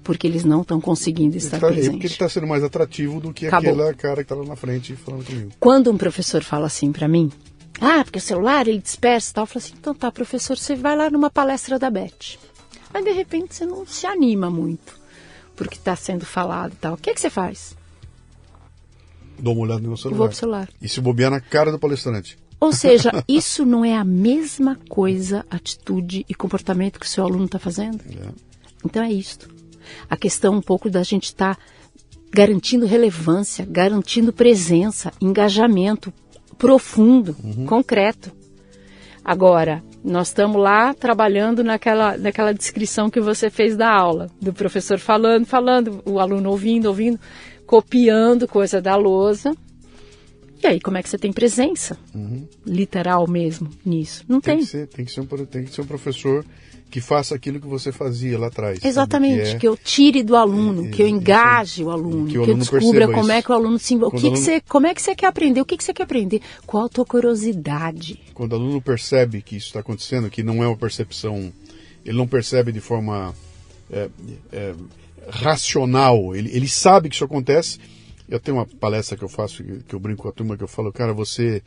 porque 0.03 0.25
eles 0.25 0.43
não 0.43 0.61
estão 0.61 0.79
conseguindo 0.79 1.37
estar 1.37 1.59
tá, 1.59 1.67
presentes. 1.67 1.91
Porque 1.91 2.07
ele 2.07 2.13
está 2.13 2.29
sendo 2.29 2.47
mais 2.47 2.63
atrativo 2.63 3.19
do 3.19 3.33
que 3.33 3.47
Acabou. 3.47 3.73
aquele 3.73 3.93
cara 3.95 4.15
que 4.15 4.21
está 4.21 4.35
lá 4.35 4.45
na 4.45 4.55
frente 4.55 4.95
falando 4.95 5.25
comigo. 5.25 5.51
Quando 5.59 5.91
um 5.91 5.97
professor 5.97 6.41
fala 6.41 6.67
assim 6.67 6.91
para 6.91 7.07
mim, 7.07 7.31
ah, 7.79 8.03
porque 8.03 8.17
o 8.17 8.21
celular 8.21 8.67
ele 8.67 8.79
dispersa 8.79 9.29
e 9.29 9.33
tal, 9.33 9.43
eu 9.43 9.47
falo 9.47 9.57
assim, 9.63 9.73
então 9.77 9.93
tá, 9.93 10.11
professor, 10.11 10.57
você 10.57 10.75
vai 10.75 10.95
lá 10.95 11.09
numa 11.09 11.29
palestra 11.29 11.77
da 11.77 11.89
Beth. 11.89 12.37
Aí 12.93 13.03
de 13.03 13.11
repente 13.11 13.53
você 13.53 13.65
não 13.65 13.85
se 13.85 14.07
anima 14.07 14.49
muito 14.49 14.99
porque 15.59 15.75
está 15.75 15.93
sendo 15.93 16.25
falado 16.25 16.71
e 16.71 16.77
tal. 16.77 16.93
O 16.93 16.97
que, 16.97 17.09
é 17.09 17.13
que 17.13 17.19
você 17.19 17.29
faz? 17.29 17.75
Dou 19.37 19.53
uma 19.53 19.63
olhada 19.63 19.81
no 19.81 19.97
celular. 19.97 20.17
vou 20.17 20.27
pro 20.27 20.37
celular. 20.37 20.69
E 20.81 20.87
se 20.87 21.01
bobear 21.01 21.29
na 21.29 21.41
cara 21.41 21.69
do 21.69 21.77
palestrante. 21.77 22.37
Ou 22.59 22.73
seja, 22.73 23.23
isso 23.27 23.65
não 23.65 23.85
é 23.85 23.95
a 23.95 24.03
mesma 24.03 24.77
coisa, 24.89 25.45
atitude 25.49 26.25
e 26.27 26.35
comportamento 26.35 26.99
que 26.99 27.05
o 27.05 27.09
seu 27.09 27.23
aluno 27.23 27.45
está 27.45 27.57
fazendo? 27.57 28.01
É. 28.09 28.29
Então 28.83 29.01
é 29.01 29.11
isto. 29.11 29.49
A 30.09 30.17
questão 30.17 30.55
um 30.55 30.61
pouco 30.61 30.89
da 30.89 31.01
gente 31.03 31.25
estar 31.25 31.55
tá 31.55 31.61
garantindo 32.31 32.85
relevância, 32.85 33.65
garantindo 33.65 34.33
presença, 34.33 35.11
engajamento 35.21 36.13
profundo, 36.57 37.35
uhum. 37.41 37.65
concreto. 37.65 38.31
Agora, 39.23 39.83
nós 40.03 40.27
estamos 40.27 40.61
lá 40.61 40.93
trabalhando 40.93 41.63
naquela, 41.63 42.17
naquela 42.17 42.53
descrição 42.53 43.09
que 43.09 43.19
você 43.19 43.49
fez 43.49 43.75
da 43.75 43.89
aula, 43.89 44.29
do 44.41 44.53
professor 44.53 44.99
falando, 44.99 45.45
falando, 45.45 46.01
o 46.05 46.19
aluno 46.19 46.49
ouvindo, 46.49 46.87
ouvindo, 46.87 47.19
copiando 47.65 48.47
coisa 48.47 48.81
da 48.81 48.95
lousa, 48.95 49.55
e 50.61 50.67
aí, 50.67 50.79
como 50.79 50.97
é 50.97 51.03
que 51.03 51.09
você 51.09 51.17
tem 51.17 51.31
presença? 51.31 51.97
Uhum. 52.13 52.45
Literal 52.65 53.27
mesmo 53.27 53.69
nisso? 53.85 54.25
Não 54.27 54.41
tem. 54.41 54.57
Tem 54.57 54.65
que, 54.65 54.71
ser, 54.71 54.87
tem, 54.87 55.05
que 55.05 55.11
ser 55.11 55.21
um, 55.21 55.25
tem 55.25 55.63
que 55.63 55.73
ser 55.73 55.81
um 55.81 55.85
professor 55.85 56.45
que 56.89 56.99
faça 56.99 57.35
aquilo 57.35 57.59
que 57.59 57.67
você 57.67 57.91
fazia 57.91 58.37
lá 58.37 58.47
atrás. 58.47 58.83
Exatamente, 58.83 59.43
que, 59.43 59.55
é... 59.55 59.59
que, 59.59 59.67
eu 59.67 59.77
tire 59.77 60.23
do 60.23 60.35
aluno, 60.35 60.87
é, 60.87 60.89
que 60.89 61.01
eu 61.01 61.07
engaje 61.07 61.83
o 61.83 61.91
aluno, 61.91 62.27
que, 62.27 62.37
o 62.37 62.43
aluno 62.43 62.65
que 62.65 62.73
eu 62.73 62.79
descubra 62.79 63.07
como 63.07 63.21
isso. 63.21 63.31
é 63.31 63.41
que 63.41 63.51
o 63.51 63.55
aluno 63.55 63.79
se 63.79 63.93
envolve. 63.93 64.17
O 64.17 64.19
que, 64.19 64.25
aluno... 64.27 64.41
que 64.41 64.45
você, 64.45 64.61
como 64.61 64.87
é 64.87 64.93
que 64.93 65.01
você 65.01 65.15
quer 65.15 65.27
aprender? 65.27 65.61
O 65.61 65.65
que, 65.65 65.77
que 65.77 65.83
você 65.83 65.93
quer 65.93 66.03
aprender? 66.03 66.41
Qual 66.65 66.85
a 66.85 66.89
tua 66.89 67.05
curiosidade? 67.05 68.19
Quando 68.33 68.53
o 68.53 68.55
aluno 68.55 68.81
percebe 68.81 69.41
que 69.41 69.55
isso 69.55 69.67
está 69.67 69.79
acontecendo, 69.79 70.29
que 70.29 70.41
não 70.43 70.63
é 70.63 70.67
uma 70.67 70.77
percepção, 70.77 71.53
ele 72.03 72.17
não 72.17 72.27
percebe 72.27 72.71
de 72.71 72.81
forma 72.81 73.35
é, 73.91 74.09
é 74.51 74.73
racional, 75.29 76.35
ele, 76.35 76.49
ele 76.51 76.67
sabe 76.67 77.07
que 77.07 77.15
isso 77.15 77.23
acontece 77.23 77.77
eu 78.29 78.39
tenho 78.39 78.57
uma 78.57 78.65
palestra 78.65 79.17
que 79.17 79.23
eu 79.23 79.29
faço, 79.29 79.63
que 79.63 79.93
eu 79.93 79.99
brinco 79.99 80.23
com 80.23 80.29
a 80.29 80.31
turma, 80.31 80.55
que 80.55 80.63
eu 80.63 80.67
falo, 80.67 80.91
cara, 80.91 81.13
você, 81.13 81.61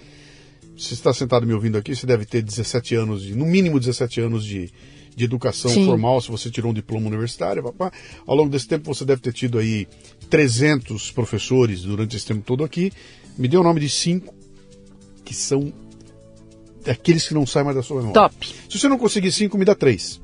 você 0.77 0.95
está 0.95 1.13
sentado 1.13 1.47
me 1.47 1.53
ouvindo 1.53 1.77
aqui, 1.77 1.95
você 1.95 2.07
deve 2.07 2.25
ter 2.25 2.43
17 2.43 2.95
anos, 2.95 3.23
de, 3.23 3.35
no 3.35 3.45
mínimo 3.45 3.81
17 3.81 4.21
anos 4.21 4.45
de, 4.45 4.73
de 5.15 5.25
educação 5.25 5.71
Sim. 5.71 5.85
formal, 5.87 6.21
se 6.21 6.31
você 6.31 6.51
tirou 6.51 6.71
um 6.71 6.75
diploma 6.75 7.09
universitário, 7.09 7.63
papá. 7.63 7.93
Ao 8.27 8.37
longo 8.37 8.51
desse 8.51 8.69
tempo 8.69 8.95
você 8.95 9.05
deve 9.05 9.21
ter 9.21 9.33
tido 9.33 9.59
aí 9.59 9.89
300 10.31 11.11
professores 11.11 11.83
durante 11.83 12.17
esse 12.17 12.27
tempo 12.27 12.43
todo 12.43 12.63
aqui. 12.63 12.93
Me 13.37 13.49
dê 13.49 13.57
o 13.57 13.63
nome 13.63 13.81
de 13.81 13.89
cinco 13.89 14.35
que 15.25 15.35
são 15.35 15.73
aqueles 16.87 17.27
que 17.27 17.35
não 17.35 17.47
saem 17.47 17.65
mais 17.65 17.77
da 17.77 17.83
sua 17.83 18.03
memória. 18.03 18.15
Top. 18.15 18.55
Se 18.69 18.79
você 18.79 18.89
não 18.89 18.99
conseguir 18.99 19.33
cinco, 19.33 19.59
me 19.59 19.65
dá 19.65 19.75
três. 19.75 20.21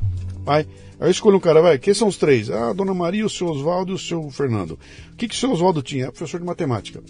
Vai. 0.48 0.66
Aí 0.98 1.10
escolhe 1.10 1.36
um 1.36 1.40
cara, 1.40 1.60
vai, 1.60 1.78
quem 1.78 1.92
são 1.92 2.08
os 2.08 2.16
três? 2.16 2.50
Ah, 2.50 2.70
a 2.70 2.72
Dona 2.72 2.94
Maria, 2.94 3.24
o 3.26 3.28
seu 3.30 3.46
Oswaldo 3.48 3.92
e 3.92 3.94
o 3.94 3.98
seu 3.98 4.30
Fernando. 4.30 4.78
O 5.12 5.16
que, 5.16 5.28
que 5.28 5.34
o 5.34 5.38
seu 5.38 5.52
Oswaldo 5.52 5.82
tinha? 5.82 6.06
É 6.06 6.10
professor 6.10 6.40
de 6.40 6.46
matemática. 6.46 7.02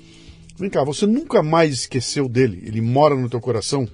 Vem 0.58 0.68
cá, 0.68 0.82
você 0.82 1.06
nunca 1.06 1.40
mais 1.42 1.72
esqueceu 1.72 2.28
dele? 2.28 2.62
Ele 2.66 2.80
mora 2.80 3.14
no 3.14 3.28
teu 3.30 3.40
coração 3.40 3.88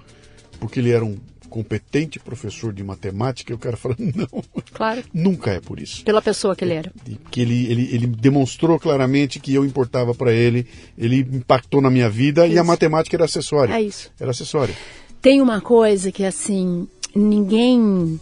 porque 0.59 0.81
ele 0.81 0.91
era 0.91 1.05
um 1.05 1.17
competente 1.51 2.19
professor 2.19 2.73
de 2.73 2.83
matemática 2.83 3.53
e 3.53 3.55
o 3.55 3.59
cara 3.59 3.77
fala, 3.77 3.95
não, 4.01 4.43
Claro. 4.73 5.05
nunca 5.13 5.51
é 5.53 5.61
por 5.61 5.79
isso. 5.79 6.03
Pela 6.05 6.23
pessoa 6.23 6.57
que 6.57 6.65
ele 6.65 6.73
era. 6.75 6.91
Que 7.31 7.43
ele, 7.43 7.67
ele, 7.71 7.89
ele 7.95 8.07
demonstrou 8.09 8.81
claramente 8.81 9.39
que 9.39 9.55
eu 9.55 9.65
importava 9.65 10.15
para 10.15 10.33
ele, 10.33 10.67
ele 10.99 11.19
impactou 11.21 11.81
na 11.83 11.91
minha 11.91 12.09
vida 12.09 12.47
e 12.47 12.53
a 12.53 12.55
Isso. 12.55 12.65
matemática 12.65 13.15
era 13.15 13.27
acessória. 13.27 13.75
É 13.75 13.83
isso. 13.83 14.11
Era 14.19 14.31
acessória. 14.31 14.75
Tem 15.21 15.41
uma 15.41 15.61
coisa 15.61 16.11
que, 16.11 16.25
assim, 16.25 16.89
ninguém, 17.15 18.19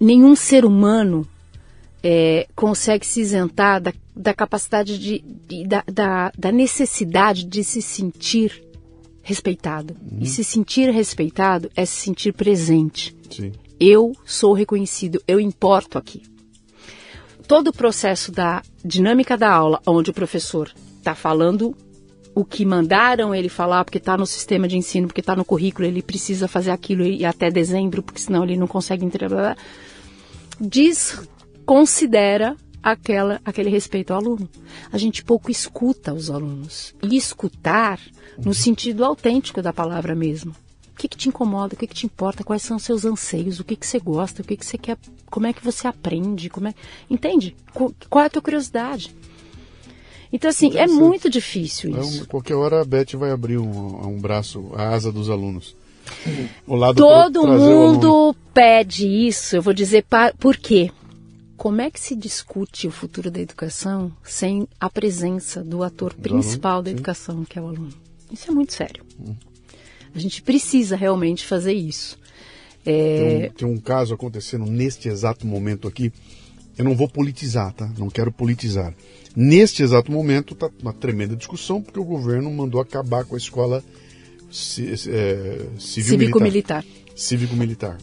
nenhum 0.00 0.34
ser 0.36 0.64
humano 0.64 1.26
é, 2.02 2.46
consegue 2.54 3.06
se 3.06 3.20
isentar 3.20 3.80
da, 3.80 3.92
da 4.14 4.32
capacidade 4.32 4.98
de, 4.98 5.18
de- 5.20 5.66
da, 5.66 5.84
da, 5.92 6.32
da 6.36 6.52
necessidade 6.52 7.44
de 7.44 7.64
se 7.64 7.82
sentir 7.82 8.62
respeitado. 9.22 9.96
E 10.20 10.26
se 10.26 10.42
sentir 10.44 10.90
respeitado 10.90 11.70
é 11.76 11.84
se 11.84 12.00
sentir 12.00 12.32
presente. 12.32 13.14
Sim. 13.30 13.52
Eu 13.78 14.12
sou 14.24 14.52
reconhecido, 14.52 15.22
eu 15.26 15.38
importo 15.38 15.98
aqui. 15.98 16.22
Todo 17.46 17.68
o 17.68 17.72
processo 17.72 18.30
da 18.30 18.62
dinâmica 18.84 19.36
da 19.36 19.50
aula, 19.50 19.80
onde 19.86 20.10
o 20.10 20.14
professor 20.14 20.70
está 20.98 21.14
falando 21.14 21.74
o 22.34 22.44
que 22.44 22.64
mandaram 22.64 23.34
ele 23.34 23.48
falar, 23.48 23.84
porque 23.84 23.98
está 23.98 24.16
no 24.16 24.26
sistema 24.26 24.68
de 24.68 24.76
ensino, 24.76 25.08
porque 25.08 25.20
está 25.20 25.34
no 25.34 25.44
currículo, 25.44 25.86
ele 25.88 26.02
precisa 26.02 26.46
fazer 26.46 26.70
aquilo 26.70 27.02
e 27.04 27.24
até 27.24 27.50
dezembro, 27.50 28.02
porque 28.02 28.20
senão 28.20 28.44
ele 28.44 28.56
não 28.56 28.66
consegue 28.66 29.04
entregar. 29.04 29.56
Desconsidera 30.60 32.56
aquela, 32.82 33.40
aquele 33.44 33.70
respeito 33.70 34.12
ao 34.12 34.20
aluno. 34.20 34.48
A 34.92 34.98
gente 34.98 35.24
pouco 35.24 35.50
escuta 35.50 36.12
os 36.14 36.30
alunos. 36.30 36.94
E 37.02 37.16
escutar 37.16 38.00
no 38.38 38.54
sentido 38.54 39.04
autêntico 39.04 39.60
da 39.62 39.72
palavra 39.72 40.14
mesmo. 40.14 40.52
O 40.94 40.98
que, 40.98 41.06
que 41.08 41.16
te 41.16 41.28
incomoda? 41.28 41.74
O 41.74 41.76
que, 41.78 41.86
que 41.86 41.94
te 41.94 42.06
importa? 42.06 42.42
Quais 42.42 42.62
são 42.62 42.76
os 42.76 42.82
seus 42.82 43.04
anseios? 43.04 43.60
O 43.60 43.64
que, 43.64 43.76
que 43.76 43.86
você 43.86 44.00
gosta? 44.00 44.42
O 44.42 44.44
que, 44.44 44.56
que 44.56 44.66
você 44.66 44.76
quer? 44.76 44.98
Como 45.30 45.46
é 45.46 45.52
que 45.52 45.64
você 45.64 45.86
aprende? 45.86 46.50
Como 46.50 46.66
é... 46.66 46.74
Entende? 47.08 47.54
Qu- 47.72 47.94
Qual 48.10 48.22
é 48.24 48.26
a 48.26 48.30
tua 48.30 48.42
curiosidade? 48.42 49.14
Então, 50.32 50.50
assim, 50.50 50.66
é 50.66 50.70
Interessante. 50.70 50.98
muito 50.98 51.30
difícil 51.30 51.96
É 51.96 52.00
isso. 52.00 52.22
um- 52.22 52.26
qualquer 52.26 52.54
hora 52.56 52.82
a 52.82 52.84
Beth 52.84 53.14
vai 53.14 53.30
abrir 53.30 53.58
um, 53.58 54.08
um 54.08 54.18
braço, 54.20 54.70
a 54.74 54.88
asa 54.88 55.12
dos 55.12 55.30
alunos. 55.30 55.74
Todo 56.94 57.40
aluno. 57.46 57.58
mundo 57.92 58.36
pede 58.54 59.06
isso. 59.06 59.56
Eu 59.56 59.62
vou 59.62 59.72
dizer 59.74 60.04
pa- 60.04 60.32
por 60.38 60.56
quê. 60.56 60.90
Como 61.56 61.80
é 61.80 61.90
que 61.90 61.98
se 61.98 62.14
discute 62.14 62.86
o 62.86 62.90
futuro 62.92 63.30
da 63.32 63.40
educação 63.40 64.12
sem 64.22 64.68
a 64.78 64.88
presença 64.88 65.62
do 65.64 65.82
ator 65.82 66.14
principal 66.14 66.80
da 66.82 66.90
sim. 66.90 66.94
educação, 66.94 67.44
que 67.44 67.58
é 67.58 67.62
o 67.62 67.66
aluno? 67.66 67.90
Isso 68.30 68.48
é 68.48 68.54
muito 68.54 68.72
sério. 68.72 69.04
A 70.14 70.18
gente 70.18 70.40
precisa 70.40 70.94
realmente 70.96 71.44
fazer 71.44 71.72
isso. 71.72 72.16
É, 72.86 73.40
Tem 73.40 73.48
um, 73.48 73.52
tem 73.52 73.78
um 73.78 73.80
caso 73.80 74.14
acontecendo 74.14 74.66
neste 74.66 75.08
exato 75.08 75.46
momento 75.46 75.88
aqui. 75.88 76.12
Eu 76.78 76.84
não 76.84 76.94
vou 76.94 77.08
politizar, 77.08 77.72
tá? 77.72 77.90
Não 77.98 78.08
quero 78.08 78.30
politizar. 78.30 78.94
Neste 79.34 79.82
exato 79.82 80.12
momento 80.12 80.54
está 80.54 80.70
uma 80.80 80.92
tremenda 80.92 81.34
discussão 81.34 81.82
porque 81.82 81.98
o 81.98 82.04
governo 82.04 82.50
mandou 82.52 82.80
acabar 82.80 83.24
com 83.24 83.34
a 83.34 83.38
escola 83.38 83.82
é, 84.50 85.66
civil-militar. 85.78 85.78
Cívico-militar. 85.78 86.84
Cívico-militar. 87.14 87.98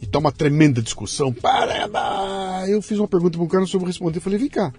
E 0.00 0.06
tá 0.06 0.18
uma 0.18 0.32
tremenda 0.32 0.80
discussão. 0.80 1.32
Paraba! 1.32 2.64
Eu 2.68 2.80
fiz 2.80 2.98
uma 2.98 3.08
pergunta 3.08 3.36
para 3.36 3.44
um 3.44 3.48
cara 3.48 3.66
sobre 3.66 3.88
responder. 3.88 4.18
Eu 4.18 4.22
falei, 4.22 4.38
vem 4.38 4.48
cá. 4.48 4.72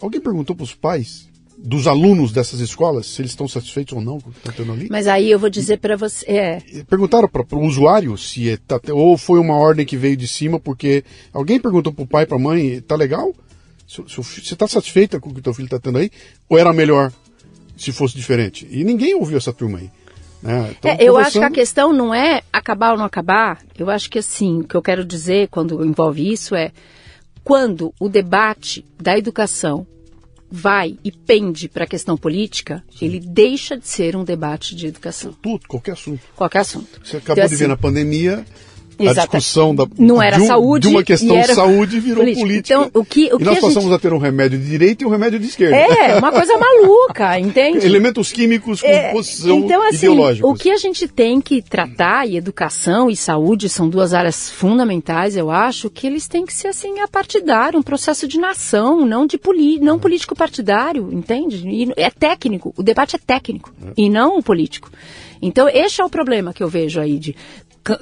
Alguém 0.00 0.20
perguntou 0.20 0.54
para 0.54 0.64
os 0.64 0.74
pais 0.74 1.28
dos 1.58 1.88
alunos 1.88 2.30
dessas 2.30 2.60
escolas 2.60 3.06
se 3.06 3.20
eles 3.20 3.32
estão 3.32 3.48
satisfeitos 3.48 3.92
ou 3.92 4.00
não 4.00 4.20
com 4.20 4.30
o 4.30 4.32
que 4.32 4.38
está 4.38 4.52
tendo 4.52 4.72
ali? 4.72 4.86
Mas 4.88 5.08
aí 5.08 5.28
eu 5.28 5.38
vou 5.38 5.50
dizer 5.50 5.78
para 5.78 5.96
você. 5.96 6.24
É, 6.26 6.62
Perguntaram 6.88 7.28
para 7.28 7.44
o 7.56 7.66
usuário 7.66 8.16
se 8.16 8.50
é, 8.50 8.56
tá, 8.56 8.80
ou 8.92 9.18
foi 9.18 9.40
uma 9.40 9.56
ordem 9.56 9.84
que 9.84 9.96
veio 9.96 10.16
de 10.16 10.28
cima, 10.28 10.60
porque 10.60 11.04
alguém 11.32 11.58
perguntou 11.58 11.92
para 11.92 12.04
o 12.04 12.06
pai, 12.06 12.26
para 12.26 12.36
a 12.36 12.40
mãe, 12.40 12.80
tá 12.80 12.94
legal? 12.94 13.30
O 13.30 14.02
Você 14.06 14.40
está 14.40 14.68
satisfeita 14.68 15.18
com 15.18 15.30
o 15.30 15.34
que 15.34 15.42
teu 15.42 15.54
filho 15.54 15.66
está 15.66 15.80
tendo 15.80 15.98
aí? 15.98 16.10
Ou 16.48 16.58
era 16.58 16.72
melhor 16.72 17.12
se 17.76 17.90
fosse 17.90 18.14
diferente? 18.14 18.68
E 18.70 18.84
ninguém 18.84 19.14
ouviu 19.14 19.36
essa 19.36 19.52
turma 19.52 19.78
aí. 19.78 19.90
Né? 20.42 20.74
Então, 20.78 20.90
É, 20.90 20.96
eu 21.00 21.16
acho 21.16 21.32
que 21.32 21.38
a 21.38 21.40
conversando- 21.42 21.54
questão 21.54 21.92
não 21.92 22.14
é 22.14 22.42
acabar 22.52 22.92
ou 22.92 22.98
não 22.98 23.04
acabar. 23.04 23.58
Eu 23.78 23.90
acho 23.90 24.08
que 24.10 24.18
assim, 24.18 24.60
o 24.60 24.64
que 24.64 24.74
eu 24.76 24.82
quero 24.82 25.04
dizer 25.04 25.48
quando 25.48 25.84
envolve 25.84 26.30
isso 26.32 26.54
é 26.54 26.70
quando 27.42 27.92
o 27.98 28.08
debate 28.08 28.84
da 29.00 29.16
educação 29.18 29.86
vai 30.50 30.96
e 31.04 31.10
pende 31.12 31.68
para 31.68 31.84
a 31.84 31.86
questão 31.86 32.16
política, 32.16 32.82
ele 33.02 33.20
deixa 33.20 33.76
de 33.76 33.86
ser 33.86 34.16
um 34.16 34.24
debate 34.24 34.74
de 34.74 34.86
educação. 34.86 35.34
Tudo, 35.42 35.66
qualquer 35.68 35.92
assunto. 35.92 36.20
Qualquer 36.34 36.60
assunto. 36.60 37.00
Você 37.04 37.18
acabou 37.18 37.34
Então, 37.34 37.48
de 37.48 37.56
ver 37.56 37.64
assim, 37.64 37.66
na 37.66 37.76
pandemia 37.76 38.44
a 39.06 39.10
Exata- 39.10 39.38
discussão 39.38 39.74
da, 39.74 39.86
Não 39.98 40.20
era 40.22 40.36
de, 40.36 40.42
um- 40.42 40.46
saúde 40.46 40.88
de 40.88 40.94
uma 40.94 41.02
questão 41.04 41.36
era 41.36 41.46
de 41.48 41.54
saúde 41.54 42.00
virou 42.00 42.18
política. 42.24 42.46
política. 42.46 42.74
Então, 42.74 42.90
o 43.00 43.04
que- 43.04 43.24
o 43.32 43.36
e 43.36 43.38
que 43.38 43.44
nós 43.44 43.58
a 43.58 43.60
passamos 43.60 43.84
gente- 43.84 43.94
a 43.94 43.98
ter 43.98 44.12
um 44.12 44.18
remédio 44.18 44.58
de 44.58 44.64
direita 44.68 45.04
e 45.04 45.06
um 45.06 45.10
remédio 45.10 45.38
de 45.38 45.46
esquerda. 45.46 45.76
É, 45.76 46.16
uma 46.16 46.32
coisa 46.32 46.56
maluca, 46.58 47.38
entende? 47.38 47.84
Elementos 47.86 48.32
químicos 48.32 48.80
com 48.80 48.88
É, 48.88 49.12
posição 49.12 49.58
então, 49.58 49.82
assim, 49.86 49.96
ideológicos. 49.96 50.50
o 50.50 50.54
que 50.54 50.70
a 50.70 50.76
gente 50.76 51.06
tem 51.06 51.40
que 51.40 51.62
tratar, 51.62 52.26
e 52.28 52.36
educação 52.36 53.08
e 53.10 53.16
saúde 53.16 53.68
são 53.68 53.88
duas 53.88 54.12
áreas 54.14 54.50
fundamentais, 54.50 55.36
eu 55.36 55.50
acho, 55.50 55.88
que 55.90 56.06
eles 56.06 56.26
têm 56.28 56.44
que 56.44 56.52
ser, 56.52 56.68
assim, 56.68 56.98
apartidário, 57.00 57.78
um 57.78 57.82
processo 57.82 58.26
de 58.26 58.38
nação, 58.38 59.04
não 59.04 59.26
de 59.26 59.38
poli 59.38 59.78
não 59.78 59.98
político 59.98 60.34
partidário, 60.34 61.08
entende? 61.12 61.68
E 61.68 61.92
é 61.96 62.10
técnico, 62.10 62.72
o 62.76 62.82
debate 62.82 63.16
é 63.16 63.18
técnico, 63.18 63.72
e 63.96 64.08
não 64.10 64.40
político. 64.42 64.90
Então, 65.40 65.68
esse 65.68 66.00
é 66.00 66.04
o 66.04 66.10
problema 66.10 66.52
que 66.52 66.62
eu 66.62 66.68
vejo 66.68 67.00
aí 67.00 67.16
de 67.18 67.36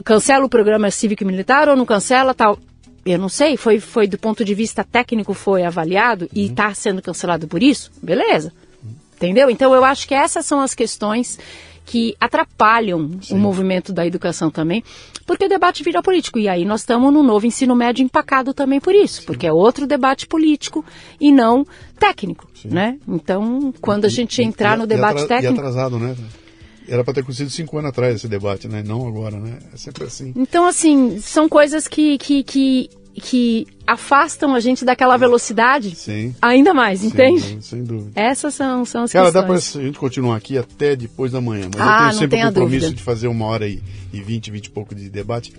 cancela 0.04 0.44
o 0.44 0.48
programa 0.48 0.90
cívico 0.90 1.22
e 1.22 1.26
militar 1.26 1.68
ou 1.68 1.76
não 1.76 1.84
cancela 1.86 2.34
tal. 2.34 2.58
Eu 3.04 3.18
não 3.18 3.28
sei, 3.28 3.56
foi, 3.56 3.78
foi 3.78 4.06
do 4.08 4.18
ponto 4.18 4.44
de 4.44 4.52
vista 4.54 4.82
técnico 4.82 5.32
foi 5.32 5.62
avaliado 5.62 6.28
e 6.34 6.46
está 6.46 6.74
sendo 6.74 7.00
cancelado 7.00 7.46
por 7.46 7.62
isso? 7.62 7.90
Beleza. 8.02 8.52
Entendeu? 9.16 9.48
Então 9.48 9.72
eu 9.74 9.84
acho 9.84 10.06
que 10.08 10.14
essas 10.14 10.44
são 10.44 10.60
as 10.60 10.74
questões 10.74 11.38
que 11.84 12.16
atrapalham 12.20 13.12
o 13.30 13.36
movimento 13.36 13.92
da 13.92 14.04
educação 14.04 14.50
também, 14.50 14.82
porque 15.24 15.44
o 15.44 15.48
debate 15.48 15.84
vira 15.84 16.02
político. 16.02 16.36
E 16.36 16.48
aí 16.48 16.64
nós 16.64 16.80
estamos 16.80 17.12
no 17.12 17.22
novo 17.22 17.46
ensino 17.46 17.76
médio 17.76 18.02
empacado 18.02 18.52
também 18.52 18.80
por 18.80 18.92
isso, 18.92 19.22
porque 19.24 19.46
é 19.46 19.52
outro 19.52 19.86
debate 19.86 20.26
político 20.26 20.84
e 21.20 21.30
não 21.30 21.64
técnico, 21.96 22.48
né? 22.64 22.98
Então, 23.06 23.72
quando 23.80 24.04
a 24.04 24.08
gente 24.08 24.42
entrar 24.42 24.74
E- 24.74 24.78
no 24.78 24.84
e 24.84 24.88
debate 24.88 25.22
atra- 25.22 25.28
técnico... 25.36 25.54
E 25.54 25.58
atrasado, 25.60 25.96
né? 26.00 26.16
Era 26.88 27.02
para 27.04 27.14
ter 27.14 27.20
acontecido 27.20 27.50
cinco 27.50 27.76
anos 27.78 27.90
atrás 27.90 28.14
esse 28.16 28.28
debate, 28.28 28.68
né? 28.68 28.82
Não 28.84 29.06
agora, 29.06 29.36
né? 29.38 29.58
É 29.72 29.76
sempre 29.76 30.04
assim. 30.04 30.32
Então, 30.36 30.66
assim, 30.66 31.18
são 31.20 31.48
coisas 31.48 31.88
que, 31.88 32.16
que, 32.18 32.42
que, 32.42 32.90
que 33.14 33.66
afastam 33.86 34.54
a 34.54 34.60
gente 34.60 34.84
daquela 34.84 35.16
velocidade 35.16 35.94
Sim. 35.96 36.34
ainda 36.40 36.72
mais, 36.74 37.02
entende? 37.04 37.40
Sem, 37.42 37.60
sem 37.60 37.84
dúvida. 37.84 38.10
Essas 38.14 38.54
são, 38.54 38.84
são 38.84 39.04
as 39.04 39.12
Cara, 39.12 39.32
dá 39.32 39.42
pra 39.42 39.54
questões. 39.54 39.82
a 39.82 39.86
gente 39.86 39.98
continuar 39.98 40.36
aqui 40.36 40.56
até 40.58 40.94
depois 40.94 41.32
da 41.32 41.40
manhã, 41.40 41.68
mas 41.74 41.80
Ah, 41.80 41.96
eu 41.96 42.08
tenho 42.10 42.18
sempre 42.20 42.40
o 42.40 42.44
compromisso 42.48 42.80
dúvida. 42.86 42.96
de 42.96 43.02
fazer 43.02 43.28
uma 43.28 43.44
hora 43.46 43.66
e, 43.68 43.82
e 44.12 44.20
20, 44.20 44.50
20 44.50 44.66
e 44.66 44.70
pouco 44.70 44.94
de 44.94 45.08
debate. 45.08 45.52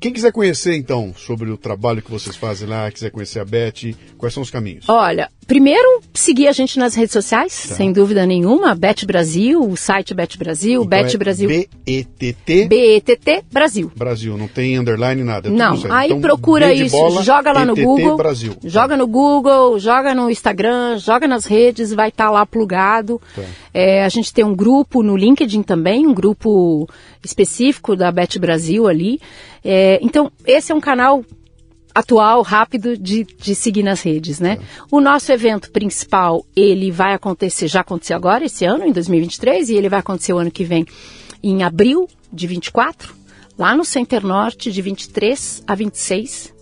Quem 0.00 0.12
quiser 0.12 0.30
conhecer, 0.30 0.76
então, 0.76 1.12
sobre 1.16 1.50
o 1.50 1.56
trabalho 1.56 2.00
que 2.00 2.10
vocês 2.10 2.36
fazem 2.36 2.68
lá, 2.68 2.88
quiser 2.90 3.10
conhecer 3.10 3.40
a 3.40 3.44
Beth, 3.44 3.94
quais 4.16 4.32
são 4.32 4.42
os 4.42 4.50
caminhos? 4.50 4.88
Olha, 4.88 5.28
primeiro 5.44 6.00
seguir 6.14 6.46
a 6.46 6.52
gente 6.52 6.78
nas 6.78 6.94
redes 6.94 7.12
sociais, 7.12 7.52
sem 7.52 7.92
dúvida 7.92 8.24
nenhuma. 8.24 8.76
Bet 8.76 9.04
Brasil, 9.04 9.60
o 9.60 9.76
site 9.76 10.14
Bet 10.14 10.38
Brasil, 10.38 10.82
Então 10.82 10.88
Bet 10.88 11.16
é 11.16 11.18
Brasil. 11.18 11.48
B-E-T-T 11.48 12.68
BETT 12.68 13.44
Brasil. 13.50 13.90
Brasil, 13.96 14.38
não 14.38 14.46
tem 14.46 14.78
underline 14.78 15.24
nada. 15.24 15.48
é 15.48 15.50
Não, 15.50 15.76
aí 15.90 16.10
Então, 16.10 16.20
procura 16.20 16.72
isso, 16.72 16.96
bola, 16.96 17.22
joga 17.24 17.50
lá 17.50 17.64
no 17.64 17.74
TTT 17.74 17.86
Google, 17.86 18.16
Brasil. 18.16 18.56
joga 18.64 18.96
no 18.96 19.06
Google, 19.08 19.80
joga 19.80 20.14
no 20.14 20.30
Instagram, 20.30 20.98
joga 20.98 21.26
nas 21.26 21.44
redes, 21.44 21.92
vai 21.92 22.10
estar 22.10 22.30
lá 22.30 22.46
plugado. 22.46 23.20
Tá. 23.34 23.42
É, 23.74 24.04
a 24.04 24.08
gente 24.08 24.32
tem 24.32 24.44
um 24.44 24.54
grupo 24.54 25.02
no 25.02 25.16
LinkedIn 25.16 25.62
também, 25.62 26.06
um 26.06 26.14
grupo 26.14 26.88
específico 27.24 27.96
da 27.96 28.12
Bet 28.12 28.38
Brasil 28.38 28.86
ali. 28.86 29.20
É, 29.64 29.98
então, 30.02 30.30
esse 30.46 30.72
é 30.72 30.74
um 30.74 30.80
canal 30.80 31.24
atual, 31.94 32.42
rápido 32.42 32.96
de, 32.96 33.24
de 33.24 33.54
seguir 33.54 33.82
nas 33.82 34.02
redes, 34.02 34.38
né? 34.38 34.58
O 34.90 35.00
nosso 35.00 35.32
evento 35.32 35.70
principal, 35.70 36.44
ele 36.54 36.90
vai 36.90 37.12
acontecer, 37.12 37.66
já 37.66 37.80
aconteceu 37.80 38.16
agora, 38.16 38.44
esse 38.44 38.64
ano, 38.64 38.84
em 38.84 38.92
2023, 38.92 39.70
e 39.70 39.74
ele 39.74 39.88
vai 39.88 39.98
acontecer 39.98 40.32
o 40.32 40.38
ano 40.38 40.50
que 40.50 40.64
vem, 40.64 40.86
em 41.42 41.62
abril 41.62 42.08
de 42.32 42.46
24, 42.46 43.14
lá 43.58 43.74
no 43.74 43.84
Center 43.84 44.24
Norte, 44.24 44.70
de 44.70 44.80
23 44.80 45.64
a 45.66 45.74
26 45.74 46.54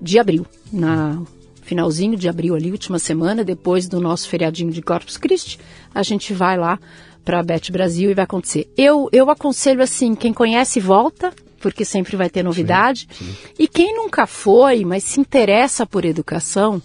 de 0.00 0.18
abril, 0.18 0.46
na 0.72 1.20
finalzinho 1.62 2.16
de 2.16 2.28
abril 2.28 2.54
ali, 2.54 2.70
última 2.70 2.98
semana, 2.98 3.42
depois 3.42 3.88
do 3.88 4.00
nosso 4.00 4.28
feriadinho 4.28 4.70
de 4.70 4.80
Corpus 4.80 5.16
Christi, 5.16 5.58
a 5.92 6.02
gente 6.02 6.32
vai 6.32 6.56
lá 6.56 6.78
para 7.24 7.40
a 7.40 7.42
Bet 7.42 7.72
Brasil 7.72 8.08
e 8.08 8.14
vai 8.14 8.22
acontecer. 8.22 8.70
Eu, 8.76 9.08
eu 9.10 9.28
aconselho 9.30 9.82
assim, 9.82 10.14
quem 10.14 10.32
conhece 10.32 10.78
volta, 10.78 11.32
porque 11.66 11.84
sempre 11.84 12.16
vai 12.16 12.30
ter 12.30 12.44
novidade. 12.44 13.08
Sim, 13.10 13.24
sim. 13.24 13.36
E 13.58 13.66
quem 13.66 13.96
nunca 13.96 14.24
foi, 14.24 14.84
mas 14.84 15.02
se 15.02 15.18
interessa 15.18 15.84
por 15.84 16.04
educação, 16.04 16.80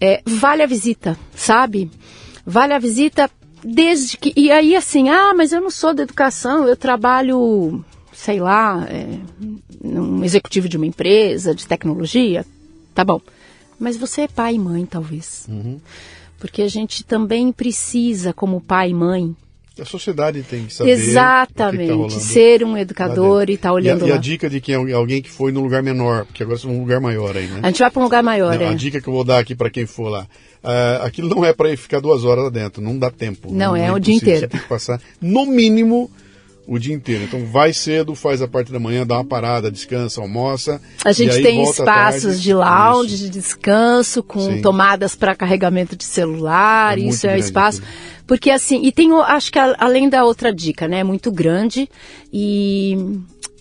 é, 0.00 0.20
vale 0.26 0.60
a 0.60 0.66
visita, 0.66 1.16
sabe? 1.32 1.88
Vale 2.44 2.72
a 2.74 2.80
visita 2.80 3.30
desde 3.62 4.16
que. 4.16 4.32
E 4.36 4.50
aí, 4.50 4.74
assim, 4.74 5.08
ah, 5.08 5.32
mas 5.36 5.52
eu 5.52 5.60
não 5.60 5.70
sou 5.70 5.94
da 5.94 6.02
educação, 6.02 6.66
eu 6.66 6.76
trabalho, 6.76 7.84
sei 8.12 8.40
lá, 8.40 8.84
é, 8.90 9.20
num 9.80 10.24
executivo 10.24 10.68
de 10.68 10.76
uma 10.76 10.86
empresa 10.86 11.54
de 11.54 11.64
tecnologia. 11.64 12.44
Tá 12.92 13.04
bom. 13.04 13.20
Mas 13.78 13.96
você 13.96 14.22
é 14.22 14.28
pai 14.28 14.56
e 14.56 14.58
mãe, 14.58 14.84
talvez. 14.84 15.46
Uhum. 15.48 15.80
Porque 16.40 16.62
a 16.62 16.68
gente 16.68 17.04
também 17.04 17.52
precisa, 17.52 18.32
como 18.32 18.60
pai 18.60 18.90
e 18.90 18.94
mãe, 18.94 19.36
a 19.80 19.84
sociedade 19.84 20.42
tem 20.42 20.66
que 20.66 20.74
saber. 20.74 20.90
Exatamente. 20.90 22.08
Que 22.08 22.14
tá 22.14 22.20
ser 22.20 22.64
um 22.64 22.76
educador 22.76 23.48
e 23.48 23.54
estar 23.54 23.70
tá 23.70 23.74
olhando. 23.74 24.06
E 24.06 24.10
a, 24.10 24.14
e 24.14 24.18
a, 24.18 24.20
dica 24.20 24.50
de 24.50 24.60
que 24.60 24.74
alguém 24.74 25.22
que 25.22 25.30
foi 25.30 25.52
num 25.52 25.62
lugar 25.62 25.82
menor, 25.82 26.26
porque 26.26 26.42
agora 26.42 26.56
estamos 26.56 26.76
num 26.76 26.82
lugar 26.82 27.00
maior 27.00 27.36
aí, 27.36 27.46
né? 27.46 27.60
A 27.62 27.66
gente 27.68 27.78
vai 27.78 27.90
para 27.90 28.00
um 28.00 28.04
lugar 28.04 28.22
maior, 28.22 28.58
não, 28.58 28.66
é. 28.66 28.68
A 28.68 28.74
dica 28.74 29.00
que 29.00 29.08
eu 29.08 29.12
vou 29.12 29.24
dar 29.24 29.38
aqui 29.38 29.54
para 29.54 29.70
quem 29.70 29.86
for 29.86 30.08
lá. 30.08 30.26
Uh, 30.62 31.02
aquilo 31.04 31.28
não 31.28 31.44
é 31.44 31.52
para 31.52 31.74
ficar 31.76 32.00
duas 32.00 32.24
horas 32.24 32.44
lá 32.44 32.50
dentro, 32.50 32.82
não 32.82 32.98
dá 32.98 33.10
tempo. 33.10 33.48
Não, 33.50 33.58
não 33.58 33.76
é, 33.76 33.86
é 33.86 33.92
o 33.92 33.98
dia 33.98 34.14
inteiro. 34.14 34.40
Você 34.40 34.48
tem 34.48 34.60
que 34.60 34.68
passar, 34.68 35.00
no 35.20 35.46
mínimo, 35.46 36.10
o 36.66 36.78
dia 36.78 36.94
inteiro. 36.94 37.24
Então 37.24 37.44
vai 37.46 37.72
cedo, 37.72 38.14
faz 38.14 38.40
a 38.40 38.48
parte 38.48 38.72
da 38.72 38.78
manhã, 38.78 39.06
dá 39.06 39.16
uma 39.16 39.24
parada, 39.24 39.70
descansa, 39.70 40.20
almoça. 40.20 40.80
A 41.04 41.12
gente 41.12 41.42
tem 41.42 41.62
espaços 41.62 42.40
de 42.40 42.54
lounge, 42.54 43.14
isso. 43.14 43.24
de 43.24 43.30
descanso, 43.30 44.22
com 44.22 44.40
Sim. 44.40 44.62
tomadas 44.62 45.14
para 45.14 45.34
carregamento 45.34 45.96
de 45.96 46.04
celular, 46.04 46.96
é 46.96 47.02
isso 47.02 47.26
é 47.26 47.38
espaço. 47.38 47.80
Tudo. 47.80 47.90
Porque 48.26 48.50
assim, 48.50 48.82
e 48.84 48.92
tem, 48.92 49.12
acho 49.12 49.50
que 49.52 49.58
além 49.58 50.08
da 50.08 50.24
outra 50.24 50.52
dica, 50.52 50.86
né, 50.86 51.02
muito 51.02 51.30
grande 51.30 51.88
e, 52.32 52.96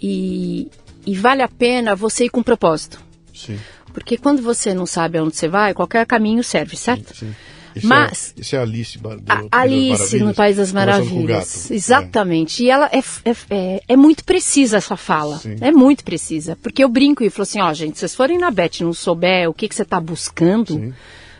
e, 0.02 0.68
e 1.06 1.15
vale 1.15 1.41
a 1.41 1.48
pena 1.48 1.95
você 1.95 2.26
ir 2.26 2.30
com 2.30 2.44
propósito. 2.44 3.02
Sim. 3.34 3.57
Porque 3.94 4.18
quando 4.18 4.41
você 4.41 4.73
não 4.73 4.86
sabe 4.86 5.18
aonde 5.18 5.36
você 5.36 5.48
vai, 5.48 5.73
qualquer 5.73 6.06
caminho 6.06 6.44
serve, 6.44 6.78
certo? 6.78 7.15
Sim, 7.15 7.28
sim. 7.28 7.36
Isso 7.76 7.88
Mas 7.88 8.34
é, 8.38 8.41
isso 8.41 8.56
é 8.56 8.60
Alice 8.60 8.99
a, 9.27 9.61
Alice 9.61 10.19
no 10.19 10.34
País 10.34 10.57
das 10.57 10.72
Maravilhas. 10.72 11.69
Exatamente. 11.72 12.64
É. 12.64 12.65
E 12.65 12.69
ela 12.69 12.89
é, 12.91 12.99
é, 12.99 13.35
é, 13.49 13.81
é, 13.88 13.98
muito 13.98 14.23
precisa 14.23 14.77
essa 14.77 14.98
fala. 14.98 15.38
Sim. 15.38 15.56
É 15.61 15.72
muito 15.72 16.03
precisa. 16.03 16.57
Porque 16.61 16.84
eu 16.84 16.89
brinco 16.89 17.23
e 17.23 17.30
falo 17.30 17.43
assim, 17.43 17.61
ó, 17.61 17.69
oh, 17.69 17.73
gente, 17.73 17.95
se 17.95 17.99
vocês 18.02 18.15
forem 18.15 18.38
na 18.38 18.52
Bet 18.52 18.80
e 18.80 18.84
não 18.84 18.93
souber 18.93 19.49
o 19.49 19.53
que, 19.53 19.68
que 19.68 19.76
você 19.76 19.84
está 19.84 19.99
buscando, 19.99 20.73
Sim. 20.73 20.93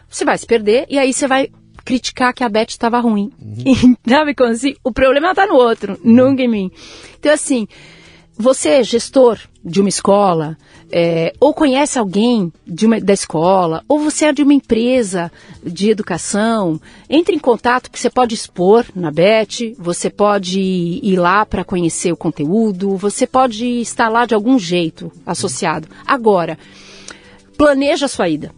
você 0.10 0.26
vai 0.26 0.38
se 0.38 0.46
perder 0.46 0.86
e 0.90 0.98
aí 0.98 1.14
você 1.14 1.28
vai 1.28 1.50
criticar 1.84 2.34
que 2.34 2.44
a 2.44 2.50
Beth 2.50 2.70
estava 2.70 3.00
ruim. 3.00 3.32
Uhum. 3.42 3.96
Sabe 4.08 4.36
como 4.36 4.52
assim? 4.52 4.76
O 4.84 4.92
problema 4.92 5.32
está 5.32 5.46
no 5.46 5.56
outro, 5.56 5.94
uhum. 5.94 6.14
nunca 6.14 6.42
em 6.42 6.48
mim. 6.48 6.72
Então, 7.20 7.34
assim, 7.34 7.68
você 8.42 8.70
é 8.70 8.84
gestor 8.84 9.40
de 9.64 9.80
uma 9.80 9.90
escola, 9.90 10.58
é, 10.92 11.34
ou 11.40 11.54
conhece 11.54 12.00
alguém 12.00 12.52
de 12.66 12.86
uma, 12.86 13.00
da 13.00 13.14
escola, 13.14 13.84
ou 13.88 14.00
você 14.00 14.26
é 14.26 14.34
de 14.34 14.42
uma 14.42 14.54
empresa 14.54 15.32
de 15.64 15.90
educação, 15.90 16.82
entre 17.10 17.36
em 17.36 17.40
contato 17.40 17.90
que 17.90 18.00
você 18.00 18.10
pode 18.10 18.34
expor 18.34 18.86
na 18.96 19.12
BET, 19.12 19.76
você 19.78 20.10
pode 20.10 20.60
ir 20.60 21.18
lá 21.18 21.46
para 21.46 21.64
conhecer 21.64 22.12
o 22.12 22.18
conteúdo, 22.18 22.98
você 22.98 23.28
pode 23.28 23.66
estar 23.82 24.10
lá 24.10 24.26
de 24.26 24.34
algum 24.34 24.58
jeito 24.58 25.12
associado. 25.26 25.88
Agora, 26.06 26.58
planeja 27.58 28.08
a 28.08 28.10
sua 28.10 28.28
ida. 28.28 28.52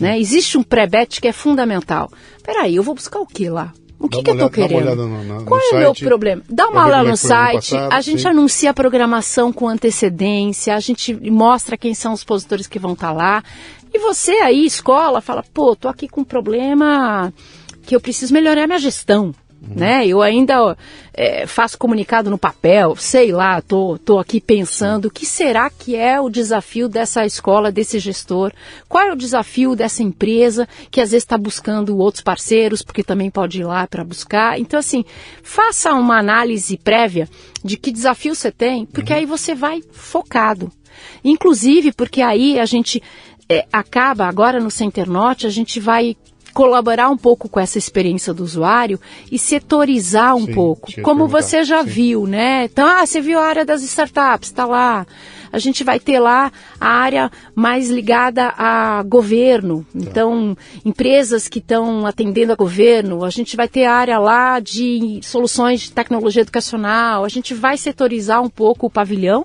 Né? 0.00 0.18
Existe 0.18 0.58
um 0.58 0.62
pré-bet 0.62 1.20
que 1.20 1.28
é 1.28 1.32
fundamental. 1.32 2.10
Peraí, 2.42 2.76
eu 2.76 2.82
vou 2.82 2.94
buscar 2.94 3.20
o 3.20 3.26
que 3.26 3.48
lá? 3.48 3.72
O 3.98 4.08
que, 4.08 4.22
que 4.22 4.30
eu 4.30 4.34
estou 4.34 4.50
querendo? 4.50 4.94
No, 4.94 5.24
no, 5.24 5.44
Qual 5.44 5.60
é 5.60 5.74
o 5.74 5.78
meu 5.78 5.94
problema? 5.94 6.42
Dá 6.48 6.68
uma 6.68 6.86
olhada 6.86 7.08
no 7.08 7.16
site, 7.16 7.70
passado, 7.70 7.92
a 7.92 8.00
gente 8.00 8.22
sim. 8.22 8.28
anuncia 8.28 8.70
a 8.70 8.74
programação 8.74 9.52
com 9.52 9.66
antecedência, 9.66 10.74
a 10.74 10.80
gente 10.80 11.14
mostra 11.30 11.78
quem 11.78 11.94
são 11.94 12.12
os 12.12 12.20
expositores 12.20 12.66
que 12.66 12.78
vão 12.78 12.92
estar 12.92 13.08
tá 13.08 13.12
lá. 13.12 13.44
E 13.92 13.98
você 13.98 14.32
aí, 14.32 14.66
escola, 14.66 15.22
fala, 15.22 15.42
pô, 15.54 15.74
tô 15.74 15.88
aqui 15.88 16.08
com 16.08 16.20
um 16.20 16.24
problema 16.24 17.32
que 17.82 17.96
eu 17.96 18.00
preciso 18.00 18.34
melhorar 18.34 18.66
minha 18.66 18.78
gestão. 18.78 19.34
Né? 19.68 20.06
Eu 20.06 20.22
ainda 20.22 20.76
é, 21.12 21.46
faço 21.46 21.78
comunicado 21.78 22.30
no 22.30 22.38
papel, 22.38 22.94
sei 22.96 23.32
lá, 23.32 23.60
tô, 23.60 23.98
tô 23.98 24.18
aqui 24.18 24.40
pensando 24.40 25.06
o 25.06 25.10
que 25.10 25.24
será 25.24 25.70
que 25.70 25.96
é 25.96 26.20
o 26.20 26.28
desafio 26.28 26.88
dessa 26.88 27.24
escola, 27.24 27.72
desse 27.72 27.98
gestor, 27.98 28.52
qual 28.88 29.08
é 29.08 29.12
o 29.12 29.16
desafio 29.16 29.74
dessa 29.74 30.02
empresa 30.02 30.68
que 30.90 31.00
às 31.00 31.10
vezes 31.10 31.24
está 31.24 31.38
buscando 31.38 31.96
outros 31.98 32.22
parceiros, 32.22 32.82
porque 32.82 33.02
também 33.02 33.30
pode 33.30 33.60
ir 33.60 33.64
lá 33.64 33.86
para 33.86 34.04
buscar. 34.04 34.60
Então, 34.60 34.78
assim, 34.78 35.04
faça 35.42 35.92
uma 35.94 36.18
análise 36.18 36.76
prévia 36.76 37.28
de 37.64 37.76
que 37.76 37.90
desafio 37.90 38.34
você 38.34 38.52
tem, 38.52 38.86
porque 38.86 39.12
uhum. 39.12 39.18
aí 39.18 39.26
você 39.26 39.54
vai 39.54 39.82
focado. 39.90 40.70
Inclusive, 41.24 41.92
porque 41.92 42.22
aí 42.22 42.58
a 42.58 42.64
gente 42.64 43.02
é, 43.48 43.66
acaba, 43.72 44.26
agora 44.26 44.60
no 44.60 44.70
Center 44.70 45.08
Norte, 45.08 45.46
a 45.46 45.50
gente 45.50 45.80
vai 45.80 46.16
colaborar 46.56 47.10
um 47.10 47.18
pouco 47.18 47.50
com 47.50 47.60
essa 47.60 47.76
experiência 47.76 48.32
do 48.32 48.42
usuário 48.42 48.98
e 49.30 49.38
setorizar 49.38 50.34
um 50.34 50.46
sim, 50.46 50.54
pouco, 50.54 50.90
como 51.02 51.28
você 51.28 51.62
já 51.62 51.84
sim. 51.84 51.90
viu, 51.90 52.26
né? 52.26 52.64
Então, 52.64 52.88
ah, 52.88 53.04
você 53.04 53.20
viu 53.20 53.38
a 53.38 53.44
área 53.44 53.62
das 53.62 53.82
startups, 53.82 54.48
está 54.48 54.64
lá. 54.64 55.06
A 55.52 55.58
gente 55.58 55.84
vai 55.84 56.00
ter 56.00 56.18
lá 56.18 56.50
a 56.80 56.88
área 56.88 57.30
mais 57.54 57.90
ligada 57.90 58.54
a 58.56 59.02
governo, 59.02 59.84
tá. 59.92 59.98
então 59.98 60.56
empresas 60.82 61.46
que 61.46 61.58
estão 61.58 62.06
atendendo 62.06 62.54
a 62.54 62.56
governo. 62.56 63.22
A 63.22 63.28
gente 63.28 63.54
vai 63.54 63.68
ter 63.68 63.84
a 63.84 63.92
área 63.92 64.18
lá 64.18 64.58
de 64.58 65.20
soluções 65.22 65.82
de 65.82 65.92
tecnologia 65.92 66.40
educacional. 66.40 67.22
A 67.22 67.28
gente 67.28 67.52
vai 67.52 67.76
setorizar 67.76 68.42
um 68.42 68.48
pouco 68.48 68.86
o 68.86 68.90
pavilhão 68.90 69.44